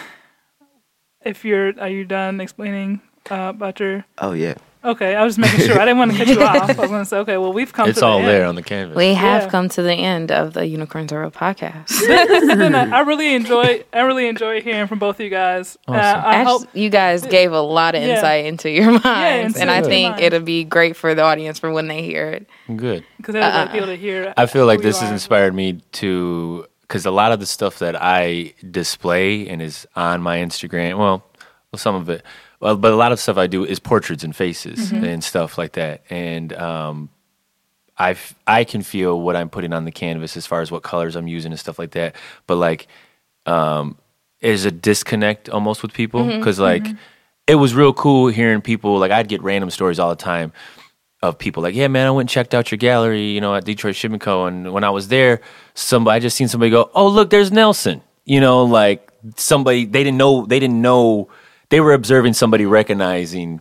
if 1.22 1.44
you're, 1.44 1.78
are 1.80 1.88
you 1.88 2.04
done 2.04 2.40
explaining 2.40 3.00
uh, 3.30 3.52
about 3.54 3.80
your? 3.80 4.04
Oh 4.18 4.32
yeah. 4.32 4.54
Okay, 4.82 5.14
I 5.14 5.22
was 5.24 5.36
just 5.36 5.52
making 5.52 5.66
sure. 5.66 5.78
I 5.78 5.84
didn't 5.84 5.98
want 5.98 6.12
to 6.12 6.16
cut 6.16 6.28
you 6.28 6.42
off. 6.42 6.70
I 6.70 6.72
was 6.72 6.76
going 6.90 7.02
to 7.02 7.04
say, 7.04 7.18
okay, 7.18 7.36
well, 7.36 7.52
we've 7.52 7.70
come. 7.72 7.88
It's 7.90 7.98
to 7.98 8.00
the 8.00 8.06
all 8.06 8.18
end. 8.20 8.28
there 8.28 8.46
on 8.46 8.54
the 8.54 8.62
canvas. 8.62 8.96
We 8.96 9.12
have 9.12 9.42
Yeah. 9.44 9.50
come 9.50 9.68
to 9.70 9.82
the 9.82 9.92
end 9.92 10.32
of 10.32 10.54
the 10.54 10.66
Unicorns 10.66 11.12
Are 11.12 11.20
Real 11.20 11.30
podcast. 11.30 11.88
this 12.06 12.44
has 12.44 12.58
been 12.58 12.74
a, 12.74 12.78
I 12.90 13.00
really 13.00 13.34
enjoy 13.34 13.84
I 13.92 14.00
really 14.00 14.26
enjoy 14.26 14.62
hearing 14.62 14.86
from 14.86 14.98
both 14.98 15.16
of 15.16 15.20
you 15.20 15.28
guys. 15.28 15.76
Uh, 15.86 15.92
I 15.92 15.96
Actually, 16.36 16.44
hope 16.44 16.68
you 16.74 16.88
guys 16.88 17.26
gave 17.26 17.52
a 17.52 17.60
lot 17.60 17.94
of 17.94 18.02
Yeah. 18.02 18.14
insight 18.14 18.46
into 18.46 18.70
your 18.70 18.92
minds, 19.04 19.56
into 19.56 19.60
and 19.60 19.70
I 19.70 19.82
think 19.82 20.12
minds. 20.12 20.22
it'll 20.24 20.40
be 20.40 20.64
great 20.64 20.96
for 20.96 21.14
the 21.14 21.22
audience 21.22 21.58
for 21.58 21.70
when 21.70 21.88
they 21.88 22.02
hear 22.02 22.30
it. 22.30 22.48
Good. 22.74 23.04
because 23.18 23.34
they'll 23.34 23.42
like, 23.50 23.72
be 23.72 23.76
able 23.78 23.88
to 23.88 23.96
hear. 23.96 24.32
I 24.38 24.46
feel 24.46 24.64
like 24.64 24.80
this 24.80 24.98
has 25.00 25.10
inspired 25.10 25.54
me 25.54 25.80
to 25.92 26.66
because 26.82 27.04
a 27.04 27.10
lot 27.10 27.32
of 27.32 27.38
the 27.38 27.46
stuff 27.46 27.80
that 27.80 27.94
I 28.00 28.54
display 28.68 29.46
and 29.48 29.60
is 29.60 29.86
on 29.94 30.22
my 30.22 30.38
Instagram, 30.38 30.96
well, 30.98 31.22
well 31.70 31.78
some 31.78 31.94
of 31.94 32.08
it, 32.08 32.24
well, 32.60 32.76
but 32.76 32.92
a 32.92 32.96
lot 32.96 33.12
of 33.12 33.18
stuff 33.18 33.36
I 33.36 33.46
do 33.46 33.64
is 33.64 33.78
portraits 33.78 34.22
and 34.22 34.34
faces 34.36 34.92
and 34.92 35.24
stuff 35.24 35.58
like 35.58 35.72
that, 35.72 36.02
and 36.10 36.52
um, 36.52 37.08
I 37.98 38.16
I 38.46 38.64
can 38.64 38.82
feel 38.82 39.20
what 39.20 39.36
I'm 39.36 39.50
putting 39.50 39.72
on 39.72 39.84
the 39.84 39.90
canvas 39.90 40.36
as 40.36 40.46
far 40.46 40.60
as 40.60 40.70
what 40.70 40.82
colors 40.82 41.16
I'm 41.16 41.26
using 41.28 41.52
and 41.52 41.58
stuff 41.58 41.78
like 41.78 41.92
that, 41.92 42.16
but 42.46 42.56
like 42.56 42.86
um, 43.46 43.96
there's 44.40 44.64
a 44.64 44.70
disconnect 44.70 45.48
almost 45.48 45.82
with 45.82 45.92
people 45.92 46.24
because 46.24 46.58
like 46.58 46.86
it 47.46 47.56
was 47.56 47.74
real 47.74 47.92
cool 47.92 48.28
hearing 48.28 48.60
people 48.60 48.98
like 48.98 49.10
I'd 49.10 49.28
get 49.28 49.42
random 49.42 49.70
stories 49.70 49.98
all 49.98 50.10
the 50.10 50.16
time 50.16 50.52
of 51.22 51.38
people 51.38 51.62
like, 51.62 51.74
yeah, 51.74 51.88
man, 51.88 52.06
I 52.06 52.10
went 52.10 52.22
and 52.22 52.30
checked 52.30 52.54
out 52.54 52.70
your 52.70 52.78
gallery, 52.78 53.30
you 53.30 53.40
know, 53.40 53.54
at 53.54 53.64
Detroit 53.64 53.94
Shipping 53.94 54.18
Co. 54.18 54.46
And 54.46 54.72
when 54.72 54.84
I 54.84 54.90
was 54.90 55.08
there, 55.08 55.40
somebody 55.74 56.16
I 56.16 56.18
just 56.18 56.36
seen 56.36 56.48
somebody 56.48 56.70
go, 56.70 56.90
oh, 56.94 57.08
look, 57.08 57.30
there's 57.30 57.52
Nelson. 57.52 58.00
You 58.24 58.40
know, 58.40 58.64
like 58.64 59.12
somebody 59.36 59.84
they 59.84 60.04
didn't 60.04 60.18
know, 60.18 60.46
they 60.46 60.58
didn't 60.60 60.80
know, 60.80 61.28
they 61.70 61.80
were 61.80 61.94
observing 61.94 62.34
somebody 62.34 62.66
recognizing 62.66 63.60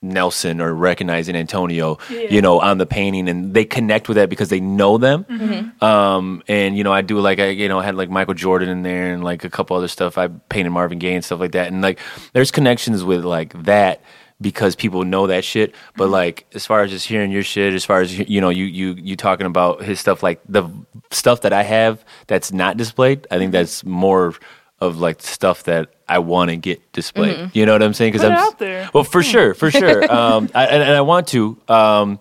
Nelson 0.00 0.60
or 0.60 0.72
recognizing 0.74 1.34
Antonio, 1.34 1.98
you 2.08 2.40
know, 2.40 2.60
on 2.60 2.78
the 2.78 2.86
painting, 2.86 3.28
and 3.28 3.52
they 3.52 3.64
connect 3.64 4.08
with 4.08 4.16
that 4.16 4.28
because 4.28 4.48
they 4.48 4.60
know 4.60 4.96
them. 4.96 5.24
Mm-hmm. 5.24 5.84
Um, 5.84 6.42
and 6.46 6.76
you 6.76 6.84
know, 6.84 6.92
I 6.92 7.00
do 7.00 7.18
like 7.18 7.40
I, 7.40 7.48
you 7.48 7.68
know, 7.68 7.80
I 7.80 7.84
had 7.84 7.96
like 7.96 8.10
Michael 8.10 8.34
Jordan 8.34 8.68
in 8.68 8.82
there 8.82 9.12
and 9.12 9.24
like 9.24 9.42
a 9.44 9.50
couple 9.50 9.76
other 9.76 9.88
stuff. 9.88 10.16
I 10.16 10.28
painted 10.28 10.70
Marvin 10.70 10.98
Gaye 10.98 11.14
and 11.14 11.24
stuff 11.24 11.40
like 11.40 11.52
that, 11.52 11.68
and 11.68 11.82
like 11.82 11.98
there's 12.32 12.50
connections 12.50 13.02
with 13.02 13.24
like 13.24 13.60
that 13.64 14.02
because 14.40 14.76
people 14.76 15.04
know 15.04 15.26
that 15.26 15.44
shit. 15.44 15.74
But 15.96 16.04
mm-hmm. 16.04 16.12
like 16.12 16.46
as 16.54 16.64
far 16.64 16.82
as 16.82 16.90
just 16.90 17.06
hearing 17.06 17.32
your 17.32 17.42
shit, 17.42 17.74
as 17.74 17.84
far 17.84 18.00
as 18.00 18.16
you 18.16 18.40
know, 18.40 18.50
you 18.50 18.66
you 18.66 18.94
you 18.94 19.16
talking 19.16 19.46
about 19.46 19.82
his 19.82 19.98
stuff, 19.98 20.22
like 20.22 20.40
the 20.48 20.68
stuff 21.10 21.40
that 21.40 21.52
I 21.52 21.64
have 21.64 22.04
that's 22.28 22.52
not 22.52 22.76
displayed. 22.76 23.26
I 23.32 23.38
think 23.38 23.48
mm-hmm. 23.48 23.58
that's 23.58 23.84
more 23.84 24.34
of 24.80 24.98
like 24.98 25.22
stuff 25.22 25.64
that 25.64 25.92
I 26.08 26.18
want 26.20 26.50
to 26.50 26.56
get 26.56 26.92
displayed. 26.92 27.50
You 27.54 27.66
know 27.66 27.72
what 27.72 27.82
I'm 27.82 27.94
saying? 27.94 28.12
Because 28.12 28.24
I'm 28.24 28.32
out 28.32 28.58
there. 28.58 28.88
well, 28.94 29.04
for 29.04 29.22
sure, 29.22 29.54
for 29.54 29.70
sure. 29.70 30.10
Um, 30.18 30.48
I, 30.54 30.66
and, 30.66 30.82
and 30.82 30.92
I 30.92 31.00
want 31.02 31.28
to. 31.28 31.56
Um, 31.68 32.18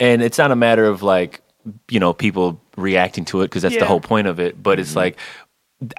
and 0.00 0.22
it's 0.22 0.38
not 0.38 0.50
a 0.52 0.56
matter 0.56 0.84
of 0.86 1.02
like, 1.02 1.40
you 1.88 1.98
know, 2.00 2.12
people 2.12 2.60
reacting 2.76 3.24
to 3.26 3.40
it 3.42 3.46
because 3.46 3.62
that's 3.62 3.74
the 3.80 3.86
whole 3.86 4.00
point 4.00 4.26
of 4.28 4.38
it. 4.40 4.62
But 4.62 4.78
it's 4.78 4.94
like, 4.94 5.18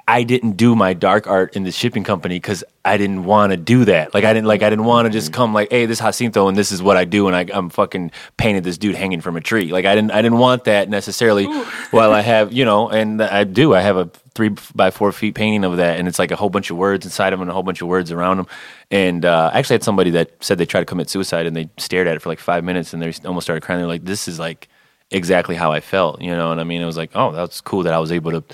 I 0.06 0.24
didn't 0.24 0.52
do 0.52 0.76
my 0.76 0.92
dark 0.92 1.26
art 1.26 1.56
in 1.56 1.62
the 1.62 1.72
shipping 1.72 2.04
company 2.04 2.36
because 2.36 2.62
I 2.84 2.98
didn't 2.98 3.24
want 3.24 3.52
to 3.52 3.56
do 3.56 3.86
that. 3.86 4.12
Like 4.12 4.24
I 4.24 4.34
didn't 4.34 4.46
like 4.46 4.62
I 4.62 4.68
didn't 4.68 4.84
want 4.84 5.06
to 5.06 5.10
just 5.10 5.32
come 5.32 5.54
like, 5.54 5.70
hey, 5.70 5.86
this 5.86 6.00
Jacinto 6.00 6.48
and 6.48 6.56
this 6.56 6.70
is 6.70 6.82
what 6.82 6.98
I 6.98 7.06
do, 7.06 7.28
and 7.28 7.34
I, 7.34 7.46
I'm 7.50 7.70
fucking 7.70 8.10
painted 8.36 8.62
this 8.62 8.76
dude 8.76 8.94
hanging 8.94 9.22
from 9.22 9.36
a 9.36 9.40
tree. 9.40 9.72
Like 9.72 9.86
I 9.86 9.94
didn't 9.94 10.10
I 10.10 10.20
didn't 10.20 10.36
want 10.36 10.64
that 10.64 10.90
necessarily. 10.90 11.46
While 11.92 12.12
I 12.12 12.20
have 12.20 12.52
you 12.60 12.66
know, 12.66 12.90
and 12.90 13.22
I 13.22 13.44
do. 13.44 13.74
I 13.74 13.80
have 13.80 13.96
a 13.96 14.10
three 14.34 14.50
by 14.74 14.90
four 14.90 15.12
feet 15.12 15.34
painting 15.34 15.64
of 15.64 15.78
that, 15.78 15.98
and 15.98 16.06
it's 16.06 16.18
like 16.18 16.30
a 16.30 16.36
whole 16.36 16.50
bunch 16.50 16.70
of 16.70 16.76
words 16.76 17.06
inside 17.06 17.32
of 17.32 17.38
them 17.38 17.42
and 17.42 17.50
a 17.50 17.54
whole 17.54 17.62
bunch 17.62 17.80
of 17.80 17.88
words 17.88 18.12
around 18.12 18.36
them. 18.36 18.46
And 18.90 19.24
uh, 19.24 19.50
I 19.52 19.58
actually 19.58 19.74
had 19.74 19.84
somebody 19.84 20.10
that 20.10 20.32
said 20.40 20.58
they 20.58 20.66
tried 20.66 20.80
to 20.80 20.86
commit 20.86 21.08
suicide, 21.08 21.46
and 21.46 21.56
they 21.56 21.70
stared 21.78 22.06
at 22.06 22.16
it 22.16 22.20
for 22.20 22.28
like 22.28 22.38
five 22.38 22.64
minutes, 22.64 22.92
and 22.92 23.02
they 23.02 23.14
almost 23.24 23.46
started 23.46 23.62
crying. 23.62 23.80
They're 23.80 23.88
like, 23.88 24.04
this 24.04 24.28
is 24.28 24.38
like 24.38 24.68
exactly 25.10 25.56
how 25.56 25.72
I 25.72 25.80
felt, 25.80 26.20
you 26.20 26.32
know. 26.32 26.52
And 26.52 26.60
I 26.60 26.64
mean, 26.64 26.82
it 26.82 26.86
was 26.86 26.98
like, 26.98 27.12
oh, 27.14 27.32
that's 27.32 27.62
cool 27.62 27.82
that 27.84 27.94
I 27.94 27.98
was 27.98 28.12
able 28.12 28.30
to 28.32 28.44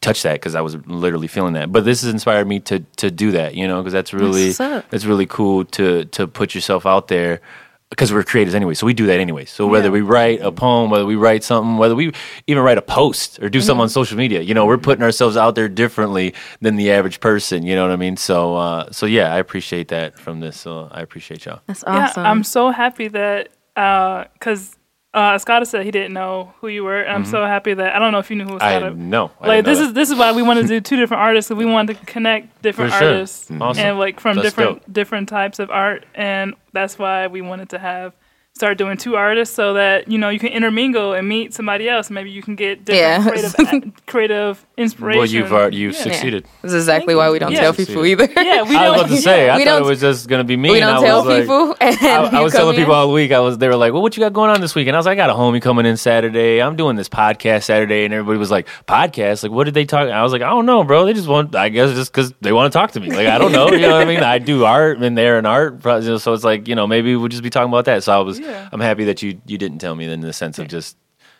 touch 0.00 0.22
that 0.22 0.34
because 0.34 0.54
I 0.54 0.60
was 0.60 0.76
literally 0.86 1.26
feeling 1.28 1.54
that. 1.54 1.72
But 1.72 1.84
this 1.84 2.02
has 2.02 2.10
inspired 2.12 2.46
me 2.46 2.60
to 2.60 2.80
to 2.96 3.10
do 3.10 3.32
that, 3.32 3.54
you 3.54 3.66
know, 3.68 3.80
because 3.80 3.92
that's 3.92 4.12
really 4.12 4.52
that's 4.52 5.04
really 5.04 5.26
cool 5.26 5.64
to 5.64 6.04
to 6.06 6.26
put 6.26 6.54
yourself 6.54 6.86
out 6.86 7.08
there 7.08 7.40
because 7.88 8.12
we're 8.12 8.24
creators 8.24 8.52
anyway. 8.54 8.74
So 8.74 8.84
we 8.84 8.94
do 8.94 9.06
that 9.06 9.20
anyway. 9.20 9.44
So 9.44 9.66
whether 9.68 9.86
Yeah. 9.86 9.92
we 9.92 10.00
write 10.00 10.40
a 10.40 10.50
poem, 10.50 10.90
whether 10.90 11.06
we 11.06 11.14
write 11.14 11.44
something, 11.44 11.76
whether 11.76 11.94
we 11.94 12.12
even 12.48 12.62
write 12.64 12.78
a 12.78 12.82
post 12.82 13.38
or 13.40 13.48
do 13.48 13.60
something 13.60 13.82
on 13.82 13.88
social 13.88 14.18
media, 14.18 14.40
you 14.40 14.54
know, 14.54 14.66
we're 14.66 14.76
putting 14.76 15.04
ourselves 15.04 15.36
out 15.36 15.54
there 15.54 15.68
differently 15.68 16.34
than 16.60 16.74
the 16.74 16.90
average 16.90 17.20
person. 17.20 17.64
You 17.64 17.76
know 17.76 17.82
what 17.82 17.92
I 17.92 17.96
mean? 17.96 18.16
So 18.16 18.56
uh, 18.56 18.90
so 18.90 19.06
yeah, 19.06 19.32
I 19.32 19.38
appreciate 19.38 19.88
that 19.88 20.18
from 20.18 20.40
this. 20.40 20.58
So 20.58 20.88
I 20.90 21.00
appreciate 21.00 21.44
y'all. 21.46 21.60
That's 21.68 21.84
awesome. 21.84 22.24
Yeah, 22.24 22.30
I'm 22.30 22.42
so 22.42 22.70
happy 22.70 23.06
that 23.08 23.50
because 23.74 24.72
uh, 24.74 24.76
Uh, 25.16 25.38
Scott 25.38 25.66
said 25.66 25.82
he 25.86 25.90
didn't 25.90 26.12
know 26.12 26.52
who 26.60 26.68
you 26.68 26.84
were. 26.84 27.00
And 27.00 27.10
I'm 27.10 27.22
mm-hmm. 27.22 27.30
so 27.30 27.46
happy 27.46 27.72
that 27.72 27.96
I 27.96 27.98
don't 27.98 28.12
know 28.12 28.18
if 28.18 28.28
you 28.28 28.36
knew 28.36 28.44
who 28.44 28.58
I 28.60 28.78
Scott. 28.78 28.96
know. 28.96 29.30
I 29.40 29.46
Like 29.46 29.64
know 29.64 29.70
this 29.70 29.78
that. 29.78 29.84
is 29.86 29.92
this 29.94 30.10
is 30.10 30.18
why 30.18 30.32
we 30.32 30.42
wanted 30.42 30.62
to 30.62 30.68
do 30.68 30.80
two 30.82 30.96
different 30.96 31.22
artists. 31.22 31.50
we 31.50 31.64
wanted 31.64 31.98
to 31.98 32.04
connect 32.04 32.60
different 32.60 32.92
sure. 32.92 33.08
artists 33.08 33.46
mm-hmm. 33.46 33.62
Awesome. 33.62 33.82
and 33.82 33.98
like 33.98 34.20
from 34.20 34.36
That's 34.36 34.48
different 34.48 34.80
dope. 34.80 34.92
different 34.92 35.28
types 35.30 35.58
of 35.58 35.70
art, 35.70 36.04
and 36.14 36.54
that's 36.74 36.98
why 36.98 37.28
we 37.28 37.40
wanted 37.40 37.70
to 37.70 37.78
have 37.78 38.12
start 38.56 38.78
doing 38.78 38.96
two 38.96 39.16
artists 39.16 39.54
so 39.54 39.74
that 39.74 40.08
you 40.08 40.16
know 40.16 40.30
you 40.30 40.38
can 40.38 40.48
intermingle 40.48 41.12
and 41.12 41.28
meet 41.28 41.52
somebody 41.52 41.88
else. 41.90 42.08
Maybe 42.10 42.30
you 42.30 42.42
can 42.42 42.56
get 42.56 42.86
different 42.86 43.24
Yeah. 43.24 43.52
creative, 43.60 43.92
creative 44.06 44.66
inspiration. 44.78 45.18
Well, 45.18 45.26
you've 45.28 45.52
already, 45.52 45.76
you've 45.76 45.94
Yeah. 45.94 46.02
succeeded. 46.02 46.46
This 46.62 46.72
is 46.72 46.82
exactly 46.84 47.14
why 47.14 47.28
we 47.30 47.38
don't 47.38 47.52
Yeah. 47.52 47.60
tell 47.60 47.74
people 47.74 48.04
either. 48.06 48.26
Yeah, 48.34 48.62
we 48.62 48.74
I 48.74 48.88
was 48.88 48.96
don't. 48.96 48.96
about 48.96 49.08
to 49.10 49.16
say. 49.18 49.50
I 49.50 49.56
We 49.58 49.64
thought 49.64 49.70
don't- 49.78 49.82
it 49.82 49.90
was 49.90 50.00
just 50.00 50.28
gonna 50.28 50.44
be 50.44 50.56
me. 50.56 50.70
we 50.70 50.80
don't 50.80 50.96
I 50.96 51.06
tell 51.06 51.18
was 51.24 51.26
like- 51.28 51.42
people. 51.42 51.76
And 51.86 51.96
I, 52.00 52.38
I 52.38 52.40
was 52.40 52.52
telling 52.54 52.74
in. 52.76 52.80
people 52.80 52.94
all 52.94 53.12
week. 53.12 53.30
I 53.30 53.40
was. 53.40 53.58
They 53.58 53.68
were 53.68 53.76
like, 53.76 53.92
"Well, 53.92 54.00
what 54.02 54.16
you 54.16 54.22
got 54.22 54.32
going 54.32 54.50
on 54.50 54.60
this 54.62 54.74
week?" 54.74 54.86
And 54.88 54.96
I 54.96 54.98
was 54.98 55.04
like, 55.06 55.18
"I 55.18 55.26
got 55.26 55.30
a 55.30 55.34
homie 55.34 55.60
coming 55.60 55.84
in 55.86 55.96
Saturday. 55.98 56.60
I'm 56.62 56.74
doing 56.76 56.96
this 56.96 57.08
podcast 57.08 57.64
Saturday." 57.64 58.04
And 58.06 58.14
everybody 58.14 58.38
was 58.38 58.50
like, 58.50 58.66
"Podcast? 58.88 59.42
Like, 59.42 59.52
what 59.52 59.64
did 59.64 59.74
they 59.74 59.84
talk?" 59.84 60.08
I 60.08 60.22
was 60.22 60.32
like, 60.32 60.42
"I 60.42 60.48
don't 60.48 60.64
know, 60.66 60.82
bro. 60.82 61.04
They 61.04 61.12
just 61.12 61.28
want. 61.28 61.54
I 61.54 61.68
guess 61.68 61.92
just 61.94 62.10
because 62.12 62.32
they 62.40 62.52
want 62.52 62.72
to 62.72 62.76
talk 62.78 62.92
to 62.92 63.00
me. 63.00 63.10
Like, 63.10 63.26
I 63.28 63.36
don't 63.38 63.52
know. 63.52 63.68
You 63.70 63.80
know 63.82 63.92
what 63.92 64.02
I 64.02 64.04
mean? 64.06 64.22
I 64.22 64.38
do 64.38 64.64
art, 64.64 64.98
and 64.98 65.16
they're 65.18 65.38
an 65.38 65.46
art. 65.46 65.80
pro- 65.80 65.98
you 65.98 66.08
know, 66.10 66.18
So 66.18 66.32
it's 66.32 66.44
like, 66.44 66.66
you 66.66 66.74
know, 66.74 66.86
maybe 66.86 67.14
we'll 67.14 67.28
just 67.28 67.42
be 67.42 67.50
talking 67.50 67.68
about 67.70 67.84
that. 67.84 68.02
So 68.02 68.12
I 68.18 68.22
was. 68.22 68.40
Yeah. 68.46 68.68
I'm 68.72 68.80
happy 68.80 69.04
that 69.04 69.22
you 69.22 69.40
you 69.46 69.58
didn't 69.58 69.78
tell 69.78 69.94
me 69.94 70.06
then 70.06 70.20
in 70.20 70.26
the 70.26 70.32
sense 70.32 70.58
of 70.58 70.68
just, 70.68 70.96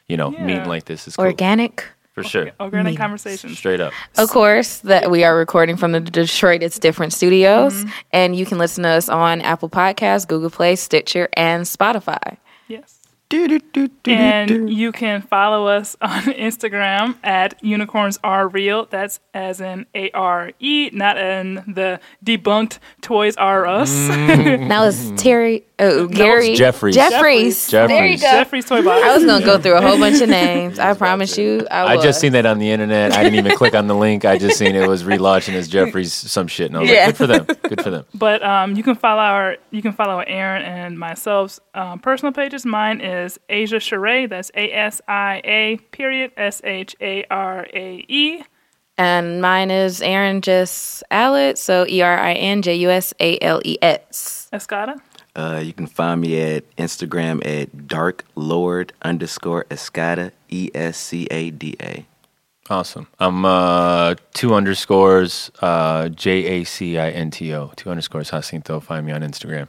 you 0.08 0.16
know, 0.16 0.30
Yeah. 0.32 0.44
meeting 0.44 0.64
like 0.66 0.84
this 0.86 1.06
is 1.08 1.16
cool 1.16 1.24
Organic. 1.26 1.84
for 2.12 2.22
sure. 2.24 2.50
Organic 2.60 2.96
conversation, 2.96 3.54
Straight 3.54 3.80
up. 3.80 3.92
Of 4.18 4.30
course, 4.30 4.78
that 4.78 5.10
we 5.10 5.22
are 5.24 5.36
recording 5.36 5.76
from 5.76 5.92
the 5.92 6.00
Detroit 6.00 6.62
It's 6.62 6.78
Different 6.78 7.12
studios, 7.12 7.74
Mm-hmm. 7.74 7.90
and 8.12 8.36
you 8.36 8.46
can 8.46 8.58
listen 8.58 8.82
to 8.84 8.88
us 8.90 9.08
on 9.08 9.40
Apple 9.42 9.68
Podcasts, 9.68 10.26
Google 10.26 10.50
Play, 10.50 10.76
Stitcher, 10.76 11.28
and 11.34 11.64
Spotify. 11.64 12.38
Yes. 12.68 12.95
And 13.30 14.70
you 14.70 14.92
can 14.92 15.20
follow 15.22 15.66
us 15.66 15.96
on 16.02 16.22
Instagram 16.22 17.16
at 17.24 17.62
unicorns 17.62 18.18
are 18.22 18.48
real. 18.48 18.86
That's 18.86 19.20
as 19.34 19.60
in 19.60 19.86
A 19.94 20.10
R 20.12 20.52
E, 20.60 20.90
not 20.92 21.18
in 21.18 21.56
the 21.66 22.00
debunked 22.24 22.78
Toys 23.02 23.36
R 23.36 23.66
Us. 23.66 23.90
Now 24.66 24.84
it's 24.84 25.10
Terry, 25.22 25.64
oh, 25.78 26.06
Gary, 26.08 26.54
Jeffries. 26.54 26.94
Jeffries. 26.94 27.68
Jeffries. 27.68 27.96
There 27.96 28.06
you 28.06 28.18
go. 28.18 28.30
Geoffrey's 28.30 28.64
Toy 28.64 28.82
Box. 28.82 29.04
I 29.04 29.14
was 29.16 29.24
gonna 29.24 29.44
go 29.44 29.58
through 29.58 29.76
a 29.76 29.80
whole 29.82 29.98
bunch 29.98 30.20
of 30.20 30.28
names. 30.42 30.78
I 30.78 30.94
promise 30.94 31.36
you, 31.38 31.66
I, 31.70 31.94
I 31.96 32.02
just 32.02 32.20
seen 32.20 32.32
that 32.32 32.46
on 32.46 32.58
the 32.58 32.70
internet. 32.70 33.12
I 33.12 33.22
didn't 33.22 33.38
even 33.38 33.56
click 33.56 33.74
on 33.74 33.86
the 33.86 33.94
link. 33.94 34.24
I 34.24 34.38
just 34.38 34.58
seen 34.58 34.74
it 34.74 34.86
was 34.88 35.04
relaunching 35.04 35.54
as 35.54 35.68
Jeffries 35.68 36.12
some 36.12 36.46
shit, 36.48 36.68
and 36.68 36.76
I 36.76 36.80
was 36.80 36.90
Yeah. 36.90 37.06
like, 37.06 37.06
"Good 37.06 37.16
for 37.16 37.26
them. 37.26 37.44
Good 37.68 37.82
for 37.82 37.90
them." 37.90 38.04
But 38.14 38.42
um, 38.42 38.74
you 38.76 38.82
can 38.82 38.94
follow 38.94 39.20
our 39.22 39.56
you 39.70 39.82
can 39.82 39.92
follow 39.92 40.20
Erin 40.20 40.62
and 40.62 40.98
myself's 40.98 41.60
um, 41.74 41.98
personal 42.00 42.32
pages. 42.32 42.64
Mine 42.66 43.00
is 43.00 43.15
Asia 43.48 43.76
Sharae. 43.76 44.28
That's 44.28 44.50
A 44.54 44.72
S 44.72 45.00
I 45.08 45.40
A 45.44 45.76
period 45.90 46.32
S 46.36 46.60
H 46.64 46.94
A 47.00 47.24
R 47.30 47.66
A 47.72 48.04
E. 48.08 48.42
And 48.98 49.42
mine 49.42 49.70
is 49.70 50.00
Erin 50.00 50.40
Jusales, 50.40 51.58
so 51.58 51.86
E 51.86 52.00
R 52.00 52.18
I 52.18 52.32
N 52.32 52.62
J 52.62 52.74
U 52.76 52.90
S 52.90 53.12
A 53.20 53.38
L 53.40 53.60
E 53.64 53.76
S. 53.82 54.48
Escada. 54.52 55.00
Uh, 55.34 55.60
you 55.62 55.74
can 55.74 55.86
find 55.86 56.22
me 56.22 56.40
at 56.40 56.76
Instagram 56.76 57.44
at 57.44 57.86
dark 57.86 58.24
lord 58.34 58.94
underscore 59.02 59.64
escada 59.68 60.32
e 60.48 60.70
s 60.74 60.96
c 60.96 61.26
a 61.30 61.50
d 61.50 61.76
a. 61.80 62.06
Awesome. 62.70 63.06
I'm 63.20 63.44
uh, 63.44 64.16
two 64.32 64.54
underscores 64.54 65.50
uh, 65.60 66.08
J 66.08 66.44
A 66.46 66.64
C 66.64 66.98
I 66.98 67.10
N 67.10 67.30
T 67.30 67.54
O. 67.54 67.72
Two 67.76 67.90
underscores 67.90 68.30
Jacinto. 68.30 68.80
Find 68.80 69.04
me 69.06 69.12
on 69.12 69.20
Instagram 69.20 69.68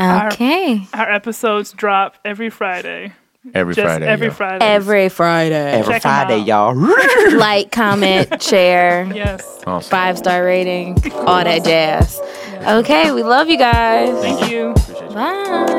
Okay. 0.00 0.86
Our 0.94 1.10
episodes 1.12 1.72
drop 1.72 2.16
every 2.24 2.48
Friday. 2.50 3.12
every 3.54 3.74
Just 3.74 3.84
Friday. 3.84 4.06
every 4.06 4.28
yo. 4.28 4.32
Friday. 4.32 4.64
Every 4.64 5.08
Friday. 5.08 5.72
Every 5.72 5.94
Check 5.94 6.06
'em 6.06 6.10
Friday, 6.26 6.40
out. 6.40 6.74
y'all. 6.74 7.34
like, 7.38 7.70
comment, 7.70 8.42
share, 8.42 9.10
Yes. 9.14 9.62
Awesome. 9.66 9.90
five 9.90 10.16
star 10.18 10.44
rating, 10.44 10.96
all 11.14 11.44
that 11.44 11.64
jazz. 11.64 12.18
Okay, 12.66 13.12
we 13.12 13.22
love 13.22 13.48
you 13.48 13.58
guys. 13.58 14.10
Thank 14.22 14.50
you. 14.50 14.74
Bye. 15.14 15.76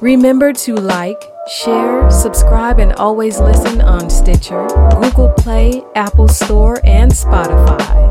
Remember 0.00 0.52
to 0.52 0.74
like, 0.74 1.22
share, 1.48 2.10
subscribe, 2.10 2.78
and 2.78 2.92
always 2.94 3.38
listen 3.40 3.80
on 3.80 4.10
Stitcher, 4.10 4.66
Google 5.00 5.30
Play, 5.38 5.82
Apple 5.94 6.28
Store, 6.28 6.78
and 6.84 7.10
Spotify. 7.12 8.10